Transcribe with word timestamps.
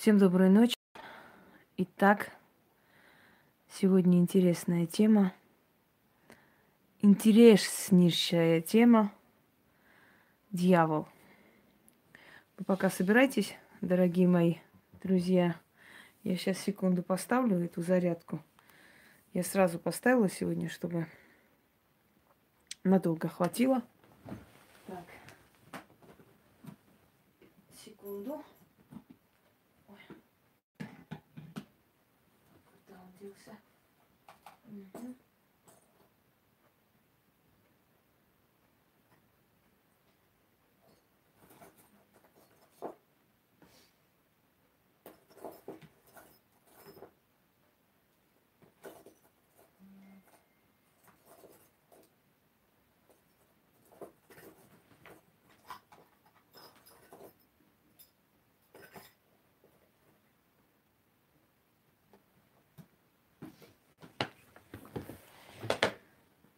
Всем 0.00 0.16
доброй 0.16 0.48
ночи. 0.48 0.72
Итак, 1.76 2.30
сегодня 3.68 4.18
интересная 4.18 4.86
тема. 4.86 5.34
Интереснейшая 7.02 8.62
тема. 8.62 9.12
Дьявол. 10.52 11.06
Вы 12.56 12.64
пока 12.64 12.88
собирайтесь, 12.88 13.54
дорогие 13.82 14.26
мои 14.26 14.54
друзья. 15.02 15.60
Я 16.22 16.34
сейчас 16.36 16.56
секунду 16.56 17.02
поставлю 17.02 17.62
эту 17.62 17.82
зарядку. 17.82 18.42
Я 19.34 19.42
сразу 19.42 19.78
поставила 19.78 20.30
сегодня, 20.30 20.70
чтобы 20.70 21.08
надолго 22.84 23.28
хватило. 23.28 23.82
Так. 24.86 25.04
Секунду. 27.84 28.42
Находился. 33.20 33.58
Угу. 34.64 35.14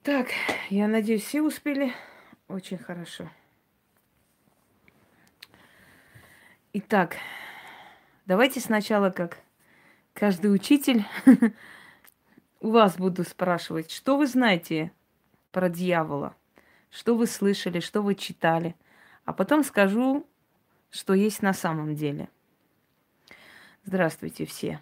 Так, 0.02 0.30
я 0.68 0.88
надеюсь, 0.88 1.22
все 1.22 1.42
успели. 1.42 1.92
Очень 2.48 2.78
хорошо. 2.78 3.30
Итак, 6.72 7.18
давайте 8.26 8.58
сначала, 8.58 9.10
как 9.10 9.38
каждый 10.12 10.52
учитель, 10.52 11.04
у 12.60 12.70
вас 12.70 12.96
буду 12.96 13.22
спрашивать, 13.22 13.92
что 13.92 14.16
вы 14.16 14.26
знаете 14.26 14.90
про 15.52 15.68
дьявола, 15.68 16.34
что 16.90 17.14
вы 17.14 17.28
слышали, 17.28 17.78
что 17.78 18.02
вы 18.02 18.16
читали, 18.16 18.74
а 19.24 19.32
потом 19.32 19.62
скажу, 19.62 20.26
что 20.90 21.14
есть 21.14 21.42
на 21.42 21.52
самом 21.52 21.94
деле. 21.94 22.28
Здравствуйте 23.84 24.46
все. 24.46 24.80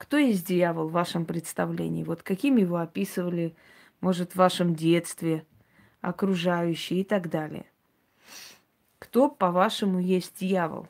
Кто 0.00 0.16
есть 0.16 0.46
дьявол 0.46 0.88
в 0.88 0.92
вашем 0.92 1.26
представлении? 1.26 2.04
Вот 2.04 2.22
каким 2.22 2.56
его 2.56 2.78
описывали, 2.78 3.54
может, 4.00 4.32
в 4.32 4.36
вашем 4.36 4.74
детстве, 4.74 5.44
окружающие 6.00 7.02
и 7.02 7.04
так 7.04 7.28
далее? 7.28 7.66
Кто, 8.98 9.28
по-вашему, 9.28 9.98
есть 9.98 10.40
дьявол? 10.40 10.88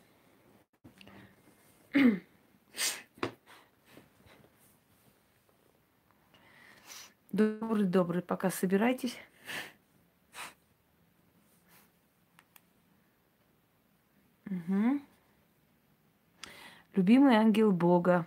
Добрый, 7.33 7.87
добрый, 7.87 8.23
пока 8.23 8.49
собирайтесь. 8.49 9.17
Угу. 14.47 15.01
Любимый 16.95 17.35
ангел 17.35 17.73
Бога, 17.73 18.25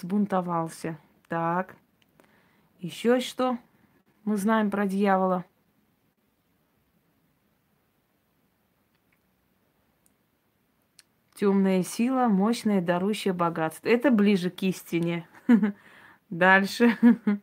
Сбунтовался. 0.00 0.96
Так. 1.28 1.74
Еще 2.78 3.18
что 3.18 3.58
мы 4.24 4.36
знаем 4.36 4.70
про 4.70 4.86
дьявола? 4.86 5.44
Темная 11.34 11.82
сила, 11.82 12.28
мощное, 12.28 12.80
дарущее 12.80 13.34
богатство. 13.34 13.88
Это 13.88 14.12
ближе 14.12 14.50
к 14.50 14.62
истине. 14.62 15.26
Дальше. 16.30 16.96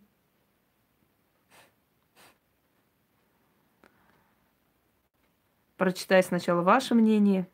Прочитай 5.76 6.24
сначала 6.24 6.62
ваше 6.62 6.96
мнение. 6.96 7.50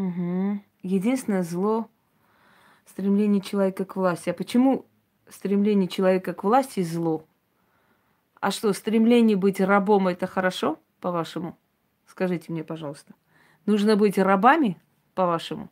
Угу. 0.00 0.60
Единственное 0.82 1.42
зло 1.42 1.88
стремление 2.86 3.42
человека 3.42 3.84
к 3.84 3.96
власти. 3.96 4.30
А 4.30 4.34
почему 4.34 4.86
стремление 5.28 5.88
человека 5.88 6.32
к 6.32 6.42
власти 6.42 6.82
зло? 6.82 7.24
А 8.40 8.50
что, 8.50 8.72
стремление 8.72 9.36
быть 9.36 9.60
рабом 9.60 10.08
это 10.08 10.26
хорошо, 10.26 10.78
по-вашему? 11.00 11.58
Скажите 12.06 12.50
мне, 12.50 12.64
пожалуйста. 12.64 13.14
Нужно 13.66 13.96
быть 13.96 14.16
рабами, 14.18 14.80
по-вашему? 15.14 15.68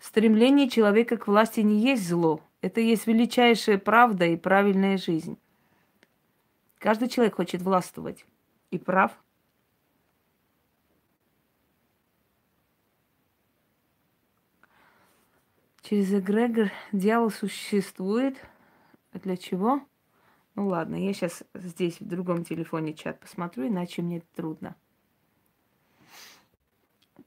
Стремление 0.00 0.68
человека 0.68 1.16
к 1.16 1.28
власти 1.28 1.60
не 1.60 1.78
есть 1.78 2.06
зло. 2.08 2.40
Это 2.60 2.80
есть 2.80 3.06
величайшая 3.06 3.78
правда 3.78 4.26
и 4.26 4.36
правильная 4.36 4.98
жизнь. 4.98 5.38
Каждый 6.78 7.08
человек 7.08 7.36
хочет 7.36 7.62
властвовать. 7.62 8.26
И 8.72 8.78
прав. 8.78 9.12
Через 15.88 16.12
эгрегор 16.12 16.72
дьявол 16.90 17.30
существует. 17.30 18.36
Для 19.12 19.36
чего? 19.36 19.80
Ну 20.56 20.66
ладно, 20.66 20.96
я 20.96 21.12
сейчас 21.12 21.44
здесь 21.54 22.00
в 22.00 22.08
другом 22.08 22.44
телефоне 22.44 22.92
чат 22.92 23.20
посмотрю, 23.20 23.68
иначе 23.68 24.02
мне 24.02 24.20
трудно. 24.34 24.74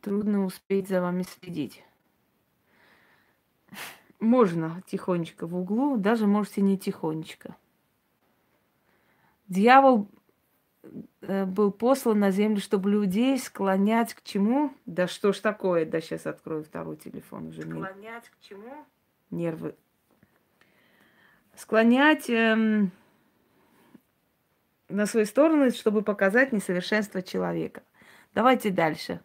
Трудно 0.02 0.44
успеть 0.44 0.90
за 0.90 1.00
вами 1.00 1.24
следить. 1.24 1.86
Можно 4.20 4.84
тихонечко 4.88 5.48
в 5.48 5.56
углу, 5.56 5.96
даже 5.96 6.28
можете 6.28 6.60
не 6.62 6.78
тихонечко. 6.78 7.56
Дьявол 9.48 10.10
был 11.22 11.72
послан 11.72 12.20
на 12.20 12.32
землю, 12.32 12.62
чтобы 12.62 12.90
людей 12.90 13.38
склонять 13.38 14.14
к 14.14 14.24
чему? 14.24 14.74
Да 14.86 15.08
что 15.08 15.34
ж 15.34 15.40
такое? 15.40 15.86
Да 15.86 16.00
сейчас 16.02 16.26
открою 16.26 16.64
второй 16.64 16.98
телефон 16.98 17.48
уже. 17.48 17.62
Склонять 17.62 18.30
к 18.30 18.40
чему? 18.42 18.86
Нервы. 19.30 19.76
Склонять 21.56 22.30
эм, 22.30 22.92
на 24.88 25.06
свою 25.06 25.26
сторону, 25.26 25.72
чтобы 25.72 26.04
показать 26.04 26.54
несовершенство 26.54 27.22
человека. 27.22 27.84
Давайте 28.34 28.70
дальше. 28.70 29.20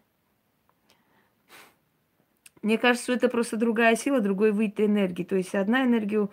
Мне 2.61 2.77
кажется, 2.77 3.03
что 3.03 3.13
это 3.13 3.29
просто 3.29 3.57
другая 3.57 3.95
сила, 3.95 4.19
другой 4.19 4.51
вид 4.51 4.81
энергии. 4.81 5.23
То 5.23 5.35
есть 5.35 5.53
одна 5.55 5.85
энергия 5.85 6.27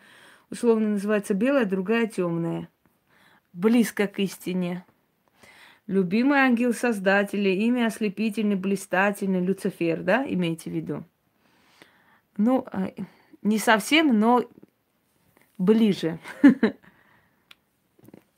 условно 0.51 0.89
называется 0.89 1.35
белая, 1.35 1.67
другая 1.67 2.07
темная. 2.07 2.69
Близко 3.53 4.07
к 4.07 4.19
истине. 4.19 4.85
Любимый 5.89 6.39
ангел 6.39 6.73
Создателя, 6.73 7.51
имя 7.51 7.87
ослепительный, 7.87 8.55
блистательный, 8.55 9.45
Люцифер, 9.45 10.03
да, 10.03 10.25
имеете 10.27 10.71
в 10.71 10.75
виду? 10.75 11.05
Ну, 12.37 12.65
а, 12.71 12.93
не 13.43 13.59
совсем, 13.59 14.19
но 14.19 14.45
ближе. 15.59 16.21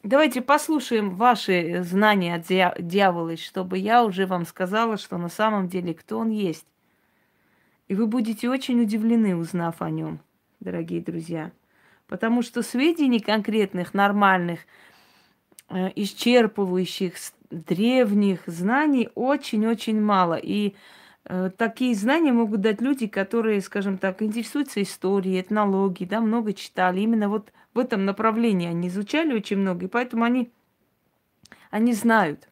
Давайте 0.02 0.40
послушаем 0.40 1.16
ваши 1.16 1.82
знания 1.82 2.34
от 2.34 2.46
дьявола, 2.86 3.36
чтобы 3.36 3.78
я 3.78 4.04
уже 4.04 4.26
вам 4.26 4.46
сказала, 4.46 4.96
что 4.96 5.18
на 5.18 5.28
самом 5.28 5.68
деле 5.68 5.94
кто 5.94 6.18
он 6.18 6.30
есть. 6.30 6.66
И 7.88 7.94
вы 7.94 8.06
будете 8.06 8.48
очень 8.48 8.80
удивлены, 8.80 9.36
узнав 9.36 9.82
о 9.82 9.90
нем, 9.90 10.20
дорогие 10.60 11.02
друзья. 11.02 11.52
Потому 12.06 12.40
что 12.40 12.62
сведений 12.62 13.20
конкретных, 13.20 13.92
нормальных– 13.92 14.60
исчерпывающих 15.70 17.14
древних 17.50 18.40
знаний 18.46 19.08
очень-очень 19.14 20.00
мало. 20.00 20.34
И 20.34 20.74
э, 21.24 21.50
такие 21.56 21.94
знания 21.94 22.32
могут 22.32 22.60
дать 22.60 22.80
люди, 22.80 23.06
которые, 23.06 23.60
скажем 23.60 23.98
так, 23.98 24.22
интересуются 24.22 24.82
историей, 24.82 25.40
этнологией, 25.40 26.08
да, 26.08 26.20
много 26.20 26.52
читали. 26.52 27.00
Именно 27.00 27.28
вот 27.28 27.52
в 27.72 27.78
этом 27.78 28.04
направлении 28.04 28.68
они 28.68 28.88
изучали 28.88 29.34
очень 29.34 29.58
много, 29.58 29.86
и 29.86 29.88
поэтому 29.88 30.24
они, 30.24 30.50
они 31.70 31.92
знают. 31.92 32.48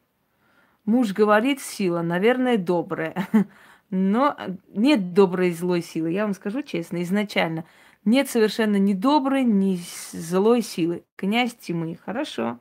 Муж 0.85 1.13
говорит, 1.13 1.61
сила, 1.61 2.03
наверное, 2.03 2.59
добрая. 2.59 3.29
Но 3.91 4.37
нет 4.69 5.13
доброй 5.13 5.51
и 5.51 5.53
злой 5.53 5.83
силы. 5.83 6.11
Я 6.11 6.25
вам 6.25 6.35
скажу 6.35 6.63
честно, 6.63 7.03
изначально. 7.03 7.65
Нет 8.05 8.29
совершенно 8.29 8.77
ни 8.77 8.95
доброй, 8.95 9.45
ни 9.45 9.79
злой 10.13 10.63
силы. 10.63 11.05
Князь 11.15 11.55
тьмы. 11.55 11.99
Хорошо. 12.05 12.59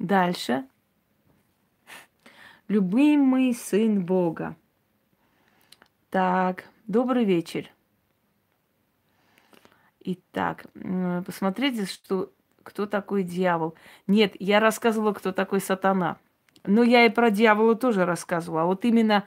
Дальше. 0.00 0.64
Любимый 2.68 3.52
сын 3.52 4.02
Бога. 4.02 4.56
Так, 6.08 6.64
добрый 6.86 7.26
вечер. 7.26 7.68
Итак, 10.00 10.64
посмотрите, 11.26 11.84
что, 11.84 12.32
кто 12.62 12.86
такой 12.86 13.24
дьявол. 13.24 13.74
Нет, 14.06 14.32
я 14.38 14.58
рассказывала, 14.58 15.12
кто 15.12 15.32
такой 15.32 15.60
сатана. 15.60 16.16
Но 16.64 16.82
я 16.82 17.04
и 17.04 17.10
про 17.10 17.30
дьявола 17.30 17.74
тоже 17.74 18.06
рассказывала. 18.06 18.62
А 18.62 18.66
вот 18.66 18.86
именно 18.86 19.26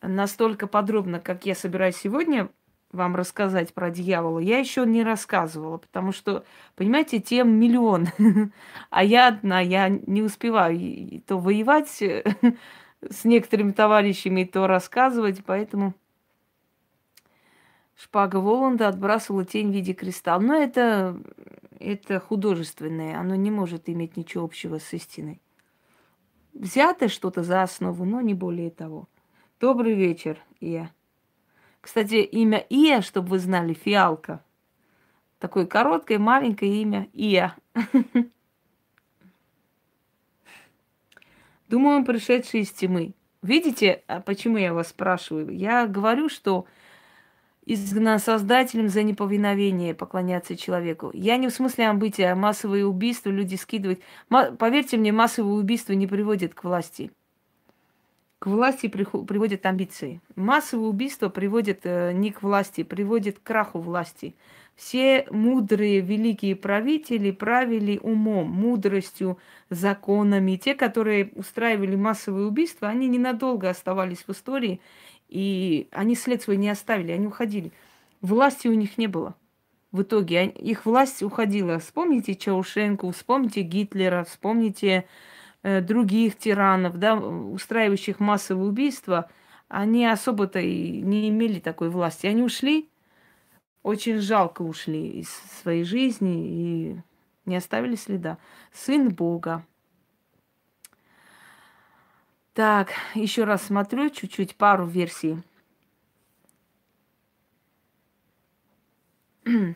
настолько 0.00 0.68
подробно, 0.68 1.18
как 1.18 1.44
я 1.44 1.56
собираюсь 1.56 1.96
сегодня 1.96 2.50
вам 2.94 3.16
рассказать 3.16 3.74
про 3.74 3.90
дьявола, 3.90 4.38
я 4.38 4.58
еще 4.58 4.86
не 4.86 5.02
рассказывала, 5.02 5.78
потому 5.78 6.12
что, 6.12 6.44
понимаете, 6.76 7.20
тем 7.20 7.58
миллион, 7.58 8.08
а 8.90 9.04
я 9.04 9.28
одна, 9.28 9.60
я 9.60 9.88
не 9.88 10.22
успеваю 10.22 11.20
то 11.26 11.38
воевать 11.38 11.88
с 13.10 13.24
некоторыми 13.24 13.72
товарищами, 13.72 14.44
то 14.44 14.66
рассказывать, 14.66 15.44
поэтому 15.44 15.94
шпага 17.96 18.36
Воланда 18.36 18.88
отбрасывала 18.88 19.44
тень 19.44 19.70
в 19.70 19.74
виде 19.74 19.92
кристалла. 19.92 20.40
Но 20.40 20.54
это, 20.54 21.20
это 21.78 22.20
художественное, 22.20 23.18
оно 23.18 23.34
не 23.34 23.50
может 23.50 23.88
иметь 23.88 24.16
ничего 24.16 24.44
общего 24.44 24.78
с 24.78 24.92
истиной. 24.92 25.40
Взято 26.52 27.08
что-то 27.08 27.42
за 27.42 27.62
основу, 27.62 28.04
но 28.04 28.20
не 28.20 28.34
более 28.34 28.70
того. 28.70 29.08
Добрый 29.60 29.94
вечер, 29.94 30.38
Ия. 30.60 30.92
Кстати, 31.84 32.14
имя 32.14 32.64
Ия, 32.70 33.02
чтобы 33.02 33.28
вы 33.28 33.38
знали, 33.38 33.74
фиалка. 33.74 34.42
Такое 35.38 35.66
короткое, 35.66 36.18
маленькое 36.18 36.80
имя 36.80 37.08
Ия. 37.12 37.54
Думаю, 41.68 41.98
он 41.98 42.06
пришедший 42.06 42.60
из 42.60 42.70
тьмы. 42.70 43.12
Видите, 43.42 44.02
а 44.06 44.22
почему 44.22 44.56
я 44.56 44.72
вас 44.72 44.88
спрашиваю? 44.88 45.54
Я 45.54 45.86
говорю, 45.86 46.30
что 46.30 46.64
изгнан 47.66 48.18
Создателем 48.18 48.88
за 48.88 49.02
неповиновение 49.02 49.94
поклоняться 49.94 50.56
человеку. 50.56 51.10
Я 51.12 51.36
не 51.36 51.48
в 51.48 51.52
смысле 51.52 51.88
амбытия, 51.88 52.32
а 52.32 52.34
массовые 52.34 52.86
убийства 52.86 53.28
люди 53.28 53.56
скидывают. 53.56 54.00
Поверьте 54.30 54.96
мне, 54.96 55.12
массовые 55.12 55.56
убийства 55.56 55.92
не 55.92 56.06
приводят 56.06 56.54
к 56.54 56.64
власти 56.64 57.10
к 58.44 58.46
власти 58.46 58.88
приводят 58.88 59.64
амбиции. 59.64 60.20
Массовые 60.36 60.90
убийства 60.90 61.30
приводят 61.30 61.78
э, 61.84 62.12
не 62.12 62.30
к 62.30 62.42
власти, 62.42 62.82
приводят 62.82 63.38
к 63.38 63.42
краху 63.42 63.78
власти. 63.78 64.34
Все 64.76 65.26
мудрые 65.30 66.02
великие 66.02 66.54
правители 66.54 67.30
правили 67.30 67.98
умом, 68.02 68.50
мудростью, 68.50 69.38
законами. 69.70 70.56
Те, 70.56 70.74
которые 70.74 71.30
устраивали 71.36 71.96
массовые 71.96 72.46
убийства, 72.46 72.88
они 72.88 73.08
ненадолго 73.08 73.70
оставались 73.70 74.24
в 74.26 74.30
истории, 74.32 74.78
и 75.30 75.88
они 75.90 76.14
след 76.14 76.42
свой 76.42 76.58
не 76.58 76.68
оставили, 76.68 77.12
они 77.12 77.26
уходили. 77.26 77.72
Власти 78.20 78.68
у 78.68 78.74
них 78.74 78.98
не 78.98 79.06
было. 79.06 79.34
В 79.90 80.02
итоге 80.02 80.48
их 80.48 80.84
власть 80.84 81.22
уходила. 81.22 81.78
Вспомните 81.78 82.34
Чаушенко, 82.34 83.10
вспомните 83.10 83.62
Гитлера, 83.62 84.22
вспомните 84.24 85.06
Э, 85.06 85.33
других 85.64 86.36
тиранов, 86.36 86.98
да, 86.98 87.16
устраивающих 87.16 88.20
массовые 88.20 88.68
убийства, 88.68 89.30
они 89.68 90.06
особо-то 90.06 90.60
и 90.60 91.00
не 91.00 91.28
имели 91.30 91.58
такой 91.58 91.88
власти. 91.88 92.26
Они 92.26 92.42
ушли, 92.42 92.90
очень 93.82 94.18
жалко 94.18 94.62
ушли 94.62 95.20
из 95.20 95.30
своей 95.62 95.84
жизни 95.84 96.46
и 96.46 96.96
не 97.46 97.56
оставили 97.56 97.96
следа. 97.96 98.38
Сын 98.72 99.08
Бога. 99.08 99.64
Так, 102.52 102.92
еще 103.14 103.44
раз 103.44 103.62
смотрю 103.64 104.10
чуть-чуть 104.10 104.56
пару 104.56 104.86
версий. 104.86 105.42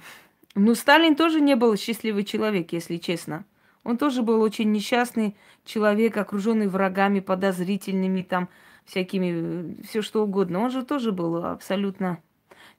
Ну, 0.55 0.75
Сталин 0.75 1.15
тоже 1.15 1.41
не 1.41 1.55
был 1.55 1.77
счастливый 1.77 2.25
человек, 2.25 2.73
если 2.73 2.97
честно. 2.97 3.45
Он 3.89 3.97
тоже 3.97 4.21
был 4.23 4.43
очень 4.43 4.71
несчастный 4.71 5.35
человек, 5.65 6.19
окруженный 6.19 6.69
врагами, 6.69 7.21
подозрительными, 7.21 8.21
там, 8.21 8.51
всякими, 8.85 9.81
все 9.83 10.03
что 10.03 10.25
угодно. 10.25 10.61
Он 10.61 10.71
же 10.71 10.85
тоже 10.85 11.11
был 11.11 11.43
абсолютно... 11.43 12.19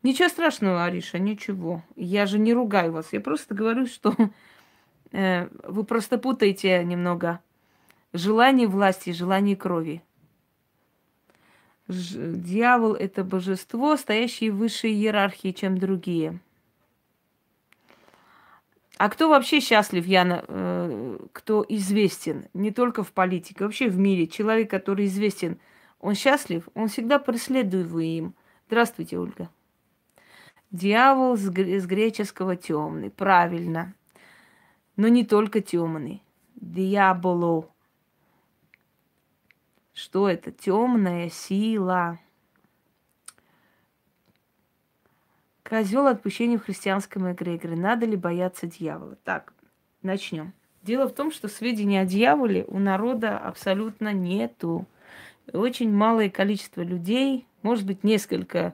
Ничего 0.04 0.30
страшного, 0.30 0.86
Ариша, 0.86 1.18
ничего. 1.18 1.82
Я 1.96 2.28
же 2.28 2.38
не 2.38 2.54
ругаю 2.54 2.92
вас. 2.92 3.12
Я 3.12 3.22
просто 3.22 3.56
говорю, 3.56 3.88
что 3.88 4.16
э, 5.12 5.48
вы 5.64 5.84
просто 5.84 6.20
путаете 6.20 6.84
немного 6.84 7.40
желание 8.14 8.68
власти 8.68 9.10
желание 9.10 9.56
крови. 9.56 10.04
Дьявол– 11.88 12.94
это 13.00 13.24
божество, 13.24 13.98
стоящее 13.98 14.52
в 14.52 14.58
высшей 14.58 14.92
иерархии, 14.92 15.54
чем 15.54 15.80
другие– 15.80 16.40
а 19.00 19.08
кто 19.08 19.30
вообще 19.30 19.62
счастлив, 19.62 20.06
Яна, 20.06 20.44
э, 20.46 21.18
кто 21.32 21.66
известен, 21.70 22.50
не 22.54 22.72
только 22.72 23.02
в 23.02 23.14
политике, 23.14 23.64
вообще 23.64 23.88
в 23.88 23.98
мире, 23.98 24.28
человек, 24.28 24.70
который 24.70 25.06
известен, 25.06 25.58
он 26.02 26.16
счастлив, 26.16 26.68
он 26.74 26.90
всегда 26.90 27.18
преследуем. 27.18 28.36
Здравствуйте, 28.68 29.18
Ольга. 29.18 29.50
Дьявол 30.72 31.38
с, 31.38 31.44
с 31.44 31.86
греческого 31.86 32.58
темный, 32.58 33.10
правильно. 33.10 33.94
Но 34.98 35.08
не 35.08 35.24
только 35.24 35.62
темный. 35.62 36.22
Диаболо. 36.56 37.70
Что 39.94 40.28
это? 40.28 40.52
Темная 40.52 41.30
сила. 41.30 42.20
Козел 45.70 46.08
отпущения 46.08 46.58
в 46.58 46.64
христианском 46.64 47.32
эгрегоре. 47.32 47.76
Надо 47.76 48.08
ли 48.08 48.18
бояться 48.18 48.66
дьявола? 48.66 49.18
Так, 49.24 49.54
начнем. 50.02 50.54
Дело 50.82 51.08
в 51.08 51.14
том, 51.14 51.32
что 51.32 51.48
сведений 51.48 52.00
о 52.00 52.06
дьяволе 52.06 52.66
у 52.68 52.80
народа 52.80 53.38
абсолютно 53.38 54.12
нету. 54.12 54.88
Очень 55.54 55.94
малое 55.94 56.32
количество 56.32 56.82
людей, 56.82 57.46
может 57.62 57.86
быть, 57.86 58.04
несколько 58.04 58.74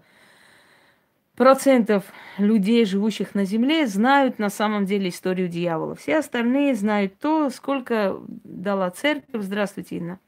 процентов 1.36 2.06
людей, 2.38 2.86
живущих 2.86 3.36
на 3.36 3.44
Земле, 3.44 3.88
знают 3.88 4.40
на 4.40 4.50
самом 4.50 4.86
деле 4.86 5.10
историю 5.10 5.50
дьявола. 5.50 5.96
Все 5.96 6.20
остальные 6.20 6.76
знают 6.76 7.20
то, 7.20 7.50
сколько 7.50 8.22
дала 8.46 8.90
церковь. 8.90 9.42
Здравствуйте, 9.44 9.98
Инна. 9.98 10.20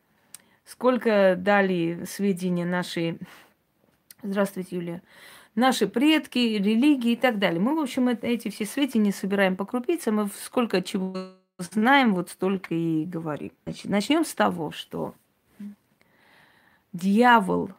Сколько 0.65 1.35
дали 1.37 2.03
сведения 2.09 2.65
наши... 2.65 3.19
Здравствуйте, 4.21 4.75
Юлия 4.75 5.01
наши 5.57 5.87
предки, 5.87 6.37
религии 6.37 7.13
и 7.13 7.15
так 7.17 7.39
далее. 7.39 7.59
Мы, 7.59 7.75
в 7.75 7.79
общем, 7.79 8.07
эти 8.07 8.49
все 8.49 8.65
сведения 8.65 9.11
собираем 9.11 9.57
по 9.57 9.65
крупицам, 9.65 10.15
мы 10.15 10.29
сколько 10.45 10.81
чего 10.81 11.33
знаем, 11.57 12.13
вот 12.13 12.29
столько 12.29 12.73
и 12.73 13.03
говорим. 13.03 13.51
Значит, 13.65 13.85
начнем 13.89 14.23
с 14.23 14.33
того, 14.33 14.71
что 14.71 15.15
дьявол 16.93 17.71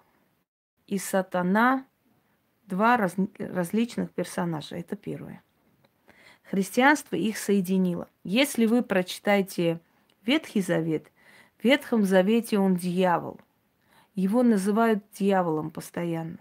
и 0.86 0.98
сатана 0.98 1.86
два 2.66 2.96
раз, 2.96 3.14
различных 3.38 4.10
персонажа. 4.10 4.76
Это 4.76 4.96
первое. 4.96 5.42
Христианство 6.50 7.14
их 7.14 7.38
соединило. 7.38 8.08
Если 8.24 8.66
вы 8.66 8.82
прочитаете 8.82 9.80
Ветхий 10.24 10.62
Завет, 10.62 11.12
в 11.58 11.64
Ветхом 11.64 12.04
Завете 12.04 12.58
он 12.58 12.74
дьявол. 12.74 13.40
Его 14.14 14.42
называют 14.42 15.04
дьяволом 15.12 15.70
постоянно. 15.70 16.38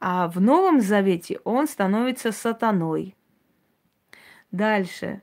А 0.00 0.28
в 0.28 0.40
Новом 0.40 0.80
Завете 0.80 1.40
он 1.44 1.66
становится 1.66 2.32
сатаной. 2.32 3.16
Дальше. 4.50 5.22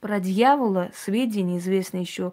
Про 0.00 0.20
дьявола 0.20 0.90
сведения 0.94 1.58
известны 1.58 1.98
еще 1.98 2.32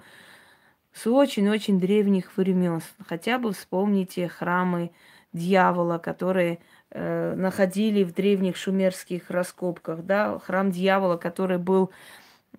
с 0.94 1.06
очень-очень 1.06 1.79
древних 1.79 2.36
времен. 2.38 2.82
Хотя 3.06 3.38
бы 3.38 3.53
вспомните 3.53 4.27
храмы 4.27 4.91
дьявола, 5.34 5.98
которые 5.98 6.60
э, 6.89 7.36
находили 7.36 8.03
в 8.03 8.13
древних 8.13 8.56
шумерских 8.56 9.29
раскопках. 9.29 10.03
Да? 10.03 10.39
Храм 10.39 10.72
дьявола, 10.72 11.17
который 11.17 11.58
был 11.58 11.91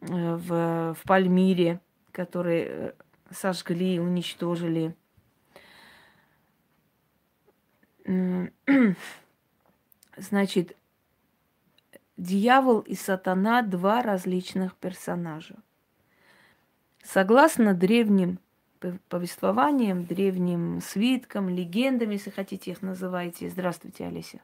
э, 0.01 0.07
в, 0.07 0.95
в 0.95 1.03
Пальмире, 1.07 1.81
который 2.13 2.65
э, 2.69 2.93
сожгли, 3.31 3.99
уничтожили. 3.99 4.95
Значит, 10.17 10.77
дьявол 12.17 12.81
и 12.81 12.95
сатана– 12.95 13.63
два 13.63 14.03
различных 14.03 14.75
персонажа. 14.77 15.57
Согласно 17.03 17.75
древним 17.75 18.39
повествованиям, 19.09 20.05
древним 20.05 20.81
свиткам, 20.81 21.49
легендам, 21.49 22.11
если 22.11 22.31
хотите 22.31 22.71
их 22.71 22.83
называйте. 22.83 23.51
Здравствуйте, 23.51 24.07
Олеся. 24.07 24.41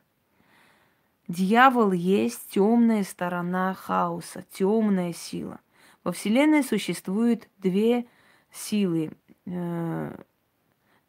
Дьявол 1.29 1.93
есть 1.93 2.51
темная 2.51 3.05
сторона 3.05 3.73
хаоса, 3.75 4.45
темная 4.53 5.13
сила. 5.13 5.61
Во 6.03 6.13
Вселенной 6.13 6.63
существует 6.63 7.49
две 7.59 8.07
силы, 8.53 9.13
э, 9.47 10.17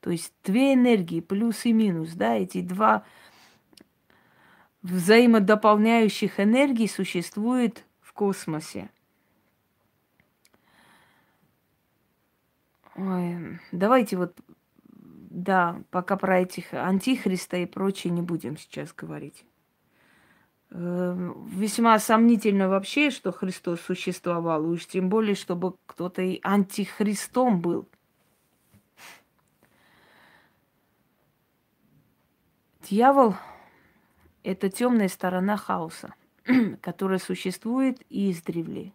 то 0.05 0.11
есть 0.11 0.31
две 0.43 0.75
энергии, 0.75 1.19
плюс 1.19 1.65
и 1.65 1.73
минус, 1.73 2.11
да, 2.13 2.35
эти 2.35 2.61
два 2.61 3.03
взаимодополняющих 4.83 6.39
энергий 6.39 6.87
существует 6.87 7.83
в 8.01 8.13
космосе. 8.13 8.91
Ой, 12.95 13.59
давайте 13.71 14.17
вот, 14.17 14.37
да, 14.91 15.81
пока 15.89 16.17
про 16.17 16.41
этих 16.41 16.71
антихриста 16.75 17.57
и 17.57 17.65
прочее 17.65 18.13
не 18.13 18.21
будем 18.21 18.57
сейчас 18.57 18.93
говорить. 18.93 19.43
Э, 20.69 21.33
весьма 21.47 21.97
сомнительно 21.97 22.69
вообще, 22.69 23.09
что 23.09 23.31
Христос 23.31 23.81
существовал, 23.81 24.69
уж 24.69 24.85
тем 24.85 25.09
более, 25.09 25.33
чтобы 25.33 25.73
кто-то 25.87 26.21
и 26.21 26.39
антихристом 26.43 27.59
был. 27.59 27.89
Дьявол– 32.89 33.33
это 34.43 34.69
темная 34.69 35.07
сторона 35.07 35.57
хаоса, 35.57 36.13
которая 36.81 37.17
существует 37.17 37.99
издревле. 38.11 38.93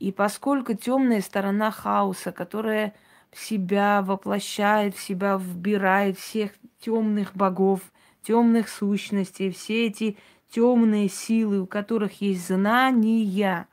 И 0.00 0.10
поскольку 0.10 0.74
темная 0.74 1.20
сторона 1.20 1.70
хаоса, 1.70 2.32
которая 2.32 2.92
в 3.30 3.38
себя 3.38 4.02
воплощает, 4.02 4.96
в 4.96 5.00
себя 5.00 5.36
вбирает 5.36 6.18
всех 6.18 6.50
темных 6.80 7.36
богов, 7.36 7.80
темных 8.22 8.68
сущностей, 8.68 9.52
все 9.52 9.86
эти 9.86 10.16
темные 10.50 11.08
силы, 11.08 11.60
у 11.60 11.68
которых 11.68 12.20
есть 12.20 12.48
знания, 12.48 13.68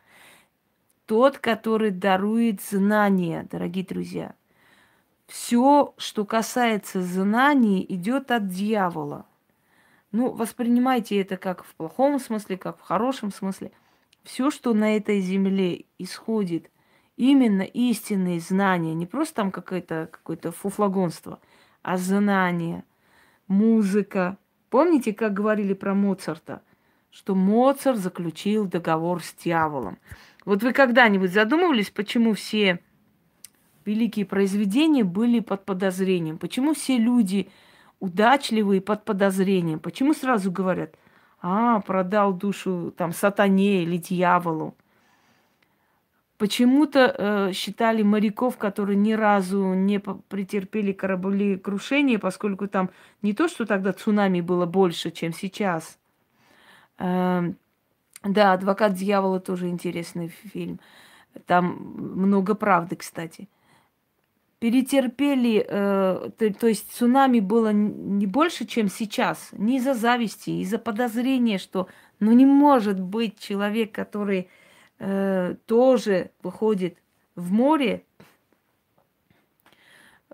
тот, 1.08 1.40
который 1.40 1.90
дарует 1.90 2.62
знания, 2.62 3.48
дорогие 3.50 3.84
друзья. 3.84 4.36
Все, 5.32 5.94
что 5.98 6.26
касается 6.26 7.02
знаний, 7.02 7.86
идет 7.88 8.32
от 8.32 8.50
дьявола. 8.50 9.26
Ну, 10.12 10.30
воспринимайте 10.30 11.22
это 11.22 11.38
как 11.38 11.64
в 11.64 11.74
плохом 11.76 12.20
смысле, 12.20 12.58
как 12.58 12.78
в 12.78 12.82
хорошем 12.82 13.32
смысле 13.32 13.72
все, 14.24 14.52
что 14.52 14.74
на 14.74 14.98
этой 14.98 15.22
земле 15.22 15.86
исходит, 15.98 16.70
именно 17.16 17.62
истинные 17.62 18.42
знания, 18.42 18.94
не 18.94 19.06
просто 19.06 19.36
там 19.36 19.52
какое-то 19.52 20.10
какое 20.12 20.38
фуфлагонство, 20.52 21.40
а 21.82 21.96
знания, 21.96 22.84
музыка. 23.48 24.38
Помните, 24.70 25.14
как 25.14 25.34
говорили 25.34 25.74
про 25.74 25.94
Моцарта? 25.94 26.62
Что 27.10 27.36
Моцарт 27.36 28.00
заключил 28.00 28.66
договор 28.66 29.24
с 29.24 29.34
дьяволом. 29.36 29.98
Вот 30.44 30.62
вы 30.62 30.74
когда-нибудь 30.74 31.32
задумывались, 31.32 31.90
почему 31.90 32.34
все 32.34 32.82
великие 33.86 34.26
произведения 34.26 35.04
были 35.04 35.40
под 35.40 35.66
подозрением? 35.66 36.38
Почему 36.38 36.74
все 36.74 36.98
люди 36.98 37.50
удачливые 38.00 38.82
под 38.82 39.06
подозрением? 39.06 39.80
Почему 39.80 40.14
сразу 40.14 40.52
говорят, 40.52 40.96
а, 41.42 41.80
продал 41.82 42.34
душу 42.34 42.94
там 42.96 43.14
сатане 43.14 43.84
или 43.84 43.98
дьяволу. 43.98 44.76
Почему-то 46.38 47.16
э, 47.16 47.54
считали 47.54 48.02
моряков, 48.02 48.58
которые 48.58 48.96
ни 48.96 49.14
разу 49.14 49.74
не 49.74 50.00
претерпели 50.00 50.92
кораблекрушение, 50.92 52.18
поскольку 52.18 52.68
там 52.68 52.90
не 53.22 53.34
то, 53.34 53.48
что 53.48 53.68
тогда 53.68 53.94
цунами 53.94 54.42
было 54.42 54.66
больше, 54.66 55.12
чем 55.12 55.34
сейчас. 55.34 56.00
Э, 56.98 57.52
да, 58.24 58.54
«Адвокат 58.54 58.94
дьявола» 58.94 59.40
тоже 59.40 59.68
интересный 59.68 60.30
фильм. 60.30 60.80
Там 61.46 61.76
много 62.16 62.56
правды, 62.56 62.96
кстати. 62.96 63.48
Э, 64.62 64.66
перетерпели, 64.66 65.66
э, 65.68 66.30
то, 66.38 66.54
то 66.54 66.68
есть 66.68 66.94
цунами 66.94 67.40
было 67.40 67.74
не 67.74 68.28
больше, 68.28 68.66
чем 68.66 68.90
сейчас, 68.90 69.50
не 69.54 69.78
из-за 69.78 69.96
зависти, 69.96 70.52
из-за 70.62 70.78
подозрения, 70.78 71.58
что 71.58 71.88
ну 72.20 72.32
не 72.32 72.46
может 72.46 73.00
быть 73.00 73.40
человек, 73.40 73.92
который 73.92 74.50
э, 75.00 75.56
тоже 75.66 76.30
выходит 76.44 76.98
в 77.36 77.52
море. 77.52 78.04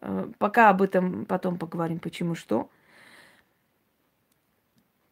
Э, 0.01 0.27
пока 0.37 0.69
об 0.69 0.81
этом 0.81 1.25
потом 1.25 1.57
поговорим, 1.57 1.99
почему 1.99 2.35
что. 2.35 2.69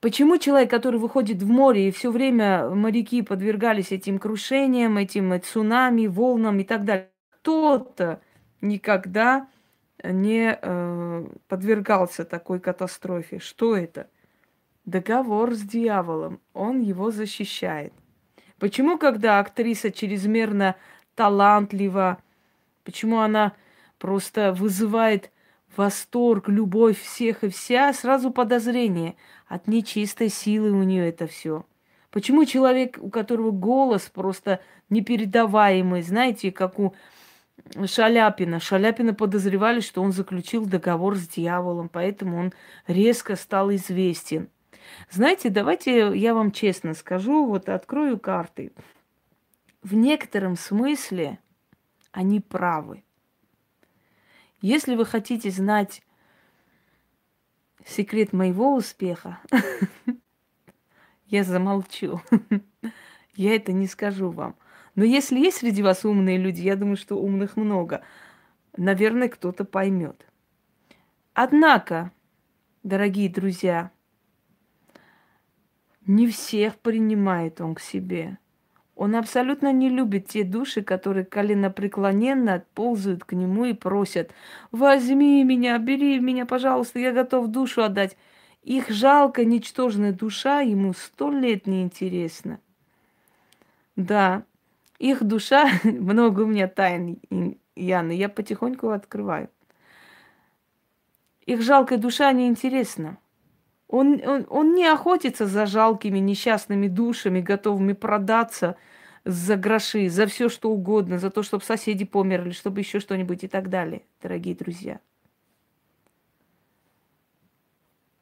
Почему 0.02 0.38
человек, 0.38 0.70
который 0.70 1.00
выходит 1.00 1.42
в 1.42 1.48
море, 1.48 1.88
и 1.88 1.92
все 1.92 2.12
время 2.12 2.70
моряки 2.70 3.22
подвергались 3.22 3.94
этим 3.94 4.20
крушениям, 4.20 4.98
этим 4.98 5.42
цунами, 5.42 6.08
волнам 6.08 6.60
и 6.60 6.64
так 6.66 6.84
далее, 6.84 7.10
кто-то 7.32 8.20
никогда 8.68 9.48
не 10.04 10.58
э, 10.62 11.28
подвергался 11.48 12.26
такой 12.26 12.60
катастрофе. 12.60 13.40
Что 13.40 13.76
это? 13.76 14.10
Договор 14.86 15.54
с 15.54 15.62
дьяволом. 15.62 16.40
Он 16.54 16.82
его 16.82 17.12
защищает. 17.12 17.94
Почему, 18.60 18.98
когда 18.98 19.40
актриса 19.40 19.92
чрезмерно 19.92 20.76
талантлива, 21.16 22.20
почему 22.84 23.20
она 23.20 23.54
просто 23.98 24.54
вызывает 24.54 25.32
восторг, 25.76 26.48
любовь 26.48 27.00
всех 27.00 27.44
и 27.44 27.50
вся, 27.50 27.92
сразу 27.94 28.32
подозрение. 28.32 29.16
От 29.48 29.68
нечистой 29.68 30.30
силы 30.30 30.72
у 30.72 30.84
нее 30.84 31.10
это 31.10 31.28
все. 31.28 31.66
Почему 32.12 32.46
человек, 32.46 32.98
у 33.02 33.10
которого 33.10 33.52
голос 33.52 34.04
просто 34.04 34.62
непередаваемый, 34.90 36.02
знаете, 36.02 36.52
как 36.52 36.80
у 36.80 36.94
Шаляпина. 37.86 38.60
Шаляпина 38.60 39.14
подозревали, 39.14 39.80
что 39.80 40.02
он 40.02 40.12
заключил 40.12 40.66
договор 40.66 41.16
с 41.16 41.28
дьяволом, 41.28 41.90
поэтому 41.90 42.38
он 42.38 42.54
резко 42.88 43.36
стал 43.36 43.74
известен. 43.74 44.50
Знаете, 45.10 45.50
давайте 45.50 46.16
я 46.16 46.34
вам 46.34 46.52
честно 46.52 46.94
скажу, 46.94 47.46
вот 47.46 47.70
открою 47.70 48.20
карты. 48.20 48.72
В 49.82 49.94
некотором 49.94 50.56
смысле 50.56 51.40
они 52.12 52.40
правы. 52.40 53.04
Если 54.62 54.96
вы 54.96 55.06
хотите 55.06 55.50
знать 55.50 56.02
секрет 57.86 58.34
моего 58.34 58.76
успеха, 58.76 59.40
я 61.28 61.44
замолчу. 61.44 62.22
Я 63.36 63.56
это 63.56 63.74
не 63.74 63.86
скажу 63.86 64.30
вам. 64.30 64.56
Но 64.96 65.04
если 65.04 65.40
есть 65.40 65.58
среди 65.58 65.84
вас 65.84 66.06
умные 66.06 66.38
люди, 66.38 66.62
я 66.62 66.76
думаю, 66.76 66.96
что 66.98 67.18
умных 67.18 67.58
много, 67.58 68.02
наверное, 68.78 69.28
кто-то 69.30 69.66
поймет. 69.66 70.26
Однако, 71.34 72.12
дорогие 72.84 73.30
друзья, 73.30 73.92
не 76.08 76.28
всех 76.28 76.78
принимает 76.78 77.60
он 77.60 77.76
к 77.76 77.82
себе. 77.82 78.38
Он 78.96 79.16
абсолютно 79.16 79.74
не 79.74 79.90
любит 79.90 80.28
те 80.30 80.46
души, 80.46 80.82
которые 80.82 81.26
коленопреклоненно 81.26 82.64
ползают 82.74 83.26
к 83.26 83.34
нему 83.34 83.66
и 83.66 83.74
просят, 83.74 84.32
возьми 84.72 85.44
меня, 85.44 85.78
бери 85.78 86.20
меня, 86.20 86.46
пожалуйста, 86.46 87.00
я 87.00 87.12
готов 87.12 87.48
душу 87.48 87.84
отдать. 87.84 88.16
Их 88.64 88.90
жалко, 88.90 89.44
ничтожная 89.44 90.14
душа 90.14 90.62
ему 90.62 90.94
сто 90.94 91.30
лет 91.30 91.68
не 91.68 91.84
интересна. 91.84 92.60
Да, 93.98 94.46
их 95.00 95.24
душа, 95.24 95.70
много 95.84 96.42
у 96.42 96.48
меня 96.48 96.68
тайн, 96.68 97.20
Яны, 97.76 98.14
я 98.14 98.30
потихоньку 98.30 98.90
открываю. 98.90 99.50
Их 101.46 101.62
жалкая 101.62 101.98
душа 101.98 102.32
неинтересна. 102.32 103.18
Он, 103.88 104.22
он, 104.26 104.48
он 104.50 104.74
не 104.74 104.86
охотится 104.86 105.46
за 105.46 105.66
жалкими 105.66 106.20
несчастными 106.20 106.88
душами, 106.88 107.42
готовыми 107.42 107.94
продаться 107.94 108.78
за 109.26 109.58
гроши, 109.58 110.10
за 110.10 110.26
все 110.26 110.50
что 110.50 110.72
угодно, 110.72 111.20
за 111.20 111.30
то, 111.30 111.44
чтобы 111.44 111.64
соседи 111.64 112.06
померли, 112.06 112.52
чтобы 112.52 112.80
еще 112.80 113.00
что-нибудь 113.00 113.44
и 113.44 113.48
так 113.48 113.70
далее, 113.70 114.04
дорогие 114.22 114.56
друзья. 114.56 115.00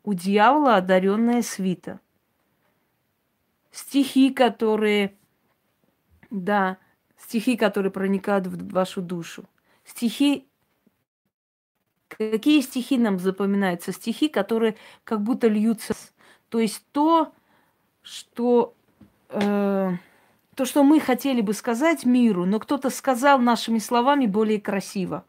У 0.04 0.14
дьявола 0.14 0.76
одаренная 0.76 1.42
свита. 1.44 2.02
Стихи, 3.72 4.32
которые 4.32 5.14
да, 6.34 6.78
стихи, 7.18 7.56
которые 7.56 7.92
проникают 7.92 8.48
в 8.48 8.74
вашу 8.74 9.02
душу. 9.02 9.46
Стихи 9.86 10.48
Какие 12.18 12.62
стихи 12.62 13.00
нам 13.00 13.18
запоминаются? 13.18 13.92
Стихи, 13.92 14.30
которые 14.30 14.76
как 15.04 15.24
будто 15.24 15.48
льются. 15.48 15.96
То 16.50 16.60
есть 16.60 16.86
то, 16.92 17.34
что, 18.04 18.76
э, 19.30 19.92
то, 20.56 20.66
что 20.66 20.84
мы 20.84 21.00
хотели 21.00 21.42
бы 21.42 21.54
сказать 21.54 22.06
миру, 22.06 22.46
но 22.46 22.60
кто-то 22.60 22.92
сказал 22.92 23.40
нашими 23.40 23.80
словами 23.80 24.28
более 24.28 24.62
красиво. 24.62 25.26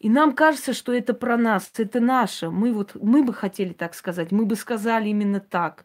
И 0.00 0.10
нам 0.10 0.34
кажется, 0.34 0.72
что 0.72 0.92
это 0.92 1.14
про 1.14 1.36
нас, 1.36 1.70
это 1.76 2.00
наше. 2.00 2.50
Мы, 2.50 2.72
вот, 2.72 2.96
мы 3.00 3.22
бы 3.22 3.32
хотели 3.32 3.72
так 3.72 3.94
сказать, 3.94 4.32
мы 4.32 4.46
бы 4.46 4.56
сказали 4.56 5.10
именно 5.10 5.38
так. 5.38 5.84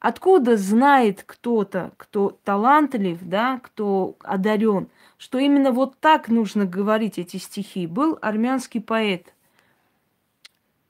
Откуда 0.00 0.56
знает 0.56 1.24
кто-то, 1.26 1.90
кто 1.96 2.38
талантлив, 2.44 3.18
да, 3.22 3.60
кто 3.62 4.16
одарен, 4.22 4.88
что 5.18 5.38
именно 5.38 5.72
вот 5.72 5.98
так 5.98 6.28
нужно 6.28 6.66
говорить 6.66 7.18
эти 7.18 7.36
стихи? 7.38 7.88
Был 7.88 8.16
армянский 8.22 8.80
поэт 8.80 9.34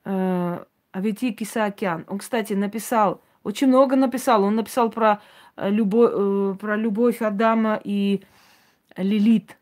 э, 0.04 0.64
Авети 0.92 1.32
Кисаакян. 1.32 2.04
Он, 2.06 2.18
кстати, 2.18 2.52
написал, 2.52 3.22
очень 3.44 3.68
много 3.68 3.96
написал. 3.96 4.44
Он 4.44 4.56
написал 4.56 4.90
про, 4.90 5.22
э, 5.56 5.70
любовь, 5.70 6.10
э, 6.12 6.54
про 6.60 6.76
любовь 6.76 7.22
Адама 7.22 7.80
и 7.82 8.22
Лилит. 8.94 9.56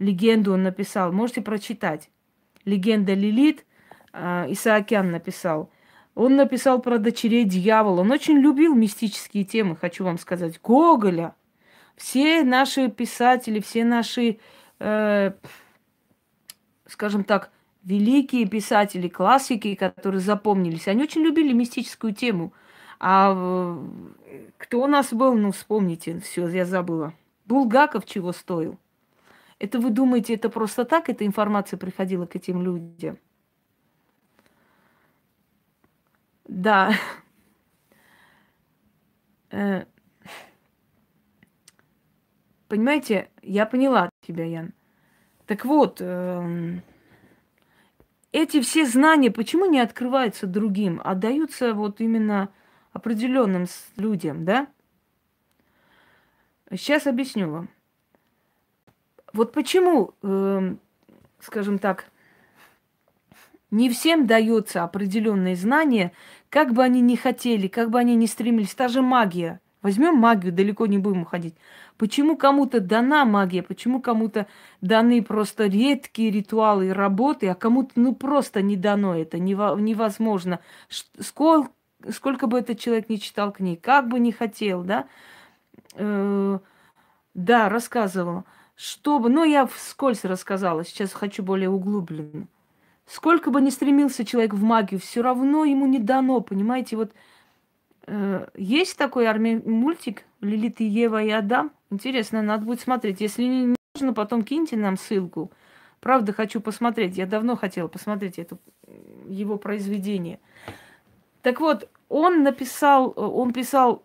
Легенду 0.00 0.52
он 0.52 0.64
написал. 0.64 1.12
Можете 1.12 1.42
прочитать. 1.42 2.10
Легенда 2.64 3.14
Лилит 3.14 3.64
э, 4.12 4.46
Исаакян 4.48 5.12
написал. 5.12 5.70
Он 6.14 6.36
написал 6.36 6.80
про 6.80 6.98
дочерей 6.98 7.44
дьявола. 7.44 8.02
Он 8.02 8.12
очень 8.12 8.38
любил 8.38 8.74
мистические 8.74 9.44
темы, 9.44 9.76
хочу 9.76 10.04
вам 10.04 10.18
сказать. 10.18 10.60
Гоголя. 10.62 11.34
Все 11.96 12.42
наши 12.42 12.88
писатели, 12.88 13.60
все 13.60 13.84
наши, 13.84 14.38
э, 14.80 15.32
скажем 16.86 17.24
так, 17.24 17.50
великие 17.84 18.46
писатели, 18.46 19.08
классики, 19.08 19.74
которые 19.74 20.20
запомнились, 20.20 20.88
они 20.88 21.04
очень 21.04 21.22
любили 21.22 21.52
мистическую 21.52 22.14
тему. 22.14 22.52
А 22.98 23.32
э, 23.36 24.48
кто 24.58 24.82
у 24.82 24.86
нас 24.86 25.12
был, 25.12 25.34
ну 25.34 25.52
вспомните, 25.52 26.18
все, 26.20 26.48
я 26.48 26.64
забыла. 26.64 27.12
Булгаков 27.44 28.06
чего 28.06 28.32
стоил? 28.32 28.78
Это 29.58 29.78
вы 29.78 29.90
думаете, 29.90 30.34
это 30.34 30.48
просто 30.48 30.84
так, 30.84 31.08
эта 31.08 31.26
информация 31.26 31.76
приходила 31.76 32.26
к 32.26 32.34
этим 32.34 32.62
людям? 32.62 33.18
Да. 36.46 36.92
Э, 39.50 39.84
понимаете, 42.68 43.30
я 43.42 43.66
поняла 43.66 44.10
тебя, 44.26 44.44
Ян. 44.44 44.74
Так 45.46 45.64
вот, 45.64 46.00
эм, 46.00 46.82
эти 48.32 48.60
все 48.60 48.84
знания 48.86 49.30
почему 49.30 49.66
не 49.66 49.80
открываются 49.80 50.46
другим, 50.46 51.00
а 51.04 51.14
даются 51.14 51.74
вот 51.74 52.00
именно 52.00 52.48
определенным 52.92 53.66
людям, 53.96 54.44
да? 54.44 54.66
Сейчас 56.70 57.06
объясню 57.06 57.50
вам. 57.50 57.68
Вот 59.32 59.52
почему, 59.52 60.14
э, 60.22 60.76
скажем 61.40 61.78
так, 61.78 62.06
не 63.70 63.90
всем 63.90 64.26
дается 64.26 64.84
определенные 64.84 65.56
знания, 65.56 66.12
как 66.54 66.72
бы 66.72 66.84
они 66.84 67.00
ни 67.00 67.16
хотели, 67.16 67.66
как 67.66 67.90
бы 67.90 67.98
они 67.98 68.14
ни 68.14 68.26
стремились. 68.26 68.76
Та 68.76 68.86
же 68.86 69.02
магия. 69.02 69.60
Возьмем 69.82 70.14
магию, 70.14 70.52
далеко 70.52 70.86
не 70.86 70.98
будем 70.98 71.22
уходить. 71.22 71.56
Почему 71.98 72.36
кому-то 72.36 72.78
дана 72.78 73.24
магия, 73.24 73.64
почему 73.64 74.00
кому-то 74.00 74.46
даны 74.80 75.20
просто 75.20 75.66
редкие 75.66 76.30
ритуалы 76.30 76.86
и 76.86 76.90
работы, 76.90 77.48
а 77.48 77.56
кому-то 77.56 77.94
ну 77.96 78.14
просто 78.14 78.62
не 78.62 78.76
дано 78.76 79.16
это, 79.16 79.40
невозможно. 79.40 80.60
Сколько, 80.88 81.72
сколько 82.12 82.46
бы 82.46 82.60
этот 82.60 82.78
человек 82.78 83.08
не 83.08 83.18
читал 83.18 83.50
книг, 83.50 83.80
как 83.82 84.06
бы 84.06 84.20
не 84.20 84.30
хотел, 84.30 84.84
да? 84.84 85.08
Э, 85.94 86.60
да, 87.34 87.68
рассказывала. 87.68 88.44
Чтобы, 88.76 89.28
ну 89.28 89.42
я 89.42 89.66
вскользь 89.66 90.22
рассказала, 90.22 90.84
сейчас 90.84 91.12
хочу 91.12 91.42
более 91.42 91.68
углубленно. 91.68 92.46
Сколько 93.06 93.50
бы 93.50 93.60
ни 93.60 93.70
стремился 93.70 94.24
человек 94.24 94.54
в 94.54 94.62
магию, 94.62 95.00
все 95.00 95.22
равно 95.22 95.64
ему 95.64 95.86
не 95.86 95.98
дано, 95.98 96.40
понимаете? 96.40 96.96
Вот 96.96 97.12
э, 98.06 98.46
есть 98.56 98.96
такой 98.96 99.26
арми... 99.26 99.62
мультик 99.64 100.24
Лилит 100.40 100.80
и 100.80 100.84
Ева 100.84 101.22
и 101.22 101.30
Адам. 101.30 101.70
Интересно, 101.90 102.42
надо 102.42 102.64
будет 102.64 102.80
смотреть. 102.80 103.20
Если 103.20 103.42
не 103.44 103.74
нужно, 103.94 104.14
потом 104.14 104.42
киньте 104.42 104.76
нам 104.76 104.96
ссылку. 104.96 105.50
Правда, 106.00 106.32
хочу 106.32 106.60
посмотреть. 106.60 107.16
Я 107.16 107.26
давно 107.26 107.56
хотела 107.56 107.88
посмотреть 107.88 108.38
это, 108.38 108.58
его 109.26 109.58
произведение. 109.58 110.38
Так 111.42 111.60
вот, 111.60 111.88
он 112.08 112.42
написал, 112.42 113.12
он 113.16 113.52
писал 113.52 114.02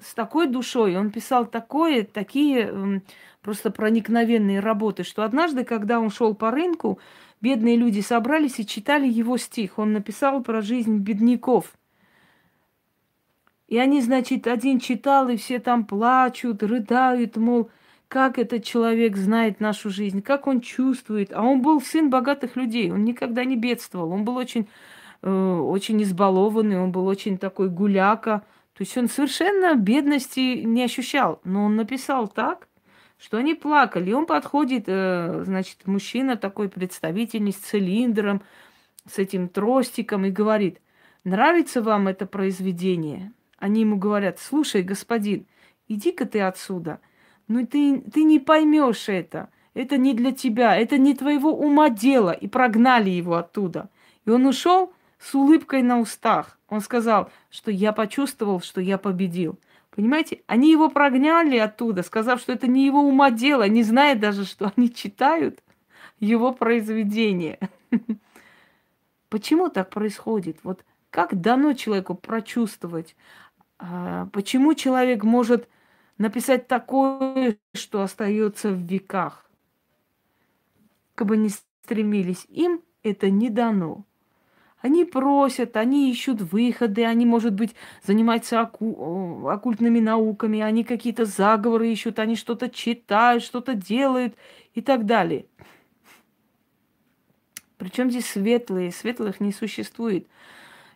с 0.00 0.14
такой 0.14 0.46
душой, 0.46 0.96
он 0.96 1.10
писал 1.10 1.46
такое, 1.46 2.04
такие 2.04 3.02
просто 3.42 3.70
проникновенные 3.70 4.60
работы, 4.60 5.04
что 5.04 5.22
однажды, 5.22 5.64
когда 5.64 6.00
он 6.00 6.10
шел 6.10 6.34
по 6.34 6.50
рынку, 6.50 6.98
бедные 7.46 7.76
люди 7.76 8.00
собрались 8.00 8.58
и 8.58 8.66
читали 8.66 9.06
его 9.06 9.36
стих. 9.36 9.78
Он 9.78 9.92
написал 9.92 10.42
про 10.42 10.62
жизнь 10.62 10.96
бедняков. 10.98 11.72
И 13.68 13.78
они, 13.78 14.00
значит, 14.00 14.48
один 14.48 14.80
читал, 14.80 15.28
и 15.28 15.36
все 15.36 15.60
там 15.60 15.84
плачут, 15.84 16.64
рыдают, 16.64 17.36
мол, 17.36 17.70
как 18.08 18.40
этот 18.40 18.64
человек 18.64 19.16
знает 19.16 19.60
нашу 19.60 19.90
жизнь, 19.90 20.22
как 20.22 20.48
он 20.48 20.60
чувствует. 20.60 21.32
А 21.32 21.42
он 21.42 21.62
был 21.62 21.80
сын 21.80 22.10
богатых 22.10 22.56
людей, 22.56 22.90
он 22.90 23.04
никогда 23.04 23.44
не 23.44 23.56
бедствовал, 23.56 24.10
он 24.10 24.24
был 24.24 24.34
очень, 24.34 24.66
э, 25.22 25.30
очень 25.30 26.02
избалованный, 26.02 26.80
он 26.80 26.90
был 26.90 27.06
очень 27.06 27.38
такой 27.38 27.68
гуляка. 27.68 28.42
То 28.76 28.82
есть 28.82 28.98
он 28.98 29.08
совершенно 29.08 29.76
бедности 29.76 30.64
не 30.64 30.82
ощущал. 30.82 31.40
Но 31.44 31.66
он 31.66 31.76
написал 31.76 32.26
так, 32.26 32.66
что 33.18 33.38
они 33.38 33.54
плакали. 33.54 34.10
И 34.10 34.14
он 34.14 34.26
подходит, 34.26 34.84
э, 34.86 35.42
значит, 35.44 35.86
мужчина 35.86 36.36
такой 36.36 36.68
представительный 36.68 37.52
с 37.52 37.56
цилиндром, 37.56 38.42
с 39.08 39.18
этим 39.18 39.48
тростиком 39.48 40.24
и 40.24 40.30
говорит, 40.30 40.80
нравится 41.24 41.82
вам 41.82 42.08
это 42.08 42.26
произведение? 42.26 43.32
Они 43.58 43.80
ему 43.82 43.96
говорят, 43.96 44.38
слушай, 44.38 44.82
господин, 44.82 45.46
иди-ка 45.88 46.26
ты 46.26 46.40
отсюда. 46.40 47.00
Ну 47.48 47.66
ты, 47.66 48.00
ты 48.00 48.24
не 48.24 48.38
поймешь 48.38 49.08
это. 49.08 49.48
Это 49.72 49.98
не 49.98 50.14
для 50.14 50.32
тебя, 50.32 50.76
это 50.76 50.98
не 50.98 51.14
твоего 51.14 51.52
ума 51.52 51.90
дело. 51.90 52.30
И 52.30 52.48
прогнали 52.48 53.10
его 53.10 53.34
оттуда. 53.34 53.90
И 54.24 54.30
он 54.30 54.46
ушел 54.46 54.92
с 55.18 55.34
улыбкой 55.34 55.82
на 55.82 56.00
устах. 56.00 56.55
Он 56.68 56.80
сказал, 56.80 57.30
что 57.50 57.70
я 57.70 57.92
почувствовал, 57.92 58.60
что 58.60 58.80
я 58.80 58.98
победил. 58.98 59.58
Понимаете, 59.90 60.42
они 60.46 60.70
его 60.70 60.90
прогнали 60.90 61.56
оттуда, 61.56 62.02
сказав, 62.02 62.40
что 62.40 62.52
это 62.52 62.66
не 62.66 62.84
его 62.84 63.00
ума 63.00 63.30
дело, 63.30 63.68
не 63.68 63.82
зная 63.82 64.14
даже, 64.14 64.44
что 64.44 64.72
они 64.76 64.92
читают 64.92 65.62
его 66.18 66.52
произведение. 66.52 67.58
Почему 69.28 69.68
так 69.68 69.90
происходит? 69.90 70.58
Вот 70.62 70.84
как 71.10 71.40
дано 71.40 71.72
человеку 71.72 72.14
прочувствовать? 72.14 73.16
А, 73.78 74.26
почему 74.32 74.74
человек 74.74 75.24
может 75.24 75.68
написать 76.18 76.68
такое, 76.68 77.58
что 77.74 78.02
остается 78.02 78.70
в 78.70 78.78
веках? 78.78 79.50
Как 81.14 81.26
бы 81.26 81.36
ни 81.36 81.48
стремились, 81.48 82.46
им 82.48 82.82
это 83.02 83.30
не 83.30 83.50
дано. 83.50 84.04
Они 84.86 85.04
просят, 85.04 85.76
они 85.76 86.12
ищут 86.12 86.40
выходы, 86.40 87.04
они, 87.04 87.26
может 87.26 87.54
быть, 87.54 87.74
занимаются 88.04 88.60
оку- 88.60 89.48
оккультными 89.48 89.98
науками, 89.98 90.60
они 90.60 90.84
какие-то 90.84 91.24
заговоры 91.24 91.90
ищут, 91.90 92.20
они 92.20 92.36
что-то 92.36 92.70
читают, 92.70 93.42
что-то 93.42 93.74
делают 93.74 94.36
и 94.74 94.80
так 94.80 95.04
далее. 95.04 95.46
Причем 97.78 98.12
здесь 98.12 98.26
светлые, 98.26 98.92
светлых 98.92 99.40
не 99.40 99.50
существует. 99.50 100.28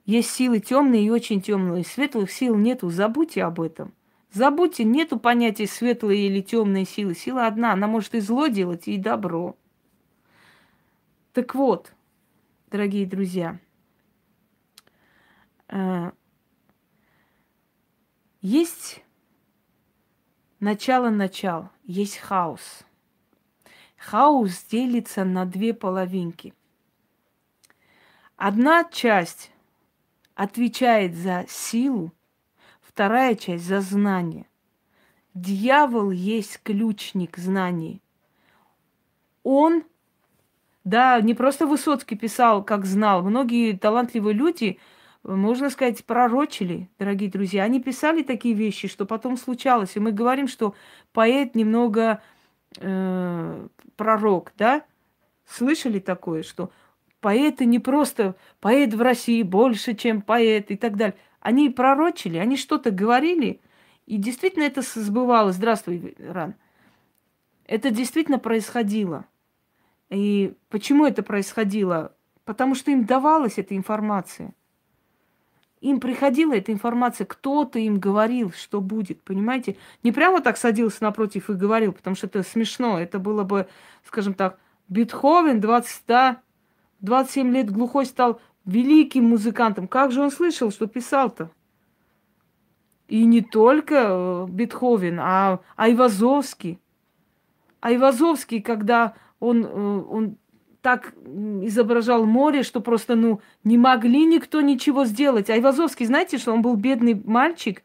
Есть 0.07 0.31
силы 0.31 0.61
темные 0.61 1.07
и 1.07 1.11
очень 1.11 1.43
темные. 1.43 1.85
Светлых 1.85 2.31
сил 2.31 2.55
нету, 2.55 2.91
забудьте 2.91 3.43
об 3.43 3.61
этом. 3.61 3.93
Забудьте, 4.33 4.85
нету 4.85 5.19
понятия 5.19 5.67
светлые 5.67 6.29
или 6.29 6.41
темные 6.43 6.85
силы. 6.85 7.17
Сила 7.17 7.49
одна, 7.49 7.73
она 7.73 7.89
может 7.89 8.15
и 8.15 8.21
зло 8.21 8.47
делать, 8.47 8.87
и 8.87 8.97
добро. 8.99 9.57
Так 11.33 11.57
вот, 11.57 11.93
дорогие 12.71 13.05
друзья, 13.05 13.59
есть 18.41 19.05
начало-начал, 20.59 21.71
есть 21.85 22.19
хаос. 22.19 22.85
Хаос 23.97 24.65
делится 24.65 25.25
на 25.25 25.45
две 25.45 25.75
половинки. 25.75 26.55
Одна 28.37 28.85
часть 28.85 29.53
отвечает 30.35 31.15
за 31.15 31.45
силу, 31.49 32.13
вторая 32.81 33.35
часть 33.35 33.65
за 33.65 33.81
знание. 33.81 34.47
Дьявол 35.35 36.11
есть 36.11 36.61
ключник 36.63 37.37
знаний. 37.37 38.03
Он, 39.43 39.85
да, 40.85 41.21
не 41.21 41.35
просто 41.35 41.67
Высоцкий 41.67 42.17
писал, 42.17 42.65
как 42.65 42.87
знал. 42.87 43.23
Многие 43.23 43.77
талантливые 43.77 44.35
люди– 44.35 44.81
можно 45.23 45.71
сказать, 45.71 46.05
пророчили, 46.05 46.89
дорогие 46.99 47.31
друзья. 47.31 47.65
Они 47.65 47.81
писали 47.81 48.23
такие 48.23 48.55
вещи, 48.55 48.89
что 48.89 49.05
потом 49.05 49.37
случалось. 49.37 49.97
И 49.97 50.01
мы 50.01 50.13
говорим, 50.13 50.49
что 50.49 50.75
поэт 51.13 51.55
немного 51.55 52.23
э, 52.79 53.69
пророк, 53.97 54.53
да? 54.57 54.85
Слышали 55.47 55.99
такое, 55.99 56.43
что 56.43 56.71
поэты 57.21 57.67
не 57.67 57.79
просто 57.79 58.35
поэт 58.61 58.95
в 58.95 59.03
России 59.03 59.43
больше, 59.43 59.95
чем 59.95 60.23
поэт 60.23 60.71
и 60.71 60.77
так 60.77 60.97
далее. 60.97 61.17
Они 61.41 61.69
пророчили, 61.69 62.39
они 62.39 62.57
что-то 62.57 62.91
говорили, 62.91 63.61
и 64.07 64.17
действительно 64.17 64.65
это 64.65 64.83
сбывалось. 64.83 65.57
Здравствуй, 65.57 66.15
Ран. 66.19 66.55
Это 67.67 67.91
действительно 67.91 68.39
происходило. 68.39 69.27
И 70.09 70.55
почему 70.71 71.07
это 71.07 71.23
происходило? 71.23 72.15
Потому 72.45 72.75
что 72.75 72.91
им 72.91 73.05
давалась 73.05 73.59
эта 73.59 73.77
информация. 73.77 74.55
Им 75.81 75.99
приходила 75.99 76.53
эта 76.55 76.73
информация, 76.73 77.25
кто-то 77.25 77.79
им 77.79 77.99
говорил, 77.99 78.53
что 78.53 78.83
будет, 78.83 79.23
понимаете? 79.23 79.77
Не 80.03 80.13
прямо 80.13 80.43
так 80.43 80.59
садился 80.59 81.03
напротив 81.03 81.49
и 81.49 81.55
говорил, 81.55 81.93
потому 81.93 82.17
что 82.17 82.27
это 82.27 82.43
смешно. 82.43 83.01
Это 83.01 83.19
было 83.19 83.45
бы, 83.45 83.67
скажем 84.05 84.35
так, 84.35 84.59
Бетховен 84.89 85.61
20, 85.61 86.03
да, 86.07 86.43
27 87.01 87.51
лет 87.53 87.71
глухой 87.71 88.05
стал 88.05 88.41
великим 88.67 89.25
музыкантом. 89.25 89.89
Как 89.89 90.13
же 90.13 90.21
он 90.21 90.31
слышал, 90.31 90.71
что 90.71 90.87
писал-то? 90.87 91.51
И 93.09 93.25
не 93.25 93.41
только 93.41 93.95
э, 93.95 94.47
Бетховен, 94.49 95.19
а 95.19 95.61
Айвазовский. 95.77 96.79
Айвазовский, 97.81 98.61
когда 98.61 99.15
он, 99.39 99.65
э, 99.65 99.69
он 99.69 100.37
так 100.83 101.13
изображал 101.63 102.25
море, 102.25 102.63
что 102.63 102.81
просто, 102.81 103.15
ну, 103.15 103.41
не 103.65 103.77
могли 103.77 104.25
никто 104.25 104.61
ничего 104.61 105.05
сделать. 105.05 105.51
Айвазовский, 105.51 106.07
знаете, 106.07 106.39
что 106.39 106.53
он 106.53 106.63
был 106.63 106.77
бедный 106.77 107.21
мальчик? 107.25 107.83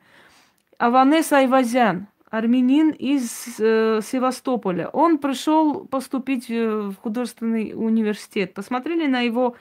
Аванес 0.78 1.32
Айвазян, 1.32 2.08
армянин 2.30 2.92
из 2.92 3.60
э, 3.60 4.02
Севастополя. 4.04 4.90
Он 4.90 5.18
пришел 5.18 5.86
поступить 5.86 6.50
в 6.50 6.96
художественный 6.96 7.74
университет. 7.76 8.54
Посмотрели 8.54 9.08
на 9.08 9.22
его 9.22 9.56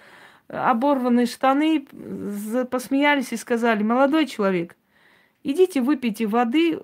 оборванные 0.48 1.26
штаны, 1.26 1.86
посмеялись 2.70 3.32
и 3.32 3.36
сказали, 3.36 3.82
молодой 3.82 4.26
человек, 4.26 4.76
идите 5.42 5.80
выпейте 5.80 6.26
воды 6.26 6.80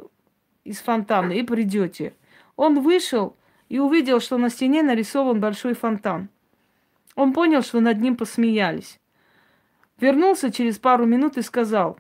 из 0.65 0.79
фонтана 0.79 1.33
и 1.33 1.43
придете. 1.43 2.15
Он 2.57 2.81
вышел 2.81 3.37
и 3.69 3.79
увидел, 3.79 4.21
что 4.21 4.39
на 4.39 4.51
стене 4.51 4.83
нарисован 4.83 5.41
большой 5.41 5.75
фонтан. 5.75 6.29
Он 7.17 7.33
понял, 7.33 7.63
что 7.63 7.81
над 7.81 8.01
ним 8.01 8.17
посмеялись. 8.17 9.01
Вернулся 9.99 10.51
через 10.51 10.79
пару 10.79 11.07
минут 11.07 11.37
и 11.37 11.43
сказал, 11.43 11.99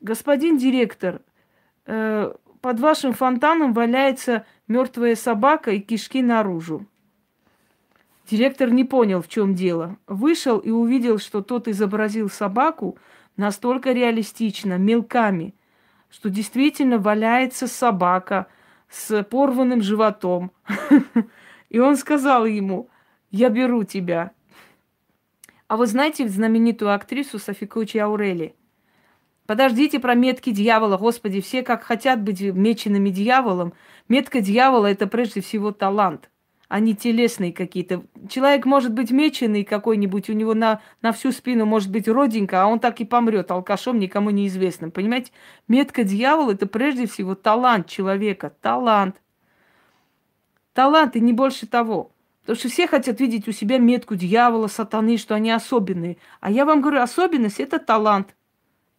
господин 0.00 0.56
директор, 0.56 1.20
э, 1.86 2.32
под 2.60 2.80
вашим 2.80 3.12
фонтаном 3.12 3.72
валяется 3.74 4.46
мертвая 4.68 5.14
собака 5.14 5.72
и 5.72 5.80
кишки 5.80 6.22
наружу. 6.22 6.86
Директор 8.28 8.70
не 8.70 8.84
понял, 8.84 9.22
в 9.22 9.28
чем 9.28 9.54
дело. 9.54 9.98
Вышел 10.06 10.58
и 10.58 10.70
увидел, 10.70 11.18
что 11.18 11.42
тот 11.42 11.68
изобразил 11.68 12.28
собаку 12.28 12.98
настолько 13.36 13.92
реалистично, 13.92 14.78
мелками, 14.78 15.54
что 16.10 16.28
действительно 16.28 16.98
валяется 16.98 17.68
собака 17.68 18.46
с 18.88 19.22
порванным 19.22 19.82
животом. 19.82 20.50
И 21.68 21.78
он 21.78 21.96
сказал 21.96 22.46
ему, 22.46 22.88
я 23.30 23.48
беру 23.48 23.84
тебя. 23.84 24.32
А 25.68 25.76
вы 25.76 25.86
знаете 25.86 26.28
знаменитую 26.28 26.94
актрису 26.94 27.38
Софикучи 27.38 27.98
Аурели? 27.98 28.54
Подождите 29.46 30.00
про 30.00 30.14
метки 30.14 30.50
дьявола. 30.50 30.96
Господи, 30.96 31.40
все 31.40 31.62
как 31.62 31.82
хотят 31.82 32.22
быть 32.22 32.40
меченными 32.40 33.10
дьяволом. 33.10 33.72
Метка 34.08 34.40
дьявола– 34.40 34.86
это 34.86 35.06
прежде 35.06 35.40
всего 35.40 35.72
талант– 35.72 36.30
они 36.68 36.96
телесные 36.96 37.52
какие-то. 37.52 38.02
Человек 38.28 38.66
может 38.66 38.92
быть 38.92 39.12
меченый 39.12 39.62
какой-нибудь, 39.62 40.28
у 40.28 40.32
него 40.32 40.52
на, 40.52 40.80
на 41.00 41.12
всю 41.12 41.30
спину 41.30 41.64
может 41.64 41.90
быть 41.92 42.08
родинка, 42.08 42.62
а 42.62 42.66
он 42.66 42.80
так 42.80 43.00
и 43.00 43.04
помрет 43.04 43.50
алкашом, 43.52 44.00
никому 44.00 44.30
неизвестным. 44.30 44.90
Понимаете? 44.90 45.30
Метка 45.68 46.02
дьявола– 46.02 46.52
это 46.52 46.66
прежде 46.66 47.06
всего 47.06 47.36
талант 47.36 47.86
человека. 47.86 48.52
Талант. 48.60 49.22
Талант 50.72 51.14
и 51.14 51.20
не 51.20 51.32
больше 51.32 51.68
того. 51.68 52.10
Потому 52.46 52.60
что 52.60 52.68
все 52.68 52.86
хотят 52.86 53.18
видеть 53.18 53.48
у 53.48 53.52
себя 53.52 53.78
метку 53.78 54.14
дьявола, 54.14 54.68
сатаны, 54.68 55.16
что 55.16 55.34
они 55.34 55.50
особенные. 55.50 56.16
А 56.40 56.48
я 56.48 56.64
вам 56.64 56.80
говорю, 56.80 57.00
особенность– 57.00 57.58
это 57.58 57.80
талант. 57.80 58.36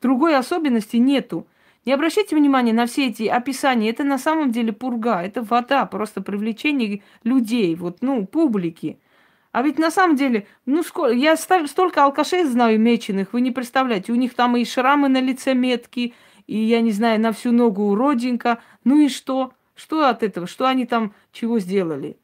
Другой 0.01 0.36
особенности 0.36 0.97
нету. 0.97 1.47
Не 1.86 1.93
обращайте 1.93 2.36
внимания 2.36 2.73
на 2.73 2.88
все 2.88 3.07
эти 3.07 3.23
описания. 3.23 3.89
Это 3.89 4.03
на 4.03 4.17
самом 4.17 4.51
деле 4.51 4.73
пурга, 4.73 5.23
это 5.23 5.41
вода, 5.43 5.86
просто 5.86 6.21
привлечение 6.21 7.01
людей, 7.23 7.73
вот, 7.75 7.99
ну, 8.01 8.27
публики. 8.27 8.99
А 9.53 9.62
ведь 9.62 9.79
на 9.79 9.91
самом 9.91 10.17
деле, 10.17 10.45
ну, 10.65 10.83
сколько, 10.83 11.13
я 11.13 11.38
столько 11.38 12.03
алкашей 12.03 12.43
знаю 12.43 12.77
меченых, 12.81 13.31
вы 13.31 13.39
не 13.39 13.51
представляете. 13.51 14.12
У 14.12 14.15
них 14.15 14.33
там 14.33 14.57
и 14.57 14.65
шрамы 14.65 15.07
на 15.07 15.21
лице 15.21 15.53
метки, 15.53 16.13
и, 16.47 16.57
я 16.57 16.81
не 16.81 16.91
знаю, 16.91 17.21
на 17.21 17.31
всю 17.31 17.53
ногу 17.53 17.95
родинка. 17.95 18.60
Ну 18.83 18.99
и 18.99 19.07
что? 19.07 19.53
Что 19.73 20.10
от 20.10 20.21
этого? 20.21 20.47
Что 20.47 20.67
они 20.67 20.86
там 20.86 21.13
чего 21.31 21.60
сделали? 21.60 22.17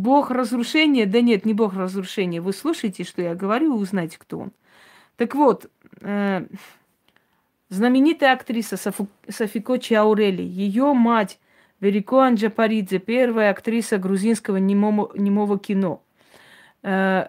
Бог 0.00 0.30
разрушения? 0.30 1.06
Да 1.06 1.20
нет, 1.20 1.44
не 1.44 1.54
Бог 1.54 1.74
разрушения. 1.74 2.40
Вы 2.40 2.52
слушаете, 2.52 3.04
что 3.04 3.22
я 3.22 3.34
говорю, 3.34 3.74
вы 3.74 3.80
узнаете, 3.80 4.18
кто 4.18 4.38
он. 4.38 4.52
Так 5.16 5.34
вот, 5.34 5.70
э, 6.00 6.46
Знаменитая 7.70 8.32
актриса 8.32 8.76
Софу, 8.76 9.06
Софико 9.28 9.78
Чаурели, 9.78 10.42
ее 10.42 10.92
мать 10.92 11.38
Верико 11.78 12.18
Анджапаридзе, 12.22 12.98
первая 12.98 13.52
актриса 13.52 13.96
грузинского 13.96 14.56
немого, 14.56 15.12
немого 15.14 15.56
кино. 15.56 16.02
Э, 16.82 17.28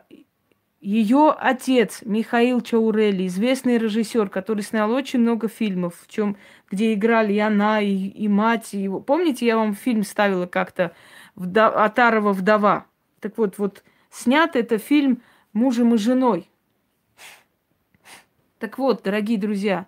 ее 0.81 1.29
отец 1.37 2.01
Михаил 2.03 2.61
Чаурели, 2.61 3.27
известный 3.27 3.77
режиссер, 3.77 4.29
который 4.29 4.61
снял 4.63 4.91
очень 4.91 5.19
много 5.19 5.47
фильмов, 5.47 5.93
в 6.01 6.11
чем, 6.11 6.37
где 6.71 6.93
играли 6.95 7.33
и 7.33 7.39
она, 7.39 7.79
и, 7.79 7.93
и 7.93 8.27
мать 8.27 8.73
его. 8.73 8.99
Помните, 8.99 9.45
я 9.45 9.57
вам 9.57 9.75
фильм 9.75 10.03
ставила 10.03 10.47
как-то 10.47 10.91
Вдов... 11.35 11.75
Атарова 11.75 12.33
вдова. 12.33 12.85
Так 13.19 13.37
вот, 13.37 13.57
вот 13.57 13.83
снят 14.09 14.55
это 14.55 14.77
фильм 14.77 15.21
мужем 15.53 15.95
и 15.95 15.97
женой. 15.97 16.49
Так 18.59 18.77
вот, 18.77 19.03
дорогие 19.03 19.39
друзья, 19.39 19.87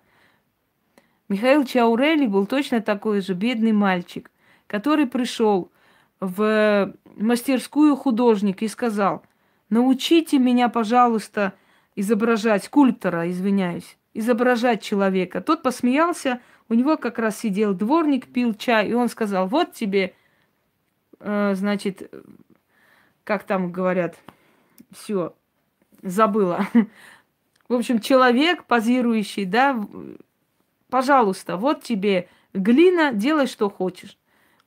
Михаил 1.29 1.63
Чаурели 1.65 2.25
был 2.25 2.45
точно 2.45 2.82
такой 2.82 3.21
же 3.21 3.34
бедный 3.34 3.71
мальчик, 3.71 4.32
который 4.67 5.08
пришел 5.08 5.71
в 6.19 6.93
мастерскую 7.15 7.95
художника 7.95 8.65
и 8.65 8.67
сказал, 8.67 9.23
научите 9.69 10.39
меня, 10.39 10.69
пожалуйста, 10.69 11.53
изображать, 11.95 12.63
скульптора, 12.63 13.29
извиняюсь, 13.29 13.97
изображать 14.13 14.82
человека. 14.82 15.41
Тот 15.41 15.63
посмеялся, 15.63 16.39
у 16.69 16.73
него 16.73 16.97
как 16.97 17.19
раз 17.19 17.38
сидел 17.39 17.73
дворник, 17.73 18.27
пил 18.27 18.53
чай, 18.53 18.89
и 18.89 18.93
он 18.93 19.10
сказал, 19.10 19.47
вот 19.47 19.73
тебе, 19.73 20.15
значит, 21.23 22.13
как 23.23 23.43
там 23.43 23.71
говорят, 23.71 24.17
все, 24.91 25.33
забыла. 26.01 26.67
В 27.69 27.73
общем, 27.73 27.99
человек, 27.99 28.65
позирующий, 28.65 29.45
да, 29.45 29.79
пожалуйста, 30.89 31.57
вот 31.57 31.83
тебе 31.83 32.27
глина, 32.53 33.13
делай, 33.13 33.47
что 33.47 33.69
хочешь. 33.69 34.17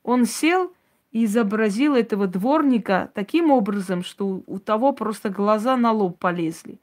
Он 0.03 0.25
сел 0.25 0.73
и 1.11 1.25
изобразил 1.25 1.95
этого 1.95 2.27
дворника 2.27 3.11
таким 3.13 3.51
образом, 3.51 4.03
что 4.03 4.43
у 4.45 4.59
того 4.59 4.91
просто 4.91 5.29
глаза 5.29 5.77
на 5.77 5.91
лоб 5.91 6.17
полезли. 6.17 6.79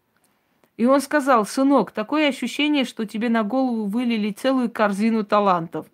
И 0.77 0.87
он 0.87 1.01
сказал, 1.01 1.47
сынок, 1.47 1.93
такое 1.93 2.29
ощущение, 2.29 2.85
что 2.85 3.07
тебе 3.07 3.29
на 3.29 3.45
голову 3.45 3.85
вылили 3.85 4.31
целую 4.31 4.71
корзину 4.71 5.25
талантов. 5.25 5.87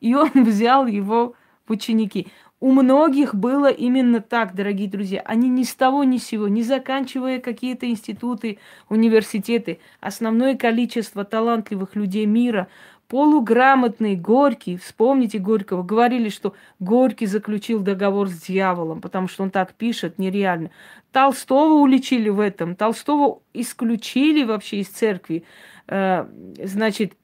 И 0.00 0.14
он 0.14 0.30
взял 0.34 0.86
его 0.86 1.34
в 1.66 1.72
ученики. 1.72 2.28
У 2.62 2.72
многих 2.72 3.34
было 3.34 3.70
именно 3.70 4.20
так, 4.20 4.54
дорогие 4.54 4.86
друзья. 4.86 5.22
Они 5.24 5.48
ни 5.48 5.62
с 5.62 5.74
того 5.74 6.04
ни 6.04 6.18
с 6.18 6.26
сего, 6.26 6.46
не 6.46 6.62
заканчивая 6.62 7.40
какие-то 7.40 7.88
институты, 7.88 8.58
университеты, 8.90 9.80
основное 10.00 10.54
количество 10.58 11.24
талантливых 11.24 11.96
людей 11.96 12.26
мира, 12.26 12.68
полуграмотный 13.08 14.14
Горький, 14.14 14.76
вспомните 14.76 15.38
Горького, 15.38 15.82
говорили, 15.82 16.28
что 16.28 16.54
Горький 16.80 17.24
заключил 17.24 17.80
договор 17.80 18.28
с 18.28 18.42
дьяволом, 18.42 19.00
потому 19.00 19.26
что 19.26 19.42
он 19.42 19.50
так 19.50 19.72
пишет, 19.72 20.18
нереально. 20.18 20.70
Толстого 21.12 21.80
уличили 21.80 22.28
в 22.28 22.40
этом, 22.40 22.76
Толстого 22.76 23.40
исключили 23.54 24.44
вообще 24.44 24.80
из 24.80 24.88
церкви. 24.88 25.44
Э, 25.88 26.26
значит, 26.62 27.14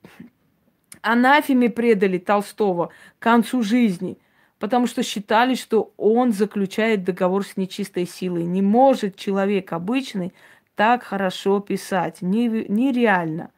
анафеме 1.03 1.69
предали 1.69 2.17
Толстого 2.17 2.89
к 3.19 3.23
концу 3.23 3.63
жизни– 3.63 4.17
потому 4.59 4.87
что 4.87 5.03
считали, 5.03 5.55
что 5.55 5.93
он 5.97 6.33
заключает 6.33 7.05
договор 7.05 7.45
с 7.45 7.57
нечистой 7.57 8.07
силой. 8.07 8.45
Не 8.45 8.63
может 8.63 9.17
человек 9.17 9.73
обычный 9.73 10.33
так 10.75 11.03
хорошо 11.03 11.61
писать. 11.61 12.23
Нереально. 12.23 13.51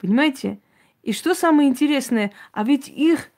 Понимаете? 0.00 0.58
И 1.02 1.12
что 1.12 1.34
самое 1.34 1.68
интересное, 1.68 2.32
а 2.52 2.64
ведь 2.64 2.88
их 2.88 3.30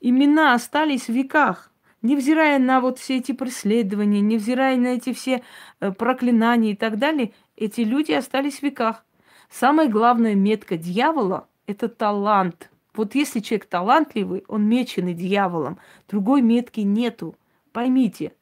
имена 0.00 0.54
остались 0.54 1.06
в 1.06 1.12
веках. 1.12 1.70
Невзирая 2.02 2.58
на 2.58 2.80
вот 2.80 2.98
все 2.98 3.16
эти 3.16 3.32
преследования, 3.32 4.20
невзирая 4.20 4.76
на 4.76 4.88
эти 4.88 5.14
все 5.14 5.42
э, 5.80 5.90
проклинания 5.92 6.72
и 6.72 6.76
так 6.76 6.98
далее, 6.98 7.32
эти 7.56 7.80
люди 7.80 8.12
остались 8.12 8.58
в 8.58 8.62
веках. 8.62 9.04
Самая 9.50 9.88
главная 9.88 10.34
метка 10.34 10.76
дьявола 10.76 11.48
это 11.66 11.88
талант. 11.88 12.70
Вот 12.94 13.14
если 13.14 13.40
человек 13.40 13.66
талантливый, 13.66 14.44
он 14.46 14.68
меченый 14.68 15.14
дьяволом, 15.14 15.78
другой 16.08 16.42
метки 16.42 16.80
нету. 16.80 17.36
Поймите, 17.72 18.32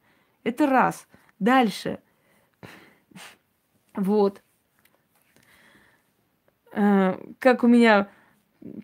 это 0.43 0.67
раз. 0.67 1.07
Дальше. 1.39 1.99
Вот. 3.95 4.43
Э, 6.71 7.17
как 7.39 7.63
у 7.63 7.67
меня 7.67 8.09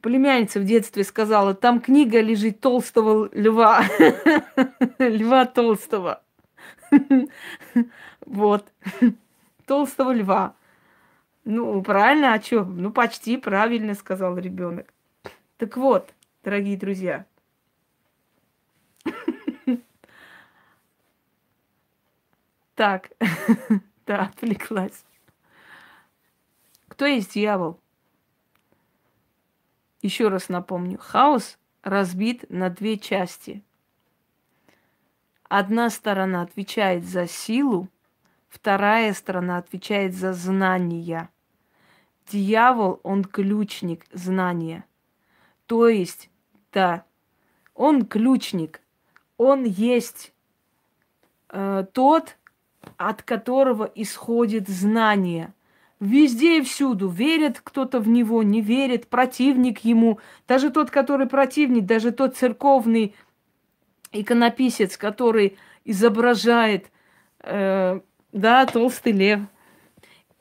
племянница 0.01 0.59
в 0.59 0.65
детстве 0.65 1.03
сказала, 1.03 1.53
там 1.53 1.79
книга 1.79 2.19
лежит 2.19 2.59
толстого 2.59 3.29
льва. 3.31 3.83
Льва 4.99 5.45
толстого. 5.45 6.23
Вот. 8.25 8.71
Толстого 9.65 10.11
льва. 10.13 10.55
Ну, 11.45 11.81
правильно, 11.81 12.33
а 12.33 12.41
что? 12.41 12.63
Ну, 12.63 12.91
почти 12.91 13.37
правильно 13.37 13.95
сказал 13.95 14.37
ребенок. 14.37 14.93
Так 15.59 15.75
вот, 15.75 16.13
дорогие 16.41 16.77
друзья. 16.77 17.25
Так, 22.75 23.11
да, 24.07 24.21
отвлеклась. 24.21 25.03
Кто 26.87 27.05
есть 27.05 27.33
дьявол? 27.33 27.77
Еще 30.01 30.29
раз 30.29 30.47
напомню, 30.47 30.97
хаос 30.97 31.59
разбит 31.83 32.49
на 32.49 32.69
две 32.69 32.97
части. 32.97 33.61
Одна 35.49 35.89
сторона 35.89 36.43
отвечает 36.43 37.03
за 37.03 37.27
силу, 37.27 37.89
вторая 38.47 39.13
сторона 39.13 39.57
отвечает 39.57 40.15
за 40.15 40.31
знания. 40.31 41.29
Дьявол, 42.27 43.01
он 43.03 43.25
ключник 43.25 44.05
знания. 44.13 44.85
То 45.69 45.87
есть, 45.87 46.31
да, 46.73 47.03
он 47.75 48.05
ключник, 48.07 48.81
он 49.37 49.63
есть 49.63 50.33
э, 51.49 51.85
тот, 51.93 52.37
от 52.97 53.21
которого 53.21 53.89
исходит 53.93 54.67
знание– 54.67 55.53
Везде 55.99 56.59
и 56.59 56.61
всюду. 56.61 57.09
Верит 57.09 57.59
кто-то 57.61 57.99
в 57.99 58.07
него, 58.07 58.41
не 58.41 58.61
верит, 58.61 59.07
противник 59.07 59.79
ему. 59.79 60.19
Даже 60.47 60.69
тот, 60.69 60.89
который 60.91 61.27
противник, 61.27 61.85
даже 61.85 62.11
тот 62.11 62.37
церковный 62.37 63.15
иконописец, 64.13 64.95
который 64.95 65.57
изображает, 65.83 66.89
э, 67.41 67.99
да, 68.31 68.65
толстый 68.65 69.11
лев, 69.11 69.41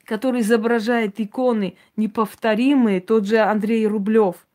который 0.05 0.41
изображает 0.41 1.19
иконы 1.19 1.75
неповторимые, 1.97 3.01
тот 3.01 3.27
же 3.27 3.39
Андрей 3.39 3.85
Рублев. 3.85 4.47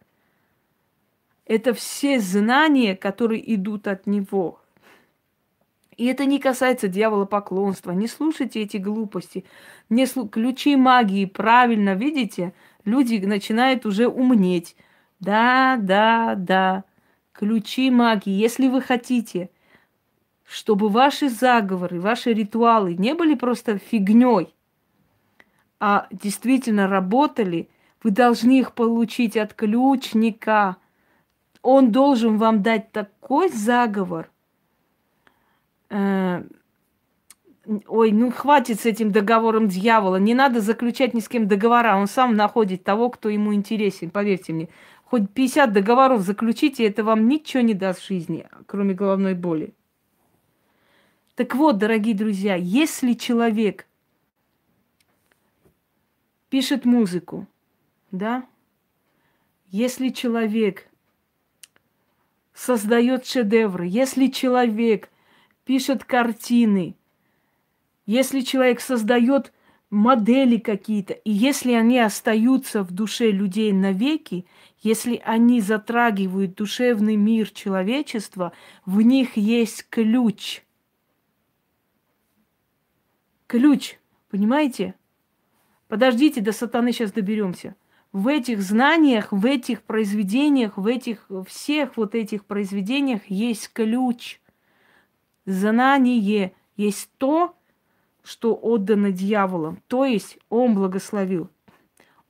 Это 1.47 1.75
все 1.75 2.21
знания, 2.21 2.97
которые 2.97 3.55
идут 3.55 3.87
от 3.87 4.07
него. 4.07 4.61
И 5.97 6.07
это 6.07 6.25
не 6.25 6.39
касается 6.39 6.89
дьявола 6.89 7.25
поклонства. 7.25 7.93
Не 7.93 8.09
слушайте 8.09 8.63
эти 8.63 8.79
глупости. 8.79 9.45
Не 9.91 10.07
слу... 10.07 10.29
Ключи 10.29 10.77
магии, 10.77 11.27
правильно, 11.27 11.95
видите? 11.95 12.53
Люди 12.85 13.17
начинают 13.25 13.87
уже 13.87 14.09
умнеть. 14.09 14.77
Да, 15.21 15.77
да, 15.81 16.35
да. 16.37 16.85
Ключи 17.33 17.91
магии. 17.91 18.33
Если 18.33 18.69
вы 18.69 18.81
хотите, 18.81 19.51
чтобы 20.45 20.89
ваши 20.89 21.29
заговоры, 21.29 22.01
ваши 22.01 22.33
ритуалы 22.33 22.95
не 22.95 23.15
были 23.15 23.35
просто 23.35 23.79
фигней, 23.79 24.55
а 25.81 26.07
действительно 26.11 26.89
работали, 26.89 27.69
вы 28.03 28.11
должны 28.11 28.59
их 28.59 28.73
получить 28.73 29.37
от 29.37 29.55
ключника. 29.55 30.77
Он 31.65 31.91
должен 31.91 32.39
вам 32.39 32.63
дать 32.63 32.93
такой 32.93 33.49
заговор, 33.49 34.31
Э, 35.95 36.43
ой, 37.87 38.11
ну 38.11 38.33
хватит 38.33 38.81
с 38.81 38.87
этим 38.87 39.13
договором 39.13 39.69
дьявола. 39.69 40.17
Не 40.17 40.35
надо 40.35 40.61
заключать 40.61 41.15
ни 41.15 41.21
с 41.21 41.29
кем 41.29 41.47
договора. 41.47 41.97
Он 41.97 42.09
сам 42.09 42.35
находит 42.35 42.83
того, 42.83 43.11
кто 43.11 43.29
ему 43.29 43.55
интересен. 43.55 44.11
Поверьте 44.11 44.53
мне. 44.53 44.69
Хоть 45.05 45.31
50 45.31 45.73
договоров 45.73 46.23
заключите, 46.23 46.85
это 46.85 47.05
вам 47.05 47.29
ничего 47.29 47.63
не 47.63 47.75
даст 47.75 48.01
в 48.01 48.09
жизни, 48.09 48.49
кроме 48.67 48.95
головной 48.95 49.35
боли. 49.35 49.73
Так 51.37 51.55
вот, 51.55 51.79
дорогие 51.79 52.15
друзья, 52.15 52.57
если 52.57 53.13
человек 53.13 53.87
пишет 56.49 56.85
музыку, 56.85 57.47
да, 58.11 58.45
если 59.69 60.09
человек 60.09 60.89
создает 62.55 63.27
шедевры, 63.27 63.87
если 63.87 64.29
человек 64.29 65.11
пишет 65.65 66.05
картины, 66.05 66.97
если 68.07 68.41
человек 68.41 68.81
создает 68.81 69.53
модели 69.91 70.59
какие-то, 70.59 71.13
и 71.13 71.31
если 71.31 71.73
они 71.73 71.99
остаются 71.99 72.83
в 72.83 72.93
душе 72.93 73.31
людей 73.31 73.73
навеки, 73.73 74.47
если 74.83 75.21
они 75.25 75.61
затрагивают 75.61 76.55
душевный 76.55 77.17
мир 77.17 77.51
человечества, 77.51 78.53
в 78.85 79.01
них 79.01 79.37
есть 79.37 79.87
ключ. 79.89 80.63
Ключ, 83.47 83.99
понимаете? 84.31 84.95
Подождите, 85.89 86.41
до 86.41 86.53
сатаны 86.53 86.93
сейчас 86.93 87.13
доберемся. 87.13 87.77
В 88.15 88.29
этих 88.29 88.63
знаниях, 88.63 89.31
в 89.31 89.45
этих 89.45 89.83
произведениях, 89.83 90.79
в 90.79 90.87
этих 90.87 91.29
всех 91.47 91.99
вот 91.99 92.15
этих 92.15 92.47
произведениях 92.47 93.27
есть 93.29 93.71
ключ– 93.75 94.41
Знание 95.47 96.55
есть 96.77 97.11
то, 97.19 97.55
что 98.23 98.59
отдано 98.61 99.13
дьяволом. 99.13 99.83
То 99.89 100.05
есть 100.05 100.39
он 100.49 100.75
благословил. 100.75 101.51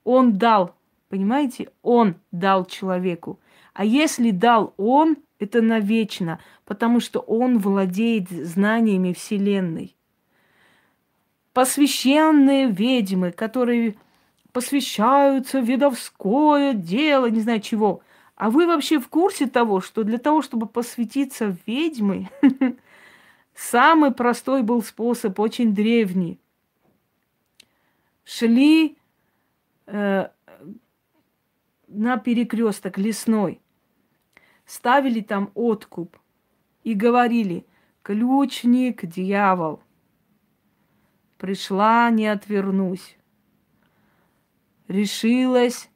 Он 0.03 0.37
дал, 0.37 0.75
понимаете? 1.09 1.69
Он 1.81 2.15
дал 2.31 2.65
человеку. 2.65 3.39
А 3.73 3.85
если 3.85 4.31
дал 4.31 4.73
он, 4.77 5.17
это 5.39 5.61
навечно, 5.61 6.39
потому 6.65 6.99
что 6.99 7.19
он 7.19 7.59
владеет 7.59 8.29
знаниями 8.29 9.13
Вселенной. 9.13 9.95
Посвященные 11.53 12.69
ведьмы, 12.69 13.31
которые 13.31 13.95
посвящаются 14.55 15.59
ведовское 15.59 16.73
дело, 16.73 17.25
не 17.25 17.41
знаю 17.41 17.59
чего. 17.59 18.01
А 18.35 18.49
вы 18.49 18.65
вообще 18.65 18.99
в 18.99 19.09
курсе 19.09 19.47
того, 19.47 19.81
что 19.81 20.05
для 20.05 20.17
того, 20.17 20.41
чтобы 20.41 20.65
посвятиться 20.65 21.47
в 21.47 21.57
ведьмы, 21.67 22.29
Самый 23.53 24.11
простой 24.11 24.63
был 24.63 24.81
способ, 24.81 25.39
очень 25.39 25.73
древний. 25.73 26.39
Шли 28.23 28.97
э, 29.87 30.29
на 31.87 32.17
перекресток 32.17 32.97
лесной, 32.97 33.61
ставили 34.65 35.21
там 35.21 35.51
откуп 35.53 36.17
и 36.83 36.93
говорили, 36.93 37.65
ключник, 38.03 39.05
дьявол, 39.05 39.81
пришла, 41.37 42.09
не 42.09 42.27
отвернусь, 42.27 43.17
решилась, 44.87 45.89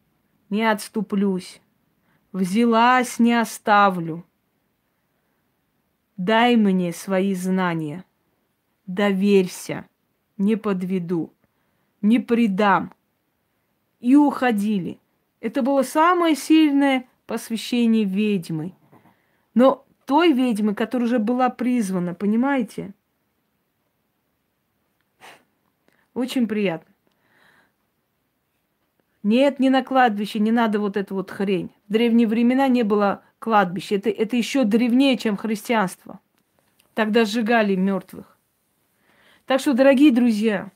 не 0.50 0.64
отступлюсь, 0.64 1.62
взялась, 2.32 3.20
не 3.20 3.34
оставлю– 3.34 4.26
Дай 6.20 6.58
мне 6.58 6.92
свои 6.92 7.34
знания. 7.34 8.04
Доверься, 8.86 9.88
не 10.36 10.58
подведу, 10.58 11.34
не 12.02 12.20
предам. 12.20 12.94
И 14.02 14.18
уходили. 14.18 15.00
Это 15.40 15.62
было 15.62 15.82
самое 15.82 16.36
сильное 16.36 17.08
посвящение 17.26 18.04
ведьмы. 18.04 18.76
Но 19.54 19.86
той 20.04 20.34
ведьмы, 20.34 20.76
которая 20.76 21.08
уже 21.08 21.20
была 21.20 21.50
призвана, 21.50 22.14
понимаете? 22.14 22.94
Очень 26.14 26.50
приятно. 26.50 26.89
Нет, 29.24 29.60
не 29.60 29.70
на 29.70 29.84
кладбище, 29.84 30.40
не 30.40 30.52
надо 30.52 30.80
вот 30.80 30.96
эту 30.96 31.16
вот 31.16 31.30
хрень. 31.30 31.72
В 31.88 31.94
древние 31.94 32.28
времена 32.28 32.68
не 32.68 32.84
было 32.84 33.22
кладбища. 33.40 33.96
Это, 33.96 34.10
это 34.10 34.38
еще 34.38 34.64
древнее, 34.64 35.18
чем 35.18 35.36
христианство. 35.36 36.20
Тогда 36.94 37.26
сжигали 37.26 37.76
мертвых. 37.76 38.38
Так 39.46 39.60
что, 39.60 39.74
дорогие 39.74 40.12
друзья, 40.12 40.72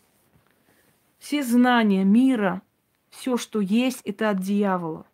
все 1.20 1.44
знания 1.44 2.04
мира, 2.04 2.62
все, 3.10 3.38
что 3.38 3.62
есть, 3.62 4.02
это 4.04 4.30
от 4.30 4.40
дьявола. 4.40 5.06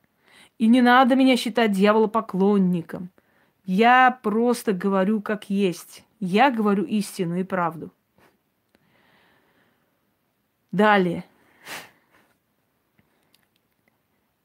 И 0.57 0.67
не 0.67 0.81
надо 0.81 1.15
меня 1.15 1.37
считать 1.37 1.71
дьяволопоклонником. 1.71 3.09
Я 3.63 4.17
просто 4.23 4.73
говорю 4.73 5.21
как 5.21 5.49
есть. 5.49 6.03
Я 6.19 6.49
говорю 6.49 6.83
истину 6.83 7.35
и 7.35 7.43
правду. 7.43 7.91
Далее. 10.71 11.25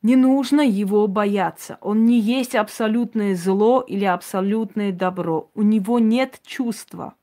Не 0.04 0.16
нужно 0.16 0.60
его 0.60 1.06
бояться. 1.06 1.78
Он 1.80 2.04
не 2.04 2.20
есть 2.20 2.54
абсолютное 2.54 3.34
зло 3.34 3.80
или 3.80 4.04
абсолютное 4.04 4.92
добро. 4.92 5.50
У 5.54 5.62
него 5.62 5.98
нет 5.98 6.42
чувства. 6.44 7.14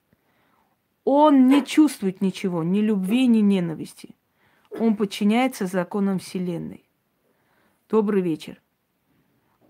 Он 1.04 1.48
не 1.48 1.64
чувствует 1.64 2.22
ничего, 2.22 2.64
ни 2.64 2.80
любви, 2.80 3.28
ни 3.28 3.38
ненависти. 3.38 4.16
Он 4.72 4.96
подчиняется 4.96 5.68
законам 5.68 6.18
Вселенной. 6.18 6.84
Добрый 7.88 8.24
вечер. 8.24 8.60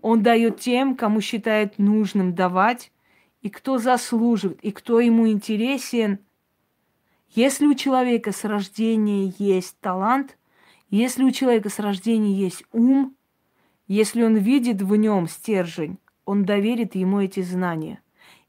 Он 0.00 0.22
дает 0.22 0.60
тем, 0.60 0.96
кому 0.96 1.20
считает 1.20 1.78
нужным 1.78 2.34
давать, 2.34 2.92
и 3.42 3.50
кто 3.50 3.76
заслуживает, 3.76 4.58
и 4.62 4.72
кто 4.72 5.00
ему 5.00 5.28
интересен. 5.28 6.18
Если 7.28 7.66
у 7.66 7.74
человека 7.74 8.32
с 8.32 8.44
рождения 8.44 9.34
есть 9.38 9.78
талант, 9.80 10.38
если 10.92 11.24
у 11.24 11.30
человека 11.30 11.70
с 11.70 11.78
рождения 11.78 12.34
есть 12.34 12.64
ум, 12.70 13.16
если 13.88 14.22
он 14.22 14.36
видит 14.36 14.82
в 14.82 14.94
нем 14.94 15.26
стержень, 15.26 15.98
он 16.26 16.44
доверит 16.44 16.94
ему 16.94 17.20
эти 17.20 17.40
знания. 17.40 18.02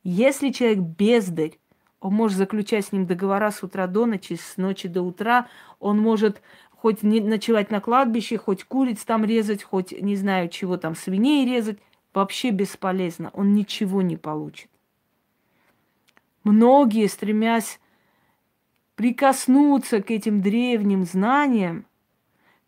Если 0.04 0.50
человек 0.50 0.80
бездарь, 0.80 1.58
он 2.02 2.14
может 2.14 2.38
заключать 2.38 2.86
с 2.86 2.92
ним 2.92 3.06
договора 3.06 3.50
с 3.50 3.64
утра 3.64 3.88
до 3.88 4.06
ночи, 4.06 4.36
с 4.36 4.58
ночи 4.58 4.90
до 4.90 5.04
утра, 5.04 5.48
он 5.80 6.00
может 6.00 6.42
хоть 6.70 7.02
не 7.02 7.22
ночевать 7.22 7.72
на 7.72 7.80
кладбище, 7.80 8.38
хоть 8.38 8.66
куриц 8.66 9.06
там 9.06 9.24
резать, 9.24 9.64
хоть 9.64 9.94
не 9.94 10.18
знаю 10.18 10.50
чего 10.50 10.76
там, 10.76 10.96
свиней 10.96 11.46
резать, 11.46 11.80
вообще 12.14 12.50
бесполезно, 12.50 13.32
он 13.34 13.54
ничего 13.54 14.02
не 14.02 14.18
получит. 14.18 14.70
Многие, 16.44 17.08
стремясь 17.08 17.80
прикоснуться 18.96 20.02
к 20.02 20.12
этим 20.12 20.42
древним 20.42 21.06
знаниям, 21.06 21.86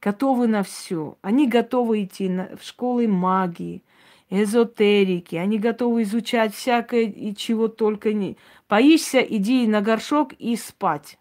готовы 0.02 0.48
на 0.48 0.64
все. 0.64 1.18
Они 1.22 1.48
готовы 1.48 2.04
идти 2.04 2.30
на, 2.30 2.56
в 2.58 2.64
школы 2.64 3.08
магии, 3.08 3.84
эзотерики, 4.30 5.36
они 5.36 5.60
готовы 5.60 6.04
изучать 6.04 6.54
всякое 6.54 7.04
и 7.04 7.36
чего 7.36 7.68
только 7.68 8.14
не. 8.14 8.38
Боишься, 8.70 9.20
иди 9.20 9.68
на 9.68 9.82
горшок 9.82 10.34
и 10.34 10.56
спать. 10.56 11.18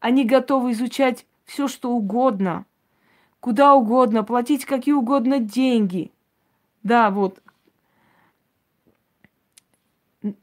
Они 0.00 0.24
готовы 0.24 0.72
изучать 0.72 1.26
все, 1.44 1.68
что 1.68 1.90
угодно, 1.90 2.66
куда 3.40 3.74
угодно, 3.74 4.24
платить 4.24 4.64
какие 4.64 4.94
угодно 4.94 5.38
деньги. 5.38 6.10
Да, 6.82 7.10
вот. 7.10 7.40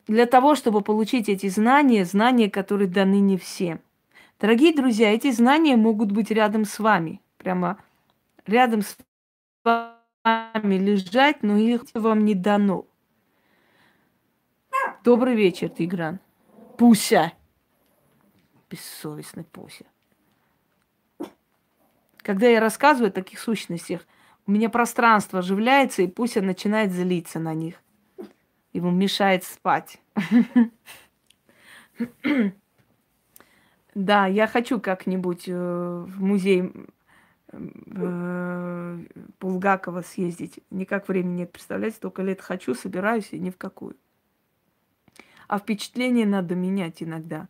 Для 0.08 0.26
того, 0.28 0.56
чтобы 0.56 0.82
получить 0.82 1.28
эти 1.28 1.50
знания, 1.50 2.06
знания, 2.06 2.50
которые 2.50 2.88
даны 2.88 3.20
не 3.20 3.38
всем. 3.38 3.82
Дорогие 4.42 4.74
друзья, 4.74 5.14
эти 5.14 5.30
знания 5.30 5.78
могут 5.78 6.12
быть 6.12 6.32
рядом 6.32 6.66
с 6.66 6.80
вами, 6.80 7.22
прямо 7.38 7.78
рядом 8.48 8.82
с 8.82 8.98
вами 9.64 10.78
лежать, 10.80 11.44
но 11.44 11.58
их 11.58 11.84
вам 11.94 12.26
не 12.26 12.34
дано. 12.34 12.88
Добрый 15.04 15.36
вечер, 15.36 15.70
Тигран. 15.70 16.20
Пуся. 16.80 17.34
Бессовестный 18.68 19.44
Пуся. 19.44 19.86
Когда 22.18 22.48
я 22.48 22.60
рассказываю 22.60 23.10
о 23.10 23.14
таких 23.14 23.40
сущностях, 23.40 24.08
у 24.48 24.52
меня 24.52 24.72
пространство 24.72 25.40
оживляется, 25.40 26.02
и 26.02 26.08
Пуся 26.08 26.42
начинает 26.42 26.92
злиться 26.92 27.38
на 27.38 27.54
них. 27.54 27.76
Ему 28.74 28.90
мешает 28.90 29.44
спать. 29.44 30.02
Да, 33.94 34.26
я 34.26 34.48
хочу 34.48 34.80
как-нибудь 34.80 35.44
э, 35.48 35.54
в 35.54 36.22
музей 36.22 36.72
э, 37.52 39.00
Булгакова 39.40 40.02
съездить. 40.02 40.60
Никак 40.70 41.08
времени 41.08 41.40
нет, 41.40 41.52
представляете, 41.52 41.98
только 42.00 42.24
лет 42.24 42.42
хочу, 42.42 42.74
собираюсь 42.74 43.34
и 43.34 43.40
ни 43.40 43.50
в 43.50 43.58
какую. 43.58 43.98
А 45.48 45.60
впечатление 45.60 46.26
надо 46.26 46.56
менять 46.56 47.04
иногда. 47.04 47.50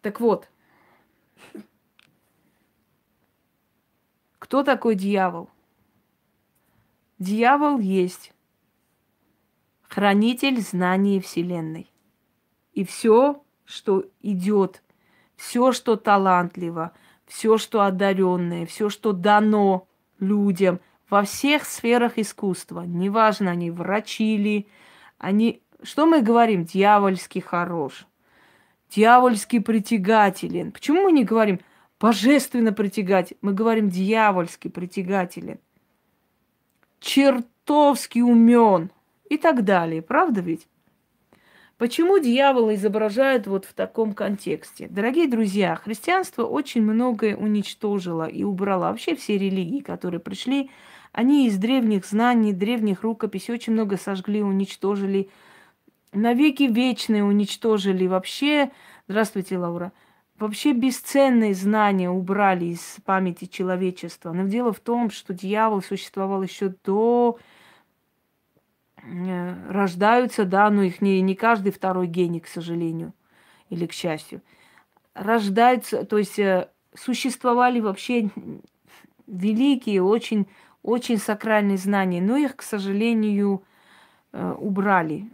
Так 0.00 0.20
вот, 0.20 0.48
Кто 4.44 4.62
такой 4.62 4.94
дьявол? 4.94 5.48
Дьявол 7.18 7.78
есть 7.78 8.34
хранитель 9.82 10.60
знаний 10.60 11.18
Вселенной. 11.18 11.90
И 12.74 12.84
все, 12.84 13.43
что 13.64 14.04
идет, 14.22 14.82
все, 15.36 15.72
что 15.72 15.96
талантливо, 15.96 16.92
все, 17.26 17.58
что 17.58 17.82
одаренное, 17.82 18.66
все, 18.66 18.88
что 18.88 19.12
дано 19.12 19.86
людям 20.18 20.80
во 21.08 21.22
всех 21.22 21.64
сферах 21.64 22.18
искусства, 22.18 22.82
неважно, 22.82 23.50
они 23.50 23.70
врачи 23.70 24.36
ли, 24.36 24.68
они... 25.18 25.62
Что 25.82 26.06
мы 26.06 26.22
говорим? 26.22 26.64
Дьявольский 26.64 27.42
хорош, 27.42 28.06
дьявольский 28.90 29.60
притягателен. 29.60 30.72
Почему 30.72 31.02
мы 31.02 31.12
не 31.12 31.24
говорим– 31.24 31.60
божественно 32.04 32.74
притягателен. 32.74 33.38
Мы 33.40 33.54
говорим 33.54 33.88
дьявольски 33.88 34.68
притягателен. 34.68 35.58
Чертовски 37.00 38.18
умен. 38.18 38.90
И 39.30 39.38
так 39.38 39.64
далее. 39.64 40.02
Правда 40.02 40.42
ведь? 40.42 40.68
Почему 41.84 42.18
дьявола 42.18 42.76
изображают 42.76 43.46
вот 43.46 43.66
в 43.66 43.74
таком 43.74 44.14
контексте? 44.14 44.88
Дорогие 44.88 45.28
друзья, 45.28 45.76
христианство 45.76 46.46
очень 46.46 46.80
многое 46.80 47.36
уничтожило 47.36 48.26
и 48.26 48.42
убрало. 48.42 48.84
Вообще 48.84 49.14
все 49.14 49.36
религии, 49.36 49.80
которые 49.80 50.18
пришли, 50.18 50.70
они 51.12 51.46
из 51.46 51.58
древних 51.58 52.06
знаний, 52.06 52.54
древних 52.54 53.02
рукописей 53.02 53.52
очень 53.52 53.74
много 53.74 53.98
сожгли, 53.98 54.42
уничтожили. 54.42 55.28
Навеки 56.14 56.62
вечные 56.62 57.22
уничтожили. 57.22 58.06
Вообще, 58.06 58.70
здравствуйте, 59.06 59.58
Лаура, 59.58 59.92
вообще 60.38 60.72
бесценные 60.72 61.52
знания 61.52 62.08
убрали 62.08 62.64
из 62.64 62.96
памяти 63.04 63.44
человечества. 63.44 64.32
Но 64.32 64.48
дело 64.48 64.72
в 64.72 64.80
том, 64.80 65.10
что 65.10 65.34
дьявол 65.34 65.82
существовал 65.82 66.42
еще 66.42 66.74
до 66.82 67.38
рождаются, 69.68 70.44
да, 70.44 70.70
но 70.70 70.82
их 70.82 71.00
не, 71.02 71.20
не 71.20 71.34
каждый 71.34 71.72
второй 71.72 72.06
гений, 72.06 72.40
к 72.40 72.46
сожалению, 72.46 73.12
или 73.68 73.86
к 73.86 73.92
счастью. 73.92 74.42
Рождаются, 75.14 76.04
то 76.04 76.18
есть 76.18 76.38
э, 76.38 76.68
существовали 76.94 77.80
вообще 77.80 78.30
великие, 79.26 80.02
очень, 80.02 80.46
очень 80.82 81.18
сакральные 81.18 81.78
знания, 81.78 82.20
но 82.20 82.36
их, 82.36 82.56
к 82.56 82.62
сожалению, 82.62 83.62
э, 84.32 84.54
убрали. 84.58 85.28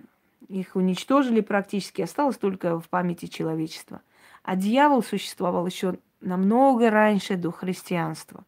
Их 0.48 0.74
уничтожили 0.74 1.40
практически, 1.40 2.02
осталось 2.02 2.37
только 2.37 2.80
в 2.80 2.88
памяти 2.88 3.26
человечества. 3.26 4.02
А 4.42 4.56
дьявол 4.56 5.02
существовал 5.02 5.66
еще 5.66 5.98
намного 6.20 6.90
раньше 6.90 7.37
до 7.37 7.52
христианства. 7.52 8.44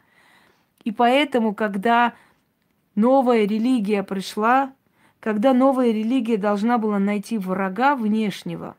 И 0.85 0.91
поэтому, 0.91 1.55
когда 1.55 2.15
новая 2.95 3.45
религия 3.47 4.03
пришла, 4.03 4.73
когда 5.23 5.55
новая 5.55 5.93
религия 5.93 6.37
должна 6.37 6.79
была 6.79 6.99
найти 6.99 7.39
врага 7.39 7.95
внешнего, 7.95 8.77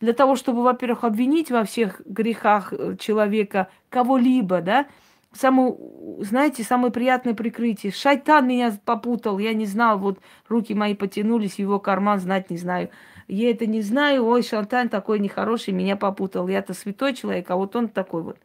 для 0.00 0.14
того, 0.14 0.34
чтобы, 0.34 0.62
во-первых, 0.62 1.04
обвинить 1.04 1.50
во 1.50 1.64
всех 1.64 2.00
грехах 2.06 2.72
э, 2.72 2.96
человека 2.98 3.68
кого-либо, 3.90 4.62
да, 4.62 4.86
самое, 5.34 5.76
знаете, 6.20 6.64
самое 6.64 6.90
приятное 6.90 7.34
прикрытие. 7.34 7.92
Шайтан 7.92 8.48
меня 8.48 8.78
попутал, 8.86 9.38
я 9.38 9.52
не 9.52 9.66
знал, 9.66 9.98
вот 9.98 10.20
руки 10.48 10.72
мои 10.72 10.94
потянулись 10.94 11.58
его 11.58 11.80
карман, 11.80 12.18
знать 12.18 12.48
не 12.48 12.56
знаю. 12.56 12.88
Я 13.28 13.50
это 13.50 13.66
не 13.66 13.82
знаю, 13.82 14.24
ой, 14.24 14.42
Шантань 14.42 14.88
такой 14.88 15.18
нехороший, 15.18 15.74
меня 15.74 15.96
попутал. 15.96 16.48
Я-то 16.48 16.72
святой 16.72 17.12
человек, 17.12 17.50
а 17.50 17.56
вот 17.56 17.76
он 17.76 17.88
такой 17.88 18.22
вот. 18.22 18.38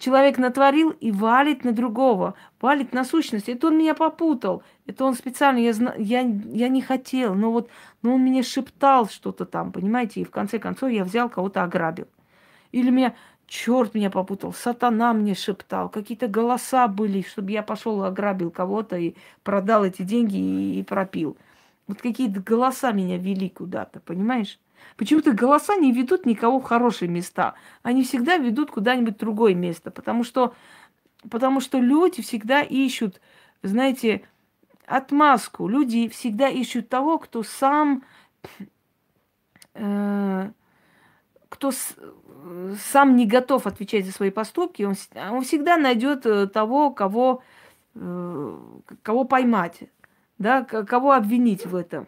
Человек 0.00 0.38
натворил 0.38 0.92
и 0.92 1.12
валит 1.12 1.62
на 1.62 1.72
другого, 1.72 2.32
валит 2.58 2.94
на 2.94 3.04
сущность. 3.04 3.50
Это 3.50 3.66
он 3.66 3.76
меня 3.76 3.94
попутал. 3.94 4.62
Это 4.86 5.04
он 5.04 5.14
специально, 5.14 5.58
я, 5.58 5.72
я, 5.98 6.20
я 6.22 6.68
не 6.68 6.80
хотел, 6.80 7.34
но 7.34 7.52
вот 7.52 7.68
но 8.00 8.14
он 8.14 8.22
мне 8.22 8.42
шептал 8.42 9.10
что-то 9.10 9.44
там, 9.44 9.72
понимаете, 9.72 10.22
и 10.22 10.24
в 10.24 10.30
конце 10.30 10.58
концов 10.58 10.90
я 10.90 11.04
взял 11.04 11.28
кого-то 11.28 11.62
ограбил. 11.62 12.06
Или 12.72 12.88
меня, 12.88 13.14
черт 13.46 13.94
меня 13.94 14.08
попутал, 14.08 14.54
сатана 14.54 15.12
мне 15.12 15.34
шептал, 15.34 15.90
какие-то 15.90 16.28
голоса 16.28 16.88
были, 16.88 17.20
чтобы 17.20 17.50
я 17.50 17.62
пошел 17.62 18.02
ограбил 18.02 18.50
кого-то 18.50 18.96
и 18.96 19.14
продал 19.42 19.84
эти 19.84 20.00
деньги 20.00 20.36
и, 20.38 20.80
и 20.80 20.82
пропил. 20.82 21.36
Вот 21.86 22.00
какие-то 22.00 22.40
голоса 22.40 22.92
меня 22.92 23.18
вели 23.18 23.50
куда-то, 23.50 24.00
понимаешь? 24.00 24.58
Почему-то 24.96 25.32
голоса 25.32 25.76
не 25.76 25.92
ведут 25.92 26.26
никого 26.26 26.60
в 26.60 26.64
хорошие 26.64 27.08
места. 27.08 27.54
Они 27.82 28.02
всегда 28.04 28.36
ведут 28.36 28.70
куда-нибудь 28.70 29.16
другое 29.18 29.54
место. 29.54 29.90
Потому 29.90 30.24
что, 30.24 30.54
потому 31.30 31.60
что 31.60 31.78
люди 31.78 32.22
всегда 32.22 32.62
ищут, 32.62 33.20
знаете, 33.62 34.22
отмазку. 34.90 35.68
Люди 35.68 36.08
всегда 36.08 36.48
ищут 36.48 36.88
того, 36.88 37.18
кто 37.18 37.42
сам, 37.42 38.02
э, 39.74 40.50
кто 41.48 41.70
с, 41.70 41.96
сам 42.90 43.16
не 43.16 43.26
готов 43.26 43.66
отвечать 43.66 44.06
за 44.06 44.12
свои 44.12 44.30
поступки, 44.30 44.82
он, 44.82 44.94
он 45.14 45.42
всегда 45.42 45.76
найдет 45.76 46.26
э, 46.26 46.46
того, 46.46 46.90
кого, 46.90 47.42
э, 47.94 48.58
кого 49.02 49.24
поймать, 49.24 49.84
да, 50.38 50.64
кого 50.64 51.12
обвинить 51.12 51.66
в 51.66 51.76
этом. 51.76 52.06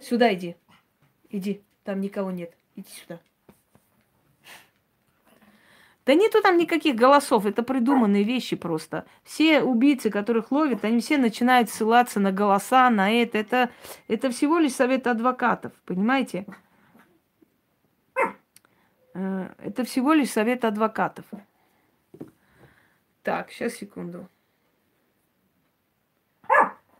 Сюда 0.00 0.32
иди. 0.34 0.56
Иди. 1.28 1.62
Там 1.84 2.00
никого 2.00 2.30
нет. 2.30 2.52
Иди 2.76 2.90
сюда. 2.90 3.20
Да 6.06 6.14
нету 6.14 6.42
там 6.42 6.56
никаких 6.56 6.96
голосов, 6.96 7.46
это 7.46 7.62
придуманные 7.62 8.24
вещи 8.24 8.56
просто. 8.56 9.04
Все 9.22 9.62
убийцы, 9.62 10.10
которых 10.10 10.50
ловят, 10.50 10.84
они 10.84 11.00
все 11.00 11.18
начинают 11.18 11.70
ссылаться 11.70 12.18
на 12.18 12.32
голоса, 12.32 12.90
на 12.90 13.12
это. 13.12 13.38
Это, 13.38 13.70
это 14.08 14.30
всего 14.30 14.58
лишь 14.58 14.72
совет 14.72 15.06
адвокатов, 15.06 15.72
понимаете? 15.84 16.46
Э, 19.14 19.50
это 19.58 19.84
всего 19.84 20.12
лишь 20.12 20.30
совет 20.30 20.64
адвокатов. 20.64 21.26
Так, 23.22 23.52
сейчас 23.52 23.74
секунду. 23.74 24.26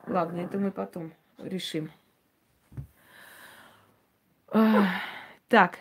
Ладно, 0.07 0.41
это 0.41 0.59
мы 0.59 0.71
потом 0.71 1.13
решим. 1.39 1.91
Так. 4.51 5.79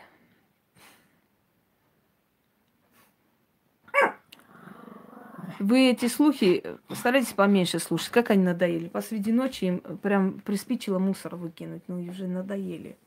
Вы 5.59 5.89
эти 5.89 6.07
слухи 6.07 6.63
старайтесь 6.93 7.33
поменьше 7.33 7.79
слушать. 7.79 8.09
Как 8.09 8.29
они 8.29 8.43
надоели. 8.43 8.87
Посреди 8.87 9.33
ночи 9.33 9.65
им 9.65 9.79
прям 9.97 10.39
приспичило 10.39 10.99
мусор 10.99 11.35
выкинуть. 11.35 11.83
Ну, 11.87 12.01
уже 12.09 12.27
надоели. 12.27 12.97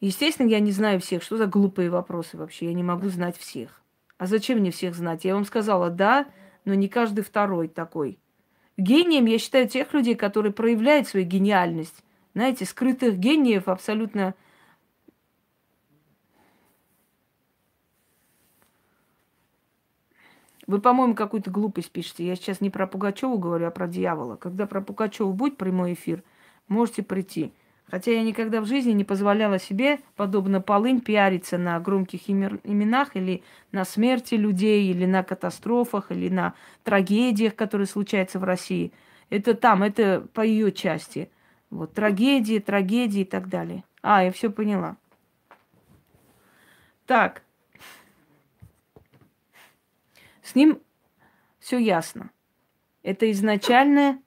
Естественно, 0.00 0.48
я 0.48 0.60
не 0.60 0.72
знаю 0.72 1.00
всех. 1.00 1.22
Что 1.22 1.36
за 1.36 1.46
глупые 1.46 1.90
вопросы 1.90 2.36
вообще? 2.36 2.66
Я 2.66 2.74
не 2.74 2.82
могу 2.82 3.08
знать 3.08 3.36
всех. 3.36 3.80
А 4.18 4.26
зачем 4.26 4.58
мне 4.58 4.70
всех 4.70 4.94
знать? 4.94 5.24
Я 5.24 5.34
вам 5.34 5.44
сказала, 5.44 5.90
да, 5.90 6.26
но 6.64 6.74
не 6.74 6.88
каждый 6.88 7.22
второй 7.22 7.68
такой. 7.68 8.18
Гением 8.80 9.26
я 9.26 9.38
считаю 9.38 9.68
тех 9.68 9.92
людей, 9.92 10.14
которые 10.14 10.52
проявляют 10.52 11.06
свою 11.06 11.26
гениальность. 11.26 12.02
Знаете, 12.34 12.64
скрытых 12.64 13.18
гениев 13.18 13.68
абсолютно... 13.68 14.34
Вы, 20.66 20.80
по-моему, 20.80 21.14
какую-то 21.14 21.50
глупость 21.50 21.90
пишете. 21.90 22.26
Я 22.26 22.36
сейчас 22.36 22.60
не 22.60 22.70
про 22.70 22.86
Пугачеву 22.86 23.38
говорю, 23.38 23.66
а 23.66 23.70
про 23.70 23.86
дьявола. 23.86 24.36
Когда 24.36 24.66
про 24.66 24.80
Пугачеву 24.80 25.32
будет 25.32 25.56
прямой 25.56 25.94
эфир, 25.94 26.22
можете 26.68 27.02
прийти. 27.02 27.52
Хотя 27.90 28.12
я 28.12 28.22
никогда 28.22 28.60
в 28.60 28.66
жизни 28.66 28.92
не 28.92 29.02
позволяла 29.02 29.58
себе, 29.58 29.98
подобно 30.14 30.60
полынь, 30.60 31.00
пиариться 31.00 31.58
на 31.58 31.80
громких 31.80 32.30
именах 32.30 33.16
или 33.16 33.42
на 33.72 33.84
смерти 33.84 34.36
людей, 34.36 34.88
или 34.90 35.06
на 35.06 35.24
катастрофах, 35.24 36.12
или 36.12 36.28
на 36.28 36.54
трагедиях, 36.84 37.56
которые 37.56 37.88
случаются 37.88 38.38
в 38.38 38.44
России. 38.44 38.92
Это 39.28 39.54
там, 39.54 39.82
это 39.82 40.26
по 40.32 40.40
ее 40.40 40.70
части. 40.70 41.30
Вот 41.70 41.92
трагедии, 41.92 42.60
трагедии 42.60 43.22
и 43.22 43.24
так 43.24 43.48
далее. 43.48 43.82
А, 44.02 44.22
я 44.22 44.30
все 44.30 44.50
поняла. 44.50 44.96
Так. 47.06 47.42
С 50.42 50.54
ним 50.54 50.78
все 51.58 51.78
ясно. 51.78 52.30
Это 53.02 53.28
изначальное 53.32 54.20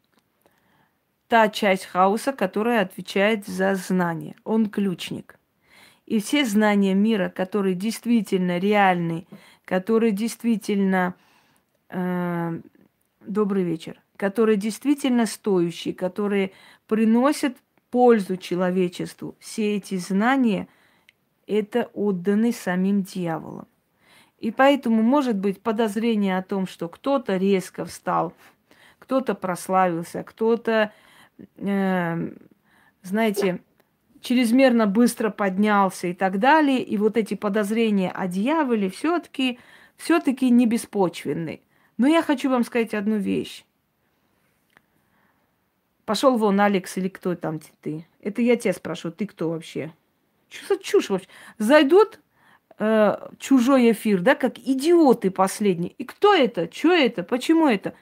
та 1.33 1.49
часть 1.49 1.85
хаоса, 1.85 2.31
которая 2.31 2.83
отвечает 2.83 3.47
за 3.47 3.73
знание. 3.73 4.35
Он 4.43 4.69
ключник. 4.69 5.39
И 6.05 6.19
все 6.19 6.45
знания 6.45 6.93
мира, 6.93 7.33
которые 7.35 7.73
действительно 7.73 8.59
реальны, 8.59 9.25
которые 9.65 10.11
действительно... 10.11 11.15
Э, 11.89 12.59
добрый 13.21 13.63
вечер. 13.63 13.99
Которые 14.15 14.57
действительно 14.57 15.25
стоящие, 15.25 15.95
которые 15.95 16.51
приносят 16.85 17.57
пользу 17.89 18.37
человечеству. 18.37 19.35
Все 19.39 19.77
эти 19.77 19.97
знания– 19.97 20.67
это 21.47 21.89
отданы 21.95 22.51
самим 22.51 23.01
дьяволом. 23.01 23.67
И 24.37 24.51
поэтому 24.51 25.01
может 25.01 25.37
быть 25.37 25.63
подозрение 25.63 26.37
о 26.37 26.43
том, 26.43 26.67
что 26.67 26.89
кто-то 26.89 27.37
резко 27.37 27.85
встал, 27.85 28.33
кто-то 28.99 29.33
прославился, 29.33 30.21
кто-то 30.21 30.93
знаете, 31.57 33.61
чрезмерно 34.21 34.87
быстро 34.87 35.29
поднялся 35.29 36.07
и 36.07 36.13
так 36.13 36.39
далее. 36.39 36.81
И 36.81 36.97
вот 36.97 37.17
эти 37.17 37.35
подозрения 37.35 38.11
о 38.11 38.27
дьяволе 38.27 38.89
все-таки 38.89 39.59
все-таки 39.97 40.49
не 40.49 40.65
беспочвенны. 40.65 41.61
Но 41.97 42.07
я 42.07 42.21
хочу 42.21 42.49
вам 42.49 42.63
сказать 42.63 42.93
одну 42.93 43.17
вещь. 43.17 43.65
Пошел 46.05 46.37
вон, 46.37 46.59
Алекс, 46.59 46.97
или 46.97 47.07
кто 47.07 47.35
там 47.35 47.59
ты? 47.81 48.05
Это 48.19 48.41
я 48.41 48.57
тебя 48.57 48.73
спрашиваю, 48.73 49.13
ты 49.13 49.25
кто 49.25 49.49
вообще? 49.49 49.93
Что 50.49 50.75
за 50.75 50.83
чушь 50.83 51.09
вообще? 51.09 51.27
Зайдут 51.57 52.19
э, 52.79 53.29
чужой 53.39 53.91
эфир, 53.91 54.21
да, 54.21 54.35
как 54.35 54.59
идиоты 54.59 55.31
последние. 55.31 55.91
И 55.91 56.03
кто 56.03 56.33
это? 56.33 56.69
Что 56.71 56.91
это? 56.91 57.23
Почему 57.23 57.67
это? 57.67 57.93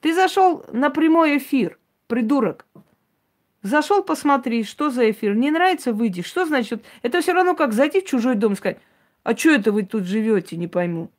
Ты 0.00 0.14
зашел 0.14 0.64
на 0.72 0.88
прямой 0.88 1.38
эфир 1.38 1.78
придурок. 2.12 2.66
Зашел, 3.62 4.02
посмотри, 4.02 4.64
что 4.64 4.90
за 4.90 5.10
эфир. 5.10 5.34
Не 5.34 5.50
нравится, 5.50 5.94
выйди. 5.94 6.20
Что 6.20 6.44
значит? 6.44 6.84
Это 7.00 7.22
все 7.22 7.32
равно 7.32 7.56
как 7.56 7.72
зайти 7.72 8.02
в 8.02 8.04
чужой 8.04 8.34
дом 8.34 8.52
и 8.52 8.56
сказать, 8.56 8.78
а 9.22 9.34
что 9.34 9.52
это 9.52 9.72
вы 9.72 9.84
тут 9.84 10.04
живете, 10.04 10.58
не 10.58 10.68
пойму. 10.68 11.10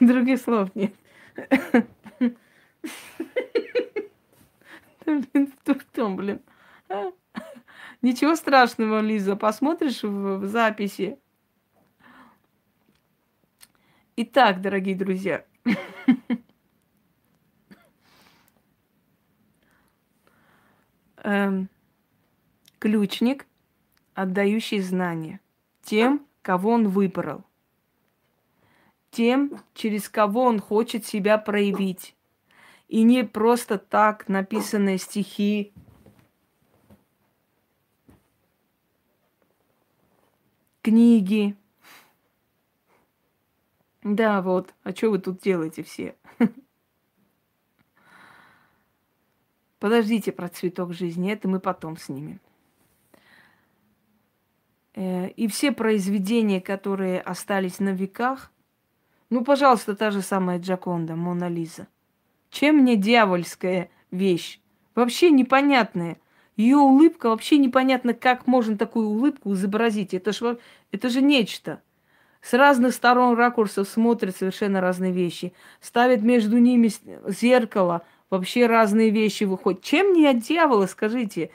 Других 0.00 0.38
слов 0.38 0.68
нет. 0.74 0.92
Блин, 5.06 5.50
в 5.64 6.14
блин. 6.16 6.42
Ничего 8.02 8.34
страшного, 8.36 9.00
Лиза. 9.00 9.34
Посмотришь 9.34 10.02
в 10.02 10.44
записи. 10.44 11.16
Итак, 14.20 14.60
дорогие 14.60 14.96
друзья, 14.96 15.44
эм, 21.18 21.68
ключник, 22.80 23.46
отдающий 24.14 24.80
знания 24.80 25.38
тем, 25.82 26.26
кого 26.42 26.72
он 26.72 26.88
выбрал, 26.88 27.44
тем, 29.12 29.62
через 29.72 30.08
кого 30.08 30.42
он 30.42 30.58
хочет 30.58 31.06
себя 31.06 31.38
проявить. 31.38 32.16
И 32.88 33.04
не 33.04 33.22
просто 33.22 33.78
так 33.78 34.28
написанные 34.28 34.98
стихи, 34.98 35.72
книги, 40.82 41.56
да, 44.14 44.42
вот. 44.42 44.74
А 44.82 44.92
что 44.92 45.10
вы 45.10 45.18
тут 45.18 45.40
делаете 45.40 45.82
все? 45.82 46.14
Подождите 49.78 50.32
про 50.32 50.48
цветок 50.48 50.92
жизни, 50.92 51.32
это 51.32 51.48
мы 51.48 51.60
потом 51.60 51.96
снимем. 51.96 52.40
Э, 54.94 55.28
и 55.28 55.46
все 55.48 55.72
произведения, 55.72 56.60
которые 56.60 57.20
остались 57.20 57.78
на 57.78 57.90
веках, 57.90 58.50
ну, 59.30 59.44
пожалуйста, 59.44 59.94
та 59.94 60.10
же 60.10 60.22
самая 60.22 60.58
Джаконда, 60.58 61.14
Мона 61.14 61.48
Лиза. 61.48 61.86
Чем 62.50 62.78
мне 62.78 62.96
дьявольская 62.96 63.90
вещь? 64.10 64.60
Вообще 64.94 65.30
непонятная. 65.30 66.18
Ее 66.56 66.78
улыбка 66.78 67.28
вообще 67.28 67.58
непонятно, 67.58 68.14
как 68.14 68.46
можно 68.46 68.76
такую 68.76 69.08
улыбку 69.08 69.52
изобразить. 69.52 70.14
Это 70.14 70.32
же, 70.32 70.58
это 70.90 71.08
же 71.10 71.20
нечто. 71.20 71.82
С 72.40 72.54
разных 72.54 72.94
сторон 72.94 73.36
ракурсов 73.36 73.88
смотрят 73.88 74.36
совершенно 74.36 74.80
разные 74.80 75.12
вещи. 75.12 75.52
Ставят 75.80 76.22
между 76.22 76.58
ними 76.58 76.90
зеркало, 77.26 78.02
вообще 78.30 78.66
разные 78.66 79.10
вещи 79.10 79.44
выходят. 79.44 79.82
Чем 79.82 80.12
не 80.12 80.26
от 80.26 80.38
дьявола, 80.38 80.86
скажите? 80.86 81.50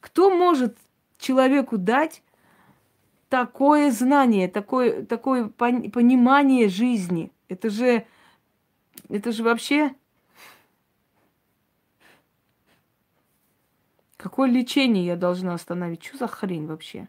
Кто 0.00 0.30
может 0.30 0.76
человеку 1.18 1.78
дать 1.78 2.22
такое 3.28 3.90
знание, 3.90 4.48
такое, 4.48 5.04
такое 5.04 5.48
понимание 5.48 6.68
жизни? 6.68 7.30
Это 7.48 7.70
же, 7.70 8.04
это 9.08 9.32
же 9.32 9.42
вообще... 9.42 9.94
Какое 14.16 14.48
лечение 14.48 15.04
я 15.04 15.16
должна 15.16 15.52
остановить? 15.52 16.02
Что 16.02 16.16
за 16.16 16.28
хрень 16.28 16.66
вообще? 16.66 17.08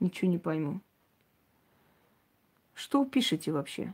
Ничего 0.00 0.28
не 0.28 0.38
пойму. 0.38 0.80
Что 2.80 3.02
вы 3.02 3.10
пишете 3.10 3.52
вообще? 3.52 3.92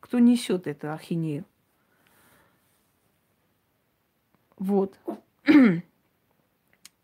Кто 0.00 0.18
несет 0.18 0.66
эту 0.66 0.92
ахинею? 0.92 1.44
Вот. 4.56 4.98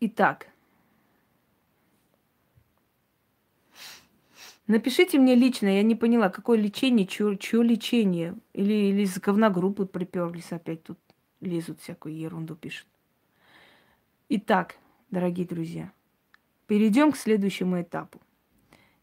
Итак. 0.01 0.49
Напишите 4.67 5.17
мне 5.17 5.35
лично, 5.35 5.67
я 5.67 5.83
не 5.83 5.95
поняла, 5.95 6.27
какое 6.27 6.57
лечение, 6.57 7.07
чье, 7.07 7.63
лечение. 7.63 8.35
Или, 8.51 8.73
или 8.73 9.03
из 9.03 9.17
говногруппы 9.17 9.85
приперлись 9.85 10.51
опять 10.51 10.83
тут, 10.83 10.99
лезут 11.39 11.79
всякую 11.79 12.17
ерунду 12.17 12.57
пишут. 12.57 12.89
Итак, 14.27 14.75
дорогие 15.11 15.47
друзья, 15.47 15.93
перейдем 16.67 17.13
к 17.13 17.17
следующему 17.17 17.81
этапу. 17.81 18.19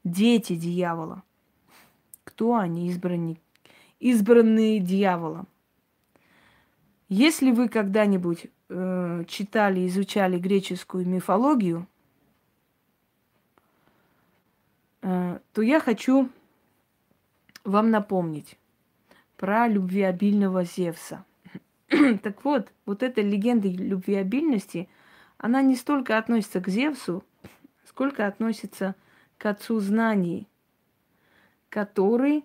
Дети 0.04 0.56
дьявола. 0.56 1.22
Кто 2.32 2.56
они, 2.56 2.88
избранники? 2.88 3.42
Избранные 4.00 4.80
дьяволом. 4.80 5.46
Если 7.10 7.50
вы 7.50 7.68
когда-нибудь 7.68 8.46
э, 8.70 9.24
читали, 9.28 9.86
изучали 9.86 10.38
греческую 10.38 11.06
мифологию, 11.06 11.86
э, 15.02 15.40
то 15.52 15.60
я 15.62 15.78
хочу 15.78 16.30
вам 17.64 17.90
напомнить 17.90 18.58
про 19.36 19.68
любвеобильного 19.68 20.64
Зевса. 20.64 21.26
так 22.22 22.46
вот, 22.46 22.72
вот 22.86 23.02
эта 23.02 23.20
легенда 23.20 23.68
любвеобильности, 23.68 24.88
она 25.36 25.60
не 25.60 25.76
столько 25.76 26.16
относится 26.16 26.62
к 26.62 26.68
Зевсу, 26.68 27.24
сколько 27.84 28.26
относится 28.26 28.94
к 29.36 29.44
отцу 29.44 29.80
знаний, 29.80 30.48
который, 31.72 32.44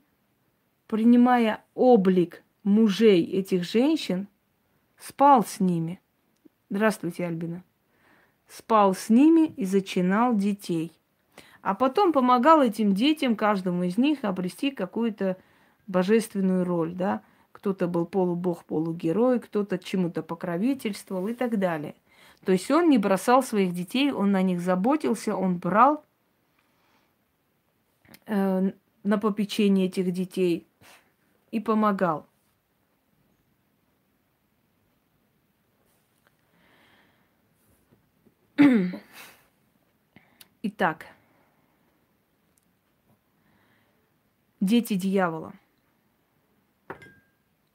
принимая 0.88 1.62
облик 1.76 2.44
мужей 2.64 3.26
этих 3.26 3.66
женщин, 3.66 4.30
спал 4.98 5.44
с 5.44 5.60
ними. 5.60 6.00
Здравствуйте, 6.70 7.26
Альбина. 7.26 7.62
Спал 8.48 8.96
с 8.96 9.10
ними 9.10 9.48
и 9.58 9.66
зачинал 9.66 10.34
детей. 10.34 10.94
А 11.62 11.76
потом 11.76 12.14
помогал 12.14 12.62
этим 12.62 12.94
детям, 12.94 13.36
каждому 13.36 13.84
из 13.84 13.98
них, 13.98 14.24
обрести 14.24 14.72
какую-то 14.72 15.36
божественную 15.88 16.64
роль, 16.64 16.94
да. 16.94 17.22
Кто-то 17.52 17.90
был 17.90 18.06
полубог, 18.06 18.64
полугерой, 18.64 19.42
кто-то 19.42 19.78
чему-то 19.78 20.24
покровительствовал 20.24 21.28
и 21.28 21.34
так 21.34 21.60
далее. 21.60 21.96
То 22.46 22.54
есть 22.54 22.72
он 22.72 22.90
не 22.90 22.98
бросал 22.98 23.44
своих 23.44 23.74
детей, 23.74 24.10
он 24.14 24.32
на 24.32 24.42
них 24.42 24.62
заботился, 24.62 25.36
он 25.36 25.58
брал 25.58 26.06
э, 28.26 28.72
на 29.08 29.18
попечение 29.18 29.88
этих 29.88 30.12
детей 30.12 30.68
и 31.52 31.62
помогал. 31.62 32.28
Итак, 40.62 41.06
дети 44.60 44.96
дьявола. 44.96 45.54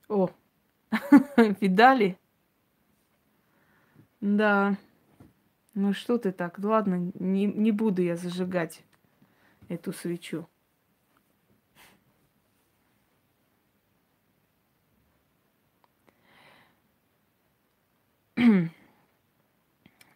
О, 0.09 0.29
видали? 1.61 2.19
Да. 4.21 4.77
Ну 5.73 5.95
что 5.95 6.19
ты 6.19 6.33
так? 6.33 6.59
Ладно, 6.59 7.11
не, 7.15 7.47
не 7.47 7.73
буду 7.73 8.03
я 8.03 8.17
зажигать 8.17 8.85
эту 9.69 9.95
свечу. 9.95 10.47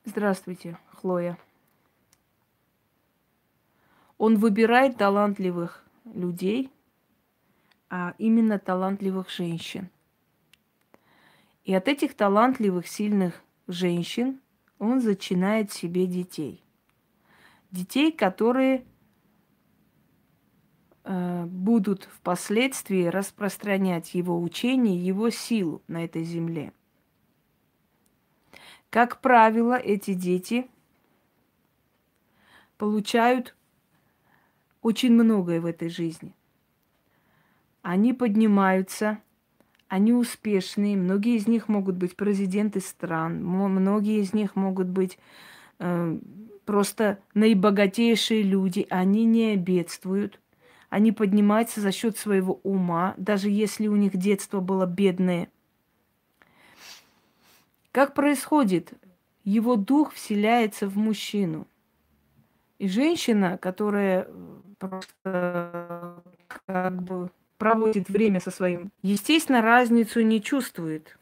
Здравствуйте, 0.05 0.79
Хлоя. 0.91 1.39
Он 4.18 4.37
выбирает 4.37 4.97
талантливых 4.97 5.85
людей, 6.05 6.70
а 7.89 8.14
именно 8.18 8.59
талантливых 8.59 9.31
женщин. 9.31 9.91
И 11.64 11.74
от 11.74 11.89
этих 11.89 12.14
талантливых, 12.14 12.87
сильных 12.89 13.43
женщин 13.66 14.41
он 14.79 15.01
зачинает 15.01 15.72
себе 15.72 16.07
детей. 16.07 16.62
Детей, 17.70 18.12
которые 18.12 18.85
э, 21.05 21.45
будут 21.47 22.05
впоследствии 22.05 23.05
распространять 23.07 24.14
его 24.14 24.41
учение, 24.41 24.97
его 25.05 25.31
силу 25.31 25.83
на 25.87 26.05
этой 26.05 26.24
земле. 26.24 26.72
Как 28.97 29.20
правило, 29.20 29.74
эти 29.74 30.14
дети 30.14 30.68
получают 32.78 33.55
очень 34.80 35.12
многое 35.12 35.61
в 35.61 35.66
этой 35.66 35.90
жизни. 35.90 36.34
Они 37.82 38.14
поднимаются, 38.14 39.18
они 39.88 40.14
успешные, 40.14 40.97
многие 40.97 41.36
из 41.36 41.47
них 41.47 41.68
могут 41.68 41.97
быть 41.97 42.16
президенты 42.16 42.80
стран, 42.80 43.44
многие 43.44 44.22
из 44.22 44.32
них 44.32 44.57
могут 44.57 44.86
быть 44.86 45.18
э, 45.78 46.18
просто 46.64 47.18
наибогатейшие 47.34 48.42
люди, 48.42 48.86
они 48.88 49.26
не 49.26 49.57
бедствуют, 49.57 50.40
они 50.88 51.12
поднимаются 51.12 51.82
за 51.82 51.92
счет 51.92 52.16
своего 52.16 52.61
ума, 52.62 53.12
даже 53.18 53.51
если 53.51 53.88
у 53.88 53.97
них 53.97 54.16
детство 54.16 54.61
было 54.61 54.86
бедное– 54.86 55.51
как 57.97 58.12
происходит? 58.12 58.92
Его 59.42 59.76
дух 59.76 60.12
вселяется 60.12 60.86
в 60.86 60.99
мужчину. 60.99 61.66
И 62.78 62.88
женщина, 62.88 63.57
которая 63.57 64.26
э, 64.28 64.61
просто 64.78 66.22
как 66.66 67.03
бы 67.03 67.30
проводит 67.57 68.11
время 68.11 68.40
со 68.40 68.51
своим, 68.51 68.92
естественно, 69.01 69.62
разницу 69.62 70.20
не 70.20 70.42
чувствует 70.42 71.18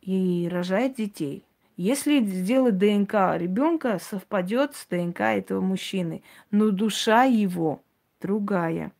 и 0.00 0.48
рожает 0.50 0.94
детей. 0.94 1.44
Если 1.76 2.24
сделать 2.24 2.78
ДНК 2.78 3.36
ребенка, 3.36 3.98
совпадет 3.98 4.76
с 4.76 4.86
ДНК 4.86 5.20
этого 5.20 5.60
мужчины, 5.60 6.22
но 6.50 6.70
душа 6.70 7.24
его 7.24 7.82
другая. 8.22 8.92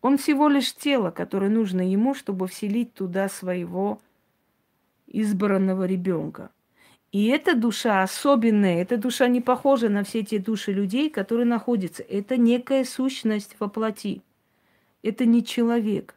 Он 0.00 0.16
всего 0.16 0.48
лишь 0.48 0.74
тело, 0.74 1.10
которое 1.10 1.50
нужно 1.50 1.82
ему, 1.82 2.14
чтобы 2.14 2.46
вселить 2.46 2.94
туда 2.94 3.28
своего 3.28 4.00
избранного 5.06 5.84
ребенка. 5.84 6.50
И 7.12 7.26
эта 7.26 7.54
душа 7.54 8.02
особенная, 8.02 8.80
эта 8.80 8.96
душа 8.96 9.28
не 9.28 9.42
похожа 9.42 9.90
на 9.90 10.02
все 10.02 10.22
те 10.24 10.38
души 10.38 10.72
людей, 10.72 11.10
которые 11.10 11.44
находятся. 11.44 12.02
Это 12.02 12.38
некая 12.38 12.84
сущность 12.84 13.56
во 13.60 13.68
плоти. 13.68 14.22
Это 15.02 15.26
не 15.26 15.44
человек. 15.44 16.16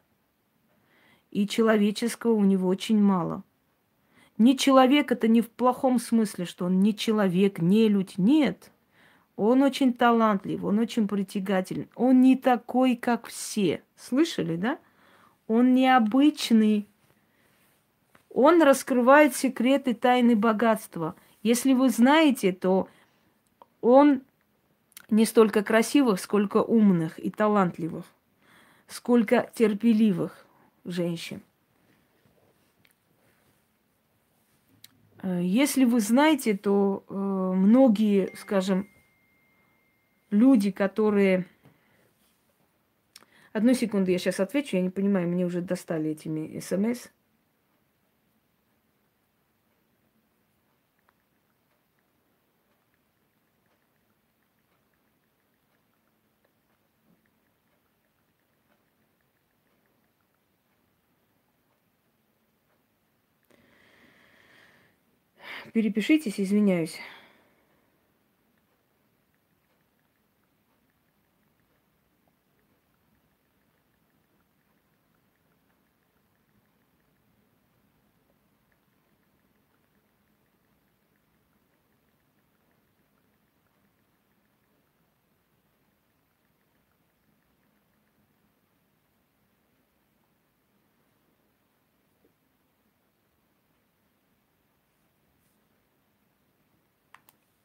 И 1.30 1.46
человеческого 1.46 2.32
у 2.32 2.44
него 2.44 2.68
очень 2.68 3.00
мало. 3.00 3.44
Не 4.38 4.56
человек 4.56 5.12
это 5.12 5.28
не 5.28 5.42
в 5.42 5.50
плохом 5.50 5.98
смысле, 5.98 6.46
что 6.46 6.64
он 6.64 6.80
не 6.80 6.94
человек, 6.94 7.58
не 7.58 7.88
людь. 7.88 8.16
Нет. 8.16 8.70
Он 9.36 9.62
очень 9.62 9.92
талантлив, 9.92 10.64
он 10.64 10.78
очень 10.78 11.08
притягательный. 11.08 11.88
Он 11.94 12.22
не 12.22 12.36
такой, 12.36 12.96
как 12.96 13.26
все. 13.26 13.82
Слышали, 13.96 14.56
да? 14.56 14.78
Он 15.46 15.74
необычный 15.74 16.88
он 18.36 18.62
раскрывает 18.62 19.34
секреты 19.34 19.94
тайны 19.94 20.36
богатства. 20.36 21.16
Если 21.42 21.72
вы 21.72 21.88
знаете, 21.88 22.52
то 22.52 22.86
он 23.80 24.20
не 25.08 25.24
столько 25.24 25.64
красивых, 25.64 26.20
сколько 26.20 26.58
умных 26.58 27.18
и 27.18 27.30
талантливых, 27.30 28.04
сколько 28.88 29.50
терпеливых 29.54 30.46
женщин. 30.84 31.40
Э, 35.22 35.40
если 35.42 35.86
вы 35.86 36.00
знаете, 36.00 36.58
то 36.58 37.04
э, 37.08 37.14
многие, 37.14 38.36
скажем, 38.36 38.86
люди, 40.30 40.70
которые... 40.70 41.46
Одну 43.54 43.72
секунду, 43.72 44.10
я 44.10 44.18
сейчас 44.18 44.40
отвечу, 44.40 44.76
я 44.76 44.82
не 44.82 44.90
понимаю, 44.90 45.26
мне 45.26 45.46
уже 45.46 45.62
достали 45.62 46.10
этими 46.10 46.60
смс. 46.60 47.08
Перепишитесь, 65.76 66.40
извиняюсь. 66.40 66.96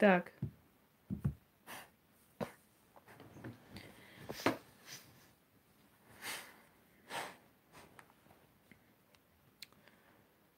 Так. 0.02 0.34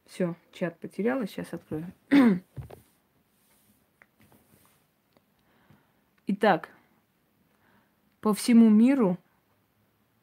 Все, 0.05 0.37
чат 0.53 0.79
потеряла, 0.79 1.27
сейчас 1.27 1.51
открою. 1.51 1.91
Итак, 6.27 6.69
по 8.21 8.33
всему 8.33 8.69
миру 8.69 9.17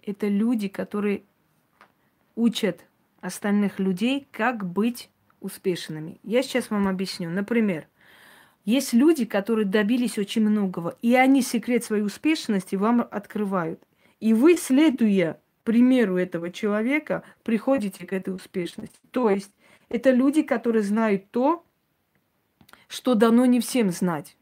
это 0.00 0.28
люди, 0.28 0.68
которые 0.68 1.24
учат 2.36 2.86
остальных 3.20 3.78
людей, 3.78 4.26
как 4.32 4.64
быть 4.64 5.10
успешными. 5.40 6.18
Я 6.22 6.42
сейчас 6.42 6.70
вам 6.70 6.88
объясню. 6.88 7.28
Например, 7.28 7.86
есть 8.70 8.92
люди, 8.92 9.24
которые 9.24 9.66
добились 9.66 10.18
очень 10.18 10.42
многого, 10.42 10.96
и 11.02 11.14
они 11.14 11.42
секрет 11.42 11.84
своей 11.84 12.02
успешности 12.02 12.76
вам 12.76 13.06
открывают. 13.10 13.82
И 14.20 14.32
вы, 14.34 14.56
следуя 14.56 15.40
примеру 15.64 16.16
этого 16.16 16.50
человека, 16.50 17.22
приходите 17.44 18.04
к 18.04 18.12
этой 18.12 18.34
успешности. 18.34 18.98
То 19.12 19.30
есть 19.30 19.52
это 19.88 20.10
люди, 20.10 20.42
которые 20.42 20.82
знают 20.82 21.30
то, 21.30 21.64
что 22.88 23.14
дано 23.14 23.46
не 23.46 23.60
всем 23.60 23.90
знать. 23.90 24.36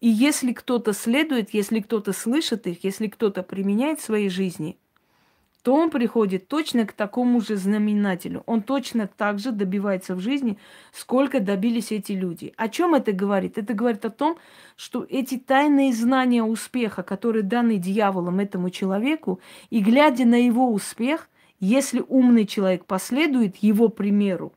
И 0.00 0.08
если 0.08 0.52
кто-то 0.52 0.92
следует, 0.92 1.52
если 1.52 1.80
кто-то 1.80 2.12
слышит 2.12 2.66
их, 2.66 2.84
если 2.84 3.08
кто-то 3.08 3.42
применяет 3.42 4.00
в 4.00 4.04
своей 4.04 4.30
жизни, 4.30 4.78
то 5.62 5.74
он 5.74 5.90
приходит 5.90 6.48
точно 6.48 6.86
к 6.86 6.92
такому 6.92 7.40
же 7.40 7.56
знаменателю. 7.56 8.42
Он 8.46 8.62
точно 8.62 9.06
так 9.08 9.38
же 9.38 9.52
добивается 9.52 10.14
в 10.14 10.20
жизни, 10.20 10.58
сколько 10.92 11.40
добились 11.40 11.92
эти 11.92 12.12
люди. 12.12 12.54
О 12.56 12.68
чем 12.68 12.94
это 12.94 13.12
говорит? 13.12 13.58
Это 13.58 13.74
говорит 13.74 14.04
о 14.04 14.10
том, 14.10 14.38
что 14.76 15.04
эти 15.08 15.38
тайные 15.38 15.92
знания 15.92 16.42
успеха, 16.42 17.02
которые 17.02 17.42
даны 17.42 17.76
дьяволом 17.76 18.40
этому 18.40 18.70
человеку, 18.70 19.40
и 19.70 19.80
глядя 19.80 20.24
на 20.24 20.36
его 20.36 20.72
успех– 20.72 21.28
если 21.60 22.04
умный 22.06 22.46
человек 22.46 22.84
последует 22.84 23.56
его 23.56 23.88
примеру, 23.88 24.52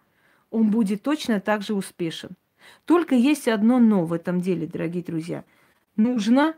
он 0.49 0.69
будет 0.69 1.01
точно 1.01 1.39
так 1.39 1.63
же 1.63 1.73
успешен. 1.73 2.31
Только 2.85 3.15
есть 3.15 3.47
одно 3.47 3.79
но 3.79 4.05
в 4.05 4.13
этом 4.13 4.39
деле, 4.39 4.67
дорогие 4.67 5.03
друзья. 5.03 5.43
Нужно 5.95 6.55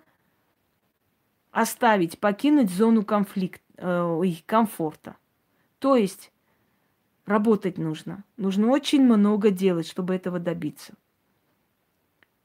оставить, 1.54 2.20
покинуть 2.20 2.72
зону 2.72 3.06
конфликта, 3.06 3.64
э, 3.78 4.32
комфорта. 4.46 5.16
То 5.80 5.96
есть 5.96 6.32
работать 7.26 7.78
нужно. 7.78 8.24
Нужно 8.38 8.68
очень 8.70 9.04
много 9.04 9.52
делать, 9.52 9.88
чтобы 9.88 10.16
этого 10.16 10.40
добиться. 10.40 10.94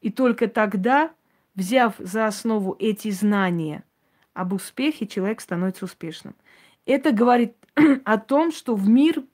И 0.01 0.11
только 0.11 0.47
тогда, 0.47 1.11
взяв 1.55 1.95
за 1.99 2.27
основу 2.27 2.77
эти 2.79 3.11
знания 3.11 3.83
об 4.35 4.53
успехе, 4.53 5.07
человек 5.07 5.41
становится 5.41 5.87
успешным. 5.87 6.37
Это 6.85 7.11
говорит 7.11 7.55
о 8.05 8.19
том, 8.19 8.53
что 8.53 8.75
в 8.77 8.89
мир 8.89 9.25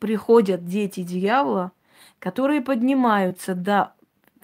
приходят 0.00 0.64
дети 0.64 1.02
дьявола, 1.04 1.70
которые 2.18 2.60
поднимаются 2.60 3.54
до 3.54 3.94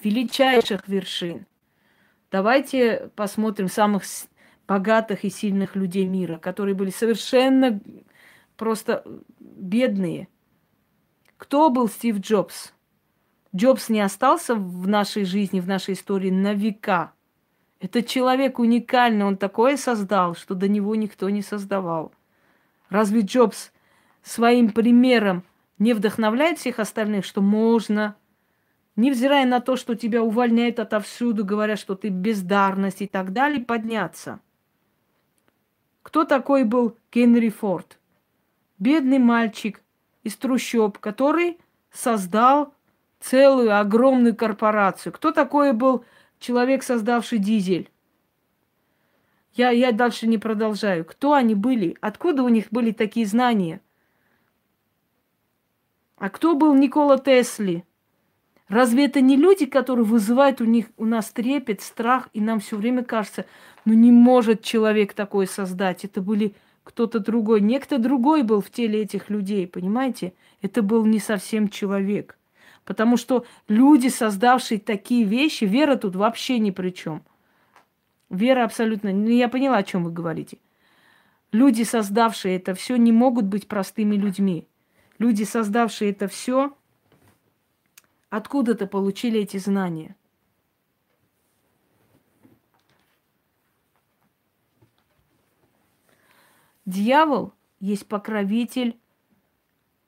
величайших 0.03 0.87
вершин. 0.87 1.47
Давайте 2.33 3.11
посмотрим 3.15 3.69
самых 3.69 4.05
богатых 4.67 5.25
и 5.25 5.29
сильных 5.29 5.77
людей 5.77 6.07
мира, 6.07 6.39
которые 6.39 6.75
были 6.75 6.89
совершенно 6.89 7.79
просто 8.57 9.05
бедные. 9.39 10.29
Кто 11.37 11.69
был 11.69 11.89
Стив 11.89 12.21
Джобс? 12.21 12.73
Джобс 13.55 13.91
не 13.91 14.01
остался 14.01 14.55
в 14.55 14.89
нашей 14.89 15.27
жизни, 15.27 15.61
в 15.61 15.69
нашей 15.69 15.93
истории 15.93 16.31
на 16.31 16.55
века. 16.55 17.13
Это 17.81 18.03
человек 18.03 18.59
уникальный, 18.59 19.27
он 19.27 19.37
такое 19.37 19.77
создал, 19.77 20.35
что 20.35 20.55
до 20.55 20.69
него 20.69 20.95
никто 20.95 21.29
не 21.29 21.43
создавал. 21.43 22.15
Разве 22.89 23.21
Джобс 23.21 23.73
своим 24.23 24.71
примером 24.71 25.45
не 25.79 25.93
вдохновляет 25.93 26.59
всех 26.59 26.79
остальных, 26.79 27.27
что 27.27 27.43
можно, 27.43 28.17
невзирая 28.97 29.47
на 29.47 29.61
то, 29.61 29.77
что 29.77 29.95
тебя 29.95 30.23
увольняют 30.23 30.79
отовсюду, 30.79 31.45
говорят, 31.45 31.79
что 31.79 31.95
ты 31.95 32.09
бездарность 32.09 33.03
и 33.03 33.07
так 33.07 33.33
далее, 33.33 33.65
подняться? 33.65 34.41
Кто 36.03 36.25
такой 36.25 36.65
был 36.65 36.97
Генри 37.13 37.49
Форд? 37.49 37.99
Бедный 38.79 39.19
мальчик 39.19 39.81
из 40.25 40.37
трущоб, 40.37 40.99
который 40.99 41.59
создал 41.91 42.75
целую 43.21 43.79
огромную 43.79 44.35
корпорацию. 44.35 45.13
Кто 45.13 45.31
такой 45.31 45.73
был 45.73 46.05
человек, 46.39 46.83
создавший 46.83 47.39
дизель? 47.39 47.89
Я, 49.55 49.71
я 49.71 49.93
дальше 49.93 50.27
не 50.27 50.39
продолжаю. 50.39 51.05
Кто 51.05 51.35
они 51.35 51.55
были? 51.55 51.97
Откуда 52.01 52.43
у 52.43 52.49
них 52.49 52.69
были 52.71 52.91
такие 52.91 53.27
знания? 53.27 53.81
А 56.17 56.31
кто 56.31 56.55
был 56.55 56.75
Никола 56.75 57.19
Тесли? 57.19 57.85
Разве 58.73 59.05
это 59.05 59.21
не 59.21 59.37
люди, 59.37 59.67
которые 59.67 60.07
вызывают 60.07 60.63
у 60.63 60.65
них 60.65 60.87
у 60.97 61.05
нас 61.05 61.31
трепет, 61.31 61.83
страх, 61.83 62.31
и 62.33 62.41
нам 62.41 62.59
все 62.59 62.79
время 62.79 63.05
кажется, 63.05 63.45
ну 63.85 63.93
не 63.93 64.11
может 64.11 64.63
человек 64.63 65.13
такое 65.13 65.45
создать. 65.45 66.07
Это 66.07 66.23
были 66.23 66.55
кто-то 66.83 67.19
другой. 67.19 67.61
Некто 67.61 67.99
другой 67.99 68.45
был 68.45 68.63
в 68.63 68.71
теле 68.71 69.03
этих 69.03 69.29
людей, 69.29 69.67
понимаете? 69.67 70.33
Это 70.63 70.81
был 70.81 71.05
не 71.05 71.19
совсем 71.19 71.69
человек. 71.69 72.39
Потому 72.87 73.19
что 73.19 73.45
люди, 73.69 74.09
создавшие 74.09 74.81
такие 74.81 75.25
вещи, 75.25 75.65
вера 75.65 75.97
тут 75.97 76.17
вообще 76.17 76.59
ни 76.59 76.71
при 76.71 76.89
чем. 76.93 77.23
Вера 78.31 78.65
абсолютно... 78.65 79.13
Ну, 79.13 79.29
я 79.29 79.51
поняла, 79.51 79.77
о 79.77 79.83
чем 79.83 80.03
вы 80.03 80.13
говорите. 80.13 80.57
Люди, 81.53 81.83
создавшие 81.83 82.57
это 82.57 82.73
все, 82.73 82.97
не 82.97 83.13
могут 83.13 83.45
быть 83.45 83.69
простыми 83.69 84.17
людьми. 84.17 84.67
Люди, 85.19 85.43
создавшие 85.43 86.13
это 86.13 86.27
все, 86.27 86.73
откуда-то 88.33 88.87
получили 88.87 89.41
эти 89.41 89.59
знания. 89.59 90.17
Дьявол 96.87 97.53
есть 97.79 98.07
покровитель 98.07 98.99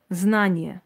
знания. 0.08 0.80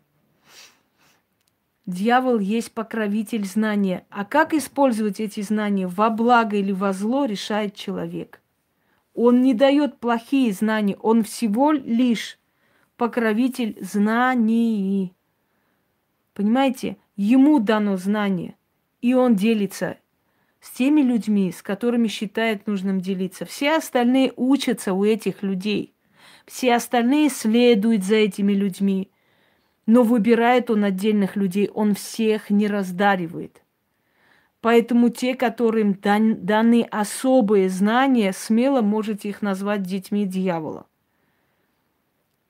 Дьявол 1.86 2.40
есть 2.40 2.72
покровитель 2.72 3.44
знания. 3.46 4.04
А 4.10 4.24
как 4.24 4.52
использовать 4.52 5.20
эти 5.20 5.40
знания 5.40 5.86
во 5.86 6.10
благо 6.10 6.56
или 6.56 6.72
во 6.72 6.92
зло, 6.92 7.24
решает 7.24 7.76
человек. 7.76 8.42
Он 9.14 9.42
не 9.42 9.54
дает 9.54 10.00
плохие 10.00 10.52
знания, 10.52 10.96
он 10.96 11.22
всего 11.22 11.70
лишь 11.70 12.40
покровитель 12.96 13.78
знаний. 13.80 15.14
Понимаете? 16.34 16.96
Ему 17.20 17.58
дано 17.58 17.96
знание, 17.96 18.54
и 19.00 19.12
он 19.12 19.34
делится 19.34 19.98
с 20.60 20.70
теми 20.70 21.00
людьми, 21.00 21.50
с 21.50 21.62
которыми 21.62 22.06
считает 22.06 22.68
нужным 22.68 23.00
делиться. 23.00 23.44
Все 23.44 23.74
остальные 23.74 24.32
учатся 24.36 24.92
у 24.92 25.04
этих 25.04 25.42
людей. 25.42 25.94
Все 26.46 26.76
остальные 26.76 27.30
следуют 27.30 28.04
за 28.04 28.14
этими 28.14 28.52
людьми. 28.52 29.10
Но 29.84 30.04
выбирает 30.04 30.70
он 30.70 30.84
отдельных 30.84 31.34
людей, 31.34 31.68
он 31.74 31.96
всех 31.96 32.50
не 32.50 32.68
раздаривает. 32.68 33.64
Поэтому 34.60 35.08
те, 35.08 35.34
которым 35.34 35.94
дан, 35.94 36.46
даны 36.46 36.86
особые 36.88 37.68
знания, 37.68 38.32
смело 38.32 38.80
можете 38.80 39.28
их 39.28 39.42
назвать 39.42 39.82
детьми 39.82 40.24
дьявола. 40.24 40.86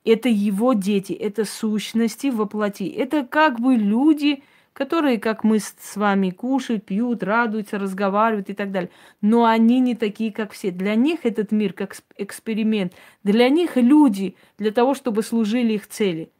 Это 0.05 0.29
его 0.29 0.73
дети, 0.73 1.13
это 1.13 1.43
сущности 1.43 2.27
воплоти. 2.27 2.87
Это 2.87 3.25
как 3.25 3.59
бы 3.59 3.73
люди, 3.73 4.43
которые, 4.79 5.19
как 5.19 5.43
мы 5.43 5.59
с 5.59 5.95
вами, 5.95 6.31
кушают, 6.31 6.85
пьют, 6.85 7.21
радуются, 7.21 7.77
разговаривают 7.77 8.49
и 8.49 8.53
так 8.53 8.71
далее. 8.71 8.89
Но 9.21 9.45
они 9.45 9.79
не 9.79 9.93
такие, 9.93 10.31
как 10.31 10.53
все. 10.53 10.71
Для 10.71 10.95
них 10.95 11.19
этот 11.25 11.51
мир 11.51 11.73
как 11.73 11.95
эксперимент. 12.17 12.93
Для 13.23 13.49
них 13.49 13.75
люди, 13.75 14.35
для 14.57 14.71
того, 14.71 14.95
чтобы 14.95 15.21
служили 15.21 15.73
их 15.73 15.87
цели– 15.87 16.31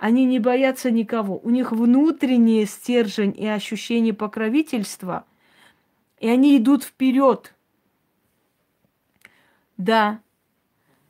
они 0.00 0.24
не 0.24 0.38
боятся 0.38 0.90
никого. 0.90 1.38
У 1.38 1.50
них 1.50 1.72
внутренний 1.72 2.64
стержень 2.64 3.34
и 3.36 3.46
ощущение 3.46 4.14
покровительства. 4.14 5.26
И 6.18 6.26
они 6.26 6.56
идут 6.56 6.84
вперед. 6.84 7.54
Да, 9.76 10.20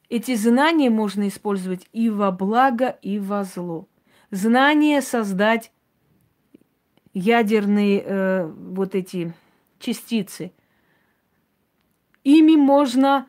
эти 0.09 0.35
знания 0.35 0.91
можно 0.91 1.29
использовать 1.29 1.87
и 1.93 2.11
во 2.11 2.33
благо, 2.33 2.99
и 3.01 3.21
во 3.21 3.45
зло. 3.45 3.87
Знание 4.33 5.03
создать 5.03 5.71
ядерные 7.13 8.03
э, 8.05 8.47
вот 8.47 8.95
эти 8.95 9.33
частицы. 9.79 10.53
Ими 12.23 12.57
можно 12.57 13.27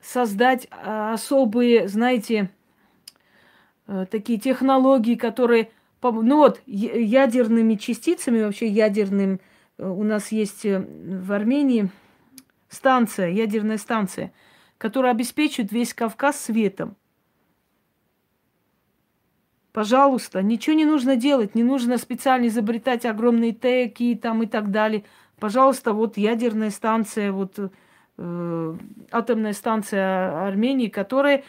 создать 0.00 0.66
а, 0.70 1.12
особые, 1.14 1.86
знаете, 1.86 2.50
Э, 3.86 4.06
такие 4.10 4.38
технологии, 4.38 5.16
которые, 5.16 5.70
ну 6.02 6.36
вот, 6.38 6.60
ядерными 6.66 7.74
частицами, 7.74 8.42
вообще 8.42 8.66
ядерным 8.66 9.40
э, 9.78 9.86
у 9.88 10.02
нас 10.02 10.32
есть 10.32 10.64
э, 10.64 10.80
в 10.80 11.32
Армении 11.32 11.90
станция, 12.68 13.28
ядерная 13.28 13.78
станция, 13.78 14.32
которая 14.78 15.12
обеспечивает 15.12 15.72
весь 15.72 15.94
Кавказ 15.94 16.40
светом. 16.40 16.96
Пожалуйста, 19.72 20.42
ничего 20.42 20.76
не 20.76 20.84
нужно 20.84 21.16
делать, 21.16 21.54
не 21.54 21.62
нужно 21.62 21.96
специально 21.96 22.46
изобретать 22.46 23.06
огромные 23.06 23.52
теки 23.52 24.14
там 24.14 24.42
и 24.42 24.46
так 24.46 24.70
далее. 24.70 25.04
Пожалуйста, 25.38 25.94
вот 25.94 26.18
ядерная 26.18 26.70
станция, 26.70 27.32
вот 27.32 27.58
э, 28.18 28.76
атомная 29.10 29.54
станция 29.54 30.46
Армении, 30.46 30.88
которая 30.88 31.44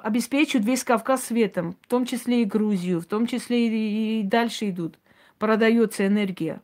обеспечивает 0.00 0.66
весь 0.66 0.82
Кавказ 0.82 1.24
светом, 1.26 1.76
в 1.82 1.86
том 1.88 2.06
числе 2.06 2.42
и 2.42 2.44
Грузию, 2.44 3.00
в 3.00 3.06
том 3.06 3.28
числе 3.28 3.68
и, 3.68 4.20
и 4.20 4.22
дальше 4.24 4.70
идут. 4.70 4.98
Продается 5.38 6.06
энергия. 6.06 6.60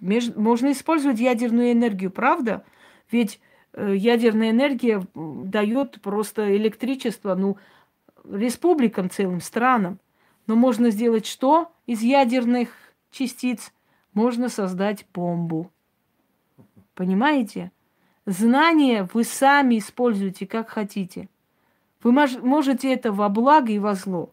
Меж, 0.00 0.34
можно 0.36 0.70
использовать 0.70 1.18
ядерную 1.18 1.72
энергию, 1.72 2.12
правда? 2.12 2.64
Ведь 3.10 3.40
э, 3.72 3.94
ядерная 3.96 4.50
энергия 4.50 5.04
дает 5.14 6.00
просто 6.02 6.56
электричество, 6.56 7.34
ну, 7.34 7.58
республикам 8.28 9.10
целым, 9.10 9.40
странам. 9.40 9.98
Но 10.46 10.56
можно 10.56 10.90
сделать 10.90 11.26
что 11.26 11.72
из 11.86 12.02
ядерных 12.02 12.70
частиц? 13.10 13.72
Можно 14.12 14.48
создать 14.48 15.06
бомбу. 15.14 15.70
Понимаете? 16.94 17.72
Знания 18.26 19.08
вы 19.12 19.24
сами 19.24 19.78
используете 19.78 20.46
как 20.46 20.68
хотите. 20.68 21.28
Вы 22.02 22.12
можете 22.12 22.92
это 22.92 23.12
во 23.12 23.28
благо 23.28 23.72
и 23.72 23.78
во 23.78 23.94
зло. 23.94 24.32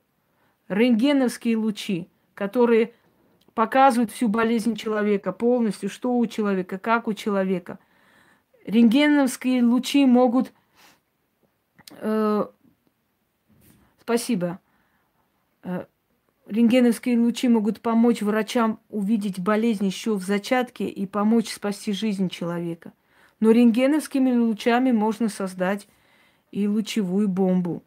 Рентгеновские 0.67 1.57
лучи, 1.57 2.07
которые 2.33 2.93
показывают 3.53 4.11
всю 4.11 4.27
болезнь 4.27 4.75
человека 4.75 5.31
полностью, 5.31 5.89
что 5.89 6.15
у 6.15 6.25
человека, 6.27 6.77
как 6.77 7.07
у 7.07 7.13
человека. 7.13 7.79
Рентгеновские 8.65 9.63
лучи 9.63 10.05
могут 10.05 10.53
э, 11.91 12.45
Спасибо. 14.10 14.60
Э, 15.62 15.86
рентгеновские 16.47 17.20
лучи 17.20 17.47
могут 17.47 17.80
помочь 17.80 18.24
врачам 18.24 18.80
увидеть 18.89 19.39
болезнь 19.39 19.86
еще 19.86 20.16
в 20.16 20.24
зачатке 20.24 20.88
и 20.88 21.05
помочь 21.05 21.53
спасти 21.53 21.93
жизнь 21.93 22.28
человека. 22.28 22.91
Но 23.39 23.51
рентгеновскими 23.51 24.32
лучами 24.32 24.91
можно 24.91 25.30
создать 25.30 25.88
и 26.51 26.68
лучевую 26.68 27.28
бомбу, 27.28 27.84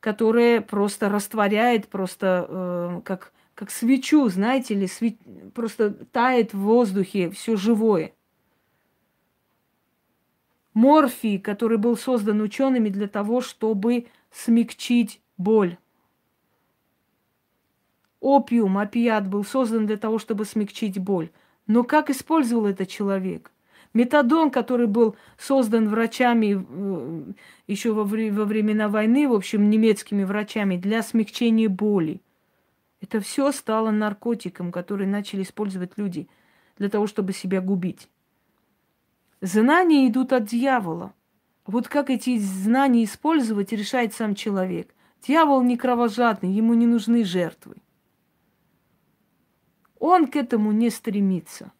которая 0.00 0.62
просто 0.62 1.10
растворяет, 1.10 1.88
просто 1.88 2.46
э, 2.48 3.00
как, 3.04 3.34
как 3.54 3.70
свечу, 3.70 4.26
знаете 4.30 4.74
ли, 4.74 4.86
све... 4.86 5.18
просто 5.54 5.90
тает 5.90 6.54
в 6.54 6.60
воздухе 6.60 7.28
все 7.28 7.56
живое. 7.56 8.14
Морфий, 10.72 11.38
который 11.38 11.76
был 11.76 11.98
создан 11.98 12.40
учеными 12.40 12.88
для 12.88 13.08
того, 13.08 13.42
чтобы 13.42 14.06
смягчить 14.32 15.20
боль. 15.36 15.76
Опиум, 18.20 18.78
опиат 18.78 19.28
был 19.28 19.44
создан 19.44 19.86
для 19.86 19.96
того, 19.96 20.18
чтобы 20.18 20.44
смягчить 20.44 20.98
боль. 20.98 21.30
Но 21.66 21.84
как 21.84 22.10
использовал 22.10 22.66
этот 22.66 22.88
человек? 22.88 23.50
Метадон, 23.94 24.50
который 24.50 24.86
был 24.86 25.16
создан 25.36 25.88
врачами 25.88 26.64
э, 26.66 27.32
еще 27.66 27.92
во, 27.92 28.04
во 28.04 28.44
времена 28.44 28.88
войны, 28.88 29.28
в 29.28 29.34
общем, 29.34 29.68
немецкими 29.68 30.24
врачами, 30.24 30.76
для 30.76 31.02
смягчения 31.02 31.68
боли. 31.68 32.22
Это 33.02 33.20
все 33.20 33.52
стало 33.52 33.90
наркотиком, 33.90 34.72
который 34.72 35.06
начали 35.06 35.42
использовать 35.42 35.92
люди 35.96 36.28
для 36.78 36.88
того, 36.88 37.06
чтобы 37.06 37.32
себя 37.32 37.60
губить. 37.60 38.08
Знания 39.40 40.08
идут 40.08 40.32
от 40.32 40.44
дьявола. 40.44 41.12
Вот 41.66 41.88
как 41.88 42.10
эти 42.10 42.38
знания 42.38 43.04
использовать, 43.04 43.72
решает 43.72 44.14
сам 44.14 44.34
человек. 44.34 44.94
Дьявол 45.22 45.62
не 45.62 45.76
кровожадный, 45.76 46.50
ему 46.50 46.74
не 46.74 46.86
нужны 46.86 47.24
жертвы. 47.24 47.76
Он 50.00 50.26
к 50.26 50.34
этому 50.34 50.72
не 50.72 50.90
стремится. 50.90 51.70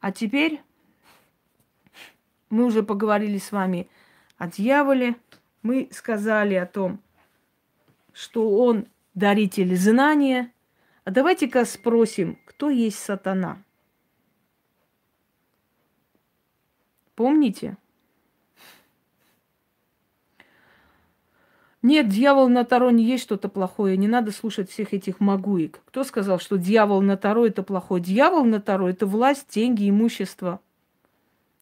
А 0.00 0.12
теперь 0.12 0.62
мы 2.50 2.66
уже 2.66 2.82
поговорили 2.82 3.38
с 3.38 3.50
вами 3.50 3.88
о 4.36 4.48
дьяволе. 4.48 5.16
Мы 5.62 5.88
сказали 5.90 6.54
о 6.54 6.66
том, 6.66 7.00
что 8.12 8.58
он 8.58 8.86
даритель 9.14 9.74
знания. 9.76 10.52
А 11.04 11.10
давайте-ка 11.10 11.64
спросим, 11.64 12.38
кто 12.44 12.68
есть 12.68 12.98
сатана– 12.98 13.62
Помните? 17.18 17.76
Нет, 21.82 22.08
дьявол 22.08 22.48
на 22.48 22.64
Таро 22.64 22.92
не 22.92 23.02
есть 23.02 23.24
что-то 23.24 23.48
плохое. 23.48 23.96
Не 23.96 24.06
надо 24.06 24.30
слушать 24.30 24.70
всех 24.70 24.94
этих 24.94 25.18
магуек. 25.18 25.80
Кто 25.86 26.04
сказал, 26.04 26.38
что 26.38 26.58
дьявол 26.58 27.02
на 27.02 27.16
Таро 27.16 27.44
это 27.44 27.64
плохое? 27.64 28.00
Дьявол 28.00 28.44
на 28.44 28.60
Таро 28.60 28.88
это 28.88 29.04
власть, 29.04 29.52
деньги, 29.52 29.90
имущество. 29.90 30.60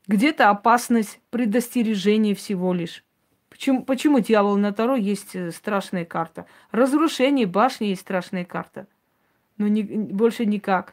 Где-то 0.06 0.50
опасность, 0.50 1.20
предостережение 1.30 2.34
всего 2.34 2.74
лишь. 2.74 3.02
Почему, 3.48 3.82
почему 3.82 4.20
дьявол 4.20 4.58
на 4.58 4.74
Таро 4.74 4.94
есть 4.94 5.34
э, 5.34 5.52
страшная 5.52 6.04
карта? 6.04 6.44
Разрушение 6.70 7.46
башни 7.46 7.86
есть 7.86 8.02
страшная 8.02 8.44
карта. 8.44 8.88
Но 9.56 9.68
не, 9.68 9.82
больше 9.82 10.44
никак. 10.44 10.92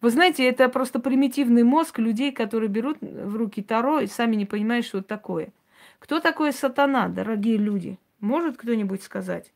Вы 0.00 0.10
знаете, 0.10 0.46
это 0.46 0.68
просто 0.68 1.00
примитивный 1.00 1.62
мозг 1.62 1.98
людей, 1.98 2.30
которые 2.30 2.68
берут 2.68 2.98
в 3.00 3.36
руки 3.36 3.62
Таро 3.62 4.00
и 4.00 4.06
сами 4.06 4.36
не 4.36 4.44
понимают, 4.44 4.84
что 4.84 4.98
это 4.98 5.08
такое. 5.08 5.52
Кто 5.98 6.20
такой 6.20 6.52
сатана, 6.52 7.08
дорогие 7.08 7.56
люди? 7.56 7.98
Может 8.20 8.58
кто-нибудь 8.58 9.02
сказать? 9.02 9.52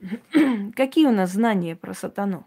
Какие 0.76 1.06
у 1.06 1.12
нас 1.12 1.32
знания 1.32 1.74
про 1.74 1.92
сатану? 1.92 2.46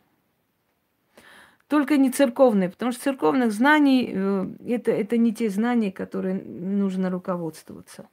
Только 1.68 1.98
не 1.98 2.12
церковные, 2.12 2.70
потому 2.70 2.94
что 2.94 3.02
церковных 3.02 3.52
знаний 3.52 4.10
э, 4.14 4.48
это, 4.68 4.92
это 4.92 5.18
не 5.18 5.34
те 5.34 5.50
знания, 5.50 5.92
которые 5.92 6.36
нужно 6.36 7.10
руководствоваться. 7.10 8.08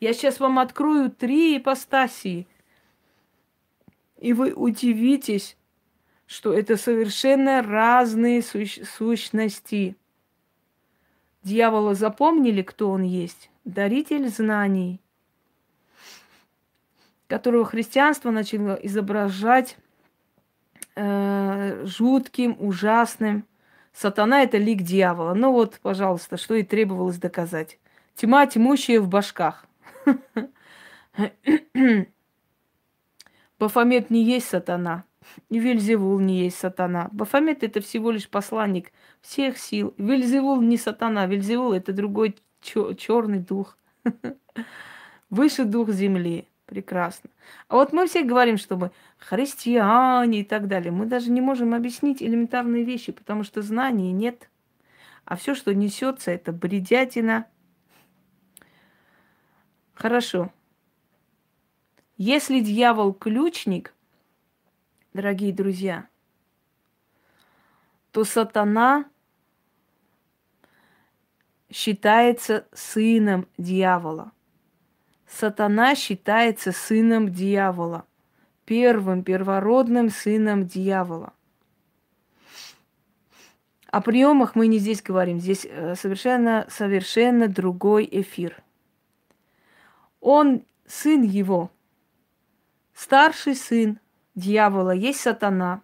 Я 0.00 0.14
сейчас 0.14 0.40
вам 0.40 0.58
открою 0.58 1.10
три 1.10 1.58
ипостасии– 1.58 2.46
и 4.18 4.32
вы 4.32 4.52
удивитесь, 4.52 5.56
что 6.26 6.52
это 6.52 6.76
совершенно 6.76 7.62
разные 7.62 8.40
сущ- 8.40 8.84
сущности. 8.84 9.96
Дьявола 11.42 11.94
запомнили, 11.94 12.62
кто 12.62 12.90
он 12.90 13.02
есть? 13.02 13.50
Даритель 13.64 14.28
знаний, 14.28 15.00
которого 17.28 17.64
христианство 17.64 18.30
начало 18.30 18.74
изображать 18.74 19.76
э, 20.96 21.84
жутким, 21.86 22.56
ужасным. 22.58 23.44
Сатана– 23.92 24.42
это 24.44 24.58
лик 24.58 24.82
дьявола. 24.82 25.34
Ну 25.34 25.52
вот, 25.52 25.78
пожалуйста, 25.80 26.36
что 26.36 26.54
и 26.54 26.62
требовалось 26.62 27.18
доказать. 27.18 27.78
Тьма 28.14 28.46
тьмущая 28.46 29.00
в 29.00 29.08
башках. 29.08 29.66
Бафомет 33.58 34.10
не 34.10 34.22
есть 34.22 34.48
сатана, 34.48 35.04
и 35.48 35.58
Вельзевул 35.58 36.18
не 36.18 36.44
есть 36.44 36.58
сатана. 36.58 37.08
Бафомет 37.12 37.62
это 37.62 37.80
всего 37.80 38.10
лишь 38.10 38.28
посланник 38.28 38.92
всех 39.20 39.58
сил. 39.58 39.94
Вельзевул 39.96 40.60
не 40.60 40.76
сатана, 40.76 41.26
Вельзевул 41.26 41.72
это 41.72 41.92
другой 41.92 42.36
черный 42.60 43.38
дух. 43.38 43.78
Выше 45.30 45.64
дух 45.64 45.90
земли. 45.90 46.46
Прекрасно. 46.66 47.30
А 47.68 47.76
вот 47.76 47.92
мы 47.92 48.08
все 48.08 48.24
говорим, 48.24 48.58
что 48.58 48.76
мы 48.76 48.90
христиане 49.18 50.40
и 50.40 50.44
так 50.44 50.66
далее. 50.66 50.90
Мы 50.90 51.06
даже 51.06 51.30
не 51.30 51.40
можем 51.40 51.74
объяснить 51.74 52.20
элементарные 52.20 52.82
вещи, 52.82 53.12
потому 53.12 53.44
что 53.44 53.62
знаний 53.62 54.10
нет. 54.10 54.50
А 55.24 55.36
все, 55.36 55.54
что 55.54 55.72
несется, 55.72 56.32
это 56.32 56.50
бредятина. 56.50 57.46
Хорошо. 59.94 60.50
Если 62.18 62.60
дьявол 62.60 63.12
ключник, 63.12 63.92
дорогие 65.12 65.52
друзья, 65.52 66.08
то 68.10 68.24
сатана 68.24 69.04
считается 71.70 72.66
сыном 72.72 73.46
дьявола. 73.58 74.32
Сатана 75.26 75.94
считается 75.94 76.72
сыном 76.72 77.30
дьявола, 77.30 78.06
первым 78.64 79.22
первородным 79.22 80.08
сыном 80.08 80.66
дьявола. 80.66 81.34
О 83.88 84.00
приемах 84.00 84.54
мы 84.54 84.68
не 84.68 84.78
здесь 84.78 85.02
говорим, 85.02 85.38
здесь 85.38 85.66
э, 85.68 85.94
совершенно, 85.96 86.66
совершенно 86.70 87.46
другой 87.46 88.08
эфир. 88.10 88.62
Он 90.20 90.64
сын 90.86 91.22
его, 91.22 91.70
старший 92.96 93.54
сын 93.54 94.00
дьявола 94.34 94.92
есть 94.92 95.20
сатана, 95.20 95.82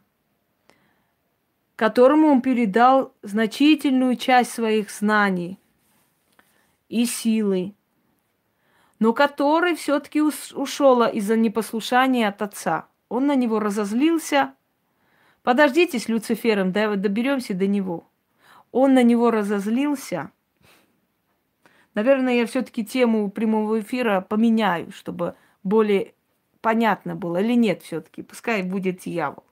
которому 1.76 2.28
он 2.28 2.40
передал 2.40 3.14
значительную 3.22 4.16
часть 4.16 4.52
своих 4.52 4.90
знаний 4.90 5.60
и 6.88 7.04
силы, 7.04 7.74
но 8.98 9.12
который 9.12 9.74
все-таки 9.74 10.22
ушел 10.22 11.02
из-за 11.04 11.36
непослушания 11.36 12.28
от 12.28 12.40
отца. 12.40 12.88
Он 13.08 13.26
на 13.26 13.34
него 13.34 13.60
разозлился. 13.60 14.54
Подождите 15.42 15.98
с 15.98 16.08
Люцифером, 16.08 16.72
доберемся 16.72 17.52
до 17.52 17.66
него. 17.66 18.08
Он 18.70 18.94
на 18.94 19.02
него 19.02 19.30
разозлился. 19.30 20.30
Наверное, 21.94 22.36
я 22.36 22.46
все-таки 22.46 22.86
тему 22.86 23.30
прямого 23.30 23.80
эфира 23.80 24.22
поменяю, 24.22 24.92
чтобы 24.92 25.34
более 25.62 26.14
понятно 26.62 27.14
было. 27.14 27.38
Или 27.38 27.54
нет 27.54 27.82
все-таки, 27.82 28.22
пускай 28.22 28.62
будет 28.62 29.00
дьявол. 29.00 29.44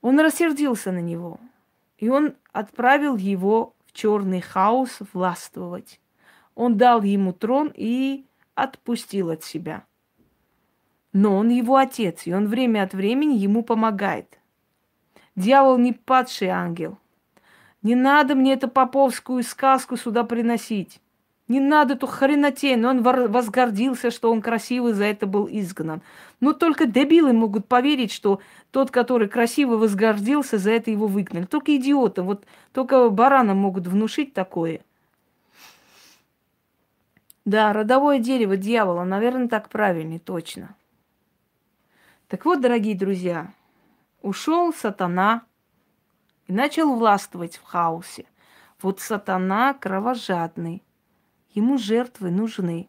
Он 0.00 0.18
рассердился 0.18 0.92
на 0.92 1.00
него. 1.00 1.38
И 1.98 2.08
он 2.08 2.34
отправил 2.52 3.16
его 3.16 3.74
в 3.84 3.92
черный 3.92 4.40
хаос 4.40 5.00
властвовать. 5.12 6.00
Он 6.54 6.78
дал 6.78 7.02
ему 7.02 7.34
трон 7.34 7.70
и 7.74 8.24
отпустил 8.54 9.30
от 9.30 9.44
себя. 9.44 9.84
Но 11.12 11.36
он 11.36 11.48
его 11.48 11.76
отец, 11.76 12.26
и 12.26 12.32
он 12.32 12.46
время 12.46 12.84
от 12.84 12.94
времени 12.94 13.34
ему 13.34 13.62
помогает. 13.62 14.38
Дьявол 15.36 15.76
не 15.78 15.92
падший 15.92 16.48
ангел. 16.48 16.98
Не 17.82 17.94
надо 17.94 18.34
мне 18.34 18.54
эту 18.54 18.68
поповскую 18.68 19.42
сказку 19.42 19.96
сюда 19.96 20.24
приносить. 20.24 21.00
Не 21.50 21.60
надо 21.60 21.94
эту 21.94 22.06
хренотень. 22.06 22.84
Он 22.86 23.02
возгордился, 23.02 24.10
что 24.10 24.32
он 24.32 24.40
красивый, 24.40 24.94
за 24.94 25.04
это 25.04 25.26
был 25.26 25.48
изгнан. 25.50 26.00
Но 26.40 26.52
только 26.52 26.86
дебилы 26.86 27.32
могут 27.32 27.66
поверить, 27.66 28.12
что 28.12 28.40
тот, 28.70 28.90
который 28.90 29.28
красиво 29.28 29.76
возгордился, 29.76 30.58
за 30.58 30.70
это 30.70 30.90
его 30.90 31.06
выгнали. 31.06 31.44
Только 31.44 31.76
идиоты. 31.76 32.22
Вот 32.22 32.46
только 32.72 33.10
баранам 33.10 33.58
могут 33.58 33.86
внушить 33.86 34.32
такое– 34.32 34.80
да, 37.44 37.72
родовое 37.72 38.18
дерево 38.18 38.56
дьявола, 38.56 39.04
наверное, 39.04 39.48
так 39.48 39.70
правильнее, 39.70 40.20
точно. 40.20 40.76
Так 42.28 42.44
вот, 42.44 42.60
дорогие 42.60 42.96
друзья, 42.96 43.52
ушел 44.22 44.72
сатана 44.72 45.42
и 46.46 46.52
начал 46.52 46.94
властвовать 46.94 47.56
в 47.56 47.64
хаосе. 47.64 48.26
Вот 48.82 49.00
сатана 49.00 49.74
кровожадный, 49.74 50.82
ему 51.52 51.78
жертвы 51.78 52.30
нужны. 52.30 52.88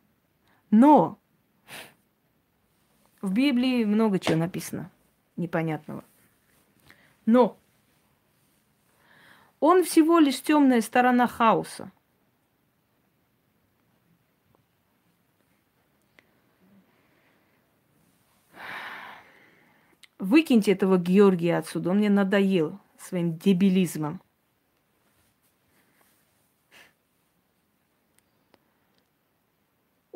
Но 0.70 1.20
в 3.22 3.34
Библии 3.34 3.84
много 3.86 4.20
чего 4.20 4.38
написано 4.38 4.91
непонятного. 5.36 6.03
Но 7.26 7.57
он 9.59 9.84
всего 9.84 10.20
лишь 10.20 10.41
темная 10.41 10.82
сторона 10.82 11.28
хаоса– 11.28 11.91
Выкиньте 20.22 20.74
этого 20.74 20.99
Георгия 20.99 21.57
отсюда, 21.57 21.89
он 21.89 21.97
мне 21.97 22.12
надоел 22.12 22.80
своим 22.99 23.39
дебилизмом. 23.39 24.22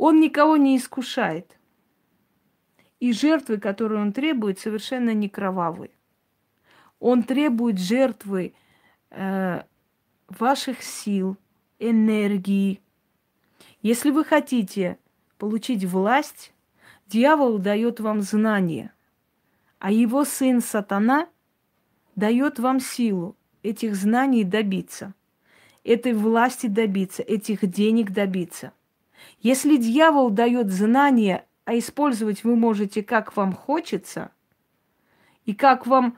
Он 0.08 0.20
никого 0.20 0.56
не 0.56 0.78
искушает. 0.78 1.58
И 3.00 3.12
жертвы, 3.12 3.58
которые 3.58 4.00
он 4.00 4.14
требует, 4.14 4.60
совершенно 4.60 5.16
не 5.16 5.28
кровавые. 5.28 5.90
Он 7.00 7.24
требует 7.24 7.80
жертвы 7.80 8.54
э, 9.10 9.64
ваших 10.30 10.84
сил, 10.84 11.38
энергии. 11.80 12.82
Если 13.82 14.12
вы 14.12 14.24
хотите 14.24 15.00
получить 15.40 15.86
власть, 15.86 16.54
дьявол 17.08 17.58
дает 17.58 18.00
вам 18.00 18.22
знания 18.22 18.94
а 19.80 19.92
его 19.92 20.24
сын 20.24 20.62
сатана 20.62 21.28
дает 22.16 22.60
вам 22.60 22.80
силу 22.80 23.36
этих 23.64 23.96
знаний 23.96 24.44
добиться, 24.44 25.16
этой 25.84 26.14
власти 26.14 26.68
добиться, 26.68 27.24
этих 27.24 27.68
денег 27.68 28.12
добиться. 28.12 28.72
Если 29.40 29.78
дьявол 29.78 30.30
дает 30.30 30.72
знания, 30.72 31.46
а 31.66 31.78
использовать 31.78 32.44
вы 32.44 32.56
можете 32.56 33.04
как 33.04 33.36
вам 33.36 33.54
хочется 33.54 34.32
и 35.46 35.54
как 35.54 35.88
вам 35.88 36.18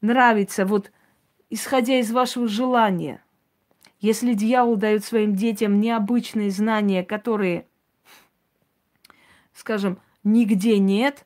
нравится, 0.00 0.66
вот 0.66 0.92
исходя 1.50 1.98
из 1.98 2.10
вашего 2.10 2.48
желания. 2.48 3.22
Если 4.00 4.34
дьявол 4.34 4.76
дает 4.76 5.04
своим 5.04 5.34
детям 5.34 5.80
необычные 5.80 6.50
знания, 6.50 7.02
которые, 7.02 7.66
скажем, 9.52 10.00
нигде 10.22 10.78
нет, 10.78 11.24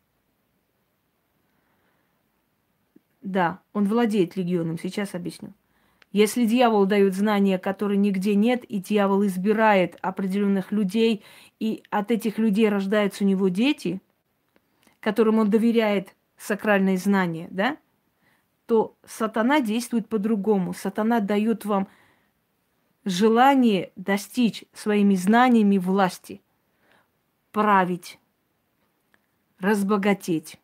Да, 3.23 3.61
он 3.73 3.87
владеет 3.87 4.37
легионом, 4.37 4.79
сейчас 4.79 5.15
объясню. 5.15 5.55
Если 6.13 6.45
дьявол 6.45 6.87
дает 6.87 7.15
знания, 7.15 7.59
которые 7.59 7.99
нигде 7.99 8.35
нет, 8.35 8.65
и 8.65 8.79
дьявол 8.79 9.25
избирает 9.27 9.97
определенных 10.03 10.71
людей, 10.71 11.25
и 11.59 11.83
от 11.91 12.11
этих 12.11 12.39
людей 12.39 12.69
рождаются 12.69 13.25
у 13.25 13.27
него 13.27 13.49
дети, 13.49 14.01
которым 15.01 15.39
он 15.39 15.51
доверяет 15.51 16.15
сакральные 16.37 16.99
знания, 16.99 17.49
да, 17.51 17.79
то 18.67 18.95
сатана 19.07 19.61
действует 19.61 20.09
по-другому. 20.09 20.75
Сатана 20.75 21.21
дает 21.21 21.65
вам 21.65 21.89
желание 23.05 23.91
достичь 23.97 24.65
своими 24.73 25.15
знаниями 25.15 25.79
власти, 25.79 26.43
править, 27.53 28.19
разбогатеть 29.59 30.59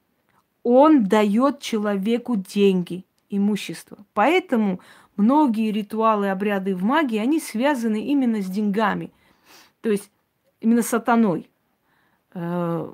он 0.70 1.05
дает 1.05 1.61
человеку 1.61 2.36
деньги, 2.36 3.07
имущество. 3.29 4.05
Поэтому 4.14 4.81
многие 5.16 5.70
ритуалы, 5.70 6.31
обряды 6.31 6.74
в 6.74 6.83
магии, 6.83 7.18
они 7.18 7.41
связаны 7.41 8.05
именно 8.05 8.41
с 8.41 8.47
деньгами. 8.47 9.12
То 9.81 9.91
есть 9.91 10.11
именно 10.61 10.83
сатаной. 10.83 11.51
Э, 12.35 12.93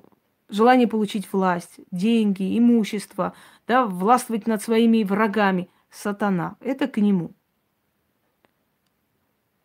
желание 0.48 0.88
получить 0.88 1.32
власть, 1.32 1.80
деньги, 1.90 2.58
имущество, 2.58 3.34
да, 3.66 3.86
властвовать 3.86 4.46
над 4.46 4.62
своими 4.62 5.02
врагами. 5.02 5.68
Сатана. 5.90 6.56
Это 6.60 6.88
к 6.88 6.96
нему. 6.96 7.32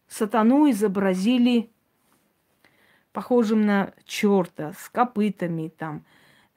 Сатану 0.08 0.70
изобразили 0.70 1.72
похожим 3.14 3.66
на 3.66 3.94
черта, 4.06 4.74
с 4.74 4.90
копытами, 4.90 5.70
там, 5.70 6.04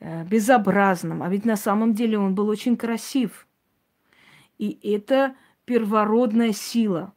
Э, 0.04 0.24
безобразным, 0.24 1.22
а 1.22 1.28
ведь 1.28 1.44
на 1.44 1.54
самом 1.54 1.94
деле 1.94 2.18
он 2.18 2.34
был 2.34 2.48
очень 2.48 2.76
красив. 2.76 3.46
И 4.58 4.78
это 4.82 5.36
первородная 5.64 6.52
сила. 6.52 7.12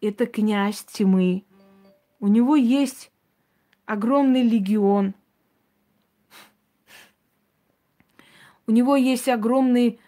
Это 0.00 0.26
князь 0.26 0.84
тьмы. 0.84 1.44
У 2.20 2.28
него 2.28 2.56
есть 2.56 3.10
огромный 3.86 4.42
легион. 4.42 5.14
У 8.66 8.70
него 8.70 8.96
есть 8.96 9.28
огромный, 9.28 9.98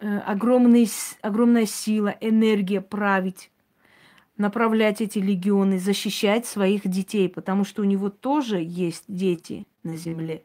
э, 0.00 0.18
огромный, 0.18 0.88
огромная 1.20 1.66
сила, 1.66 2.16
энергия 2.20 2.80
править, 2.80 3.50
направлять 4.36 5.00
эти 5.00 5.18
легионы, 5.18 5.78
защищать 5.78 6.46
своих 6.46 6.88
детей, 6.88 7.28
потому 7.28 7.64
что 7.64 7.82
у 7.82 7.84
него 7.84 8.08
тоже 8.08 8.58
есть 8.62 9.04
дети 9.06 9.66
на 9.82 9.96
земле 9.96 10.44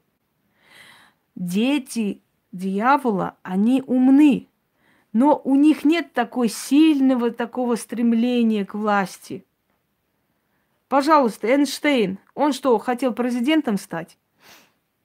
дети 1.39 2.21
дьявола, 2.51 3.37
они 3.41 3.81
умны, 3.85 4.47
но 5.13 5.41
у 5.43 5.55
них 5.55 5.85
нет 5.85 6.13
такой 6.13 6.49
сильного 6.49 7.31
такого 7.31 7.75
стремления 7.75 8.65
к 8.65 8.73
власти. 8.75 9.45
Пожалуйста, 10.87 11.47
Эйнштейн, 11.47 12.19
он 12.33 12.53
что, 12.53 12.77
хотел 12.79 13.13
президентом 13.13 13.77
стать? 13.77 14.17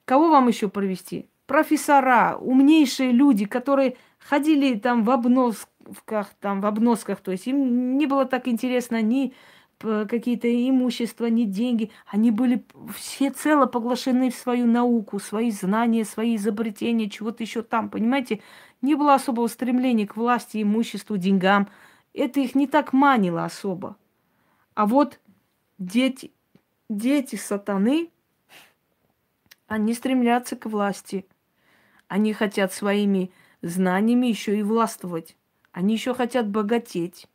Кого 0.05 0.29
вам 0.29 0.47
еще 0.47 0.67
провести? 0.69 1.27
Профессора, 1.47 2.37
умнейшие 2.39 3.11
люди, 3.11 3.45
которые 3.45 3.97
ходили 4.17 4.79
там 4.79 5.03
в 5.03 5.11
обносках, 5.11 6.33
там 6.39 6.61
в 6.61 6.65
обносках, 6.65 7.19
то 7.21 7.31
есть 7.31 7.45
им 7.45 7.97
не 7.97 8.07
было 8.07 8.25
так 8.25 8.47
интересно 8.47 9.01
ни 9.01 9.33
какие-то 9.79 10.47
имущества, 10.47 11.25
ни 11.25 11.43
деньги. 11.43 11.91
Они 12.07 12.31
были 12.31 12.63
все 12.95 13.29
цело 13.29 13.65
поглощены 13.65 14.31
в 14.31 14.35
свою 14.35 14.65
науку, 14.65 15.19
свои 15.19 15.51
знания, 15.51 16.05
свои 16.05 16.37
изобретения, 16.37 17.09
чего-то 17.09 17.43
еще 17.43 17.61
там, 17.61 17.89
понимаете? 17.89 18.41
Не 18.85 18.93
было 18.93 19.15
особого 19.15 19.47
стремления 19.47 20.05
к 20.05 20.15
власти, 20.15 20.61
имуществу, 20.61 21.17
деньгам. 21.17 21.67
Это 22.13 22.39
их 22.39 22.53
не 22.53 22.67
так 22.67 22.93
манило 22.93 23.43
особо. 23.43 23.97
А 24.75 24.85
вот 24.85 25.19
дети, 25.79 26.31
дети 26.87 27.35
сатаны, 27.35 28.11
Они 29.65 29.95
стремлятся 29.95 30.55
к 30.55 30.67
власти. 30.67 31.25
Они 32.07 32.31
хотят 32.31 32.73
своими 32.73 33.31
знаниями 33.63 34.27
еще 34.27 34.55
и 34.55 34.61
властвовать. 34.61 35.35
Они 35.71 35.95
еще 35.95 36.13
хотят 36.13 36.47
богатеть. 36.47 37.27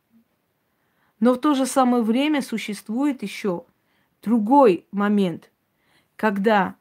Но 1.19 1.33
в 1.33 1.37
то 1.37 1.53
же 1.53 1.65
самое 1.65 2.01
время 2.01 2.41
существует 2.41 3.23
еще 3.23 3.65
другой 4.23 4.85
момент, 4.93 5.51
когда 6.15 6.75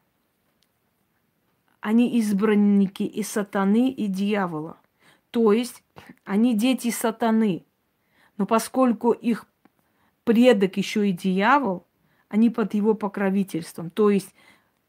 они 1.81 2.19
избранники 2.21 3.03
и 3.03 3.23
сатаны, 3.23 3.91
и 3.91 4.07
дьявола. 4.07 4.79
То 5.31 5.53
есть 5.53 5.83
они 6.25 6.55
дети 6.55 6.91
сатаны. 6.91 7.65
Но 8.37 8.47
поскольку 8.47 9.13
их 9.13 9.47
предок 10.25 10.77
еще 10.77 11.09
и 11.09 11.13
дьявол, 11.13 11.87
они 12.29 12.51
под 12.51 12.75
его 12.75 12.95
покровительством. 12.95 13.91
То 13.91 14.11
есть 14.11 14.35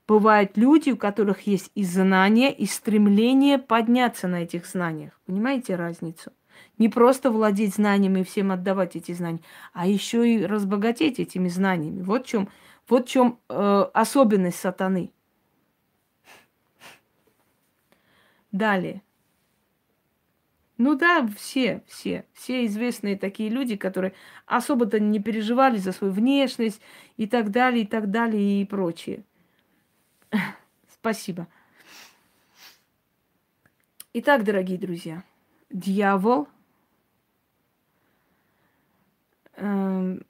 бывают 0.08 0.58
люди, 0.58 0.92
у 0.92 0.98
которых 0.98 1.48
есть 1.48 1.72
и 1.76 1.84
знания, 1.84 2.54
и 2.54 2.66
стремление 2.66 3.58
подняться 3.58 4.28
на 4.28 4.44
этих 4.44 4.66
знаниях. 4.66 5.20
Понимаете 5.26 5.76
разницу? 5.76 6.32
Не 6.78 6.90
просто 6.90 7.32
владеть 7.32 7.76
знаниями 7.76 8.20
и 8.20 8.24
всем 8.24 8.52
отдавать 8.52 8.96
эти 8.96 9.14
знания, 9.14 9.42
а 9.74 9.88
еще 9.88 10.28
и 10.30 10.46
разбогатеть 10.46 11.20
этими 11.20 11.48
знаниями. 11.48 12.02
Вот 12.02 12.26
в 12.26 12.30
чем, 12.30 12.50
вот 12.88 13.08
в 13.08 13.10
чем 13.10 13.40
э, 13.50 13.86
особенность 13.94 14.60
сатаны. 14.60 15.12
Далее. 18.52 19.02
Ну 20.78 20.96
да, 20.96 21.28
все, 21.38 21.84
все, 21.86 22.26
все 22.34 22.66
известные 22.66 23.16
такие 23.16 23.50
люди, 23.50 23.76
которые 23.76 24.14
особо-то 24.48 25.00
не 25.00 25.20
переживали 25.20 25.78
за 25.78 25.92
свою 25.92 26.12
внешность 26.12 26.82
и 27.18 27.28
так 27.28 27.52
далее, 27.52 27.84
и 27.84 27.88
так 27.88 28.10
далее, 28.10 28.62
и 28.62 28.66
прочее. 28.66 29.24
Спасибо. 30.92 31.48
Итак, 34.14 34.44
дорогие 34.44 34.80
друзья, 34.80 35.24
дьявол 35.70 36.48
эм, 39.56 40.26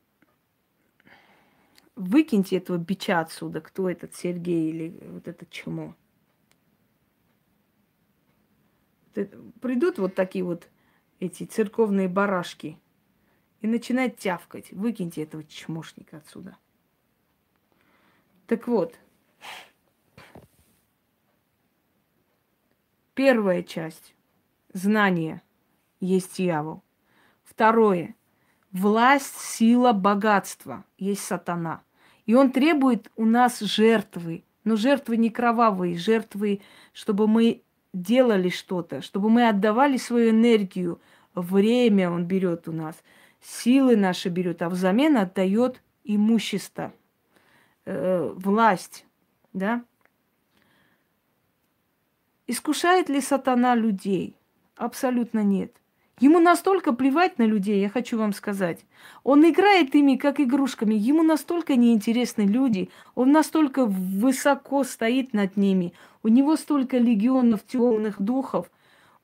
выкиньте 1.95 2.57
этого 2.57 2.77
бича 2.77 3.21
отсюда, 3.21 3.61
кто 3.61 3.89
этот 3.89 4.15
Сергей 4.15 4.69
или 4.69 4.99
вот 5.07 5.27
этот 5.27 5.49
чмо. 5.49 5.95
Придут 9.13 9.97
вот 9.97 10.15
такие 10.15 10.43
вот 10.43 10.69
эти 11.19 11.43
церковные 11.43 12.07
барашки 12.07 12.77
и 13.61 13.67
начинают 13.67 14.17
тявкать. 14.17 14.71
Выкиньте 14.71 15.23
этого 15.23 15.43
чмошника 15.43 16.17
отсюда. 16.17 16.57
Так 18.47 18.67
вот, 18.67 18.99
первая 23.13 23.63
часть– 23.63 24.15
знание 24.73 25.41
есть 25.99 26.37
дьявол. 26.37 26.83
Второе– 27.43 28.15
власть, 28.71 29.37
сила, 29.37 29.93
богатство 29.93 30.83
есть 30.97 31.23
сатана. 31.23 31.83
И 32.25 32.33
он 32.33 32.51
требует 32.51 33.11
у 33.15 33.25
нас 33.25 33.59
жертвы, 33.59 34.43
но 34.63 34.75
жертвы 34.75 35.17
не 35.17 35.29
кровавые, 35.29 35.97
жертвы, 35.97 36.61
чтобы 36.93 37.27
мы 37.27 37.63
делали 37.93 38.49
что-то, 38.49 39.01
чтобы 39.01 39.29
мы 39.29 39.47
отдавали 39.47 39.97
свою 39.97 40.31
энергию, 40.31 40.99
время 41.33 42.09
он 42.09 42.25
берет 42.25 42.67
у 42.67 42.71
нас, 42.71 42.95
силы 43.41 43.95
наши 43.95 44.29
берет, 44.29 44.61
а 44.61 44.69
взамен 44.69 45.17
отдает 45.17 45.81
имущество, 46.03 46.93
э, 47.85 48.33
власть, 48.35 49.05
да? 49.53 49.83
Искушает 52.47 53.09
ли 53.09 53.21
сатана 53.21 53.75
людей? 53.75 54.35
Абсолютно 54.75 55.43
нет. 55.43 55.80
Ему 56.21 56.39
настолько 56.39 56.93
плевать 56.93 57.39
на 57.39 57.43
людей, 57.43 57.81
я 57.81 57.89
хочу 57.89 58.15
вам 58.15 58.31
сказать. 58.33 58.85
Он 59.23 59.43
играет 59.49 59.95
ими 59.95 60.17
как 60.17 60.39
игрушками. 60.39 60.93
Ему 60.93 61.23
настолько 61.23 61.75
неинтересны 61.75 62.43
люди. 62.43 62.91
Он 63.15 63.31
настолько 63.31 63.87
высоко 63.87 64.83
стоит 64.83 65.33
над 65.33 65.57
ними. 65.57 65.93
У 66.21 66.27
него 66.27 66.57
столько 66.57 66.99
легионов 66.99 67.63
темных 67.65 68.21
духов. 68.21 68.69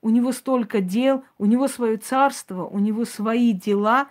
У 0.01 0.09
него 0.09 0.31
столько 0.31 0.81
дел. 0.81 1.23
У 1.37 1.45
него 1.45 1.67
свое 1.67 1.97
царство. 1.97 2.65
У 2.65 2.79
него 2.79 3.05
свои 3.05 3.53
дела. 3.53 4.07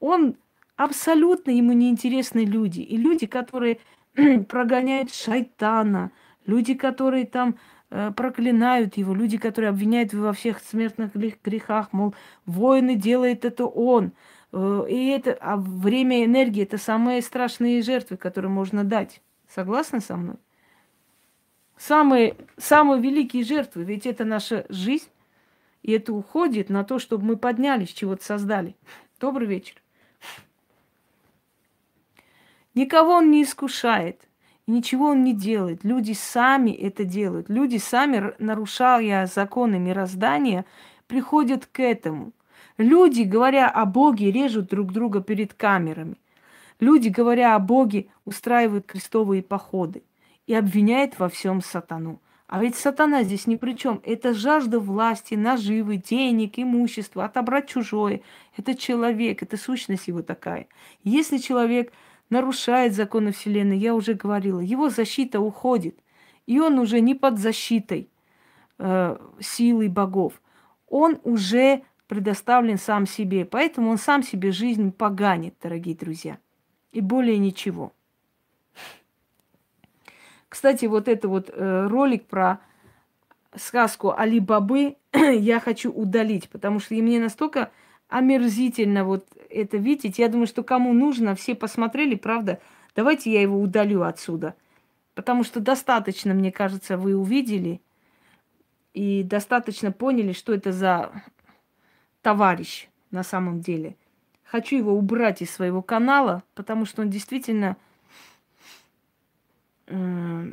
Он 0.00 0.34
абсолютно 0.76 1.50
ему 1.50 1.72
неинтересны 1.72 2.46
люди. 2.46 2.80
И 2.80 2.96
люди, 2.96 3.26
которые 3.26 3.80
прогоняют 4.48 5.12
шайтана. 5.12 6.10
Люди, 6.46 6.72
которые 6.72 7.26
там 7.26 7.56
проклинают 7.90 8.96
его, 8.96 9.14
люди, 9.14 9.36
которые 9.36 9.70
обвиняют 9.70 10.12
его 10.12 10.26
во 10.26 10.32
всех 10.32 10.60
смертных 10.60 11.14
грехах, 11.14 11.92
мол, 11.92 12.14
воины 12.46 12.94
делает 12.94 13.44
это 13.44 13.66
он. 13.66 14.12
Э, 14.52 14.84
и 14.88 15.08
это, 15.08 15.36
а 15.40 15.56
время 15.56 16.20
и 16.20 16.24
энергия– 16.24 16.62
это 16.64 16.78
самые 16.78 17.22
страшные 17.22 17.82
жертвы, 17.82 18.16
которые 18.16 18.50
можно 18.50 18.84
дать. 18.84 19.20
Согласны 19.48 20.00
со 20.00 20.16
мной? 20.16 20.36
Самые, 21.76 22.36
самые 22.58 23.00
великие 23.00 23.42
жертвы, 23.42 23.84
ведь 23.84 24.06
это 24.06 24.24
наша 24.24 24.66
жизнь, 24.68 25.08
и 25.82 25.92
это 25.92 26.12
уходит 26.12 26.68
на 26.68 26.84
то, 26.84 26.98
чтобы 26.98 27.24
мы 27.24 27.36
поднялись, 27.36 27.88
чего-то 27.88 28.24
создали. 28.24 28.76
Добрый 29.18 29.48
вечер. 29.48 29.76
Никого 32.74 33.14
он 33.14 33.30
не 33.30 33.42
искушает 33.42 34.28
ничего 34.70 35.08
он 35.08 35.24
не 35.24 35.34
делает. 35.34 35.84
Люди 35.84 36.12
сами 36.12 36.70
это 36.70 37.04
делают. 37.04 37.48
Люди 37.48 37.76
сами, 37.76 38.34
нарушая 38.38 39.26
законы 39.26 39.78
мироздания, 39.78 40.64
приходят 41.06 41.66
к 41.66 41.80
этому. 41.80 42.32
Люди, 42.78 43.22
говоря 43.22 43.68
о 43.68 43.84
Боге, 43.84 44.30
режут 44.30 44.68
друг 44.68 44.92
друга 44.92 45.20
перед 45.20 45.52
камерами. 45.52 46.16
Люди, 46.78 47.08
говоря 47.08 47.54
о 47.54 47.58
Боге, 47.58 48.06
устраивают 48.24 48.86
крестовые 48.86 49.42
походы 49.42 50.02
и 50.46 50.54
обвиняют 50.54 51.18
во 51.18 51.28
всем 51.28 51.60
сатану. 51.60 52.20
А 52.46 52.60
ведь 52.60 52.74
сатана 52.74 53.22
здесь 53.22 53.46
ни 53.46 53.54
при 53.54 53.74
чем. 53.74 54.00
Это 54.02 54.34
жажда 54.34 54.80
власти, 54.80 55.34
наживы, 55.34 55.98
денег, 55.98 56.58
имущества, 56.58 57.26
отобрать 57.26 57.68
чужое. 57.68 58.22
Это 58.56 58.74
человек, 58.74 59.42
это 59.42 59.56
сущность 59.56 60.08
его 60.08 60.22
такая. 60.22 60.66
Если 61.04 61.38
человек 61.38 61.92
нарушает 62.30 62.94
законы 62.94 63.32
Вселенной, 63.32 63.78
я 63.78 63.94
уже 63.94 64.14
говорила, 64.14 64.60
его 64.60 64.88
защита 64.88 65.40
уходит. 65.40 65.98
И 66.46 66.58
он 66.58 66.78
уже 66.78 67.00
не 67.00 67.14
под 67.14 67.38
защитой 67.38 68.08
э, 68.78 69.16
силы 69.40 69.88
богов. 69.88 70.40
Он 70.88 71.20
уже 71.22 71.82
предоставлен 72.08 72.78
сам 72.78 73.06
себе. 73.06 73.44
Поэтому 73.44 73.90
он 73.90 73.98
сам 73.98 74.22
себе 74.22 74.50
жизнь 74.50 74.90
поганит, 74.90 75.54
дорогие 75.62 75.94
друзья. 75.94 76.38
И 76.90 77.00
более 77.00 77.38
ничего. 77.38 77.92
Кстати, 80.48 80.86
вот 80.86 81.06
это 81.06 81.28
вот 81.28 81.50
э, 81.52 81.86
ролик 81.86 82.26
про 82.26 82.58
сказку 83.54 84.12
Али 84.16 84.40
Бабы 84.40 84.96
я 85.12 85.60
хочу 85.60 85.92
удалить, 85.92 86.48
потому 86.48 86.80
что 86.80 86.94
мне 86.94 87.20
настолько 87.20 87.70
омерзительно 88.10 89.04
вот 89.04 89.26
это 89.48 89.76
видеть. 89.78 90.18
Я 90.18 90.28
думаю, 90.28 90.46
что 90.46 90.62
кому 90.62 90.92
нужно, 90.92 91.34
все 91.34 91.54
посмотрели, 91.54 92.16
правда. 92.16 92.60
Давайте 92.94 93.32
я 93.32 93.40
его 93.40 93.60
удалю 93.60 94.02
отсюда. 94.02 94.54
Потому 95.14 95.44
что 95.44 95.60
достаточно, 95.60 96.34
мне 96.34 96.52
кажется, 96.52 96.96
вы 96.96 97.16
увидели 97.16 97.80
и 98.92 99.22
достаточно 99.22 99.92
поняли, 99.92 100.32
что 100.32 100.52
это 100.52 100.72
за 100.72 101.10
товарищ 102.22 102.88
на 103.10 103.22
самом 103.22 103.60
деле. 103.60 103.96
Хочу 104.44 104.76
его 104.76 104.92
убрать 104.92 105.42
из 105.42 105.50
своего 105.50 105.82
канала, 105.82 106.42
потому 106.54 106.84
что 106.84 107.02
он 107.02 107.10
действительно 107.10 107.76
э, 109.86 110.52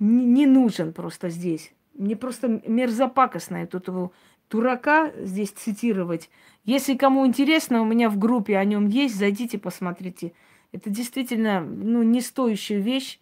не 0.00 0.46
нужен 0.46 0.92
просто 0.92 1.28
здесь. 1.28 1.72
Мне 1.94 2.16
просто 2.16 2.48
мерзопакостно 2.66 3.56
эту 3.56 3.82
его 3.86 4.12
дурака 4.50 5.12
здесь 5.16 5.50
цитировать. 5.50 6.30
Если 6.64 6.96
кому 6.96 7.26
интересно, 7.26 7.82
у 7.82 7.84
меня 7.84 8.10
в 8.10 8.18
группе 8.18 8.56
о 8.56 8.64
нем 8.64 8.88
есть, 8.88 9.16
зайдите, 9.16 9.58
посмотрите. 9.58 10.32
Это 10.72 10.90
действительно 10.90 11.60
ну, 11.60 12.02
не 12.02 12.20
стоящая 12.20 12.78
вещь. 12.78 13.20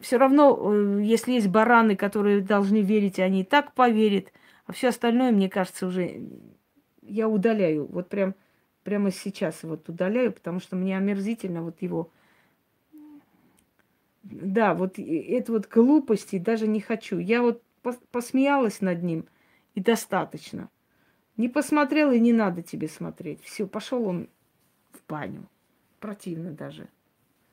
Все 0.00 0.16
равно, 0.16 0.58
э, 0.72 1.02
если 1.02 1.32
есть 1.32 1.48
бараны, 1.48 1.96
которые 1.96 2.40
должны 2.40 2.80
верить, 2.80 3.18
они 3.18 3.42
и 3.42 3.44
так 3.44 3.74
поверят. 3.74 4.32
А 4.66 4.72
все 4.72 4.88
остальное, 4.88 5.32
мне 5.32 5.50
кажется, 5.50 5.86
уже 5.86 6.22
я 7.02 7.28
удаляю. 7.28 7.86
Вот 7.86 8.08
прям 8.08 8.34
прямо 8.84 9.10
сейчас 9.10 9.62
вот 9.62 9.88
удаляю, 9.88 10.32
потому 10.32 10.60
что 10.60 10.76
мне 10.76 10.96
омерзительно 10.96 11.62
вот 11.62 11.82
его. 11.82 12.10
Да, 14.22 14.72
вот 14.74 14.98
это 14.98 15.52
вот 15.52 15.68
глупости 15.68 16.38
даже 16.38 16.66
не 16.66 16.80
хочу. 16.80 17.18
Я 17.18 17.42
вот 17.42 17.62
посмеялась 18.12 18.80
над 18.80 19.02
ним– 19.02 19.26
и 19.74 19.80
достаточно. 19.80 20.68
Не 21.36 21.48
посмотрел 21.48 22.12
и 22.12 22.20
не 22.20 22.32
надо 22.32 22.62
тебе 22.62 22.88
смотреть. 22.88 23.42
Все, 23.42 23.66
пошел 23.66 24.06
он 24.06 24.28
в 24.92 25.00
баню. 25.08 25.48
Противно 26.00 26.52
даже. 26.52 26.88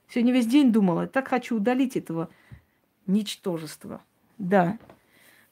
Сегодня 0.07 0.33
весь 0.33 0.47
день 0.47 0.71
думала, 0.71 1.07
так 1.07 1.27
хочу 1.27 1.55
удалить 1.55 1.95
этого 1.95 2.29
Ничтожество. 3.09 4.03
Да. 4.37 4.77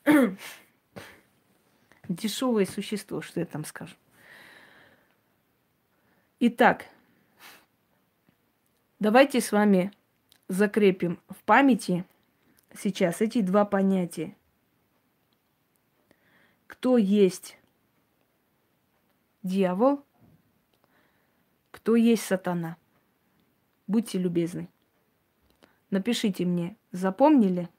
Дешевое 2.08 2.68
существо, 2.68 3.20
что 3.22 3.40
я 3.40 3.48
там 3.48 3.66
скажу. 3.66 3.96
Итак, 6.40 6.86
давайте 9.00 9.42
с 9.42 9.52
вами 9.52 9.92
закрепим 10.50 11.20
в 11.30 11.38
памяти 11.46 12.06
сейчас 12.78 13.22
эти 13.22 13.42
два 13.42 13.66
понятия. 13.66 14.36
Кто 16.68 16.98
есть 16.98 17.58
дьявол, 19.42 20.04
кто 21.72 21.96
есть 21.96 22.24
сатана. 22.24 22.78
Будьте 23.88 24.18
любезны. 24.18 24.68
Напишите 25.90 26.46
мне, 26.46 26.76
запомнили? 26.92 27.70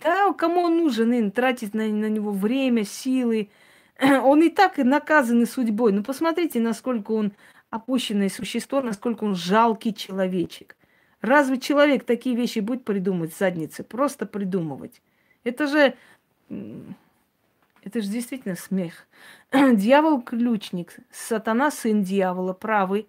Да, 0.00 0.32
кому 0.32 0.62
он 0.62 0.78
нужен, 0.78 1.12
им 1.12 1.30
тратить 1.30 1.72
на, 1.72 1.86
на 1.86 2.08
него 2.08 2.32
время, 2.32 2.84
силы. 2.84 3.48
Он 4.00 4.42
и 4.42 4.50
так 4.50 4.76
наказанный 4.78 5.46
судьбой. 5.46 5.92
Ну, 5.92 6.02
посмотрите, 6.02 6.60
насколько 6.60 7.12
он 7.12 7.32
опущенное 7.70 8.28
существо, 8.28 8.82
насколько 8.82 9.24
он 9.24 9.34
жалкий 9.34 9.94
человечек. 9.94 10.76
Разве 11.20 11.58
человек 11.58 12.04
такие 12.04 12.36
вещи 12.36 12.58
будет 12.58 12.84
придумать 12.84 13.32
в 13.32 13.38
заднице? 13.38 13.82
Просто 13.84 14.26
придумывать. 14.26 15.00
Это 15.44 15.66
же... 15.68 15.94
Это 17.84 18.00
же 18.00 18.08
действительно 18.08 18.56
смех. 18.56 19.06
Дьявол 19.52 20.22
ключник, 20.22 20.96
сатана 21.10 21.70
сын 21.70 22.02
дьявола, 22.02 22.54
правый. 22.54 23.08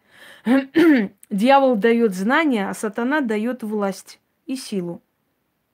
Дьявол 1.30 1.78
дает 1.78 2.14
знания, 2.14 2.70
а 2.70 2.74
сатана 2.74 3.22
дает 3.22 3.64
власть 3.64 4.20
и 4.46 4.58
силу. 4.58 5.02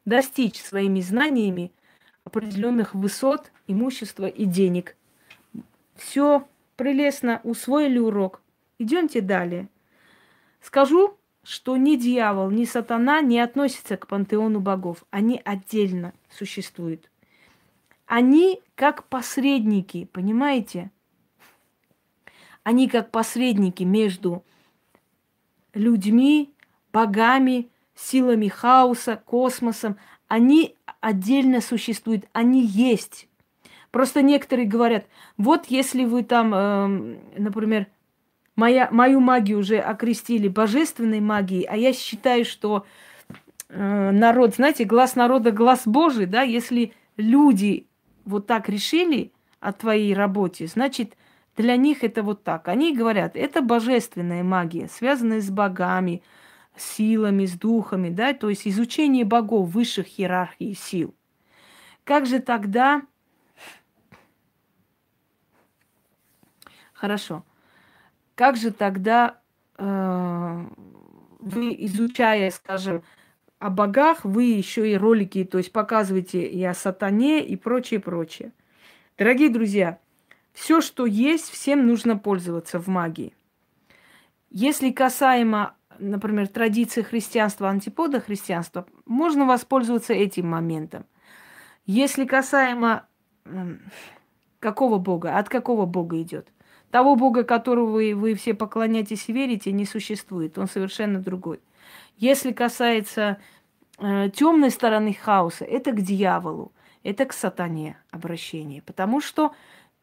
Достичь 0.06 0.62
своими 0.62 1.02
знаниями 1.02 1.72
определенных 2.26 2.94
высот, 2.94 3.52
имущества 3.66 4.28
и 4.28 4.46
денег. 4.46 4.96
Все 5.96 6.48
прелестно, 6.76 7.42
усвоили 7.44 7.98
урок. 7.98 8.42
Идемте 8.78 9.22
далее. 9.22 9.68
Скажу, 10.62 11.18
что 11.44 11.76
ни 11.76 11.96
дьявол, 11.96 12.52
ни 12.52 12.66
сатана 12.66 13.22
не 13.22 13.40
относятся 13.40 13.98
к 13.98 14.06
пантеону 14.06 14.60
богов. 14.60 15.04
Они 15.10 15.42
отдельно 15.44 16.14
существуют. 16.30 17.11
Они 18.12 18.60
как 18.76 19.06
посредники, 19.06 20.04
понимаете? 20.12 20.92
Они 22.62 22.90
как 22.90 23.10
посредники 23.10 23.84
между 23.84 24.44
людьми, 25.74 26.54
богами, 26.92 27.70
силами 27.96 28.50
хаоса, 28.50 29.16
космосом. 29.16 29.96
Они 30.28 30.76
отдельно 31.00 31.62
существуют, 31.62 32.26
они 32.34 32.66
есть. 32.66 33.30
Просто 33.92 34.22
некоторые 34.22 34.68
говорят, 34.68 35.06
вот 35.38 35.68
если 35.68 36.04
вы 36.04 36.24
там, 36.26 36.54
э, 36.54 36.88
например, 37.38 37.88
моя, 38.58 38.90
мою 38.92 39.22
магию 39.22 39.60
уже 39.60 39.78
окрестили 39.78 40.50
божественной 40.50 41.22
магией, 41.22 41.64
а 41.64 41.78
я 41.78 41.94
считаю, 41.94 42.44
что 42.44 42.86
э, 43.70 44.12
народ, 44.12 44.56
знаете, 44.56 44.84
глаз 44.84 45.16
народа, 45.16 45.52
глаз 45.52 45.84
Божий, 45.86 46.26
да, 46.26 46.42
если 46.42 46.92
люди 47.16 47.88
вот 48.26 48.48
так 48.48 48.70
решили 48.70 49.32
о 49.60 49.74
твоей 49.74 50.14
работе, 50.14 50.68
значит, 50.68 51.16
для 51.56 51.76
них 51.76 52.04
это 52.04 52.24
вот 52.24 52.44
так. 52.44 52.68
Они 52.68 52.96
говорят, 52.96 53.36
это 53.36 53.62
божественная 53.62 54.44
магия, 54.44 54.88
связанная 54.88 55.42
с 55.42 55.50
богами, 55.50 56.24
силами, 56.76 57.46
с 57.46 57.54
духами, 57.54 58.10
да, 58.10 58.34
то 58.34 58.50
есть 58.50 58.68
изучение 58.68 59.26
богов 59.26 59.70
высших 59.70 60.20
иерархий 60.20 60.76
сил. 60.76 61.14
Как 62.04 62.26
же 62.26 62.40
тогда... 62.40 63.04
Хорошо. 66.94 67.44
Как 68.36 68.58
же 68.58 68.72
тогда 68.72 69.40
э, 69.78 70.66
вы, 71.40 71.76
изучая, 71.80 72.52
скажем, 72.52 73.04
о 73.62 73.70
богах, 73.70 74.26
вы 74.26 74.46
еще 74.46 74.92
и 74.92 74.98
ролики, 74.98 75.44
то 75.44 75.60
есть 75.60 75.72
показываете 75.72 76.48
и 76.48 76.64
о 76.64 76.74
сатане 76.74 77.46
и 77.46 77.56
прочее, 77.56 78.00
прочее. 78.00 78.54
Дорогие 79.20 79.52
друзья, 79.52 80.00
все, 80.52 80.82
что 80.82 81.06
есть, 81.06 81.48
всем 81.52 81.86
нужно 81.86 82.18
пользоваться 82.18 82.80
в 82.80 82.88
магии. 82.88 83.36
Если 84.50 84.90
касаемо, 84.90 85.76
например, 86.00 86.48
традиции 86.48 87.04
христианства, 87.04 87.70
антипода 87.70 88.20
христианства, 88.20 88.88
можно 89.06 89.46
воспользоваться 89.46 90.14
этим 90.14 90.50
моментом. 90.50 91.06
Если 91.86 92.26
касаемо 92.26 93.06
какого 94.60 94.98
бога, 94.98 95.38
от 95.38 95.50
какого 95.50 95.86
бога 95.86 96.20
идет? 96.20 96.48
Того 96.90 97.16
бога, 97.16 97.44
которого 97.44 97.92
вы, 97.92 98.16
вы 98.16 98.34
все 98.34 98.56
поклоняетесь 98.56 99.30
и 99.30 99.34
верите, 99.34 99.72
не 99.72 99.86
существует. 99.86 100.58
Он 100.58 100.68
совершенно 100.68 101.20
другой. 101.20 101.60
Если 102.18 102.52
касается 102.52 103.40
э, 103.98 104.30
темной 104.30 104.72
стороны 104.72 105.14
хаоса, 105.14 105.66
это 105.66 105.92
к 105.92 106.02
дьяволу, 106.02 106.72
это 107.04 107.26
к 107.26 107.34
сатане 107.34 107.98
обращение. 108.12 108.82
Потому 108.82 109.22
что 109.22 109.54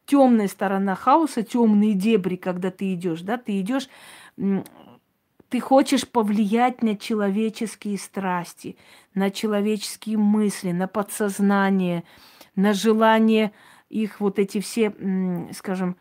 темная 0.05 0.47
сторона 0.47 0.95
хаоса, 0.95 1.43
темные 1.43 1.93
дебри, 1.93 2.35
когда 2.35 2.71
ты 2.71 2.93
идешь, 2.93 3.21
да, 3.21 3.37
ты 3.37 3.59
идешь, 3.61 3.89
ты 5.49 5.59
хочешь 5.59 6.07
повлиять 6.07 6.83
на 6.83 6.95
человеческие 6.97 7.97
страсти, 7.97 8.77
на 9.13 9.31
человеческие 9.31 10.17
мысли, 10.17 10.71
на 10.71 10.87
подсознание, 10.87 12.03
на 12.55 12.73
желание 12.73 13.51
их 13.89 14.19
вот 14.19 14.39
эти 14.39 14.59
все, 14.59 14.93
скажем, 15.53 15.97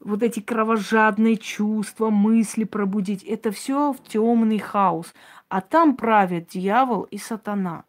вот 0.00 0.22
эти 0.22 0.40
кровожадные 0.40 1.36
чувства, 1.36 2.10
мысли 2.10 2.64
пробудить. 2.64 3.22
Это 3.24 3.50
все 3.50 3.92
в 3.92 4.02
темный 4.02 4.58
хаос. 4.58 5.12
А 5.48 5.60
там 5.60 5.96
правят 5.96 6.48
дьявол 6.48 7.02
и 7.04 7.18
сатана. 7.18 7.84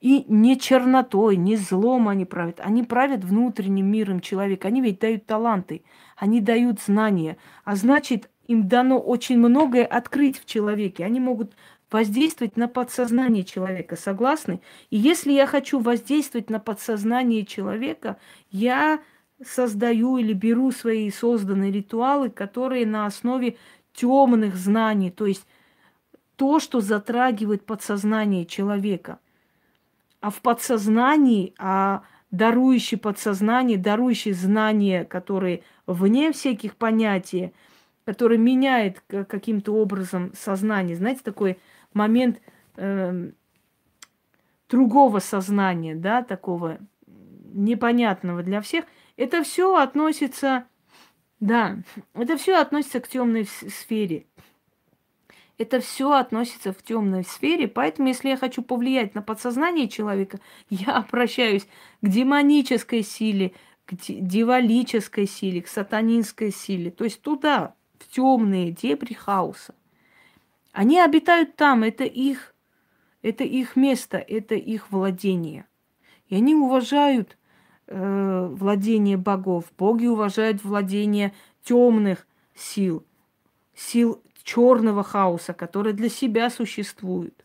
И 0.00 0.24
не 0.28 0.58
чернотой, 0.58 1.36
не 1.36 1.56
злом 1.56 2.08
они 2.08 2.24
правят. 2.24 2.60
Они 2.60 2.82
правят 2.82 3.24
внутренним 3.24 3.86
миром 3.86 4.20
человека. 4.20 4.68
Они 4.68 4.80
ведь 4.80 5.00
дают 5.00 5.26
таланты, 5.26 5.82
они 6.16 6.40
дают 6.40 6.80
знания. 6.80 7.38
А 7.64 7.76
значит, 7.76 8.30
им 8.46 8.68
дано 8.68 8.98
очень 8.98 9.38
многое 9.38 9.84
открыть 9.84 10.38
в 10.38 10.44
человеке. 10.44 11.04
Они 11.04 11.18
могут 11.18 11.54
воздействовать 11.90 12.56
на 12.56 12.68
подсознание 12.68 13.44
человека. 13.44 13.96
Согласны? 13.96 14.60
И 14.90 14.96
если 14.96 15.32
я 15.32 15.46
хочу 15.46 15.78
воздействовать 15.78 16.50
на 16.50 16.60
подсознание 16.60 17.44
человека, 17.44 18.18
я 18.50 19.00
создаю 19.44 20.16
или 20.16 20.32
беру 20.32 20.70
свои 20.70 21.10
созданные 21.10 21.70
ритуалы, 21.70 22.30
которые 22.30 22.86
на 22.86 23.06
основе 23.06 23.56
темных 23.92 24.56
знаний, 24.56 25.10
то 25.10 25.26
есть 25.26 25.46
то, 26.36 26.60
что 26.60 26.80
затрагивает 26.80 27.64
подсознание 27.64 28.44
человека. 28.44 29.18
А 30.20 30.30
в 30.30 30.40
подсознании, 30.40 31.54
а 31.58 32.02
дарующий 32.30 32.98
подсознание, 32.98 33.78
дарующий 33.78 34.32
знания, 34.32 35.04
которые 35.04 35.62
вне 35.86 36.32
всяких 36.32 36.76
понятий, 36.76 37.52
который 38.04 38.38
меняет 38.38 39.02
каким-то 39.06 39.72
образом 39.74 40.32
сознание. 40.34 40.96
Знаете, 40.96 41.20
такой 41.22 41.58
момент 41.92 42.40
э, 42.76 43.30
другого 44.68 45.18
сознания, 45.20 45.94
да, 45.94 46.22
такого 46.22 46.78
непонятного 47.52 48.42
для 48.42 48.60
всех. 48.60 48.84
Это 49.16 49.42
все 49.42 49.76
относится, 49.76 50.66
да, 51.40 51.78
это 52.14 52.36
все 52.36 52.56
относится 52.58 53.00
к 53.00 53.08
темной 53.08 53.46
сфере. 53.46 54.26
Это 55.58 55.80
все 55.80 56.12
относится 56.12 56.74
в 56.74 56.82
темной 56.82 57.24
сфере, 57.24 57.66
поэтому 57.66 58.08
если 58.08 58.28
я 58.28 58.36
хочу 58.36 58.60
повлиять 58.62 59.14
на 59.14 59.22
подсознание 59.22 59.88
человека, 59.88 60.38
я 60.70 60.98
обращаюсь 60.98 61.66
к 62.02 62.08
демонической 62.08 63.02
силе, 63.02 63.52
к 63.86 63.94
дьяволической 63.94 65.26
силе, 65.26 65.62
к 65.62 65.68
сатанинской 65.68 66.52
силе, 66.52 66.90
то 66.90 67.04
есть 67.04 67.22
туда, 67.22 67.74
в 67.98 68.06
темные 68.08 68.70
дебри 68.70 69.14
хаоса. 69.14 69.74
Они 70.72 71.00
обитают 71.00 71.56
там, 71.56 71.82
это 71.84 72.04
их, 72.04 72.54
это 73.22 73.44
их 73.44 73.76
место, 73.76 74.18
это 74.18 74.54
их 74.54 74.90
владение. 74.90 75.64
И 76.28 76.34
они 76.34 76.54
уважают 76.54 77.38
э, 77.86 78.48
владение 78.52 79.16
богов. 79.16 79.64
Боги 79.78 80.06
уважают 80.06 80.64
владение 80.64 81.32
темных 81.62 82.26
сил, 82.54 83.04
сил 83.74 84.22
черного 84.42 85.02
хаоса, 85.02 85.52
которые 85.52 85.92
для 85.92 86.08
себя 86.08 86.50
существуют. 86.50 87.44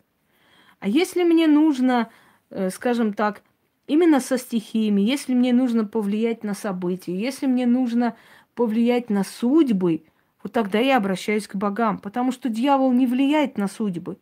А 0.80 0.88
если 0.88 1.24
мне 1.24 1.46
нужно, 1.46 2.10
э, 2.50 2.70
скажем 2.70 3.12
так, 3.12 3.42
именно 3.86 4.20
со 4.20 4.38
стихиями, 4.38 5.00
если 5.00 5.34
мне 5.34 5.52
нужно 5.52 5.84
повлиять 5.84 6.44
на 6.44 6.54
события, 6.54 7.18
если 7.18 7.46
мне 7.46 7.66
нужно 7.66 8.16
повлиять 8.54 9.10
на 9.10 9.24
судьбы, 9.24 10.04
вот 10.42 10.52
тогда 10.52 10.78
я 10.78 10.96
обращаюсь 10.96 11.46
к 11.46 11.56
богам, 11.56 11.98
потому 11.98 12.32
что 12.32 12.48
дьявол 12.48 12.92
не 12.92 13.06
влияет 13.06 13.58
на 13.58 13.68
судьбы. 13.68 14.18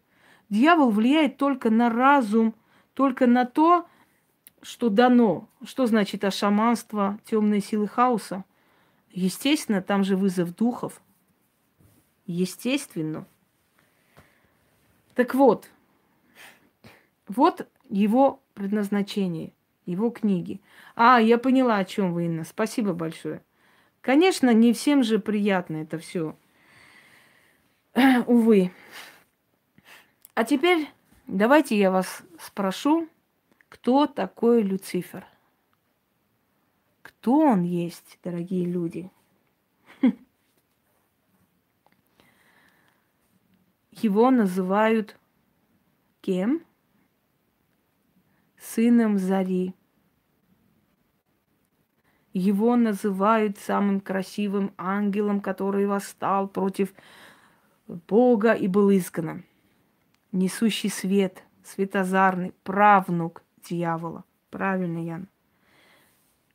Дьявол 0.49 0.91
влияет 0.91 1.37
только 1.37 1.71
на 1.71 1.89
разум, 1.89 2.55
только 2.95 3.27
на 3.27 3.45
то, 3.45 3.87
что 4.63 4.89
дано. 4.89 5.49
Что 5.65 5.87
значит 5.87 6.25
а 6.25 6.31
шаманство, 6.31 7.19
темные 7.25 7.61
силы 7.61 7.89
хаоса? 7.89 8.45
Естественно, 9.11 9.83
там 9.83 10.05
же 10.05 10.17
вызов 10.17 10.55
духов. 10.55 11.01
Естественно. 12.27 13.27
Так 15.15 15.35
вот, 15.35 15.69
вот 17.27 17.69
его 17.89 18.43
предназначение, 18.55 19.53
его 19.85 20.11
книги. 20.11 20.61
А, 20.95 21.21
я 21.21 21.39
поняла, 21.39 21.79
о 21.79 21.85
чем 21.85 22.13
вы, 22.13 22.27
Инна. 22.27 22.45
Спасибо 22.45 22.93
большое. 22.93 23.43
Конечно, 24.01 24.55
не 24.55 24.73
всем 24.73 25.03
же 25.03 25.19
приятно 25.19 25.79
это 25.79 25.99
все. 25.99 26.37
Увы. 28.27 28.73
А 30.35 30.45
теперь 30.45 30.89
давайте 31.27 31.77
я 31.77 31.91
вас 31.91 32.23
спрошу, 32.39 33.09
кто 33.81 34.07
такой 34.07 34.63
Люцифер? 34.63 35.25
Кто 37.01 37.39
он 37.39 37.63
есть, 37.63 38.19
дорогие 38.23 38.67
люди? 38.67 39.11
Его 43.91 44.31
называют 44.31 45.17
кем? 46.21 46.63
Сыном 48.59 49.17
Зари. 49.17 49.75
Его 52.35 52.77
называют 52.77 53.57
самым 53.57 54.03
красивым 54.03 54.75
ангелом, 54.77 55.41
который 55.41 55.87
восстал 55.87 56.49
против 56.49 56.93
Бога 57.87 58.53
и 58.53 58.69
был 58.69 58.91
изгнан. 58.91 59.47
Несущий 60.33 60.91
свет, 60.91 61.43
светозарный, 61.65 62.53
правнук 62.63 63.43
дьявола. 63.69 64.25
Правильно, 64.51 64.99
Ян. 65.05 65.29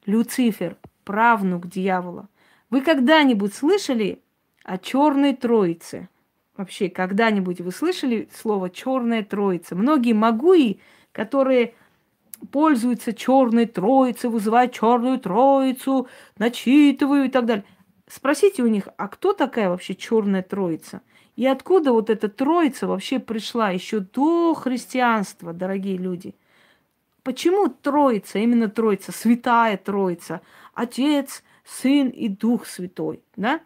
Люцифер, 0.06 0.78
правнук 1.04 1.68
дьявола. 1.68 2.28
Вы 2.70 2.82
когда-нибудь 2.82 3.54
слышали 3.54 4.22
о 4.64 4.78
черной 4.78 5.36
троице? 5.36 6.10
Вообще, 6.58 6.90
когда-нибудь 6.90 7.62
вы 7.62 7.72
слышали 7.72 8.30
слово 8.34 8.70
черная 8.70 9.24
троица? 9.24 9.76
Многие 9.76 10.14
магуи, 10.14 10.80
которые 11.12 11.74
пользуются 12.52 13.14
черной 13.14 13.66
троицей, 13.66 14.30
вызывают 14.30 14.74
черную 14.74 15.20
троицу, 15.20 16.08
начитывают 16.38 17.30
и 17.30 17.32
так 17.32 17.46
далее. 17.46 17.66
Спросите 18.08 18.64
у 18.64 18.68
них, 18.68 18.88
а 18.98 19.08
кто 19.08 19.34
такая 19.34 19.70
вообще 19.70 19.96
черная 19.96 20.44
троица? 20.44 21.02
И 21.36 21.46
откуда 21.46 21.92
вот 21.92 22.10
эта 22.10 22.30
троица 22.30 22.88
вообще 22.88 23.20
пришла 23.20 23.72
еще 23.72 24.00
до 24.00 24.54
христианства, 24.54 25.54
дорогие 25.54 25.98
люди? 25.98 26.36
Почему 27.26 27.70
троица, 27.70 28.38
именно 28.38 28.70
троица, 28.70 29.12
святая 29.12 29.78
троица, 29.78 30.44
Отец, 30.76 31.44
Сын 31.64 32.10
и 32.10 32.30
Дух 32.30 32.68
Святой, 32.68 33.24
да? 33.36 33.62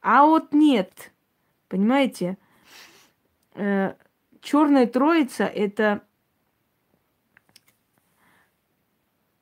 А 0.00 0.24
вот 0.24 0.52
нет, 0.52 1.10
понимаете, 1.66 2.38
э, 3.54 3.94
черная 4.40 4.86
троица 4.86 5.42
это 5.42 6.04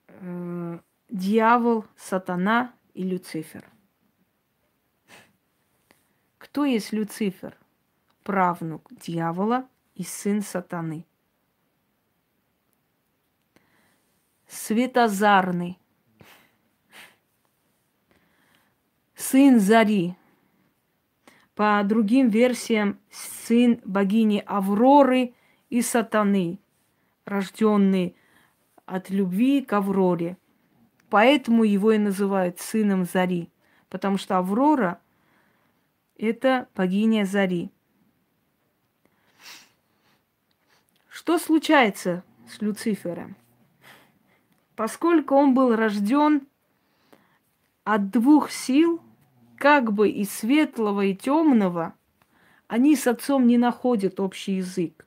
э, 0.09 0.79
дьявол, 1.11 1.85
сатана 1.95 2.73
и 2.95 3.03
Люцифер. 3.03 3.67
Кто 6.39 6.65
есть 6.65 6.91
Люцифер? 6.91 7.55
Правнук 8.23 8.89
дьявола 8.93 9.69
и 9.95 10.05
сын 10.05 10.41
сатаны. 10.41 11.05
Светозарный. 14.53 15.79
Сын 19.15 19.59
Зари. 19.59 20.15
По 21.55 21.83
другим 21.85 22.29
версиям, 22.29 22.99
сын 23.11 23.81
богини 23.87 24.45
Авроры 24.47 25.33
и 25.71 25.81
Сатаны, 25.81 26.59
рожденный 27.25 28.15
от 28.85 29.09
любви 29.09 29.63
к 29.63 29.73
Авроре. 29.73 30.37
Поэтому 31.09 31.65
его 31.65 31.93
и 31.93 31.99
называют 31.99 32.61
сыном 32.61 33.07
Зари, 33.07 33.51
потому 33.89 34.19
что 34.19 34.37
Аврора– 34.37 35.01
это 36.19 36.69
богиня 36.75 37.25
Зари. 37.25 37.71
Что 41.09 41.39
случается 41.39 42.23
с 42.47 42.61
Люцифером? 42.61 43.37
Поскольку 44.77 45.35
он 45.35 45.55
был 45.55 45.77
рожден 45.77 46.47
от 47.85 48.11
двух 48.11 48.51
сил, 48.51 49.01
как 49.57 49.93
бы 49.93 50.09
и 50.09 50.25
светлого, 50.25 51.03
и 51.03 51.15
темного, 51.15 51.95
они 52.69 52.97
с 52.97 53.07
отцом 53.07 53.47
не 53.47 53.59
находят 53.59 54.19
общий 54.19 54.57
язык. 54.57 55.07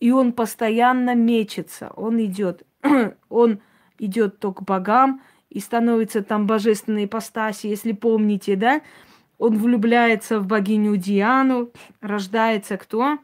И 0.00 0.10
он 0.10 0.32
постоянно 0.32 1.14
мечется, 1.14 1.90
он 1.96 2.22
идет, 2.24 2.66
он 3.28 3.60
идет 3.98 4.38
то 4.38 4.52
к 4.52 4.62
богам, 4.62 5.22
и 5.50 5.60
становится 5.60 6.22
там 6.22 6.48
божественной 6.48 7.04
ипостаси, 7.04 7.68
если 7.68 7.92
помните, 7.92 8.56
да? 8.56 8.82
Он 9.38 9.56
влюбляется 9.56 10.40
в 10.40 10.46
богиню 10.46 10.96
Диану, 10.96 11.70
рождается 12.00 12.76
кто? 12.76 13.18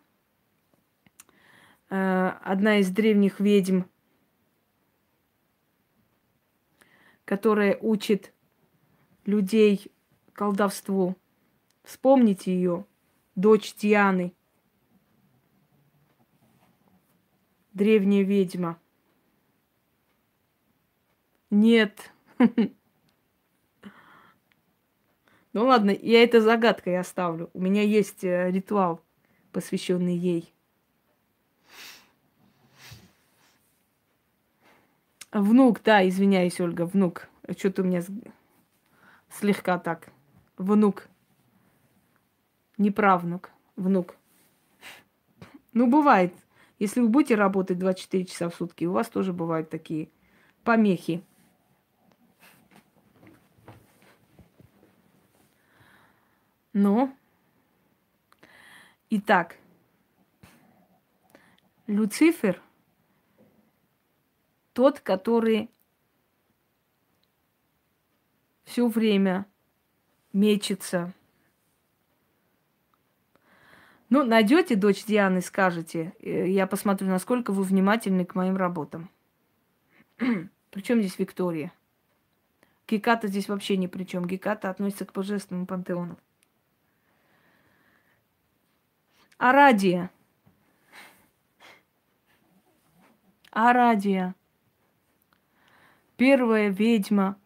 Э, 1.88 2.32
одна 2.44 2.78
из 2.78 2.90
древних 2.90 3.40
ведьм, 3.40 3.80
которая 7.30 7.78
учит 7.80 8.34
людей 9.24 9.92
колдовству. 10.32 11.16
Вспомните 11.84 12.52
ее, 12.52 12.86
дочь 13.36 13.72
Дианы, 13.76 14.34
древняя 17.72 18.24
ведьма. 18.24 18.80
Нет, 21.50 22.12
ну 25.52 25.66
ладно, 25.66 25.90
я 25.92 26.24
это 26.24 26.40
загадкой 26.40 26.98
оставлю. 26.98 27.48
У 27.54 27.60
меня 27.60 27.82
есть 27.82 28.24
э, 28.24 28.50
ритуал, 28.50 29.00
посвященный 29.52 30.16
ей. 30.16 30.52
Внук, 35.32 35.82
да, 35.84 36.06
извиняюсь, 36.08 36.60
Ольга, 36.60 36.86
внук. 36.86 37.28
Что-то 37.56 37.82
у 37.82 37.84
меня 37.84 38.02
слегка 39.30 39.78
так. 39.78 40.10
Внук. 40.56 41.08
Не 42.78 42.90
правнук, 42.90 43.50
внук. 43.76 44.16
Ну, 45.72 45.88
бывает. 45.88 46.34
Если 46.80 47.00
вы 47.00 47.08
будете 47.08 47.34
работать 47.36 47.78
24 47.78 48.24
часа 48.24 48.48
в 48.48 48.54
сутки, 48.54 48.86
у 48.86 48.92
вас 48.92 49.08
тоже 49.08 49.32
бывают 49.32 49.70
такие 49.70 50.08
помехи. 50.64 51.22
Ну, 56.72 57.14
итак, 59.10 59.56
Люцифер 61.86 62.62
тот, 64.72 65.00
который 65.00 65.70
все 68.64 68.86
время 68.86 69.46
мечется. 70.32 71.12
Ну, 74.08 74.24
найдете 74.24 74.74
дочь 74.74 75.04
Дианы, 75.04 75.40
скажете. 75.40 76.14
Э, 76.20 76.48
я 76.48 76.66
посмотрю, 76.66 77.08
насколько 77.08 77.52
вы 77.52 77.62
внимательны 77.62 78.24
к 78.24 78.34
моим 78.34 78.56
работам. 78.56 79.08
Причем 80.70 81.00
здесь 81.00 81.18
Виктория? 81.18 81.72
Геката 82.88 83.28
здесь 83.28 83.48
вообще 83.48 83.76
ни 83.76 83.86
при 83.86 84.02
чем. 84.04 84.26
Геката 84.26 84.68
относится 84.68 85.04
к 85.04 85.12
божественному 85.12 85.66
пантеону. 85.66 86.18
Арадия. 89.38 90.10
Арадия. 93.52 94.34
Первая 96.20 96.68
ведьма 96.68 97.38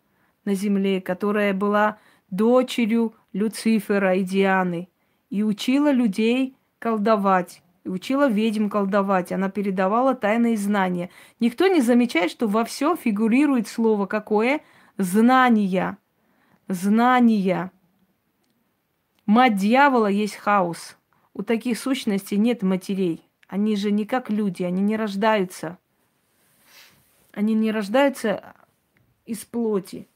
на 0.44 0.54
земле, 0.54 1.00
которая 1.00 1.54
была 1.54 1.98
дочерью 2.30 3.14
Люцифера 3.32 4.16
и 4.16 4.24
Дианы 4.24 4.88
и 5.30 5.44
учила 5.44 5.92
людей 5.92 6.56
колдовать. 6.80 7.62
И 7.84 7.88
учила 7.88 8.28
ведьм 8.28 8.68
колдовать. 8.68 9.30
Она 9.30 9.48
передавала 9.48 10.16
тайные 10.16 10.56
знания. 10.56 11.10
Никто 11.38 11.68
не 11.68 11.82
замечает, 11.82 12.32
что 12.32 12.48
во 12.48 12.64
всем 12.64 12.96
фигурирует 12.96 13.68
слово 13.68 14.06
какое? 14.06 14.60
Знания. 14.98 15.96
Знания. 16.66 17.70
Мать 19.24 19.54
дьявола 19.54 20.08
есть 20.08 20.34
хаос. 20.34 20.96
У 21.32 21.44
таких 21.44 21.78
сущностей 21.78 22.38
нет 22.38 22.64
матерей. 22.64 23.22
Они 23.46 23.76
же 23.76 23.92
не 23.92 24.04
как 24.04 24.30
люди, 24.30 24.64
они 24.64 24.82
не 24.82 24.96
рождаются. 24.96 25.78
Они 27.32 27.54
не 27.54 27.70
рождаются 27.70 28.54
из 29.26 29.44
плоти. 29.44 30.08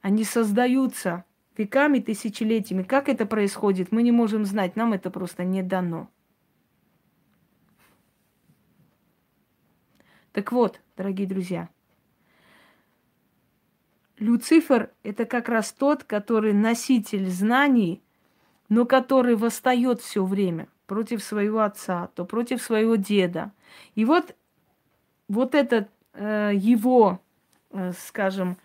Они 0.00 0.24
создаются 0.24 1.24
веками, 1.56 2.00
тысячелетиями. 2.00 2.82
Как 2.82 3.08
это 3.08 3.26
происходит, 3.26 3.92
мы 3.92 4.02
не 4.02 4.12
можем 4.12 4.44
знать. 4.44 4.76
Нам 4.76 4.92
это 4.92 5.10
просто 5.10 5.44
не 5.44 5.62
дано. 5.62 6.08
Так 10.32 10.50
вот, 10.50 10.80
дорогие 10.96 11.26
друзья, 11.26 11.68
Люцифер– 14.18 14.90
это 15.02 15.26
как 15.26 15.48
раз 15.48 15.72
тот, 15.72 16.04
который 16.04 16.52
носитель 16.52 17.28
знаний, 17.28 18.02
но 18.68 18.86
который 18.86 19.36
восстает 19.36 20.00
все 20.00 20.24
время 20.24 20.68
против 20.86 21.22
своего 21.22 21.60
отца, 21.60 22.08
то 22.14 22.24
против 22.24 22.62
своего 22.62 22.96
деда. 22.96 23.52
И 23.94 24.04
вот, 24.04 24.34
вот 25.28 25.54
это 25.54 25.88
э, 26.14 26.52
его, 26.54 27.20
скажем, 27.98 28.56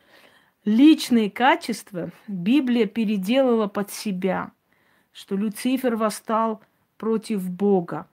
личные 0.65 1.31
качества 1.31 2.11
Библия 2.27 2.85
переделала 2.85 3.67
под 3.67 3.91
себя, 3.91 4.51
что 5.11 5.35
Люцифер 5.35 5.95
восстал 5.95 6.61
против 6.97 7.49
Бога. 7.49 8.07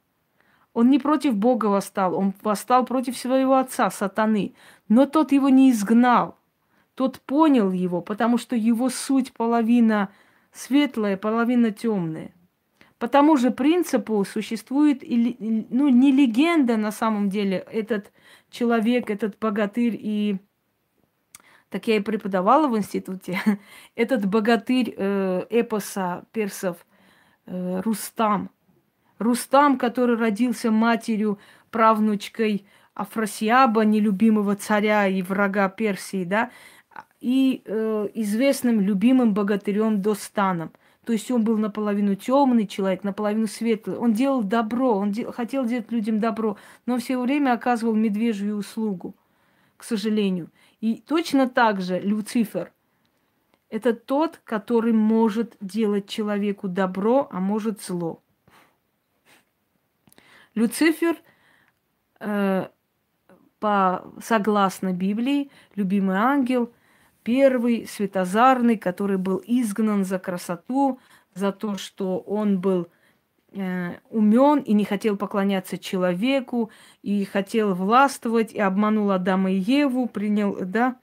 Он 0.72 0.90
не 0.90 0.98
против 0.98 1.36
Бога 1.36 1.66
восстал, 1.66 2.14
он 2.16 2.34
восстал 2.42 2.84
против 2.84 3.16
своего 3.16 3.56
отца, 3.56 3.90
сатаны. 3.90 4.54
Но 4.88 5.06
тот 5.06 5.32
его 5.32 5.48
не 5.48 5.70
изгнал. 5.70 6.36
Тот 6.94 7.20
понял 7.20 7.72
его, 7.72 8.00
потому 8.00 8.38
что 8.38 8.56
его 8.56 8.88
суть 8.88 9.32
половина 9.32 10.10
светлая, 10.52 11.16
половина 11.16 11.70
темная. 11.70 12.32
По 12.98 13.08
тому 13.08 13.36
же 13.36 13.50
принципу 13.50 14.24
существует, 14.24 15.02
ну, 15.02 15.88
не 15.88 16.12
легенда 16.12 16.76
на 16.76 16.92
самом 16.92 17.28
деле, 17.28 17.66
этот 17.70 18.12
человек, 18.50 19.10
этот 19.10 19.38
богатырь 19.38 19.98
и 20.00 20.38
так 21.74 21.88
я 21.88 21.96
и 21.96 22.00
преподавала 22.00 22.68
в 22.68 22.78
институте, 22.78 23.40
этот 23.96 24.26
богатырь 24.26 24.94
э, 24.96 25.44
эпоса 25.50 26.24
персов 26.30 26.76
э, 27.46 27.80
Рустам. 27.80 28.50
Рустам, 29.18 29.76
который 29.76 30.16
родился 30.16 30.70
матерью, 30.70 31.40
правнучкой 31.72 32.64
Афросиаба, 32.94 33.84
нелюбимого 33.84 34.54
царя 34.54 35.08
и 35.08 35.20
врага 35.20 35.68
Персии, 35.68 36.22
да, 36.22 36.52
и 37.20 37.62
э, 37.64 38.08
известным 38.14 38.80
любимым 38.80 39.34
богатырем 39.34 40.00
Достаном. 40.00 40.70
То 41.04 41.12
есть 41.12 41.28
он 41.32 41.42
был 41.42 41.58
наполовину 41.58 42.14
темный 42.14 42.68
человек, 42.68 43.02
наполовину 43.02 43.48
светлый. 43.48 43.96
Он 43.96 44.12
делал 44.12 44.44
добро, 44.44 44.94
он 44.94 45.10
де- 45.10 45.28
хотел 45.32 45.66
делать 45.66 45.90
людям 45.90 46.20
добро, 46.20 46.56
но 46.86 46.98
все 46.98 47.20
время 47.20 47.52
оказывал 47.52 47.96
медвежью 47.96 48.58
услугу, 48.58 49.16
к 49.76 49.82
сожалению. 49.82 50.50
И 50.80 50.96
точно 50.96 51.48
так 51.48 51.80
же 51.80 51.98
Люцифер– 51.98 52.72
это 53.74 53.92
тот, 53.92 54.40
который 54.44 54.92
может 54.92 55.56
делать 55.60 56.08
человеку 56.08 56.68
добро, 56.68 57.26
а 57.32 57.40
может 57.40 57.82
зло. 57.82 58.22
Люцифер, 60.54 61.16
э, 62.20 62.68
по, 63.58 64.14
согласно 64.22 64.92
Библии, 64.92 65.50
любимый 65.74 66.14
ангел, 66.14 66.72
первый 67.24 67.88
светозарный, 67.88 68.78
который 68.78 69.18
был 69.18 69.42
изгнан 69.44 70.04
за 70.04 70.20
красоту, 70.20 71.00
за 71.34 71.50
то, 71.50 71.76
что 71.76 72.20
он 72.20 72.60
был 72.60 72.86
умен 73.54 74.60
и 74.60 74.72
не 74.72 74.84
хотел 74.84 75.16
поклоняться 75.16 75.78
человеку, 75.78 76.70
и 77.02 77.24
хотел 77.24 77.74
властвовать, 77.74 78.52
и 78.52 78.60
обманул 78.60 79.10
Адама 79.10 79.52
и 79.52 79.58
Еву, 79.58 80.08
принял, 80.08 80.56
да, 80.60 80.96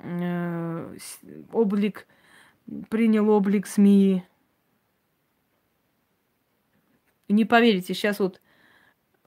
э, 0.00 0.96
облик, 1.52 2.06
принял 2.88 3.28
облик 3.30 3.66
змеи. 3.66 4.24
Не 7.28 7.44
поверите, 7.44 7.94
сейчас 7.94 8.18
вот 8.18 8.40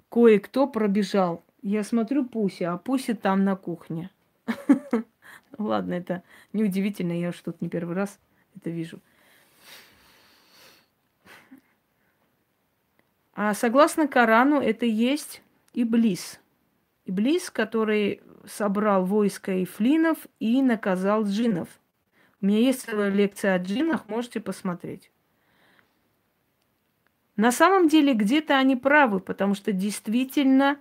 кое-кто 0.09 0.67
пробежал. 0.67 1.43
Я 1.61 1.83
смотрю 1.83 2.25
Пуся, 2.25 2.73
а 2.73 2.77
Пуся 2.77 3.15
там 3.15 3.43
на 3.43 3.55
кухне. 3.55 4.11
Ладно, 5.57 5.93
это 5.93 6.23
неудивительно, 6.53 7.13
я 7.13 7.31
тут 7.31 7.61
не 7.61 7.69
первый 7.69 7.95
раз 7.95 8.19
это 8.55 8.69
вижу. 8.69 8.99
А 13.37 13.53
согласно 13.53 14.07
Корану, 14.07 14.59
это 14.59 14.87
есть 14.87 15.43
Иблис. 15.75 16.39
Иблис, 17.05 17.51
который 17.51 18.23
собрал 18.47 19.05
войско 19.05 19.63
ифлинов 19.63 20.17
и 20.39 20.63
наказал 20.63 21.23
джинов. 21.23 21.69
У 22.41 22.47
меня 22.47 22.57
есть 22.57 22.81
целая 22.81 23.09
лекция 23.09 23.53
о 23.53 23.59
джинах, 23.59 24.09
можете 24.09 24.39
посмотреть. 24.39 25.11
На 27.35 27.51
самом 27.51 27.89
деле 27.89 28.15
где-то 28.15 28.57
они 28.57 28.75
правы, 28.75 29.19
потому 29.19 29.53
что 29.53 29.71
действительно, 29.71 30.79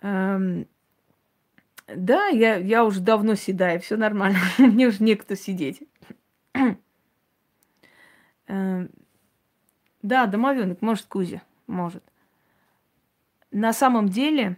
эм, 0.00 0.66
да, 1.86 2.26
я, 2.26 2.56
я 2.56 2.84
уже 2.84 2.98
давно 3.00 3.36
седаю, 3.36 3.78
все 3.78 3.96
нормально, 3.96 4.40
мне 4.58 4.88
уже 4.88 5.04
некто 5.04 5.36
сидеть. 5.36 5.80
эм, 8.48 8.90
да, 10.02 10.26
домовенок, 10.26 10.80
может, 10.82 11.06
Кузя, 11.06 11.42
может. 11.66 12.02
На 13.50 13.72
самом 13.72 14.08
деле 14.08 14.56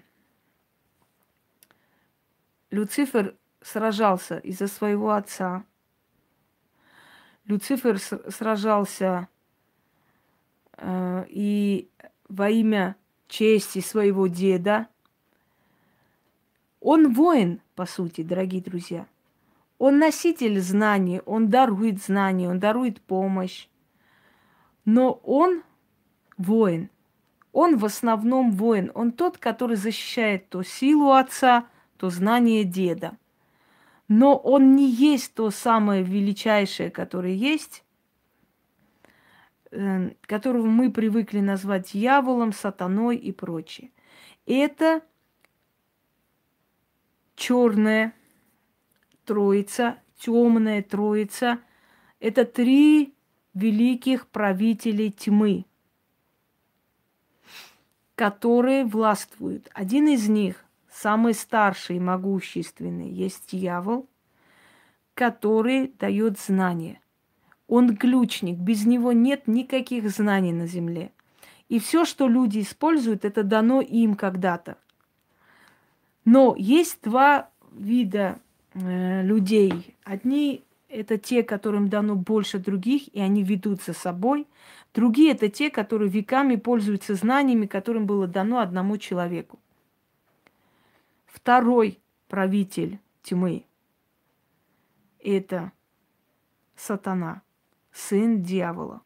Люцифер 2.71 3.37
сражался 3.62 4.39
из-за 4.39 4.67
своего 4.67 5.12
отца. 5.12 5.65
Люцифер 7.45 7.99
сражался 7.99 9.29
э, 10.77 11.25
и 11.29 11.91
во 12.29 12.49
имя 12.49 12.97
чести 13.29 13.81
своего 13.81 14.27
деда. 14.27 14.89
Он 16.81 17.12
воин, 17.12 17.61
по 17.75 17.87
сути, 17.87 18.23
дорогие 18.23 18.62
друзья. 18.62 19.07
Он 19.79 19.99
носитель 19.99 20.61
знаний, 20.61 21.23
он 21.25 21.49
дарует 21.49 22.03
знания, 22.03 22.49
он 22.49 22.59
дарует 22.59 23.01
помощь. 23.01 23.69
Но 24.85 25.12
он 25.24 25.62
воин. 26.36 26.90
Он 27.52 27.77
в 27.77 27.85
основном 27.85 28.52
воин. 28.52 28.90
Он 28.94 29.12
тот, 29.12 29.39
который 29.39 29.77
защищает 29.77 30.48
то 30.48 30.62
силу 30.62 31.12
отца, 31.12 31.66
то 31.97 32.11
знание 32.11 32.65
деда. 32.65 33.16
Но 34.09 34.36
он 34.36 34.74
не 34.74 34.90
есть 34.90 35.35
то 35.35 35.51
самое 35.51 36.02
величайшее, 36.02 36.90
которое 36.90 37.35
есть, 37.35 37.85
э, 39.70 40.11
которого 40.23 40.66
мы 40.66 40.90
привыкли 40.90 41.40
назвать 41.40 41.93
дьяволом, 41.93 42.52
сатаной 42.52 43.16
и 43.16 43.31
прочее. 43.32 43.90
Это 44.47 45.02
черная 47.36 48.15
троица, 49.24 49.98
темная 50.19 50.82
троица. 50.82 51.61
Это 52.19 52.44
три 52.44 53.15
великих 53.61 54.27
правителей 54.27 55.11
тьмы, 55.11 55.65
которые 58.15 58.85
властвуют. 58.85 59.69
Один 59.74 60.09
из 60.09 60.28
них, 60.28 60.65
самый 60.91 61.35
старший 61.35 61.97
и 61.97 62.01
могущественный, 62.01 63.11
есть 63.11 63.51
дьявол, 63.53 64.09
который 65.15 65.93
дает 65.99 66.39
знания. 66.39 67.01
Он 67.69 67.97
ключник, 67.97 68.57
без 68.59 68.87
него 68.87 69.12
нет 69.12 69.47
никаких 69.47 70.11
знаний 70.11 70.53
на 70.53 70.66
земле. 70.66 71.12
И 71.69 71.78
все, 71.78 72.05
что 72.05 72.27
люди 72.27 72.61
используют, 72.61 73.24
это 73.24 73.45
дано 73.45 73.81
им 73.81 74.16
когда-то. 74.16 74.77
Но 76.24 76.57
есть 76.59 76.99
два 77.03 77.49
вида 77.73 78.41
э, 78.74 79.23
людей. 79.23 79.95
Одни 80.03 80.65
это 80.91 81.19
те, 81.19 81.43
которым 81.43 81.89
дано 81.89 82.17
больше 82.17 82.59
других, 82.59 83.09
и 83.15 83.21
они 83.21 83.43
ведут 83.43 83.83
за 83.83 83.93
собой. 83.93 84.47
Другие 84.93 85.33
это 85.33 85.49
те, 85.49 85.71
которые 85.71 86.11
веками 86.11 86.57
пользуются 86.57 87.15
знаниями, 87.15 87.67
которым 87.67 88.07
было 88.07 88.27
дано 88.27 88.59
одному 88.59 88.99
человеку. 88.99 89.59
Второй 91.27 92.01
правитель 92.29 92.99
тьмы– 93.23 93.65
это 95.21 95.73
сатана, 96.75 97.43
сын 97.93 98.43
дьявола. 98.43 99.03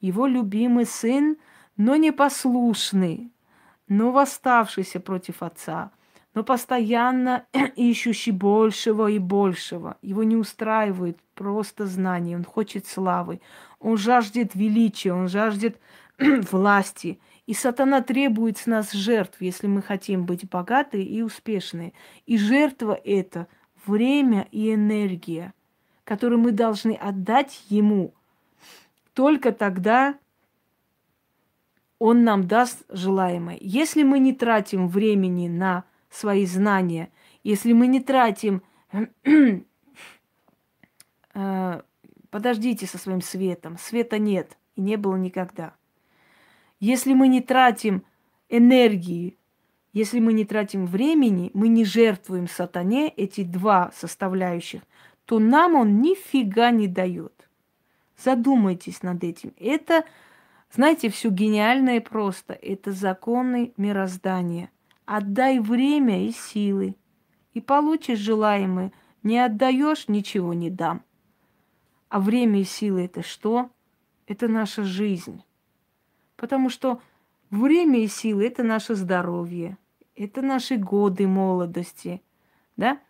Его 0.00 0.26
любимый 0.26 0.84
сын, 0.84 1.38
но 1.76 1.96
непослушный, 1.96 3.32
но 3.88 4.12
восставшийся 4.12 5.00
против 5.00 5.42
отца– 5.42 5.92
но 6.34 6.44
постоянно 6.44 7.46
ищущий 7.76 8.30
большего 8.30 9.08
и 9.08 9.18
большего. 9.18 9.96
Его 10.02 10.22
не 10.22 10.36
устраивает 10.36 11.18
просто 11.34 11.86
знание, 11.86 12.36
он 12.36 12.44
хочет 12.44 12.86
славы, 12.86 13.40
Он 13.78 13.96
жаждет 13.96 14.54
величия, 14.54 15.12
он 15.12 15.28
жаждет 15.28 15.78
власти. 16.18 17.18
И 17.46 17.54
сатана 17.54 18.00
требует 18.00 18.58
с 18.58 18.66
нас 18.66 18.92
жертв, 18.92 19.40
если 19.40 19.66
мы 19.66 19.82
хотим 19.82 20.24
быть 20.24 20.48
богаты 20.48 21.02
и 21.02 21.22
успешны. 21.22 21.94
И 22.26 22.38
жертва 22.38 22.92
это 23.04 23.48
время 23.86 24.46
и 24.52 24.72
энергия, 24.72 25.52
которые 26.04 26.38
мы 26.38 26.52
должны 26.52 26.92
отдать 26.92 27.64
ему. 27.68 28.14
Только 29.14 29.50
тогда 29.50 30.14
он 31.98 32.22
нам 32.22 32.46
даст 32.46 32.84
желаемое. 32.88 33.58
Если 33.60 34.04
мы 34.04 34.20
не 34.20 34.32
тратим 34.32 34.88
времени 34.88 35.48
на 35.48 35.84
свои 36.10 36.46
знания, 36.46 37.10
если 37.42 37.72
мы 37.72 37.86
не 37.86 38.00
тратим... 38.00 38.62
Э, 41.32 41.82
подождите 42.30 42.86
со 42.86 42.98
своим 42.98 43.20
светом. 43.20 43.78
Света 43.78 44.18
нет 44.18 44.58
и 44.74 44.80
не 44.80 44.96
было 44.96 45.14
никогда. 45.14 45.74
Если 46.80 47.14
мы 47.14 47.28
не 47.28 47.40
тратим 47.40 48.02
энергии, 48.48 49.38
если 49.92 50.18
мы 50.18 50.32
не 50.32 50.44
тратим 50.44 50.86
времени, 50.86 51.52
мы 51.54 51.68
не 51.68 51.84
жертвуем 51.84 52.48
сатане 52.48 53.10
эти 53.10 53.44
два 53.44 53.92
составляющих, 53.94 54.82
то 55.24 55.38
нам 55.38 55.76
он 55.76 56.00
нифига 56.00 56.72
не 56.72 56.88
дает. 56.88 57.48
Задумайтесь 58.16 59.04
над 59.04 59.22
этим. 59.22 59.54
Это 59.56 60.04
знаете, 60.72 61.08
все 61.10 61.30
гениальное 61.30 62.00
просто. 62.00 62.52
Это 62.54 62.92
законы 62.92 63.72
мироздания. 63.76 64.70
Отдай 65.12 65.58
время 65.58 66.24
и 66.24 66.30
силы, 66.30 66.94
и 67.52 67.60
получишь 67.60 68.20
желаемое. 68.20 68.92
Не 69.24 69.40
отдаешь, 69.44 70.06
ничего 70.06 70.54
не 70.54 70.70
дам. 70.70 71.02
А 72.08 72.20
время 72.20 72.60
и 72.60 72.64
силы 72.64 73.06
это 73.06 73.24
что? 73.24 73.70
Это 74.28 74.46
наша 74.46 74.84
жизнь. 74.84 75.42
Потому 76.36 76.70
что 76.70 77.02
время 77.50 78.04
и 78.04 78.06
силы 78.06 78.46
это 78.46 78.62
наше 78.62 78.94
здоровье, 78.94 79.78
это 80.14 80.42
наши 80.42 80.76
годы 80.76 81.26
молодости, 81.26 82.22
да? 82.76 83.00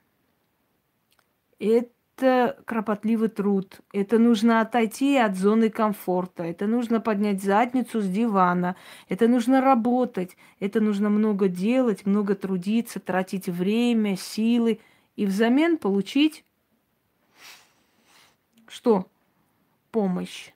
Это 1.58 1.92
это 2.20 2.60
кропотливый 2.66 3.28
труд, 3.28 3.80
это 3.92 4.18
нужно 4.18 4.60
отойти 4.60 5.16
от 5.16 5.36
зоны 5.36 5.70
комфорта, 5.70 6.42
это 6.42 6.66
нужно 6.66 7.00
поднять 7.00 7.42
задницу 7.42 8.00
с 8.00 8.08
дивана, 8.08 8.76
это 9.08 9.26
нужно 9.26 9.60
работать, 9.60 10.36
это 10.58 10.80
нужно 10.80 11.08
много 11.08 11.48
делать, 11.48 12.04
много 12.04 12.34
трудиться, 12.34 13.00
тратить 13.00 13.48
время, 13.48 14.16
силы 14.16 14.80
и 15.16 15.24
взамен 15.24 15.78
получить 15.78 16.44
что? 18.70 19.08
Помощь. 19.90 20.52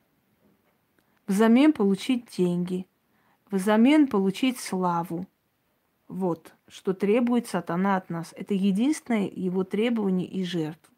Взамен 1.26 1.72
получить 1.72 2.26
деньги. 2.36 2.86
Взамен 3.50 4.06
получить 4.06 4.60
славу. 4.60 5.26
Вот, 6.06 6.54
что 6.68 6.94
требует 6.94 7.48
сатана 7.48 7.96
от 7.96 8.10
нас. 8.10 8.32
Это 8.36 8.54
единственное 8.54 9.28
его 9.28 9.64
требование 9.64 10.28
и 10.28 10.44
жертва. 10.44 10.93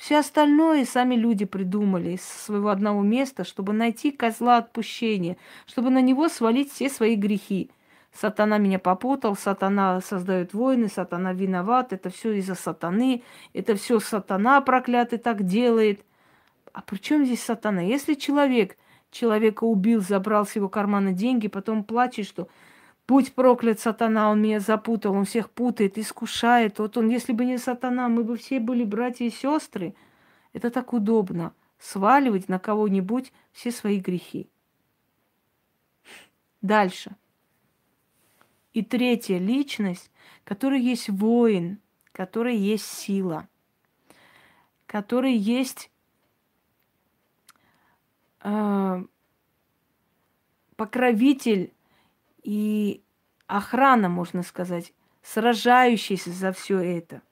Все 0.00 0.16
остальное 0.16 0.86
сами 0.86 1.14
люди 1.14 1.44
придумали 1.44 2.12
из 2.12 2.22
своего 2.22 2.70
одного 2.70 3.02
места, 3.02 3.44
чтобы 3.44 3.74
найти 3.74 4.10
козла 4.10 4.56
отпущения, 4.56 5.36
чтобы 5.66 5.90
на 5.90 6.00
него 6.00 6.30
свалить 6.30 6.72
все 6.72 6.88
свои 6.88 7.16
грехи. 7.16 7.70
Сатана 8.10 8.56
меня 8.56 8.78
попутал, 8.78 9.36
сатана 9.36 10.00
создает 10.00 10.54
войны, 10.54 10.88
сатана 10.88 11.34
виноват, 11.34 11.92
это 11.92 12.08
все 12.08 12.32
из-за 12.38 12.54
сатаны, 12.54 13.22
это 13.52 13.74
все 13.74 14.00
сатана 14.00 14.62
проклятый 14.62 15.18
так 15.18 15.42
делает. 15.42 16.00
А 16.72 16.80
при 16.80 16.96
чем 16.96 17.26
здесь 17.26 17.42
сатана? 17.42 17.82
Если 17.82 18.14
человек 18.14 18.78
человека 19.10 19.64
убил, 19.64 20.00
забрал 20.00 20.46
с 20.46 20.56
его 20.56 20.70
кармана 20.70 21.12
деньги, 21.12 21.46
потом 21.46 21.84
плачет, 21.84 22.26
что 22.26 22.48
Будь 23.10 23.34
проклят 23.34 23.80
сатана, 23.80 24.30
он 24.30 24.40
меня 24.40 24.60
запутал, 24.60 25.14
он 25.14 25.24
всех 25.24 25.50
путает, 25.50 25.98
искушает. 25.98 26.78
Вот 26.78 26.96
он, 26.96 27.08
если 27.08 27.32
бы 27.32 27.44
не 27.44 27.58
сатана, 27.58 28.08
мы 28.08 28.22
бы 28.22 28.36
все 28.36 28.60
были 28.60 28.84
братья 28.84 29.24
и 29.24 29.30
сестры. 29.30 29.96
Это 30.52 30.70
так 30.70 30.92
удобно, 30.92 31.52
сваливать 31.80 32.48
на 32.48 32.60
кого-нибудь 32.60 33.32
все 33.50 33.72
свои 33.72 33.98
грехи. 33.98 34.48
Дальше. 36.62 37.16
И 38.74 38.84
третья 38.84 39.38
личность, 39.38 40.12
которая 40.44 40.78
есть 40.78 41.08
воин, 41.08 41.80
которая 42.12 42.54
есть 42.54 42.86
сила, 42.86 43.48
который 44.86 45.34
есть 45.34 45.90
э, 48.44 49.04
покровитель 50.76 51.72
и 52.42 53.02
охрана, 53.46 54.08
можно 54.08 54.42
сказать, 54.42 54.92
сражающаяся 55.22 56.30
за 56.30 56.52
все 56.52 56.78
это. 56.78 57.22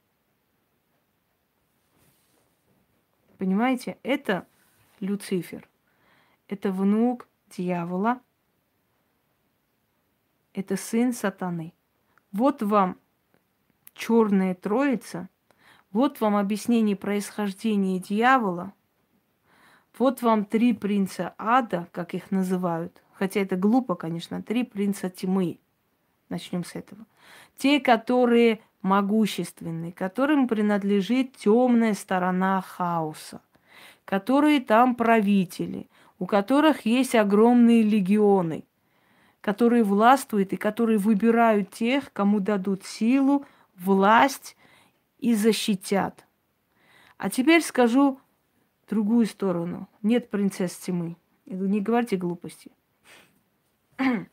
Понимаете, 3.38 3.98
это 4.02 4.46
Люцифер. 5.00 5.68
Это 6.48 6.72
внук 6.72 7.28
дьявола. 7.50 8.20
Это 10.54 10.76
сын 10.76 11.12
сатаны. 11.12 11.72
Вот 12.32 12.62
вам 12.62 12.98
черная 13.94 14.54
троица. 14.54 15.28
Вот 15.92 16.20
вам 16.20 16.36
объяснение 16.36 16.96
происхождения 16.96 18.00
дьявола. 18.00 18.74
Вот 19.98 20.22
вам 20.22 20.44
три 20.44 20.72
принца 20.72 21.34
ада, 21.38 21.88
как 21.92 22.14
их 22.14 22.30
называют– 22.30 23.02
Хотя 23.18 23.40
это 23.40 23.56
глупо, 23.56 23.96
конечно. 23.96 24.42
Три 24.42 24.62
принца 24.62 25.10
тьмы. 25.10 25.58
Начнем 26.28 26.64
с 26.64 26.76
этого. 26.76 27.04
Те, 27.56 27.80
которые 27.80 28.60
могущественные, 28.80 29.92
которым 29.92 30.46
принадлежит 30.46 31.36
темная 31.36 31.94
сторона 31.94 32.60
хаоса, 32.60 33.40
которые 34.04 34.60
там 34.60 34.94
правители, 34.94 35.88
у 36.20 36.26
которых 36.26 36.86
есть 36.86 37.16
огромные 37.16 37.82
легионы, 37.82 38.64
которые 39.40 39.82
властвуют 39.82 40.52
и 40.52 40.56
которые 40.56 40.98
выбирают 40.98 41.70
тех, 41.70 42.12
кому 42.12 42.38
дадут 42.38 42.84
силу, 42.84 43.44
власть 43.76 44.56
и 45.18 45.34
защитят. 45.34 46.24
А 47.16 47.30
теперь 47.30 47.62
скажу 47.62 48.20
другую 48.88 49.26
сторону. 49.26 49.88
Нет 50.02 50.30
принцесс 50.30 50.76
тьмы. 50.76 51.16
Не 51.46 51.80
говорите 51.80 52.16
глупости. 52.16 52.70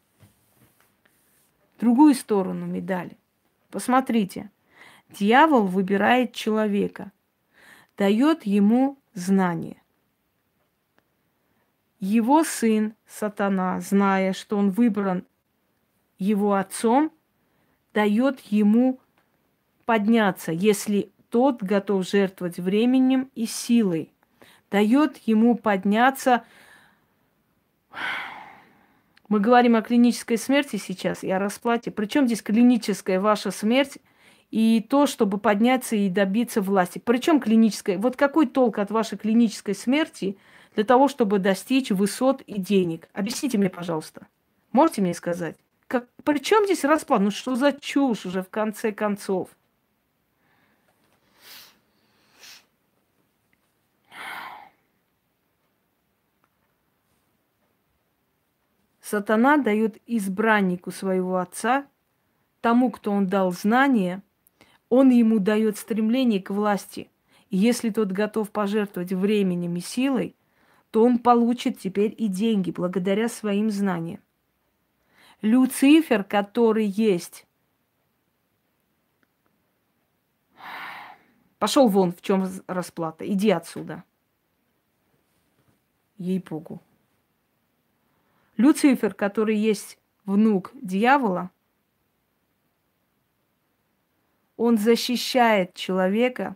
другую 1.80 2.14
сторону 2.14 2.66
медали. 2.66 3.18
Посмотрите, 3.70 4.50
дьявол 5.10 5.68
выбирает 5.68 6.34
человека, 6.34 7.12
дает 7.98 8.46
ему 8.46 8.98
знание. 9.14 9.82
Его 12.00 12.44
сын, 12.44 12.94
сатана, 13.08 13.80
зная, 13.82 14.34
что 14.34 14.58
он 14.58 14.70
выбран 14.70 15.26
его 16.20 16.54
отцом, 16.54 17.12
дает 17.94 18.40
ему 18.42 19.00
подняться, 19.86 20.52
если 20.52 21.12
тот 21.30 21.64
готов 21.64 22.08
жертвовать 22.08 22.60
временем 22.60 23.30
и 23.36 23.46
силой. 23.46 24.12
Дает 24.72 25.18
ему 25.26 25.56
подняться 25.56 26.44
мы 29.36 29.42
говорим 29.42 29.76
о 29.76 29.82
клинической 29.82 30.38
смерти 30.38 30.78
сейчас 30.78 31.22
и 31.22 31.30
о 31.30 31.40
расплате. 31.40 31.92
Причем 31.92 32.26
здесь 32.26 32.42
клиническая 32.42 33.20
ваша 33.20 33.52
смерть 33.52 33.98
и 34.50 34.80
то, 34.90 35.08
чтобы 35.08 35.40
подняться 35.40 35.98
и 35.98 36.08
добиться 36.08 36.62
власти. 36.62 37.02
Причем 37.04 37.42
клиническая. 37.42 37.98
Вот 37.98 38.16
какой 38.16 38.48
толк 38.48 38.80
от 38.80 38.92
вашей 38.92 39.18
клинической 39.18 39.76
смерти 39.76 40.38
для 40.74 40.86
того, 40.86 41.10
чтобы 41.10 41.40
достичь 41.40 41.92
высот 41.92 42.44
и 42.44 42.62
денег? 42.62 43.10
Объясните 43.12 43.58
мне, 43.58 43.70
пожалуйста. 43.70 44.28
Можете 44.72 45.02
мне 45.02 45.14
сказать? 45.14 45.58
Как, 45.88 46.08
при 46.24 46.38
чем 46.38 46.64
здесь 46.64 46.86
расплата? 46.86 47.26
Ну 47.26 47.32
что 47.32 47.58
за 47.58 47.74
чушь 47.74 48.26
уже 48.26 48.42
в 48.42 48.50
конце 48.50 48.94
концов? 48.94 49.50
Сатана 59.06 59.58
дает 59.58 60.02
избраннику 60.08 60.90
своего 60.90 61.38
отца, 61.38 61.86
тому, 62.60 62.90
кто 62.90 63.12
он 63.12 63.28
дал 63.28 63.52
знания, 63.52 64.24
он 64.90 65.12
ему 65.12 65.38
дает 65.38 65.78
стремление 65.78 66.42
к 66.42 66.50
власти. 66.50 67.12
И 67.52 67.58
если 67.58 67.92
тот 67.92 68.12
готов 68.12 68.50
пожертвовать 68.50 69.14
временем 69.14 69.76
и 69.76 69.80
силой, 69.80 70.36
то 70.90 71.04
он 71.04 71.20
получит 71.20 71.78
теперь 71.78 72.16
и 72.18 72.28
деньги 72.28 72.72
благодаря 72.72 73.30
своим 73.30 73.70
знаниям. 73.70 74.22
Люцифер, 75.44 76.24
который 76.24 76.88
есть, 76.88 77.46
пошел 81.60 81.90
вон, 81.90 82.12
в 82.12 82.24
чем 82.24 82.50
расплата, 82.66 83.32
иди 83.32 83.52
отсюда. 83.52 84.04
Ей-богу. 86.18 86.82
Люцифер, 88.58 89.14
который 89.14 89.58
есть 89.58 89.98
внук 90.26 90.72
дьявола, 90.74 91.52
он 94.58 94.78
защищает 94.78 95.74
человека, 95.74 96.56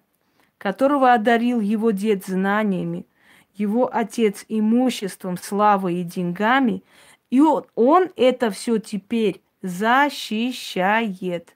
которого 0.58 1.14
одарил 1.14 1.60
его 1.60 1.92
дед 1.92 2.26
знаниями, 2.26 3.06
его 3.54 3.90
отец 3.94 4.46
имуществом, 4.48 5.38
славой 5.38 5.96
и 5.96 6.04
деньгами, 6.04 6.84
и 7.30 7.42
он, 7.42 7.66
он 7.76 8.10
это 8.16 8.50
все 8.52 8.78
теперь 8.78 9.42
защищает. 9.62 11.56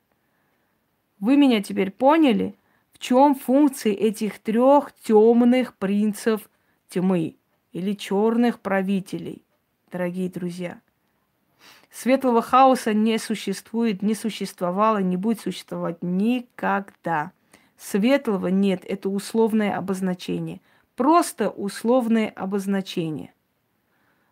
Вы 1.19 1.37
меня 1.37 1.63
теперь 1.63 1.91
поняли, 1.91 2.55
в 2.91 2.99
чем 2.99 3.35
функции 3.35 3.93
этих 3.93 4.39
трех 4.39 4.91
темных 5.03 5.75
принцев 5.77 6.49
тьмы 6.89 7.37
или 7.71 7.93
черных 7.93 8.59
правителей, 8.59 9.42
дорогие 9.93 10.27
друзья? 10.27 10.81
Светлого 11.91 12.41
хаоса 12.41 12.93
не 12.93 13.19
существует, 13.19 14.01
не 14.01 14.15
существовало, 14.15 14.97
не 14.97 15.15
будет 15.15 15.39
существовать 15.39 15.99
никогда. 16.01 17.31
Светлого 17.77 18.47
нет, 18.47 18.83
это 18.85 19.09
условное 19.09 19.77
обозначение. 19.77 20.59
Просто 20.95 21.49
условное 21.49 22.29
обозначение. 22.29 23.33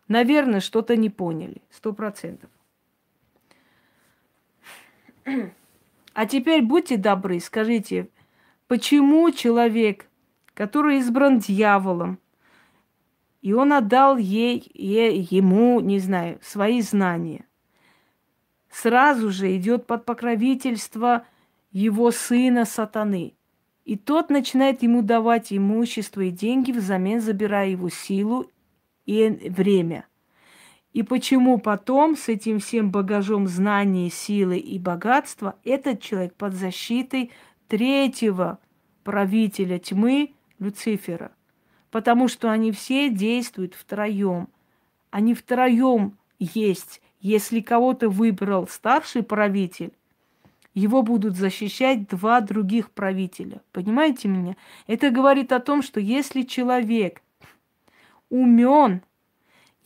Наверное, 0.08 0.60
что-то 0.60 0.96
не 0.96 1.08
поняли, 1.08 1.62
сто 1.70 1.92
процентов. 1.92 2.50
А 6.14 6.26
теперь 6.26 6.60
будьте 6.60 6.98
добры, 6.98 7.40
скажите, 7.40 8.06
почему 8.68 9.30
человек, 9.30 10.06
который 10.52 10.98
избран 10.98 11.38
дьяволом, 11.38 12.18
и 13.42 13.52
он 13.52 13.72
отдал 13.72 14.16
ей, 14.16 14.70
ей, 14.72 15.26
ему, 15.30 15.80
не 15.80 15.98
знаю, 15.98 16.38
свои 16.42 16.80
знания, 16.80 17.44
сразу 18.70 19.30
же 19.30 19.54
идет 19.56 19.86
под 19.86 20.06
покровительство 20.06 21.26
его 21.70 22.10
сына 22.10 22.64
сатаны. 22.64 23.34
И 23.84 23.96
тот 23.96 24.30
начинает 24.30 24.82
ему 24.82 25.02
давать 25.02 25.52
имущество 25.52 26.22
и 26.22 26.30
деньги, 26.30 26.72
взамен 26.72 27.20
забирая 27.20 27.68
его 27.68 27.90
силу 27.90 28.50
и 29.04 29.28
время– 29.50 30.06
и 30.92 31.02
почему 31.02 31.58
потом 31.58 32.16
с 32.16 32.28
этим 32.28 32.58
всем 32.58 32.90
багажом 32.90 33.46
знаний, 33.46 34.10
силы 34.10 34.58
и 34.58 34.78
богатства 34.78 35.56
этот 35.64 36.02
человек 36.02 36.34
под 36.34 36.52
защитой 36.54 37.30
третьего 37.66 38.58
правителя 39.02 39.78
тьмы 39.78 40.34
Люцифера? 40.58 41.32
Потому 41.92 42.26
что 42.26 42.50
они 42.50 42.72
все 42.72 43.10
действуют 43.10 43.74
втроем. 43.74 44.48
Они 45.10 45.34
втроем 45.34 46.16
есть. 46.38 47.02
Если 47.20 47.60
кого-то 47.60 48.08
выбрал 48.08 48.66
старший 48.66 49.22
правитель, 49.22 49.92
его 50.72 51.02
будут 51.02 51.36
защищать 51.36 52.08
два 52.08 52.40
других 52.40 52.90
правителя. 52.90 53.60
Понимаете 53.72 54.28
меня? 54.28 54.56
Это 54.86 55.10
говорит 55.10 55.52
о 55.52 55.60
том, 55.60 55.82
что 55.82 56.00
если 56.00 56.42
человек 56.42 57.20
умен, 58.30 59.02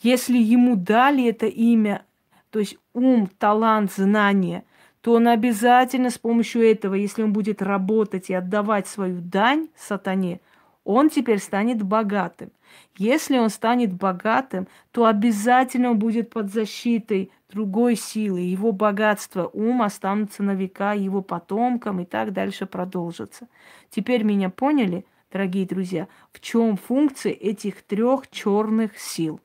если 0.01 0.39
ему 0.39 0.77
дали 0.77 1.27
это 1.27 1.47
имя, 1.47 2.05
то 2.51 2.61
есть 2.61 2.79
ум, 2.95 3.29
талант, 3.39 3.93
знание, 3.93 4.63
то 5.01 5.15
он 5.15 5.27
обязательно 5.27 6.11
с 6.11 6.19
помощью 6.19 6.63
этого, 6.63 6.95
если 6.95 7.25
он 7.25 7.33
будет 7.33 7.63
работать 7.63 8.31
и 8.31 8.35
отдавать 8.35 8.87
свою 8.87 9.21
дань 9.21 9.69
сатане, 9.77 10.41
он 10.87 11.11
теперь 11.11 11.41
станет 11.41 11.83
богатым. 11.83 12.53
Если 12.97 13.37
он 13.39 13.51
станет 13.51 13.93
богатым, 13.93 14.69
то 14.93 15.07
обязательно 15.07 15.91
он 15.91 15.99
будет 15.99 16.31
под 16.31 16.53
защитой 16.53 17.33
другой 17.51 17.97
силы. 17.97 18.39
Его 18.41 18.71
богатство, 18.71 19.51
ум 19.53 19.83
останутся 19.83 20.45
на 20.45 20.55
века 20.55 20.93
его 20.93 21.23
потомкам 21.23 22.01
и 22.01 22.05
так 22.05 22.33
дальше 22.33 22.67
продолжится. 22.67 23.49
Теперь 23.91 24.23
меня 24.23 24.49
поняли, 24.49 25.05
дорогие 25.33 25.67
друзья, 25.67 26.07
в 26.33 26.39
чем 26.39 26.77
функция 26.77 27.33
этих 27.33 27.83
трех 27.83 28.31
черных 28.31 28.97
сил? 28.97 29.41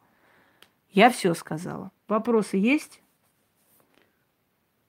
Я 0.91 1.09
все 1.09 1.33
сказала. 1.33 1.91
Вопросы 2.07 2.57
есть? 2.57 3.01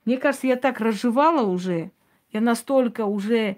Мне 0.05 0.19
кажется, 0.19 0.49
я 0.49 0.57
так 0.57 0.81
разжевала 0.81 1.47
уже. 1.47 1.93
Я 2.31 2.43
настолько 2.43 3.07
уже... 3.07 3.57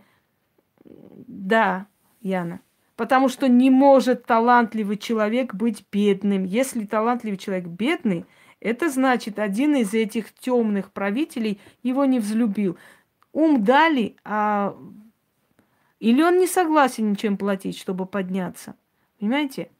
Да, 0.84 1.86
Яна. 2.20 2.60
Потому 2.96 3.28
что 3.28 3.48
не 3.48 3.70
может 3.70 4.24
талантливый 4.24 4.96
человек 4.96 5.54
быть 5.54 5.84
бедным. 5.90 6.44
Если 6.44 6.84
талантливый 6.84 7.38
человек 7.38 7.66
бедный, 7.66 8.24
это 8.60 8.88
значит, 8.88 9.38
один 9.38 9.74
из 9.74 9.92
этих 9.94 10.32
темных 10.32 10.92
правителей 10.92 11.60
его 11.82 12.04
не 12.04 12.20
взлюбил. 12.20 12.78
Ум 13.32 13.64
дали, 13.64 14.16
а... 14.24 14.76
Или 15.98 16.22
он 16.22 16.38
не 16.38 16.46
согласен 16.46 17.10
ничем 17.10 17.36
платить, 17.36 17.78
чтобы 17.78 18.06
подняться. 18.06 18.76
Понимаете? 19.18 19.70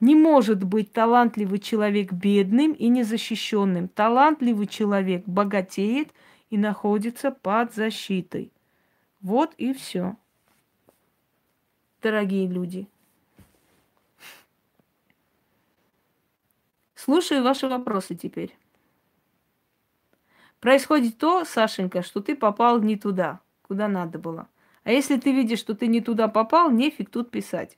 Не 0.00 0.14
может 0.16 0.64
быть 0.64 0.92
талантливый 0.92 1.58
человек 1.58 2.12
бедным 2.12 2.72
и 2.72 2.88
незащищенным. 2.88 3.88
Талантливый 3.88 4.66
человек 4.66 5.24
богатеет 5.26 6.08
и 6.48 6.56
находится 6.56 7.30
под 7.30 7.74
защитой. 7.74 8.50
Вот 9.20 9.54
и 9.58 9.74
все. 9.74 10.16
Дорогие 12.02 12.46
люди. 12.46 12.88
Слушаю 16.94 17.42
ваши 17.42 17.68
вопросы 17.68 18.14
теперь. 18.14 18.56
Происходит 20.60 21.18
то, 21.18 21.44
Сашенька, 21.44 22.02
что 22.02 22.20
ты 22.20 22.34
попал 22.34 22.80
не 22.80 22.96
туда, 22.96 23.40
куда 23.62 23.88
надо 23.88 24.18
было. 24.18 24.48
А 24.84 24.92
если 24.92 25.18
ты 25.18 25.32
видишь, 25.32 25.58
что 25.58 25.74
ты 25.74 25.88
не 25.88 26.00
туда 26.00 26.28
попал, 26.28 26.70
нефиг 26.70 27.10
тут 27.10 27.30
писать. 27.30 27.76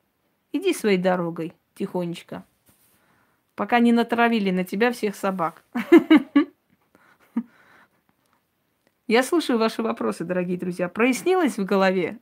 Иди 0.52 0.72
своей 0.72 0.98
дорогой 0.98 1.52
тихонечко. 1.74 2.44
Пока 3.56 3.80
не 3.80 3.92
натравили 3.92 4.50
на 4.50 4.64
тебя 4.64 4.92
всех 4.92 5.16
собак. 5.16 5.64
Я 9.08 9.22
слушаю 9.22 9.58
ваши 9.58 9.82
вопросы, 9.82 10.24
дорогие 10.24 10.58
друзья. 10.58 10.88
Прояснилось 10.88 11.58
в 11.58 11.64
голове? 11.64 12.18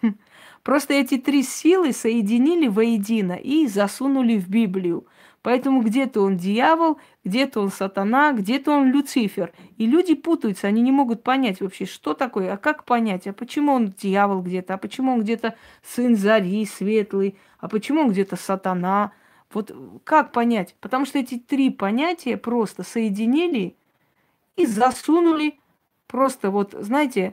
Просто 0.62 0.94
эти 0.94 1.16
три 1.16 1.42
силы 1.42 1.92
соединили 1.92 2.68
воедино 2.68 3.32
и 3.32 3.66
засунули 3.66 4.38
в 4.38 4.48
Библию. 4.48 5.06
Поэтому 5.42 5.80
где-то 5.80 6.20
он 6.20 6.36
дьявол, 6.36 6.98
где-то 7.24 7.62
он 7.62 7.70
сатана, 7.70 8.32
где-то 8.32 8.72
он 8.72 8.90
Люцифер. 8.90 9.52
И 9.78 9.86
люди 9.86 10.14
путаются, 10.14 10.66
они 10.66 10.82
не 10.82 10.92
могут 10.92 11.22
понять 11.22 11.62
вообще, 11.62 11.86
что 11.86 12.12
такое, 12.12 12.52
а 12.52 12.56
как 12.58 12.84
понять, 12.84 13.26
а 13.26 13.32
почему 13.32 13.72
он 13.72 13.88
дьявол 13.88 14.42
где-то, 14.42 14.74
а 14.74 14.78
почему 14.78 15.12
он 15.12 15.22
где-то 15.22 15.54
сын 15.82 16.14
зари, 16.14 16.66
светлый, 16.66 17.38
а 17.58 17.68
почему 17.68 18.02
он 18.02 18.10
где-то 18.10 18.36
сатана. 18.36 19.12
Вот 19.52 19.74
как 20.04 20.32
понять? 20.32 20.76
Потому 20.80 21.06
что 21.06 21.18
эти 21.18 21.38
три 21.38 21.70
понятия 21.70 22.36
просто 22.36 22.82
соединили 22.82 23.76
и 24.56 24.66
засунули 24.66 25.58
просто 26.06 26.50
вот, 26.50 26.74
знаете, 26.78 27.32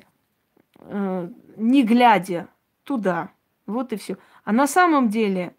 э, 0.80 1.30
не 1.58 1.84
глядя 1.84 2.48
туда. 2.88 3.32
Вот 3.66 3.92
и 3.92 3.98
все. 3.98 4.18
А 4.46 4.54
на 4.54 4.66
самом 4.66 5.10
деле 5.10 5.54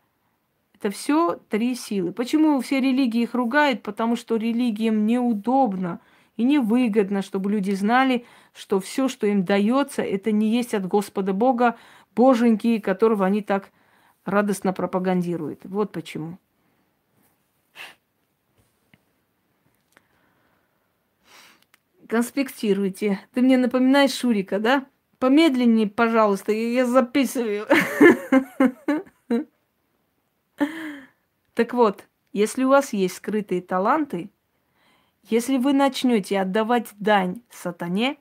это 0.74 0.90
все 0.90 1.38
три 1.50 1.74
силы. 1.74 2.12
Почему 2.12 2.58
все 2.60 2.80
религии 2.80 3.22
их 3.22 3.34
ругают? 3.34 3.82
Потому 3.82 4.16
что 4.16 4.36
религиям 4.36 5.06
неудобно 5.06 6.00
и 6.36 6.44
невыгодно, 6.44 7.20
чтобы 7.20 7.50
люди 7.50 7.72
знали, 7.72 8.24
что 8.54 8.80
все, 8.80 9.08
что 9.08 9.26
им 9.26 9.44
дается, 9.44 10.02
это 10.02 10.32
не 10.32 10.48
есть 10.48 10.72
от 10.72 10.86
Господа 10.86 11.32
Бога, 11.32 11.76
Боженьки, 12.16 12.78
которого 12.78 13.26
они 13.26 13.42
так 13.42 13.70
радостно 14.24 14.72
пропагандируют. 14.72 15.60
Вот 15.64 15.92
почему. 15.92 16.38
Конспектируйте. 22.08 23.20
Ты 23.34 23.42
мне 23.42 23.58
напоминаешь 23.58 24.14
Шурика, 24.14 24.58
да? 24.58 24.86
Помедленнее, 25.18 25.88
пожалуйста, 25.88 26.52
я 26.52 26.86
записываю. 26.86 27.66
Так 31.54 31.74
вот, 31.74 32.06
если 32.32 32.62
у 32.62 32.68
вас 32.68 32.92
есть 32.92 33.16
скрытые 33.16 33.60
таланты, 33.62 34.30
если 35.24 35.56
вы 35.56 35.72
начнете 35.72 36.38
отдавать 36.40 36.86
дань 37.00 37.42
сатане, 37.50 38.16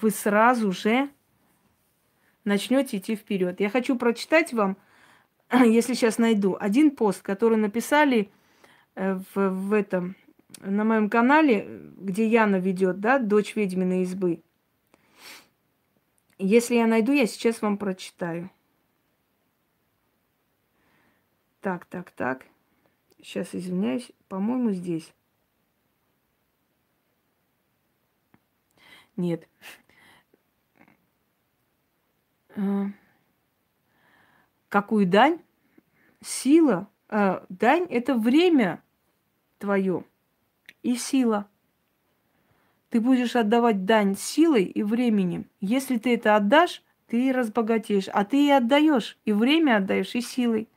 вы 0.00 0.10
сразу 0.10 0.72
же 0.72 1.10
начнете 2.44 2.96
идти 2.96 3.14
вперед. 3.14 3.60
Я 3.60 3.68
хочу 3.68 3.94
прочитать 3.94 4.54
вам, 4.54 4.78
если 5.52 5.92
сейчас 5.92 6.16
найду, 6.16 6.56
один 6.58 6.92
пост, 6.92 7.20
который 7.20 7.58
написали 7.58 8.30
э, 8.94 9.20
в, 9.34 9.50
в 9.50 9.72
этом 9.74 10.16
на 10.60 10.84
моем 10.84 11.10
канале, 11.10 11.68
где 11.98 12.26
Яна 12.26 12.56
ведет, 12.56 13.00
да, 13.00 13.18
дочь 13.18 13.54
ведьминой 13.54 14.02
избы. 14.02 14.42
Если 16.38 16.76
я 16.76 16.86
найду, 16.86 17.12
я 17.12 17.26
сейчас 17.26 17.60
вам 17.62 17.78
прочитаю. 17.78 18.50
Так, 21.60 21.84
так, 21.86 22.12
так. 22.12 22.46
Сейчас 23.20 23.54
извиняюсь, 23.54 24.12
по-моему, 24.28 24.70
здесь. 24.70 25.12
Нет. 29.16 29.48
А, 32.54 32.86
какую 34.68 35.08
дань? 35.08 35.42
Сила. 36.24 36.88
А, 37.08 37.44
дань– 37.48 37.86
это 37.90 38.14
время 38.14 38.80
твое 39.58 40.04
и 40.84 40.94
сила. 40.94 41.50
Ты 42.90 43.00
будешь 43.00 43.36
отдавать 43.36 43.84
дань 43.84 44.16
силой 44.16 44.64
и 44.64 44.82
временем. 44.82 45.46
Если 45.60 45.98
ты 45.98 46.14
это 46.14 46.36
отдашь, 46.36 46.82
ты 47.06 47.32
разбогатеешь. 47.32 48.08
А 48.12 48.24
ты 48.24 48.46
и 48.46 48.50
отдаешь, 48.50 49.18
и 49.24 49.32
время 49.32 49.76
отдаешь, 49.76 50.14
и 50.14 50.20
силой. 50.20 50.68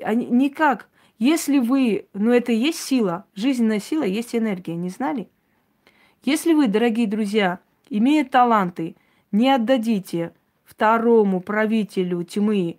А 0.00 0.14
никак. 0.14 0.88
Если 1.18 1.58
вы, 1.58 2.08
ну 2.12 2.30
это 2.30 2.52
и 2.52 2.56
есть 2.56 2.80
сила, 2.80 3.24
жизненная 3.34 3.80
сила, 3.80 4.02
есть 4.02 4.34
энергия, 4.34 4.74
не 4.74 4.90
знали? 4.90 5.28
Если 6.22 6.52
вы, 6.52 6.68
дорогие 6.68 7.06
друзья, 7.06 7.60
имея 7.88 8.24
таланты, 8.24 8.96
не 9.32 9.50
отдадите 9.50 10.32
второму 10.64 11.40
правителю 11.40 12.22
тьмы 12.24 12.78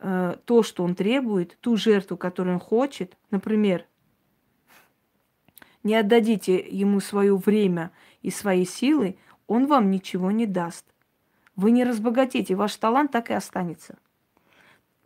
э, 0.00 0.36
то, 0.44 0.62
что 0.62 0.82
он 0.82 0.94
требует, 0.94 1.56
ту 1.60 1.76
жертву, 1.76 2.16
которую 2.16 2.54
он 2.54 2.60
хочет, 2.60 3.16
например, 3.30 3.86
не 5.86 5.94
отдадите 5.94 6.58
ему 6.58 7.00
свое 7.00 7.36
время 7.36 7.92
и 8.20 8.30
свои 8.30 8.66
силы, 8.66 9.16
он 9.46 9.66
вам 9.66 9.90
ничего 9.90 10.30
не 10.30 10.44
даст. 10.44 10.84
Вы 11.54 11.70
не 11.70 11.84
разбогатеете, 11.84 12.54
ваш 12.56 12.76
талант 12.76 13.12
так 13.12 13.30
и 13.30 13.34
останется. 13.34 13.96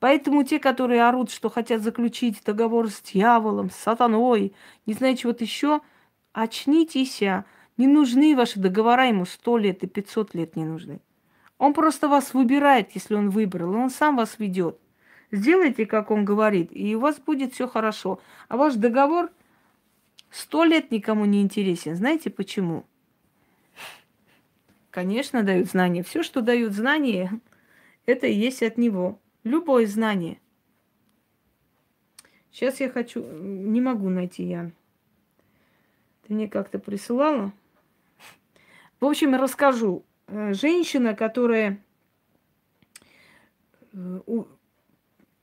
Поэтому 0.01 0.43
те, 0.43 0.59
которые 0.59 1.05
орут, 1.05 1.31
что 1.31 1.51
хотят 1.51 1.82
заключить 1.82 2.43
договор 2.44 2.90
с 2.90 3.02
дьяволом, 3.02 3.70
с 3.70 3.77
сатаной, 3.77 4.55
не 4.86 4.94
знаю, 4.94 5.16
чего-то 5.16 5.44
еще, 5.44 5.82
очнитесь. 6.32 7.23
А. 7.23 7.44
Не 7.77 7.86
нужны 7.86 8.35
ваши 8.35 8.59
договора 8.59 9.07
ему 9.07 9.27
сто 9.27 9.57
лет 9.57 9.82
и 9.82 9.86
пятьсот 9.86 10.35
лет 10.35 10.57
не 10.57 10.65
нужны. 10.65 11.01
Он 11.59 11.73
просто 11.74 12.09
вас 12.09 12.35
выбирает, 12.35 12.93
если 12.93 13.15
он 13.15 13.31
выбрал, 13.31 13.74
он 13.74 13.90
сам 13.90 14.16
вас 14.16 14.39
ведет. 14.39 14.78
Сделайте, 15.31 15.86
как 15.86 16.11
он 16.11 16.24
говорит, 16.24 16.70
и 16.73 16.94
у 16.97 17.01
вас 17.01 17.19
будет 17.19 17.52
все 17.52 17.69
хорошо. 17.69 18.20
А 18.48 18.57
ваш 18.57 18.74
договор 18.74 19.31
сто 20.31 20.65
лет 20.65 20.90
никому 20.90 21.24
не 21.24 21.43
интересен. 21.43 21.97
Знаете 21.97 22.31
почему? 22.31 22.85
Конечно, 24.90 25.43
дают 25.43 25.69
знания. 25.69 26.02
Все, 26.02 26.23
что 26.23 26.40
дают 26.40 26.73
знания, 26.73 27.40
это 28.07 28.27
и 28.27 28.35
есть 28.35 28.62
от 28.62 28.77
него. 28.77 29.19
Любое 29.44 29.86
знание. 29.86 30.40
Сейчас 32.51 32.81
я 32.81 32.89
хочу... 32.90 33.23
Не 33.23 33.81
могу 33.81 34.09
найти, 34.09 34.44
Ян. 34.44 34.73
Ты 36.27 36.35
мне 36.35 36.48
как-то 36.48 36.78
присылала? 36.78 37.52
В 38.98 39.07
общем, 39.07 39.35
расскажу. 39.35 40.05
Э, 40.27 40.52
женщина, 40.52 41.15
которая 41.15 41.82
э, 43.93 44.20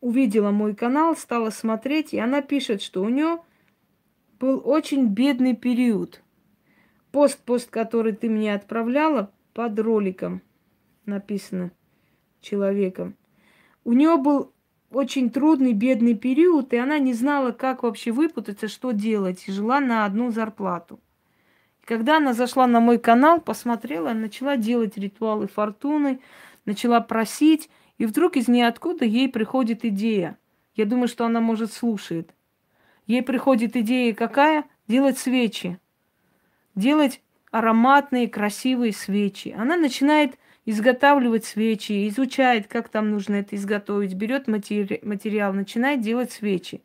увидела 0.01 0.51
мой 0.51 0.75
канал, 0.75 1.15
стала 1.15 1.49
смотреть, 1.49 2.13
и 2.13 2.19
она 2.19 2.41
пишет, 2.41 2.81
что 2.81 3.01
у 3.01 3.09
нее 3.09 3.39
был 4.39 4.61
очень 4.63 5.07
бедный 5.07 5.55
период. 5.55 6.21
Пост, 7.11 7.39
пост, 7.39 7.69
который 7.69 8.13
ты 8.13 8.29
мне 8.29 8.53
отправляла, 8.53 9.31
под 9.53 9.79
роликом 9.79 10.41
написано 11.05 11.71
человеком. 12.41 13.15
У 13.83 13.93
нее 13.93 14.17
был 14.17 14.51
очень 14.91 15.29
трудный, 15.29 15.73
бедный 15.73 16.13
период, 16.13 16.73
и 16.73 16.77
она 16.77 16.99
не 16.99 17.13
знала, 17.13 17.51
как 17.51 17.83
вообще 17.83 18.11
выпутаться, 18.11 18.67
что 18.67 18.91
делать, 18.91 19.45
и 19.47 19.51
жила 19.51 19.79
на 19.79 20.05
одну 20.05 20.31
зарплату. 20.31 20.99
Когда 21.83 22.17
она 22.17 22.33
зашла 22.33 22.67
на 22.67 22.79
мой 22.79 22.99
канал, 22.99 23.39
посмотрела, 23.39 24.13
начала 24.13 24.57
делать 24.57 24.97
ритуалы 24.97 25.47
фортуны, 25.47 26.19
начала 26.65 26.99
просить, 26.99 27.69
и 27.97 28.05
вдруг 28.05 28.35
из 28.35 28.47
ниоткуда 28.47 29.05
ей 29.05 29.29
приходит 29.29 29.85
идея. 29.85 30.37
Я 30.75 30.85
думаю, 30.85 31.07
что 31.07 31.25
она, 31.25 31.39
может, 31.39 31.71
слушает. 31.73 32.33
Ей 33.07 33.23
приходит 33.23 33.75
идея 33.75 34.13
какая? 34.13 34.65
Делать 34.87 35.17
свечи. 35.17 35.79
Делать 36.75 37.21
ароматные, 37.51 38.27
красивые 38.27 38.93
свечи. 38.93 39.55
Она 39.57 39.77
начинает 39.77 40.37
изготавливать 40.65 41.45
свечи, 41.45 42.07
изучает, 42.09 42.67
как 42.67 42.89
там 42.89 43.09
нужно 43.09 43.35
это 43.35 43.55
изготовить, 43.55 44.13
берет 44.13 44.47
матери- 44.47 44.99
материал, 45.01 45.53
начинает 45.53 46.01
делать 46.01 46.31
свечи. 46.31 46.81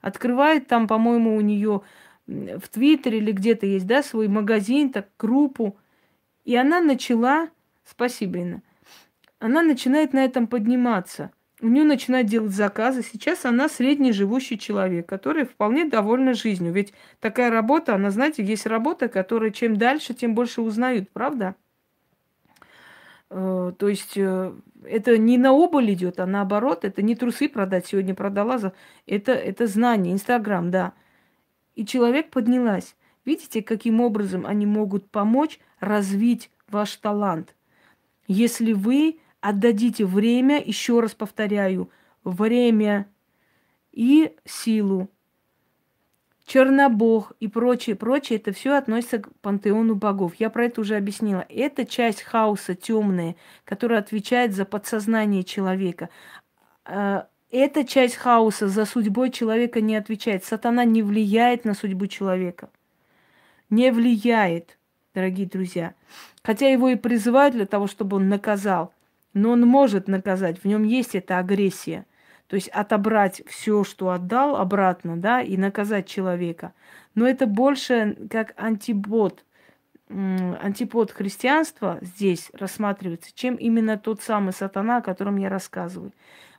Открывает 0.00 0.66
там, 0.66 0.88
по-моему, 0.88 1.36
у 1.36 1.40
нее 1.42 1.82
в 2.26 2.68
Твиттере 2.70 3.18
или 3.18 3.32
где-то 3.32 3.66
есть, 3.66 3.86
да, 3.86 4.02
свой 4.02 4.28
магазин, 4.28 4.90
так, 4.90 5.08
группу. 5.18 5.76
И 6.46 6.56
она 6.56 6.80
начала, 6.80 7.50
спасибо, 7.84 8.38
Инна, 8.38 8.62
она 9.38 9.62
начинает 9.62 10.14
на 10.14 10.24
этом 10.24 10.46
подниматься. 10.46 11.30
У 11.60 11.68
нее 11.68 11.84
начинают 11.84 12.28
делать 12.28 12.52
заказы. 12.52 13.02
Сейчас 13.02 13.44
она 13.44 13.68
средний 13.68 14.12
живущий 14.12 14.58
человек, 14.58 15.08
который 15.08 15.46
вполне 15.46 15.86
довольна 15.86 16.34
жизнью. 16.34 16.72
Ведь 16.72 16.92
такая 17.20 17.50
работа, 17.50 17.94
она, 17.94 18.10
знаете, 18.10 18.44
есть 18.44 18.66
работа, 18.66 19.08
которая 19.08 19.50
чем 19.50 19.76
дальше, 19.76 20.12
тем 20.12 20.34
больше 20.34 20.60
узнают, 20.60 21.10
правда? 21.10 21.54
Э, 23.30 23.72
то 23.78 23.88
есть 23.88 24.18
э, 24.18 24.52
это 24.84 25.16
не 25.16 25.38
на 25.38 25.52
убыль 25.52 25.92
идет, 25.94 26.20
а 26.20 26.26
наоборот, 26.26 26.84
это 26.84 27.00
не 27.00 27.14
трусы 27.14 27.48
продать, 27.48 27.86
сегодня 27.86 28.14
продала, 28.14 28.58
за... 28.58 28.74
это, 29.06 29.32
это 29.32 29.66
знание, 29.66 30.12
Инстаграм, 30.12 30.70
да 30.70 30.92
и 31.76 31.84
человек 31.84 32.30
поднялась. 32.30 32.96
Видите, 33.24 33.62
каким 33.62 34.00
образом 34.00 34.44
они 34.46 34.66
могут 34.66 35.08
помочь 35.10 35.60
развить 35.78 36.50
ваш 36.68 36.96
талант? 36.96 37.54
Если 38.26 38.72
вы 38.72 39.20
отдадите 39.40 40.04
время, 40.04 40.62
еще 40.62 41.00
раз 41.00 41.14
повторяю, 41.14 41.90
время 42.24 43.08
и 43.92 44.34
силу. 44.44 45.10
Чернобог 46.44 47.32
и 47.40 47.48
прочее, 47.48 47.96
прочее, 47.96 48.38
это 48.38 48.52
все 48.52 48.76
относится 48.76 49.18
к 49.18 49.34
пантеону 49.40 49.96
богов. 49.96 50.34
Я 50.38 50.48
про 50.48 50.66
это 50.66 50.80
уже 50.80 50.96
объяснила. 50.96 51.44
Это 51.48 51.84
часть 51.84 52.22
хаоса 52.22 52.76
темная, 52.76 53.34
которая 53.64 53.98
отвечает 53.98 54.54
за 54.54 54.64
подсознание 54.64 55.42
человека. 55.42 56.08
А, 56.84 57.26
эта 57.50 57.84
часть 57.84 58.14
хаоса 58.14 58.68
за 58.68 58.84
судьбой 58.84 59.30
человека 59.30 59.80
не 59.80 59.96
отвечает. 59.96 60.44
Сатана 60.44 60.84
не 60.84 61.02
влияет 61.02 61.64
на 61.64 61.74
судьбу 61.74 62.06
человека. 62.06 62.70
Не 63.68 63.90
влияет, 63.90 64.78
дорогие 65.14 65.48
друзья. 65.48 65.94
Хотя 66.44 66.68
его 66.68 66.90
и 66.90 66.96
призывают 66.96 67.54
для 67.56 67.66
того, 67.66 67.88
чтобы 67.88 68.18
он 68.18 68.28
наказал. 68.28 68.92
Но 69.36 69.50
он 69.50 69.60
может 69.60 70.08
наказать. 70.08 70.58
В 70.60 70.64
нем 70.64 70.82
есть 70.82 71.14
эта 71.14 71.38
агрессия. 71.38 72.06
То 72.46 72.56
есть 72.56 72.68
отобрать 72.68 73.42
все, 73.46 73.84
что 73.84 74.08
отдал, 74.10 74.56
обратно, 74.56 75.18
да, 75.18 75.42
и 75.42 75.58
наказать 75.58 76.08
человека. 76.08 76.72
Но 77.14 77.28
это 77.28 77.46
больше 77.46 78.16
как 78.30 78.54
антибот, 78.56 79.44
антипод 80.08 81.10
христианства 81.10 81.98
здесь 82.00 82.50
рассматривается, 82.54 83.30
чем 83.34 83.56
именно 83.56 83.98
тот 83.98 84.22
самый 84.22 84.54
сатана, 84.54 84.98
о 84.98 85.02
котором 85.02 85.36
я 85.36 85.50
рассказываю. 85.50 86.12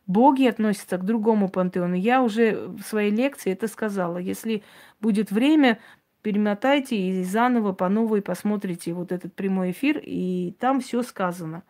Боги 0.06 0.46
относятся 0.46 1.00
к 1.00 1.06
другому 1.06 1.50
пантеону. 1.50 1.96
Я 1.96 2.22
уже 2.22 2.68
в 2.68 2.82
своей 2.84 3.10
лекции 3.12 3.54
это 3.54 3.68
сказала. 3.68 4.20
Если 4.20 4.62
будет 5.02 5.32
время, 5.32 5.80
перемотайте 6.22 6.96
и 6.96 7.24
заново 7.24 7.74
по 7.74 7.90
новой 7.90 8.22
посмотрите 8.22 8.94
вот 8.94 9.12
этот 9.12 9.34
прямой 9.34 9.72
эфир, 9.72 10.00
и 10.04 10.54
там 10.60 10.80
все 10.80 11.02
сказано. 11.02 11.64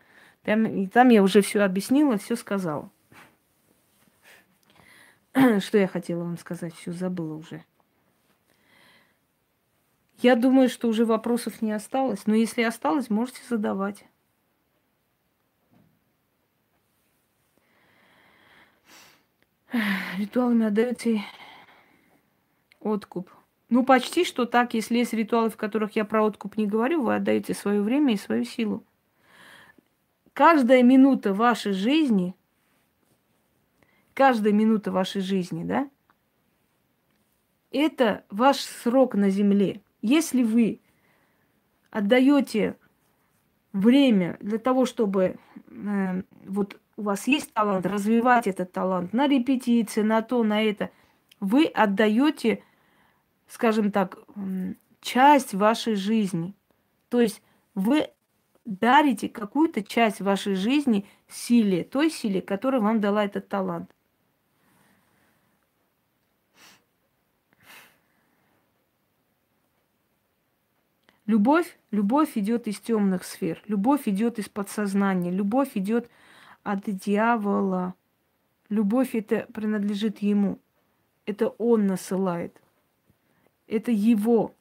Там, 0.47 0.65
и 0.65 0.87
там 0.87 1.09
я 1.09 1.23
уже 1.23 1.41
все 1.41 1.59
объяснила, 1.59 2.17
все 2.17 2.37
сказала. 2.37 2.89
Что 5.59 5.77
я 5.77 5.89
хотела 5.89 6.23
вам 6.23 6.37
сказать, 6.37 6.73
все 6.73 6.93
забыла 6.93 7.33
уже. 7.33 7.65
Я 10.19 10.37
думаю, 10.37 10.69
что 10.69 10.87
уже 10.87 11.03
вопросов 11.03 11.61
не 11.61 11.73
осталось, 11.73 12.27
но 12.27 12.33
если 12.33 12.61
осталось, 12.61 13.09
можете 13.09 13.41
задавать. 13.49 14.05
Ритуалами 20.17 20.67
отдаете 20.67 21.23
откуп. 22.79 23.29
Ну, 23.67 23.83
почти 23.83 24.23
что 24.23 24.45
так, 24.45 24.75
если 24.75 24.99
есть 24.99 25.11
ритуалы, 25.11 25.49
в 25.49 25.57
которых 25.57 25.97
я 25.97 26.05
про 26.05 26.23
откуп 26.23 26.55
не 26.55 26.67
говорю, 26.67 27.03
вы 27.03 27.15
отдаете 27.15 27.53
свое 27.53 27.81
время 27.81 28.13
и 28.13 28.17
свою 28.17 28.45
силу. 28.45 28.86
Каждая 30.38 30.84
минута 30.84 31.34
вашей 31.34 31.72
жизни, 31.73 32.35
каждая 34.14 34.53
минута 34.53 34.91
вашей 34.91 35.22
жизни, 35.22 35.64
да, 35.64 35.89
это 37.72 38.23
ваш 38.30 38.57
срок 38.57 39.15
на 39.15 39.31
земле. 39.31 39.81
Если 40.03 40.43
вы 40.43 40.80
отдаете 41.89 42.77
время 43.73 44.38
для 44.39 44.59
того, 44.59 44.85
чтобы 44.85 45.39
э, 45.72 46.22
вот 46.45 46.80
у 46.97 47.01
вас 47.01 47.26
есть 47.26 47.51
талант, 47.53 47.88
развивать 47.88 48.45
этот 48.45 48.72
талант 48.72 49.14
на 49.14 49.27
репетиции, 49.27 50.03
на 50.03 50.22
то, 50.22 50.43
на 50.43 50.61
это. 50.61 50.91
Вы 51.39 51.65
отдаете, 51.65 52.64
скажем 53.47 53.91
так, 53.91 54.19
часть 55.01 55.55
вашей 55.55 55.95
жизни. 55.95 56.53
То 57.09 57.22
есть 57.22 57.41
вы 57.73 58.11
дарите 58.68 59.30
какую-то 59.30 59.81
часть 59.81 60.19
вашей 60.19 60.56
жизни 60.56 61.07
силе, 61.30 61.84
той 61.84 62.10
силе, 62.11 62.41
которая 62.41 62.81
вам 62.81 62.99
дала 62.99 63.23
этот 63.23 63.48
талант. 63.48 63.89
Любовь, 71.26 71.77
любовь 71.91 72.38
идет 72.38 72.68
из 72.68 72.80
темных 72.80 73.23
сфер, 73.23 73.61
любовь 73.68 74.07
идет 74.07 74.39
из 74.39 74.48
подсознания, 74.48 75.31
любовь 75.31 75.72
идет 75.76 76.10
от 76.64 76.84
дьявола. 76.85 77.95
Любовь 78.69 79.15
это 79.15 79.48
принадлежит 79.53 80.19
ему. 80.19 80.60
Это 81.26 81.48
он 81.48 81.88
насылает. 81.88 82.61
Это 83.68 83.91
его. 83.91 84.53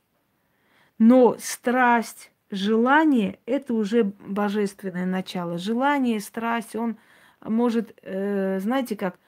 Но 0.99 1.37
страсть, 1.39 2.33
желание– 2.51 3.39
это 3.47 3.74
уже 3.74 4.05
божественное 4.05 5.06
начало. 5.06 5.59
Желание, 5.59 6.20
страсть, 6.20 6.77
он 6.77 6.97
может, 7.40 7.94
э, 8.02 8.59
знаете 8.60 8.97
как, 8.97 9.18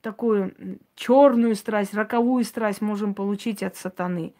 такую 0.00 0.78
черную 0.94 1.56
страсть, 1.56 1.94
роковую 1.94 2.44
страсть 2.44 2.80
можем 2.80 3.14
получить 3.14 3.62
от 3.62 3.76
сатаны. 3.76 4.34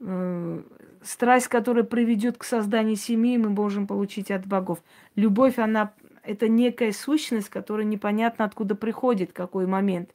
Э, 0.00 0.62
страсть, 1.02 1.48
которая 1.48 1.84
приведет 1.84 2.38
к 2.38 2.44
созданию 2.44 2.96
семьи, 2.96 3.36
мы 3.36 3.50
можем 3.50 3.86
получить 3.86 4.30
от 4.30 4.46
богов. 4.46 4.82
Любовь, 5.14 5.58
она 5.58 5.92
это 6.24 6.48
некая 6.48 6.92
сущность, 6.92 7.50
которая 7.50 7.86
непонятно 7.86 8.44
откуда 8.44 8.74
приходит, 8.74 9.32
какой 9.32 9.66
момент. 9.66 10.10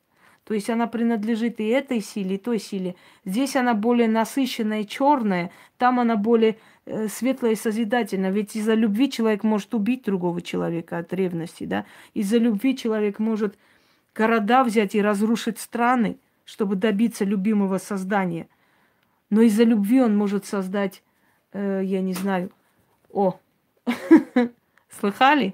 То 0.49 0.55
есть 0.55 0.69
она 0.69 0.87
принадлежит 0.87 1.61
и 1.61 1.67
этой 1.67 2.01
силе, 2.01 2.35
и 2.35 2.37
той 2.37 2.59
силе. 2.59 2.95
Здесь 3.23 3.55
она 3.55 3.73
более 3.73 4.09
насыщенная 4.09 4.83
черная, 4.83 5.51
там 5.77 6.01
она 6.01 6.17
более 6.17 6.57
э, 6.85 7.07
светлая 7.07 7.53
и 7.53 7.55
созидательная. 7.55 8.31
Ведь 8.31 8.57
из-за 8.57 8.73
любви 8.73 9.09
человек 9.09 9.43
может 9.43 9.73
убить 9.73 10.03
другого 10.03 10.41
человека 10.41 10.97
от 10.97 11.13
ревности, 11.13 11.63
да? 11.63 11.85
Из-за 12.13 12.39
любви 12.39 12.75
человек 12.75 13.19
может 13.19 13.57
города 14.13 14.65
взять 14.65 14.95
и 14.95 15.01
разрушить 15.01 15.59
страны, 15.59 16.17
чтобы 16.43 16.75
добиться 16.75 17.23
любимого 17.23 17.77
создания– 17.77 18.49
но 19.29 19.41
из-за 19.41 19.63
любви 19.63 20.01
он 20.01 20.17
может 20.17 20.45
создать, 20.45 21.03
э, 21.53 21.81
я 21.83 22.01
не 22.01 22.13
знаю, 22.13 22.51
о, 23.11 23.39
слыхали? 24.89 25.53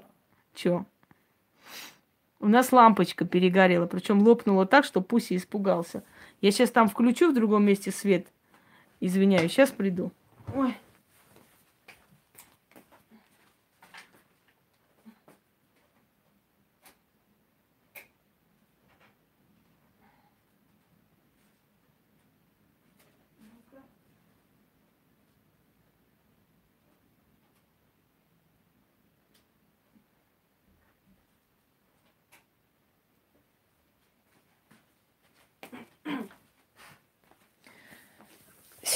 Чё? 0.54 0.86
У 2.46 2.48
нас 2.48 2.70
лампочка 2.70 3.24
перегорела, 3.24 3.86
причем 3.86 4.22
лопнула 4.22 4.66
так, 4.66 4.84
что 4.84 5.00
Пуси 5.00 5.34
испугался. 5.34 6.04
Я 6.40 6.52
сейчас 6.52 6.70
там 6.70 6.88
включу 6.88 7.32
в 7.32 7.34
другом 7.34 7.64
месте 7.64 7.90
свет. 7.90 8.28
Извиняюсь, 9.00 9.50
сейчас 9.50 9.72
приду. 9.72 10.12
Ой. 10.54 10.76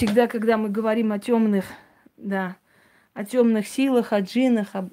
Всегда, 0.01 0.28
когда 0.28 0.56
мы 0.56 0.70
говорим 0.70 1.12
о 1.12 1.18
темных, 1.18 1.66
да, 2.16 2.56
о 3.12 3.22
темных 3.22 3.68
силах, 3.68 4.14
о 4.14 4.20
джинах, 4.20 4.74
о 4.74 4.89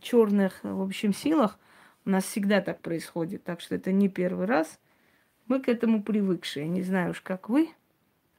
черных, 0.00 0.58
в 0.64 0.82
общем, 0.82 1.14
силах, 1.14 1.56
у 2.04 2.10
нас 2.10 2.24
всегда 2.24 2.60
так 2.60 2.80
происходит. 2.80 3.44
Так 3.44 3.60
что 3.60 3.76
это 3.76 3.92
не 3.92 4.08
первый 4.08 4.46
раз. 4.46 4.80
Мы 5.46 5.60
к 5.60 5.68
этому 5.68 6.02
привыкшие. 6.02 6.66
Не 6.66 6.82
знаю 6.82 7.12
уж, 7.12 7.20
как 7.20 7.48
вы, 7.48 7.70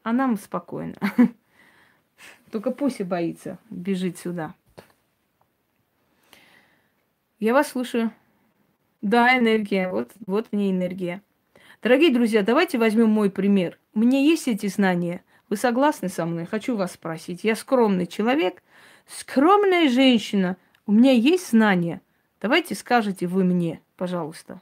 а 0.04 0.12
нам 0.12 0.36
спокойно. 0.36 0.96
Только 2.52 2.72
Пуся 2.72 3.06
боится 3.06 3.58
бежит 3.70 4.18
сюда. 4.18 4.54
Я 7.40 7.54
вас 7.54 7.70
слушаю. 7.70 8.12
Да, 9.02 9.38
энергия. 9.38 9.88
Вот, 9.88 10.12
вот 10.28 10.52
мне 10.52 10.72
энергия. 10.72 11.22
Дорогие 11.82 12.12
друзья, 12.12 12.44
давайте 12.44 12.78
возьмем 12.78 13.10
мой 13.10 13.32
пример. 13.32 13.80
У 13.94 14.00
меня 14.00 14.20
есть 14.20 14.50
эти 14.50 14.68
знания– 14.68 15.24
вы 15.52 15.58
согласны 15.58 16.08
со 16.08 16.26
мной? 16.26 16.46
Хочу 16.46 16.78
вас 16.78 16.94
спросить. 16.94 17.44
Я 17.44 17.58
скромный 17.58 18.08
человек, 18.08 18.64
скромная 19.06 19.90
женщина. 19.90 20.56
У 20.86 20.94
меня 20.94 21.12
есть 21.12 21.50
знания. 21.50 22.02
Давайте 22.40 22.74
скажите 22.74 23.28
вы 23.28 23.44
мне, 23.44 23.82
пожалуйста. 23.98 24.62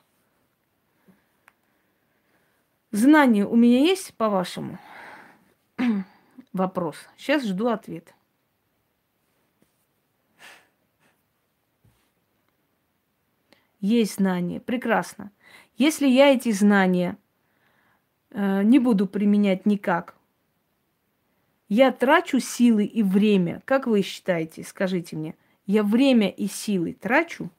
Знания 2.91 3.45
у 3.45 3.55
меня 3.55 3.81
есть, 3.81 4.15
по-вашему? 4.15 4.79
Вопрос. 6.53 6.97
Сейчас 7.17 7.43
жду 7.43 7.67
ответ. 7.67 8.15
Есть 13.79 14.15
знания. 14.15 14.59
Прекрасно. 14.59 15.31
Если 15.77 16.07
я 16.07 16.33
эти 16.33 16.51
знания 16.51 17.15
э, 18.31 18.63
не 18.63 18.79
буду 18.79 19.05
применять 19.05 19.67
никак, 19.67 20.18
я 21.69 21.91
трачу 21.91 22.39
силы 22.39 22.83
и 22.83 23.03
время. 23.03 23.61
Как 23.65 23.85
вы 23.85 24.01
считаете? 24.01 24.63
Скажите 24.63 25.15
мне. 25.15 25.35
Я 25.67 25.83
время 25.83 26.29
и 26.29 26.47
силы 26.47 26.93
трачу? 26.93 27.51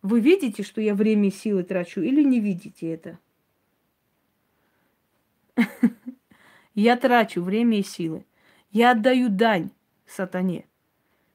Вы 0.00 0.20
видите, 0.20 0.62
что 0.62 0.80
я 0.80 0.94
время 0.94 1.28
и 1.28 1.32
силы 1.32 1.64
трачу, 1.64 2.00
или 2.00 2.22
не 2.22 2.38
видите 2.38 2.88
это? 2.88 3.18
Я 6.74 6.96
трачу 6.96 7.42
время 7.42 7.80
и 7.80 7.82
силы. 7.82 8.24
Я 8.70 8.92
отдаю 8.92 9.30
дань 9.30 9.70
сатане. 10.06 10.66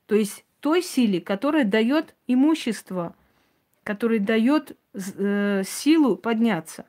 То 0.06 0.16
есть 0.16 0.46
той 0.62 0.84
силе, 0.84 1.20
которая 1.20 1.66
дает 1.66 2.16
имущество, 2.28 3.16
которая 3.84 4.20
дает 4.20 4.78
э, 4.94 5.64
силу 5.66 6.16
подняться. 6.16 6.86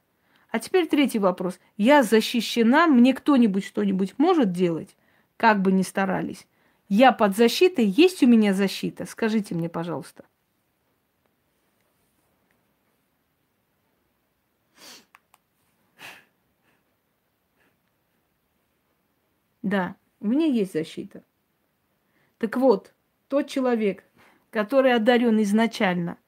А 0.53 0.59
теперь 0.59 0.87
третий 0.87 1.19
вопрос. 1.19 1.59
Я 1.79 2.03
защищена, 2.03 2.87
мне 2.87 3.15
кто-нибудь 3.15 3.65
что-нибудь 3.65 4.15
может 4.19 4.53
делать, 4.53 4.95
как 5.39 5.63
бы 5.63 5.73
ни 5.73 5.81
старались. 5.81 6.47
Я 6.91 7.13
под 7.13 7.35
защитой, 7.35 7.87
есть 7.87 8.23
у 8.23 8.27
меня 8.27 8.53
защита? 8.53 9.07
Скажите 9.07 9.55
мне, 9.55 9.71
пожалуйста. 9.71 10.25
Да, 19.63 19.97
у 20.21 20.27
меня 20.27 20.45
есть 20.45 20.75
защита. 20.75 21.25
Так 22.37 22.59
вот, 22.59 22.93
тот 23.29 23.49
человек, 23.49 24.05
который 24.51 24.93
одарен 24.93 25.41
изначально, 25.41 26.19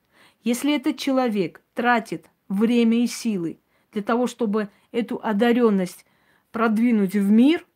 если 0.44 0.74
этот 0.74 0.96
человек 0.96 1.60
тратит 1.74 2.30
время 2.48 3.04
и 3.04 3.06
силы 3.06 3.58
для 3.94 4.02
того, 4.02 4.26
чтобы 4.26 4.68
эту 4.92 5.20
одаренность 5.22 6.04
продвинуть 6.52 7.14
в 7.14 7.30
мир, 7.30 7.66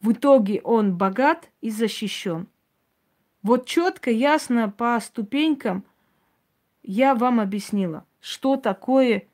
в 0.00 0.12
итоге 0.12 0.60
он 0.62 0.96
богат 0.96 1.48
и 1.60 1.70
защищен. 1.70 2.48
Вот 3.42 3.66
четко, 3.66 4.10
ясно 4.10 4.68
по 4.68 4.98
ступенькам 5.00 5.84
я 6.82 7.14
вам 7.14 7.40
объяснила, 7.40 8.04
что 8.20 8.56
такое 8.56 9.26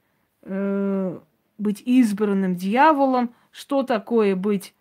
э, 0.43 1.19
быть 1.57 1.83
избранным 1.85 2.55
дьяволом, 2.55 3.35
что 3.51 3.83
такое 3.83 4.37
быть, 4.37 4.75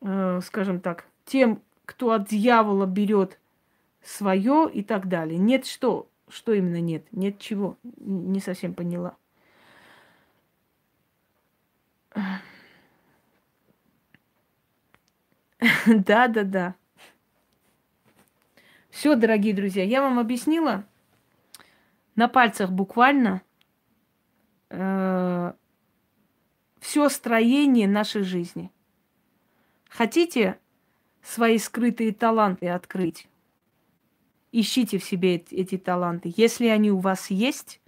э, 0.00 0.40
скажем 0.44 0.80
так, 0.80 1.06
тем, 1.24 1.60
кто 1.84 2.12
от 2.12 2.28
дьявола 2.28 2.86
берет 2.86 3.38
свое 4.02 4.70
и 4.72 4.82
так 4.82 5.08
далее. 5.08 5.38
Нет 5.38 5.66
что, 5.66 6.08
что 6.28 6.52
именно 6.52 6.80
нет, 6.80 7.04
нет 7.12 7.38
чего, 7.38 7.76
не 7.82 8.40
совсем 8.40 8.74
поняла. 8.74 9.16
Да, 15.86 16.28
да, 16.28 16.44
да. 16.44 16.74
Все, 18.90 19.14
дорогие 19.16 19.54
друзья, 19.54 19.84
я 19.84 20.02
вам 20.02 20.18
объяснила 20.18 20.84
на 22.14 22.28
пальцах 22.28 22.70
буквально 22.70 23.42
э, 24.70 25.52
все 26.80 27.08
строение 27.08 27.88
нашей 27.88 28.22
жизни. 28.22 28.70
Хотите 29.88 30.58
свои 31.22 31.58
скрытые 31.58 32.12
таланты 32.12 32.68
открыть? 32.68 33.28
Ищите 34.52 34.98
в 34.98 35.04
себе 35.04 35.36
эти, 35.36 35.54
эти 35.54 35.78
таланты. 35.78 36.32
Если 36.36 36.66
они 36.66 36.90
у 36.90 36.98
вас 36.98 37.30
есть, 37.30 37.80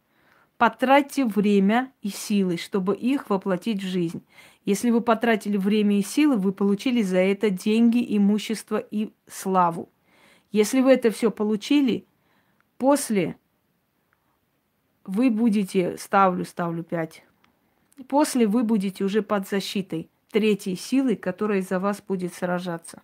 потратьте 0.58 1.24
время 1.24 1.92
и 2.02 2.08
силы, 2.08 2.56
чтобы 2.56 2.94
их 2.96 3.30
воплотить 3.30 3.82
в 3.82 3.86
жизнь. 3.86 4.24
Если 4.64 4.90
вы 4.90 5.00
потратили 5.00 5.56
время 5.56 5.98
и 5.98 6.02
силы, 6.02 6.36
вы 6.36 6.52
получили 6.52 7.02
за 7.02 7.18
это 7.18 7.50
деньги, 7.50 8.04
имущество 8.16 8.78
и 8.78 9.12
славу. 9.26 9.90
Если 10.52 10.80
вы 10.80 10.92
это 10.92 11.10
все 11.10 11.30
получили, 11.30 12.06
после 12.78 13.36
вы 15.04 15.30
будете, 15.30 15.98
ставлю, 15.98 16.44
ставлю 16.44 16.82
5, 16.82 17.24
после 18.08 18.46
вы 18.46 18.64
будете 18.64 19.04
уже 19.04 19.22
под 19.22 19.48
защитой 19.48 20.08
третьей 20.30 20.76
силы, 20.76 21.16
которая 21.16 21.60
за 21.62 21.78
вас 21.78 22.00
будет 22.00 22.34
сражаться. 22.34 23.02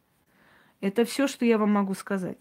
Это 0.81 1.05
все, 1.05 1.27
что 1.27 1.45
я 1.45 1.59
вам 1.59 1.73
могу 1.73 1.95
сказать. 1.95 2.39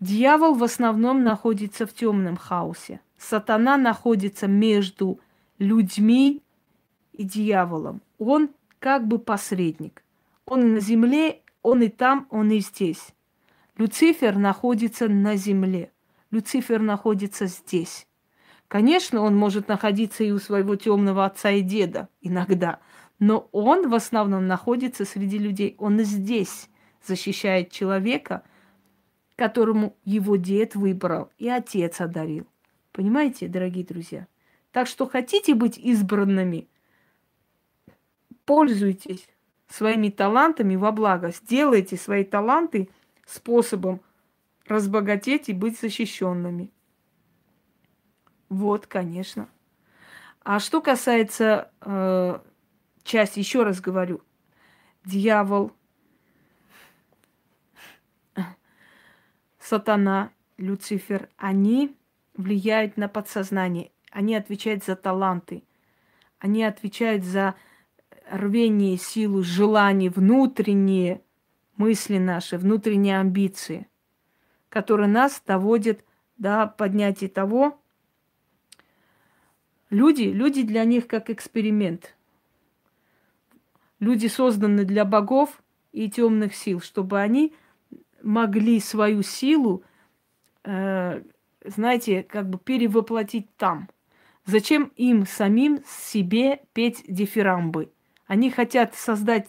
Дьявол 0.00 0.54
в 0.54 0.62
основном 0.62 1.22
находится 1.24 1.86
в 1.86 1.94
темном 1.94 2.36
хаосе. 2.36 3.00
Сатана 3.18 3.76
находится 3.76 4.46
между 4.46 5.20
людьми 5.58 6.42
и 7.12 7.24
дьяволом. 7.24 8.02
Он 8.18 8.50
как 8.78 9.06
бы 9.06 9.18
посредник. 9.18 10.02
Он 10.46 10.74
на 10.74 10.80
земле, 10.80 11.40
он 11.62 11.82
и 11.82 11.88
там, 11.88 12.26
он 12.30 12.50
и 12.50 12.58
здесь. 12.58 13.14
Люцифер 13.76 14.36
находится 14.36 15.08
на 15.08 15.36
земле. 15.36 15.90
Люцифер 16.30 16.80
находится 16.80 17.46
здесь. 17.46 18.06
Конечно, 18.68 19.20
он 19.20 19.36
может 19.36 19.68
находиться 19.68 20.24
и 20.24 20.32
у 20.32 20.38
своего 20.38 20.76
темного 20.76 21.24
отца 21.24 21.50
и 21.50 21.60
деда 21.62 22.08
иногда, 22.20 22.80
но 23.18 23.48
он 23.52 23.88
в 23.88 23.94
основном 23.94 24.46
находится 24.46 25.04
среди 25.04 25.38
людей. 25.38 25.76
Он 25.78 26.00
здесь 26.00 26.68
защищает 27.06 27.70
человека, 27.70 28.42
которому 29.36 29.96
его 30.04 30.36
дед 30.36 30.74
выбрал 30.74 31.30
и 31.38 31.48
отец 31.48 32.00
одарил. 32.00 32.46
Понимаете, 32.94 33.48
дорогие 33.48 33.84
друзья? 33.84 34.28
Так 34.70 34.86
что 34.86 35.08
хотите 35.08 35.56
быть 35.56 35.76
избранными, 35.78 36.68
пользуйтесь 38.44 39.28
своими 39.66 40.10
талантами 40.10 40.76
во 40.76 40.92
благо. 40.92 41.32
Сделайте 41.32 41.96
свои 41.96 42.22
таланты 42.22 42.88
способом 43.26 44.00
разбогатеть 44.68 45.48
и 45.48 45.52
быть 45.52 45.76
защищенными. 45.76 46.70
Вот, 48.48 48.86
конечно. 48.86 49.48
А 50.44 50.60
что 50.60 50.80
касается 50.80 51.72
э, 51.80 52.38
части, 53.02 53.40
еще 53.40 53.64
раз 53.64 53.80
говорю, 53.80 54.22
дьявол, 55.04 55.72
сатана, 59.58 60.30
Люцифер, 60.58 61.28
они 61.36 61.96
влияют 62.34 62.96
на 62.96 63.08
подсознание, 63.08 63.90
они 64.10 64.34
отвечают 64.34 64.84
за 64.84 64.96
таланты, 64.96 65.64
они 66.38 66.64
отвечают 66.64 67.24
за 67.24 67.54
рвение, 68.30 68.96
силу, 68.96 69.42
желание, 69.42 70.10
внутренние 70.10 71.22
мысли 71.76 72.18
наши, 72.18 72.58
внутренние 72.58 73.18
амбиции, 73.18 73.88
которые 74.68 75.08
нас 75.08 75.42
доводят 75.46 76.04
до 76.36 76.66
поднятия 76.66 77.28
того. 77.28 77.80
Люди, 79.90 80.22
люди 80.22 80.62
для 80.62 80.84
них 80.84 81.06
как 81.06 81.30
эксперимент. 81.30 82.16
Люди 84.00 84.26
созданы 84.26 84.84
для 84.84 85.04
богов 85.04 85.62
и 85.92 86.10
темных 86.10 86.54
сил, 86.54 86.80
чтобы 86.80 87.20
они 87.20 87.54
могли 88.22 88.80
свою 88.80 89.22
силу, 89.22 89.84
э, 90.64 91.22
знаете, 91.64 92.22
как 92.22 92.48
бы 92.48 92.58
перевоплотить 92.58 93.54
там. 93.56 93.88
Зачем 94.46 94.92
им 94.96 95.26
самим 95.26 95.82
себе 95.86 96.60
петь 96.72 97.02
дифирамбы? 97.08 97.90
Они 98.26 98.50
хотят 98.50 98.94
создать 98.94 99.48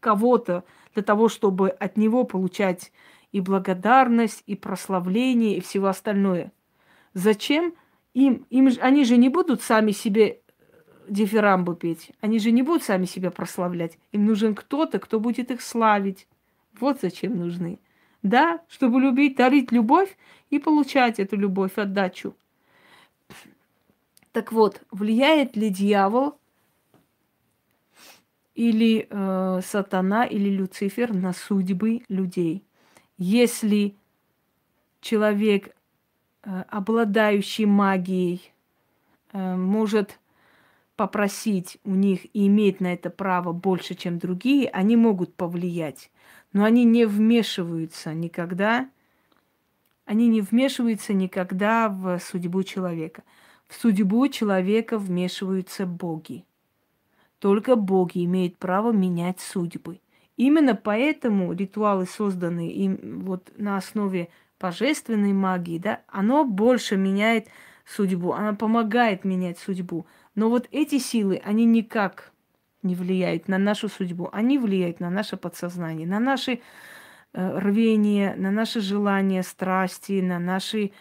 кого-то 0.00 0.64
для 0.94 1.02
того, 1.02 1.28
чтобы 1.28 1.70
от 1.70 1.96
него 1.96 2.24
получать 2.24 2.92
и 3.30 3.40
благодарность, 3.40 4.42
и 4.46 4.54
прославление, 4.54 5.56
и 5.56 5.60
всего 5.60 5.86
остальное. 5.88 6.52
Зачем 7.14 7.74
им? 8.12 8.46
им 8.50 8.70
они 8.80 9.04
же 9.04 9.16
не 9.16 9.30
будут 9.30 9.62
сами 9.62 9.92
себе 9.92 10.40
дифирамбы 11.08 11.76
петь. 11.76 12.12
Они 12.20 12.38
же 12.38 12.50
не 12.50 12.62
будут 12.62 12.82
сами 12.82 13.06
себя 13.06 13.30
прославлять. 13.30 13.98
Им 14.12 14.26
нужен 14.26 14.54
кто-то, 14.54 14.98
кто 14.98 15.18
будет 15.18 15.50
их 15.50 15.62
славить. 15.62 16.28
Вот 16.78 17.00
зачем 17.00 17.36
нужны. 17.36 17.80
Да, 18.22 18.60
чтобы 18.68 19.00
любить, 19.00 19.36
дарить 19.36 19.72
любовь 19.72 20.16
и 20.50 20.58
получать 20.58 21.18
эту 21.18 21.36
любовь, 21.36 21.76
отдачу. 21.76 22.36
Так 24.32 24.52
вот, 24.52 24.82
влияет 24.90 25.56
ли 25.56 25.68
дьявол 25.70 26.38
или 28.54 29.06
э, 29.08 29.60
сатана, 29.62 30.24
или 30.24 30.50
Люцифер 30.50 31.12
на 31.14 31.32
судьбы 31.32 32.02
людей. 32.08 32.64
Если 33.18 33.94
человек, 35.00 35.74
э, 36.44 36.62
обладающий 36.68 37.64
магией, 37.64 38.52
э, 39.32 39.56
может 39.56 40.18
попросить 40.96 41.78
у 41.84 41.94
них 41.94 42.26
и 42.34 42.46
иметь 42.46 42.80
на 42.80 42.92
это 42.92 43.10
право 43.10 43.52
больше, 43.52 43.94
чем 43.94 44.18
другие, 44.18 44.68
они 44.68 44.96
могут 44.96 45.34
повлиять. 45.34 46.10
Но 46.52 46.64
они 46.64 46.84
не 46.84 47.06
вмешиваются 47.06 48.12
никогда, 48.14 48.88
они 50.04 50.28
не 50.28 50.40
вмешиваются 50.40 51.14
никогда 51.14 51.88
в 51.88 52.18
судьбу 52.18 52.62
человека. 52.62 53.22
В 53.68 53.74
судьбу 53.74 54.28
человека 54.28 54.98
вмешиваются 54.98 55.86
боги. 55.86 56.44
Только 57.38 57.76
боги 57.76 58.24
имеют 58.24 58.58
право 58.58 58.92
менять 58.92 59.40
судьбы. 59.40 60.00
Именно 60.36 60.74
поэтому 60.74 61.52
ритуалы, 61.52 62.06
созданные 62.06 62.70
им 62.72 63.20
вот 63.20 63.50
на 63.56 63.76
основе 63.76 64.28
божественной 64.60 65.32
магии, 65.32 65.78
да, 65.78 66.02
оно 66.06 66.44
больше 66.44 66.96
меняет 66.96 67.48
судьбу, 67.84 68.32
оно 68.32 68.54
помогает 68.54 69.24
менять 69.24 69.58
судьбу. 69.58 70.06
Но 70.34 70.48
вот 70.48 70.68
эти 70.70 70.98
силы, 70.98 71.40
они 71.44 71.64
никак 71.64 72.31
не 72.82 72.94
влияют 72.94 73.48
на 73.48 73.58
нашу 73.58 73.88
судьбу, 73.88 74.28
они 74.32 74.58
влияют 74.58 75.00
на 75.00 75.10
наше 75.10 75.36
подсознание, 75.36 76.06
на 76.06 76.20
наши 76.20 76.60
э, 77.32 77.58
рвения, 77.58 78.34
на 78.36 78.50
наши 78.50 78.80
желания, 78.80 79.42
страсти, 79.42 80.20
на 80.20 80.38
наши 80.38 80.92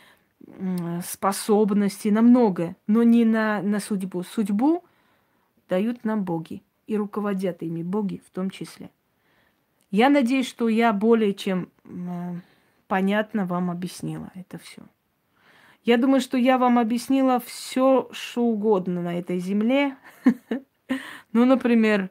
способности, 1.06 2.08
на 2.10 2.22
многое, 2.22 2.76
но 2.88 3.04
не 3.04 3.26
на, 3.26 3.62
на 3.62 3.80
судьбу. 3.80 4.24
Судьбу 4.24 4.84
дают 5.70 6.04
нам 6.04 6.24
боги 6.24 6.64
и 6.88 6.98
руководят 6.98 7.62
ими 7.62 7.84
боги 7.84 8.22
в 8.26 8.32
том 8.32 8.50
числе. 8.50 8.90
Я 9.92 10.10
надеюсь, 10.10 10.48
что 10.48 10.68
я 10.68 10.94
более 10.94 11.34
чем 11.34 11.70
понятно 12.88 13.46
вам 13.46 13.70
объяснила 13.70 14.32
это 14.36 14.58
все. 14.58 14.82
Я 15.84 15.98
думаю, 15.98 16.22
что 16.22 16.38
я 16.38 16.58
вам 16.58 16.78
объяснила 16.78 17.40
все, 17.40 18.10
что 18.12 18.44
угодно 18.44 19.02
на 19.02 19.18
этой 19.18 19.40
земле. 19.40 19.96
Ну, 21.34 21.46
например, 21.46 22.10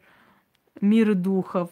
мир 0.81 1.15
духов, 1.15 1.71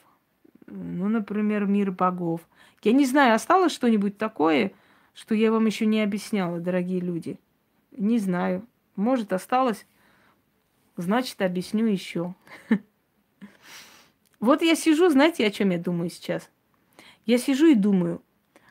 ну, 0.66 1.08
например, 1.08 1.64
мир 1.66 1.90
богов. 1.92 2.42
Я 2.82 2.92
не 2.92 3.06
знаю, 3.06 3.34
осталось 3.34 3.72
что-нибудь 3.72 4.18
такое, 4.18 4.72
что 5.14 5.34
я 5.34 5.50
вам 5.50 5.66
еще 5.66 5.86
не 5.86 6.02
объясняла, 6.02 6.60
дорогие 6.60 7.00
люди. 7.00 7.38
Не 7.92 8.18
знаю. 8.18 8.66
Может, 8.96 9.32
осталось. 9.32 9.86
Значит, 10.96 11.40
объясню 11.42 11.86
еще. 11.86 12.34
Вот 14.40 14.62
я 14.62 14.76
сижу, 14.76 15.08
знаете, 15.08 15.44
о 15.44 15.50
чем 15.50 15.70
я 15.70 15.78
думаю 15.78 16.10
сейчас? 16.10 16.48
Я 17.26 17.38
сижу 17.38 17.66
и 17.66 17.74
думаю, 17.74 18.22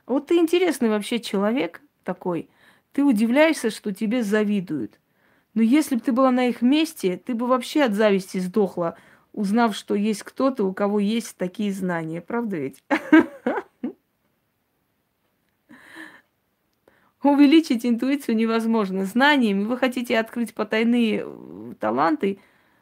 вот 0.06 0.28
ты 0.28 0.38
интересный 0.38 0.88
вообще 0.88 1.20
человек 1.20 1.82
такой. 2.06 2.50
Ты 2.94 3.04
удивляешься, 3.04 3.70
что 3.70 3.94
тебе 3.94 4.24
завидуют. 4.24 4.98
Но 5.58 5.64
если 5.64 5.96
бы 5.96 6.02
ты 6.02 6.12
была 6.12 6.30
на 6.30 6.50
их 6.50 6.62
месте, 6.62 7.18
ты 7.18 7.34
бы 7.34 7.48
вообще 7.48 7.82
от 7.82 7.94
зависти 7.94 8.38
сдохла, 8.38 8.96
узнав, 9.34 9.76
что 9.76 9.96
есть 9.96 10.22
кто-то, 10.22 10.66
у 10.66 10.72
кого 10.72 11.00
есть 11.00 11.36
такие 11.36 11.74
знания. 11.74 12.22
Правда 12.22 12.58
ведь? 12.58 12.84
Увеличить 17.24 17.88
интуицию 17.88 18.36
невозможно. 18.36 19.06
Знаниями 19.06 19.64
вы 19.64 19.78
хотите 19.78 20.20
открыть 20.20 20.54
потайные 20.54 21.24
э, 21.26 21.74
таланты, 21.80 22.38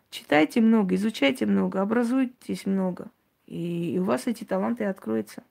читайте 0.10 0.60
много, 0.60 0.96
изучайте 0.96 1.46
много, 1.46 1.82
образуйтесь 1.82 2.66
много. 2.66 3.10
И 3.46 3.96
у 4.02 4.04
вас 4.04 4.28
эти 4.28 4.44
таланты 4.44 4.84
откроются. 4.84 5.46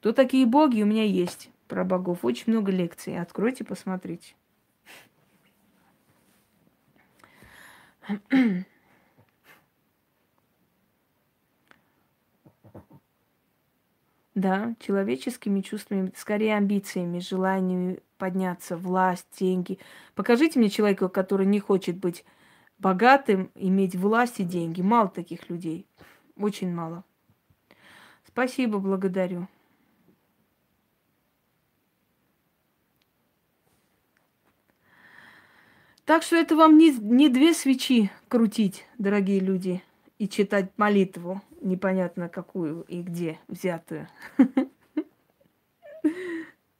Кто 0.00 0.12
такие 0.12 0.46
боги? 0.46 0.82
У 0.82 0.86
меня 0.86 1.04
есть 1.04 1.48
про 1.68 1.84
богов. 1.84 2.24
Очень 2.24 2.54
много 2.54 2.72
лекций. 2.72 3.20
Откройте, 3.20 3.62
посмотрите. 3.62 4.34
Да, 14.34 14.74
человеческими 14.78 15.60
чувствами, 15.60 16.12
скорее 16.16 16.56
амбициями, 16.56 17.18
желаниями 17.18 17.98
подняться, 18.16 18.76
власть, 18.76 19.26
деньги. 19.38 19.78
Покажите 20.14 20.58
мне 20.58 20.70
человека, 20.70 21.08
который 21.08 21.46
не 21.46 21.60
хочет 21.60 21.98
быть 21.98 22.24
богатым, 22.78 23.50
иметь 23.54 23.96
власть 23.96 24.40
и 24.40 24.44
деньги. 24.44 24.82
Мало 24.82 25.08
таких 25.08 25.50
людей. 25.50 25.84
Очень 26.36 26.72
мало. 26.72 27.04
Спасибо, 28.26 28.78
благодарю. 28.78 29.48
Так 36.10 36.24
что 36.24 36.34
это 36.34 36.56
вам 36.56 36.76
не, 36.76 36.90
не 36.90 37.28
две 37.28 37.54
свечи 37.54 38.10
крутить, 38.26 38.84
дорогие 38.98 39.38
люди, 39.38 39.80
и 40.18 40.28
читать 40.28 40.72
молитву, 40.76 41.40
непонятно 41.60 42.28
какую 42.28 42.82
и 42.88 43.00
где 43.00 43.38
взятую. 43.46 44.08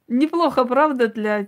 Неплохо, 0.09 0.65
правда, 0.65 1.07
для... 1.07 1.47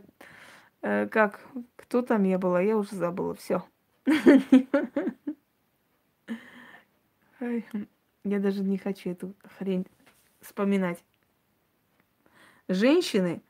Э, 0.81 1.09
как? 1.09 1.41
Кто 1.75 2.01
там 2.01 2.23
я 2.23 2.39
была? 2.39 2.61
Я 2.61 2.77
уже 2.77 2.95
забыла. 2.95 3.35
Все. 3.35 3.65
Я 8.23 8.39
даже 8.39 8.63
не 8.63 8.77
хочу 8.77 9.09
эту 9.09 9.33
хрень 9.57 9.85
вспоминать. 10.39 11.03
Женщины, 12.69 13.41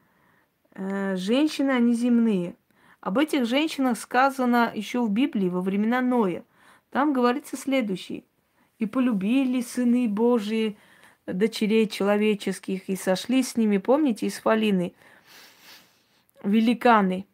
э, 0.71 1.17
женщины, 1.17 1.69
они 1.69 1.93
земные. 1.93 2.55
Об 3.03 3.17
этих 3.17 3.45
женщинах 3.45 3.99
сказано 3.99 4.71
еще 4.73 5.01
в 5.01 5.11
Библии 5.11 5.49
во 5.49 5.59
времена 5.59 5.99
Ноя. 5.99 6.45
Там 6.89 7.11
говорится 7.11 7.57
следующее. 7.57 8.23
«И 8.79 8.85
полюбили 8.85 9.59
сыны 9.59 10.07
Божии 10.07 10.77
дочерей 11.25 11.89
человеческих, 11.89 12.87
и 12.87 12.95
сошли 12.95 13.43
с 13.43 13.57
ними, 13.57 13.77
помните, 13.77 14.25
из 14.25 14.39
Фалины, 14.39 14.93
великаны, 16.43 17.25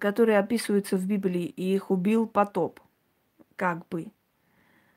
которые 0.00 0.40
описываются 0.40 0.96
в 0.96 1.06
Библии, 1.06 1.44
и 1.44 1.72
их 1.72 1.92
убил 1.92 2.26
потоп, 2.26 2.80
как 3.54 3.86
бы, 3.86 4.08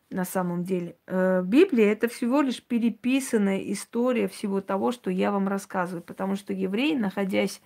на 0.10 0.26
самом 0.26 0.64
деле. 0.64 0.96
Э, 1.06 1.44
Библия– 1.44 1.92
это 1.94 2.08
всего 2.08 2.42
лишь 2.42 2.64
переписанная 2.64 3.60
история 3.72 4.28
всего 4.28 4.62
того, 4.62 4.92
что 4.92 5.12
я 5.12 5.32
вам 5.32 5.48
рассказываю, 5.48 6.02
потому 6.02 6.36
что 6.36 6.54
евреи, 6.54 6.96
находясь 6.96 7.62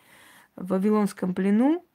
в 0.56 0.68
Вавилонском 0.68 1.34
плену 1.34 1.86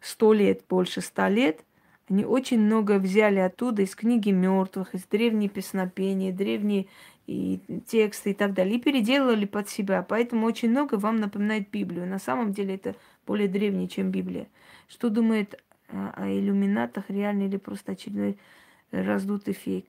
сто 0.00 0.32
лет, 0.32 0.62
больше 0.68 1.00
ста 1.00 1.28
лет, 1.28 1.64
они 2.08 2.24
очень 2.24 2.60
много 2.60 2.98
взяли 2.98 3.40
оттуда 3.40 3.82
из 3.82 3.96
книги 3.96 4.30
мертвых, 4.30 4.94
из 4.94 5.04
древней 5.04 5.48
песнопения, 5.48 6.32
древние 6.32 6.86
и 7.26 7.60
тексты 7.88 8.30
и 8.30 8.34
так 8.34 8.54
далее, 8.54 8.76
и 8.76 8.80
переделали 8.80 9.44
под 9.44 9.68
себя. 9.68 10.02
Поэтому 10.02 10.46
очень 10.46 10.70
много 10.70 10.94
вам 10.94 11.16
напоминает 11.16 11.68
Библию. 11.70 12.06
На 12.06 12.20
самом 12.20 12.52
деле 12.52 12.76
это 12.76 12.94
более 13.26 13.48
древнее, 13.48 13.88
чем 13.88 14.12
Библия. 14.12 14.46
Что 14.86 15.08
думает 15.08 15.60
о 15.88 16.28
иллюминатах, 16.28 17.10
реально 17.10 17.44
или 17.44 17.56
просто 17.56 17.92
очередной 17.92 18.38
раздутый 18.92 19.54
фейк? 19.54 19.86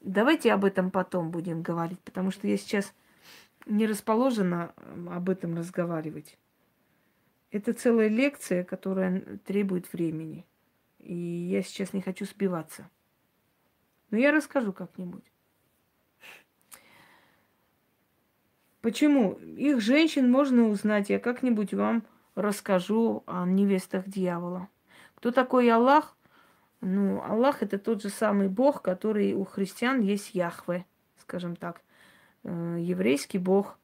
Давайте 0.00 0.52
об 0.52 0.64
этом 0.64 0.90
потом 0.90 1.30
будем 1.30 1.62
говорить, 1.62 2.00
потому 2.00 2.32
что 2.32 2.48
я 2.48 2.56
сейчас 2.56 2.92
не 3.66 3.86
расположена 3.86 4.72
об 5.08 5.30
этом 5.30 5.56
разговаривать. 5.56 6.36
Это 7.52 7.74
целая 7.74 8.08
лекция, 8.08 8.64
которая 8.64 9.38
требует 9.44 9.92
времени. 9.92 10.46
И 10.98 11.14
я 11.14 11.62
сейчас 11.62 11.92
не 11.92 12.00
хочу 12.00 12.24
сбиваться. 12.24 12.88
Но 14.10 14.16
я 14.16 14.32
расскажу 14.32 14.72
как-нибудь. 14.72 15.24
Почему? 18.80 19.32
Их 19.34 19.82
женщин 19.82 20.30
можно 20.30 20.68
узнать. 20.68 21.10
Я 21.10 21.18
как-нибудь 21.18 21.74
вам 21.74 22.04
расскажу 22.34 23.22
о 23.26 23.46
невестах 23.46 24.08
дьявола. 24.08 24.68
Кто 25.14 25.30
такой 25.30 25.70
Аллах? 25.70 26.16
Ну, 26.80 27.22
Аллах 27.22 27.62
это 27.62 27.78
тот 27.78 28.02
же 28.02 28.08
самый 28.08 28.48
Бог, 28.48 28.80
который 28.80 29.34
у 29.34 29.44
христиан 29.44 30.00
есть 30.00 30.34
Яхве, 30.34 30.86
скажем 31.18 31.54
так. 31.54 31.82
Э, 32.44 32.76
еврейский 32.80 33.38
Бог 33.38 33.78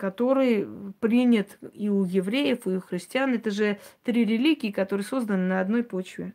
который 0.00 0.66
принят 1.00 1.58
и 1.74 1.90
у 1.90 2.04
евреев, 2.04 2.66
и 2.66 2.76
у 2.76 2.80
христиан. 2.80 3.34
Это 3.34 3.50
же 3.50 3.78
три 4.02 4.24
религии, 4.24 4.70
которые 4.70 5.04
созданы 5.04 5.46
на 5.46 5.60
одной 5.60 5.84
почве. 5.84 6.32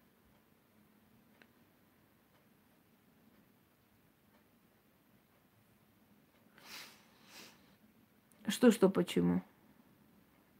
Что, 8.48 8.70
что, 8.70 8.88
почему? 8.88 9.42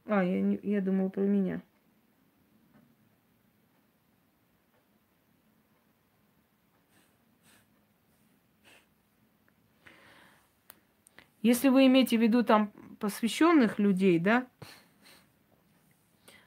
А, 0.06 0.24
я, 0.24 0.40
не, 0.40 0.58
я 0.64 0.80
думал 0.80 1.08
про 1.08 1.22
меня. 1.22 1.62
Если 11.42 11.68
вы 11.68 11.86
имеете 11.86 12.18
в 12.18 12.20
виду 12.20 12.42
там 12.42 12.72
посвященных 12.98 13.78
людей, 13.78 14.18
да, 14.18 14.46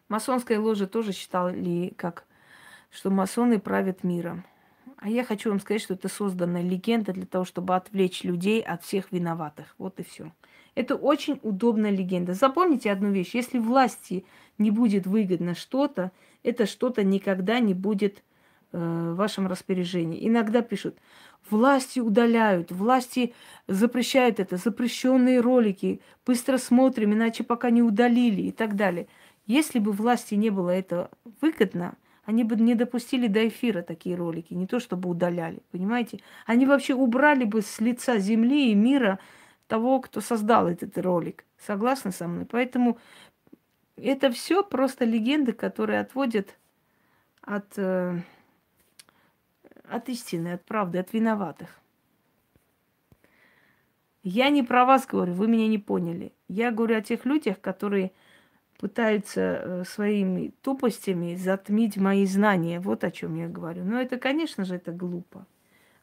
масонская 0.07 0.59
ложа 0.59 0.87
тоже 0.87 1.13
считали, 1.13 1.93
как, 1.95 2.25
что 2.89 3.09
масоны 3.09 3.59
правят 3.59 4.03
миром. 4.03 4.45
А 4.97 5.07
я 5.07 5.23
хочу 5.23 5.49
вам 5.49 5.61
сказать, 5.61 5.81
что 5.81 5.93
это 5.93 6.09
созданная 6.09 6.61
легенда 6.61 7.13
для 7.13 7.25
того, 7.25 7.45
чтобы 7.45 7.75
отвлечь 7.75 8.23
людей 8.23 8.61
от 8.61 8.83
всех 8.83 9.11
виноватых. 9.11 9.73
Вот 9.77 9.99
и 9.99 10.03
все. 10.03 10.33
Это 10.75 10.95
очень 10.95 11.39
удобная 11.41 11.91
легенда. 11.91 12.33
Запомните 12.33 12.91
одну 12.91 13.11
вещь. 13.11 13.33
Если 13.33 13.59
власти 13.59 14.25
не 14.57 14.71
будет 14.71 15.07
выгодно 15.07 15.55
что-то, 15.55 16.11
это 16.43 16.65
что-то 16.65 17.03
никогда 17.03 17.59
не 17.59 17.73
будет 17.73 18.23
в 18.71 19.15
вашем 19.15 19.47
распоряжении. 19.47 20.27
Иногда 20.27 20.61
пишут, 20.61 20.97
Власти 21.49 21.99
удаляют, 21.99 22.71
власти 22.71 23.33
запрещают 23.67 24.39
это, 24.39 24.57
запрещенные 24.57 25.39
ролики, 25.39 25.99
быстро 26.25 26.57
смотрим, 26.57 27.13
иначе 27.13 27.43
пока 27.43 27.71
не 27.71 27.81
удалили 27.81 28.43
и 28.43 28.51
так 28.51 28.75
далее. 28.75 29.07
Если 29.47 29.79
бы 29.79 29.91
власти 29.91 30.35
не 30.35 30.51
было 30.51 30.69
это 30.69 31.09
выгодно, 31.41 31.95
они 32.23 32.43
бы 32.43 32.55
не 32.55 32.75
допустили 32.75 33.25
до 33.25 33.47
эфира 33.47 33.81
такие 33.81 34.15
ролики, 34.15 34.53
не 34.53 34.67
то 34.67 34.79
чтобы 34.79 35.09
удаляли, 35.09 35.63
понимаете? 35.71 36.19
Они 36.45 36.67
вообще 36.67 36.93
убрали 36.93 37.45
бы 37.45 37.63
с 37.63 37.79
лица 37.79 38.19
земли 38.19 38.71
и 38.71 38.75
мира 38.75 39.17
того, 39.67 40.01
кто 40.01 40.21
создал 40.21 40.67
этот 40.67 40.95
ролик. 40.99 41.45
Согласны 41.65 42.11
со 42.11 42.27
мной? 42.27 42.45
Поэтому 42.45 42.99
это 43.95 44.29
все 44.29 44.63
просто 44.63 45.03
легенды, 45.05 45.53
которые 45.53 45.99
отводят 45.99 46.55
от 47.41 47.73
э, 47.77 48.19
от 49.89 50.09
истины, 50.09 50.53
от 50.53 50.65
правды, 50.65 50.99
от 50.99 51.13
виноватых. 51.13 51.79
Я 54.23 54.49
не 54.49 54.63
про 54.63 54.85
вас 54.85 55.07
говорю, 55.07 55.33
вы 55.33 55.47
меня 55.47 55.67
не 55.67 55.77
поняли. 55.77 56.33
Я 56.47 56.71
говорю 56.71 56.97
о 56.97 57.01
тех 57.01 57.25
людях, 57.25 57.61
которые 57.61 58.11
пытаются 58.77 59.41
э, 59.41 59.83
своими 59.85 60.53
тупостями 60.61 61.35
затмить 61.35 61.97
мои 61.97 62.25
знания. 62.25 62.79
Вот 62.79 63.03
о 63.03 63.11
чем 63.11 63.35
я 63.35 63.47
говорю. 63.47 63.83
Но 63.83 63.99
это, 63.99 64.17
конечно 64.17 64.65
же, 64.65 64.75
это 64.75 64.91
глупо. 64.91 65.45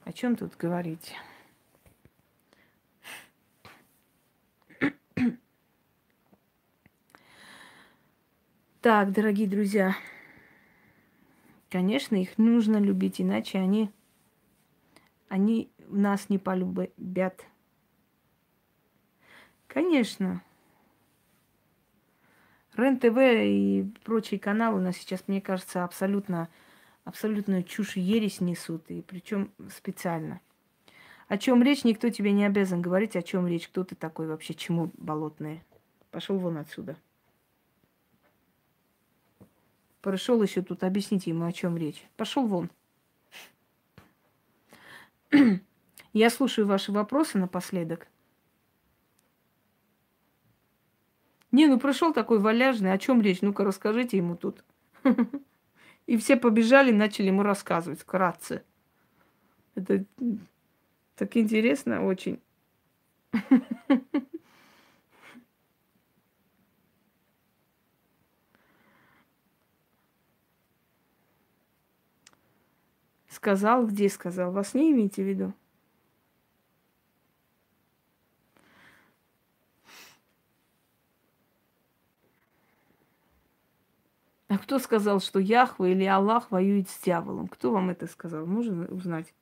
О 0.04 0.12
чем 0.12 0.36
тут 0.36 0.56
говорить? 0.56 1.14
Так, 8.80 9.10
дорогие 9.10 9.48
друзья, 9.48 9.96
Конечно, 11.68 12.14
их 12.16 12.38
нужно 12.38 12.76
любить, 12.76 13.20
иначе 13.20 13.58
они, 13.58 13.90
они 15.28 15.70
нас 15.88 16.28
не 16.28 16.38
полюбят. 16.38 17.44
Конечно. 19.66 20.42
РЕН-ТВ 22.74 23.16
и 23.18 23.90
прочие 24.04 24.38
каналы 24.38 24.78
у 24.78 24.82
нас 24.82 24.96
сейчас, 24.96 25.24
мне 25.26 25.40
кажется, 25.40 25.82
абсолютно, 25.82 26.48
абсолютную 27.04 27.62
чушь 27.62 27.96
и 27.96 28.00
ересь 28.00 28.40
несут, 28.40 28.90
и 28.90 29.02
причем 29.02 29.50
специально. 29.74 30.40
О 31.26 31.38
чем 31.38 31.62
речь, 31.62 31.84
никто 31.84 32.10
тебе 32.10 32.32
не 32.32 32.44
обязан 32.44 32.80
говорить, 32.80 33.16
о 33.16 33.22
чем 33.22 33.48
речь, 33.48 33.66
кто 33.68 33.82
ты 33.82 33.96
такой 33.96 34.28
вообще, 34.28 34.54
чему 34.54 34.92
болотное. 34.96 35.64
Пошел 36.10 36.38
вон 36.38 36.58
отсюда. 36.58 36.96
Пришел 40.00 40.42
еще 40.42 40.62
тут, 40.62 40.84
объясните 40.84 41.30
ему, 41.30 41.46
о 41.46 41.52
чем 41.52 41.76
речь. 41.76 42.04
Пошел 42.16 42.46
вон. 42.46 42.70
Я 46.12 46.30
слушаю 46.30 46.66
ваши 46.66 46.92
вопросы 46.92 47.38
напоследок. 47.38 48.08
Не, 51.52 51.66
ну 51.66 51.78
пришел 51.78 52.12
такой 52.12 52.38
валяжный, 52.38 52.92
о 52.92 52.98
чем 52.98 53.20
речь? 53.22 53.40
Ну-ка 53.40 53.64
расскажите 53.64 54.16
ему 54.16 54.36
тут. 54.36 54.64
И 56.06 56.16
все 56.16 56.36
побежали, 56.36 56.92
начали 56.92 57.28
ему 57.28 57.42
рассказывать 57.42 58.00
вкратце. 58.00 58.62
Это 59.74 60.04
так 61.16 61.36
интересно 61.36 62.04
очень. 62.04 62.40
Сказал, 73.46 73.86
где 73.86 74.08
сказал? 74.08 74.50
Вас 74.50 74.74
не 74.74 74.90
имеете 74.90 75.22
в 75.22 75.28
виду? 75.28 75.52
А 84.48 84.58
кто 84.58 84.80
сказал, 84.80 85.20
что 85.20 85.38
Яхва 85.38 85.84
или 85.84 86.02
Аллах 86.02 86.50
воюет 86.50 86.88
с 86.88 87.00
дьяволом? 87.00 87.46
Кто 87.46 87.70
вам 87.70 87.90
это 87.90 88.08
сказал? 88.08 88.46
Можно 88.46 88.86
узнать? 88.86 89.32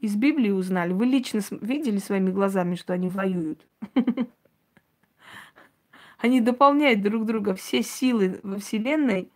Из 0.00 0.16
Библии 0.16 0.50
узнали. 0.50 0.92
Вы 0.92 1.06
лично 1.06 1.40
видели 1.60 1.98
своими 1.98 2.32
глазами, 2.32 2.74
что 2.74 2.92
они 2.92 3.08
воюют? 3.08 3.64
Они 6.18 6.40
дополняют 6.40 7.02
друг 7.02 7.24
друга. 7.24 7.54
Все 7.54 7.84
силы 7.84 8.40
во 8.42 8.58
Вселенной 8.58 9.30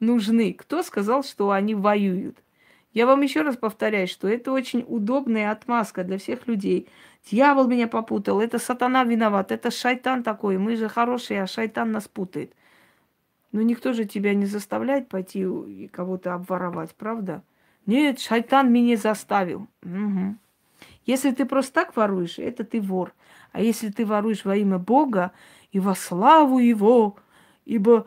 нужны. 0.00 0.54
Кто 0.54 0.82
сказал, 0.82 1.22
что 1.22 1.50
они 1.50 1.74
воюют? 1.74 2.38
Я 2.92 3.06
вам 3.06 3.20
еще 3.20 3.42
раз 3.42 3.56
повторяю, 3.56 4.08
что 4.08 4.28
это 4.28 4.50
очень 4.50 4.84
удобная 4.86 5.50
отмазка 5.50 6.04
для 6.04 6.18
всех 6.18 6.46
людей. 6.46 6.88
Дьявол 7.30 7.68
меня 7.68 7.86
попутал, 7.86 8.40
это 8.40 8.58
сатана 8.58 9.04
виноват, 9.04 9.52
это 9.52 9.70
шайтан 9.70 10.22
такой. 10.22 10.58
Мы 10.58 10.76
же 10.76 10.88
хорошие, 10.88 11.42
а 11.42 11.46
шайтан 11.46 11.92
нас 11.92 12.08
путает. 12.08 12.54
Но 13.52 13.62
никто 13.62 13.92
же 13.92 14.04
тебя 14.04 14.34
не 14.34 14.46
заставляет 14.46 15.08
пойти 15.08 15.40
и 15.40 15.88
кого-то 15.88 16.34
обворовать, 16.34 16.94
правда? 16.94 17.42
Нет, 17.86 18.20
шайтан 18.20 18.72
меня 18.72 18.96
заставил. 18.96 19.68
Угу. 19.82 20.36
Если 21.06 21.30
ты 21.30 21.44
просто 21.44 21.72
так 21.72 21.96
воруешь, 21.96 22.38
это 22.38 22.64
ты 22.64 22.80
вор. 22.80 23.14
А 23.52 23.62
если 23.62 23.90
ты 23.90 24.04
воруешь 24.04 24.44
во 24.44 24.56
имя 24.56 24.78
Бога 24.78 25.32
и 25.72 25.80
во 25.80 25.94
славу 25.94 26.58
Его, 26.58 27.16
ибо 27.64 28.06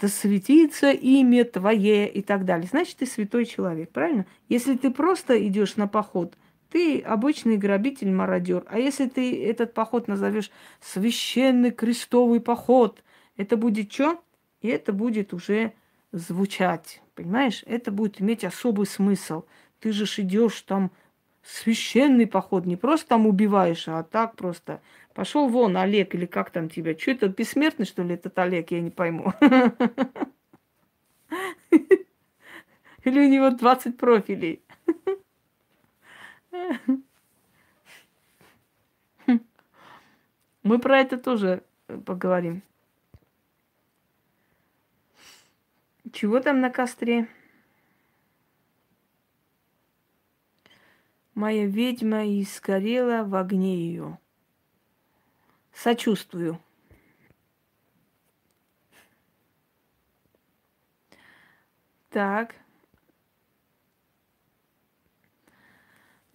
да 0.00 0.08
светится 0.08 0.90
имя 0.90 1.44
Твое 1.44 2.08
и 2.10 2.22
так 2.22 2.44
далее, 2.44 2.68
значит, 2.70 2.96
ты 2.96 3.06
святой 3.06 3.44
человек, 3.44 3.90
правильно? 3.90 4.26
Если 4.48 4.76
ты 4.76 4.90
просто 4.90 5.46
идешь 5.46 5.76
на 5.76 5.86
поход, 5.86 6.36
ты 6.70 7.00
обычный 7.00 7.56
грабитель, 7.56 8.10
мародер. 8.10 8.64
А 8.68 8.78
если 8.78 9.08
ты 9.08 9.44
этот 9.44 9.74
поход 9.74 10.08
назовешь 10.08 10.50
священный 10.80 11.72
крестовый 11.72 12.40
поход, 12.40 13.02
это 13.36 13.56
будет 13.56 13.92
что? 13.92 14.22
И 14.62 14.68
это 14.68 14.92
будет 14.92 15.34
уже 15.34 15.72
звучать, 16.12 17.02
понимаешь? 17.14 17.62
Это 17.66 17.90
будет 17.90 18.20
иметь 18.20 18.44
особый 18.44 18.86
смысл. 18.86 19.44
Ты 19.80 19.92
же 19.92 20.04
идешь 20.22 20.60
там 20.62 20.90
священный 21.42 22.26
поход, 22.26 22.66
не 22.66 22.76
просто 22.76 23.08
там 23.08 23.26
убиваешь, 23.26 23.88
а 23.88 24.02
так 24.02 24.36
просто. 24.36 24.80
Пошел 25.20 25.50
вон, 25.50 25.76
Олег, 25.76 26.14
или 26.14 26.24
как 26.24 26.48
там 26.48 26.70
тебя? 26.70 26.96
Что 26.96 27.10
это, 27.10 27.28
бессмертный, 27.28 27.84
что 27.84 28.02
ли, 28.02 28.14
этот 28.14 28.38
Олег? 28.38 28.70
Я 28.70 28.80
не 28.80 28.90
пойму. 28.90 29.34
Или 33.04 33.20
у 33.20 33.28
него 33.28 33.50
20 33.50 33.98
профилей? 33.98 34.62
Мы 40.62 40.78
про 40.78 41.00
это 41.00 41.18
тоже 41.18 41.64
поговорим. 42.06 42.62
Чего 46.14 46.40
там 46.40 46.62
на 46.62 46.70
костре? 46.70 47.28
Моя 51.34 51.66
ведьма 51.66 52.24
и 52.24 52.42
сгорела 52.42 53.22
в 53.24 53.34
огне 53.34 53.76
ее. 53.76 54.18
Сочувствую. 55.82 56.60
Так. 62.10 62.54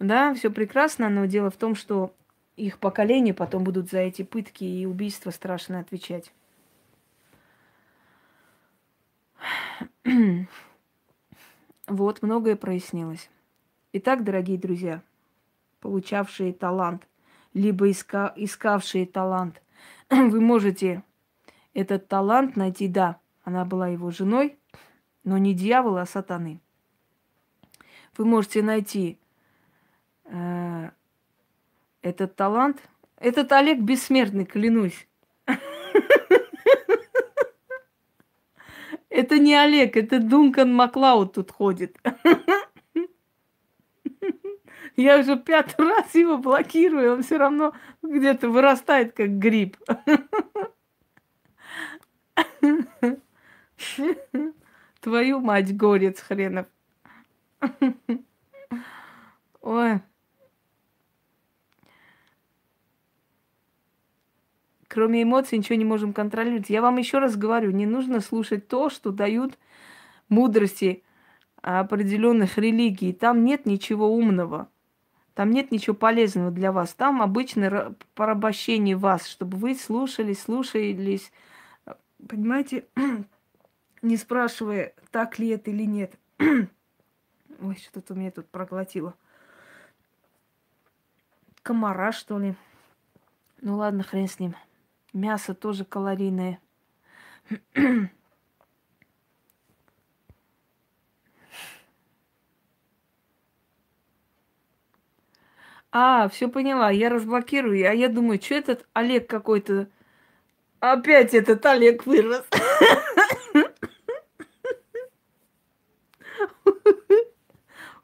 Да, 0.00 0.34
все 0.34 0.50
прекрасно, 0.50 1.08
но 1.10 1.26
дело 1.26 1.50
в 1.50 1.56
том, 1.56 1.76
что 1.76 2.12
их 2.56 2.80
поколение 2.80 3.34
потом 3.34 3.62
будут 3.62 3.88
за 3.88 4.00
эти 4.00 4.22
пытки 4.22 4.64
и 4.64 4.84
убийства 4.84 5.30
страшно 5.30 5.78
отвечать. 5.78 6.32
вот, 11.86 12.20
многое 12.20 12.56
прояснилось. 12.56 13.30
Итак, 13.92 14.24
дорогие 14.24 14.58
друзья, 14.58 15.02
получавшие 15.78 16.52
талант, 16.52 17.06
либо 17.56 17.88
иска, 17.88 18.32
искавшие 18.36 19.06
талант, 19.06 19.62
вы 20.10 20.40
можете 20.40 21.02
этот 21.72 22.06
талант 22.06 22.54
найти, 22.54 22.86
да, 22.86 23.18
она 23.44 23.64
была 23.64 23.88
его 23.88 24.10
женой, 24.10 24.58
но 25.24 25.38
не 25.38 25.54
дьявола, 25.54 26.02
а 26.02 26.06
сатаны. 26.06 26.60
Вы 28.18 28.26
можете 28.26 28.62
найти 28.62 29.18
э, 30.24 30.90
этот 32.02 32.36
талант. 32.36 32.82
Этот 33.18 33.50
Олег 33.52 33.80
бессмертный, 33.80 34.44
клянусь. 34.44 35.08
Это 39.08 39.38
не 39.38 39.54
Олег, 39.54 39.96
это 39.96 40.20
Дункан 40.20 40.74
Маклауд 40.74 41.32
тут 41.34 41.50
ходит. 41.50 41.96
Я 44.96 45.18
уже 45.18 45.38
пятый 45.38 45.86
раз 45.86 46.14
его 46.14 46.38
блокирую, 46.38 47.12
он 47.14 47.22
все 47.22 47.36
равно 47.36 47.74
где-то 48.02 48.48
вырастает, 48.48 49.12
как 49.12 49.38
гриб. 49.38 49.76
Твою 55.00 55.40
мать, 55.40 55.76
горец 55.76 56.20
хренов. 56.20 56.66
Ой. 59.60 60.00
Кроме 64.88 65.22
эмоций 65.24 65.58
ничего 65.58 65.76
не 65.76 65.84
можем 65.84 66.14
контролировать. 66.14 66.70
Я 66.70 66.80
вам 66.80 66.96
еще 66.96 67.18
раз 67.18 67.36
говорю, 67.36 67.70
не 67.70 67.84
нужно 67.84 68.20
слушать 68.20 68.66
то, 68.66 68.88
что 68.88 69.10
дают 69.12 69.58
мудрости 70.30 71.04
определенных 71.60 72.56
религий. 72.56 73.12
Там 73.12 73.44
нет 73.44 73.66
ничего 73.66 74.08
умного. 74.08 74.70
Там 75.36 75.50
нет 75.50 75.70
ничего 75.70 75.94
полезного 75.94 76.50
для 76.50 76.72
вас. 76.72 76.94
Там 76.94 77.20
обычно 77.20 77.94
порабощение 78.14 78.96
вас, 78.96 79.26
чтобы 79.26 79.58
вы 79.58 79.74
слушались, 79.74 80.40
слушались. 80.40 81.30
Понимаете, 82.26 82.86
не 84.02 84.16
спрашивая, 84.16 84.94
так 85.10 85.38
ли 85.38 85.48
это 85.48 85.70
или 85.70 85.84
нет. 85.84 86.14
Ой, 86.38 87.76
что-то 87.76 88.14
у 88.14 88.16
меня 88.16 88.30
тут 88.30 88.48
проглотило. 88.48 89.14
Комара, 91.62 92.12
что 92.12 92.38
ли? 92.38 92.54
Ну 93.60 93.76
ладно, 93.76 94.04
хрен 94.04 94.28
с 94.28 94.40
ним. 94.40 94.54
Мясо 95.12 95.52
тоже 95.54 95.84
калорийное. 95.84 96.60
А, 105.98 106.28
все 106.28 106.48
поняла, 106.48 106.90
я 106.90 107.08
разблокирую. 107.08 107.88
А 107.88 107.94
я 107.94 108.10
думаю, 108.10 108.38
что 108.38 108.54
этот 108.56 108.86
Олег 108.92 109.30
какой-то... 109.30 109.88
Опять 110.78 111.32
этот 111.32 111.64
Олег 111.64 112.04
вырос. 112.04 112.44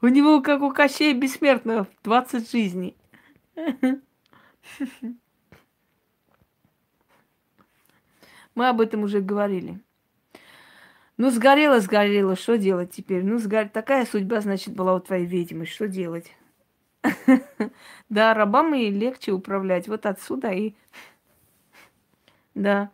У 0.01 0.06
него, 0.06 0.40
как 0.40 0.62
у 0.62 0.73
Кощея 0.73 1.12
Бессмертного, 1.12 1.86
20 2.02 2.51
жизней. 2.51 2.97
Мы 8.55 8.69
об 8.70 8.81
этом 8.81 9.02
уже 9.02 9.20
говорили. 9.20 9.78
Ну, 11.19 11.28
сгорело, 11.28 11.78
сгорело, 11.81 12.36
что 12.36 12.56
делать 12.56 12.90
теперь? 12.90 13.23
Ну, 13.23 13.36
сгор... 13.36 13.69
такая 13.69 14.06
судьба, 14.06 14.40
значит, 14.40 14.74
была 14.74 14.94
у 14.94 15.01
твоей 15.01 15.27
ведьмы, 15.27 15.66
что 15.66 15.86
делать? 15.89 16.35
Да, 18.09 18.35
рабам 18.35 18.74
и 18.74 18.91
легче 18.91 19.33
управлять. 19.33 19.89
Вот 19.89 20.07
отсюда 20.07 20.51
и... 20.51 20.74
Да. 22.55 22.91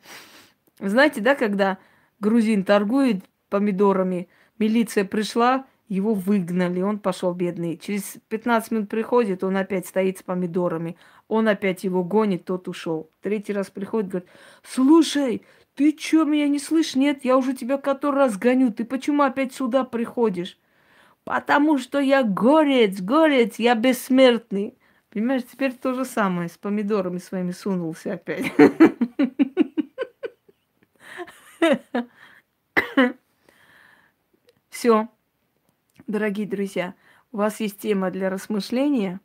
Знаете, 0.78 1.20
да, 1.20 1.34
когда 1.34 1.78
грузин 2.20 2.64
торгует 2.64 3.24
помидорами, 3.48 4.28
милиция 4.58 5.04
пришла, 5.04 5.66
его 5.88 6.14
выгнали, 6.14 6.82
он 6.82 6.98
пошел 6.98 7.32
бедный. 7.32 7.78
Через 7.78 8.18
15 8.28 8.70
минут 8.70 8.88
приходит, 8.88 9.42
он 9.42 9.56
опять 9.56 9.86
стоит 9.86 10.18
с 10.18 10.22
помидорами. 10.22 10.96
Он 11.28 11.48
опять 11.48 11.82
его 11.84 12.04
гонит, 12.04 12.44
тот 12.44 12.68
ушел. 12.68 13.10
Третий 13.22 13.52
раз 13.52 13.70
приходит, 13.70 14.10
говорит, 14.10 14.28
слушай, 14.62 15.42
ты 15.74 15.96
что, 15.98 16.24
меня 16.24 16.48
не 16.48 16.58
слышишь? 16.58 16.96
Нет, 16.96 17.24
я 17.24 17.36
уже 17.36 17.54
тебя 17.54 17.78
который 17.78 18.16
раз 18.16 18.36
гоню. 18.36 18.72
Ты 18.72 18.84
почему 18.84 19.22
опять 19.22 19.54
сюда 19.54 19.84
приходишь? 19.84 20.58
Потому 21.28 21.76
что 21.76 22.00
я 22.00 22.22
горец, 22.22 23.02
горец, 23.02 23.58
я 23.58 23.74
бессмертный. 23.74 24.78
Понимаешь, 25.10 25.42
теперь 25.44 25.74
то 25.74 25.92
же 25.92 26.06
самое, 26.06 26.48
с 26.48 26.56
помидорами 26.56 27.18
своими 27.18 27.50
сунулся 27.50 28.14
опять. 28.14 28.50
Все 34.70 35.08
дорогие 36.06 36.46
друзья, 36.46 36.94
У 37.30 37.36
вас 37.36 37.60
есть 37.60 37.78
тема 37.78 38.10
для 38.10 38.30
размышления. 38.30 39.20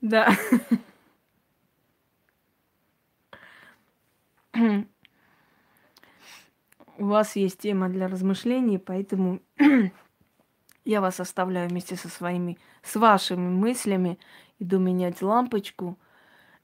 Да. 0.00 0.34
У 6.98 7.06
вас 7.06 7.36
есть 7.36 7.58
тема 7.58 7.88
для 7.88 8.08
размышлений, 8.08 8.78
поэтому 8.78 9.40
я 10.84 11.00
вас 11.00 11.20
оставляю 11.20 11.68
вместе 11.68 11.96
со 11.96 12.08
своими, 12.08 12.58
с 12.82 12.96
вашими 12.96 13.48
мыслями. 13.48 14.18
Иду 14.58 14.78
менять 14.78 15.20
лампочку. 15.20 15.98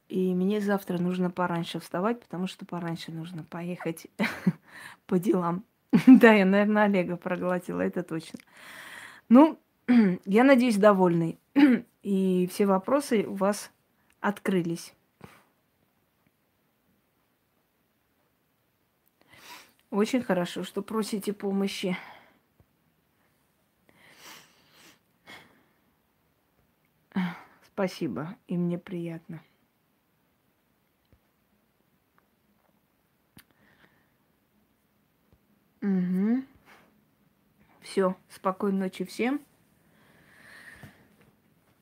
И 0.08 0.34
мне 0.34 0.60
завтра 0.60 0.98
нужно 0.98 1.30
пораньше 1.30 1.80
вставать, 1.80 2.20
потому 2.20 2.46
что 2.46 2.64
пораньше 2.64 3.12
нужно 3.12 3.44
поехать 3.44 4.06
по 5.06 5.18
делам. 5.18 5.64
Да, 6.06 6.32
я, 6.32 6.46
наверное, 6.46 6.84
Олега 6.84 7.16
проглотила, 7.16 7.82
это 7.82 8.02
точно. 8.02 8.38
Ну, 9.28 9.58
я 10.24 10.44
надеюсь, 10.44 10.76
довольны. 10.76 11.38
И 12.02 12.48
все 12.50 12.66
вопросы 12.66 13.24
у 13.26 13.34
вас 13.34 13.70
открылись. 14.20 14.94
Очень 19.92 20.22
хорошо, 20.22 20.64
что 20.64 20.80
просите 20.80 21.34
помощи. 21.34 21.98
Спасибо, 27.66 28.34
и 28.48 28.56
мне 28.56 28.78
приятно. 28.78 29.42
Угу. 35.82 36.42
Все, 37.82 38.16
спокойной 38.30 38.78
ночи 38.78 39.04
всем. 39.04 39.42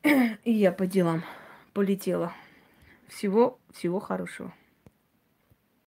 И 0.03 0.51
я 0.51 0.73
по 0.73 0.85
делам 0.85 1.23
полетела. 1.71 2.33
Всего, 3.07 3.57
всего 3.71 4.01
хорошего. 4.01 4.53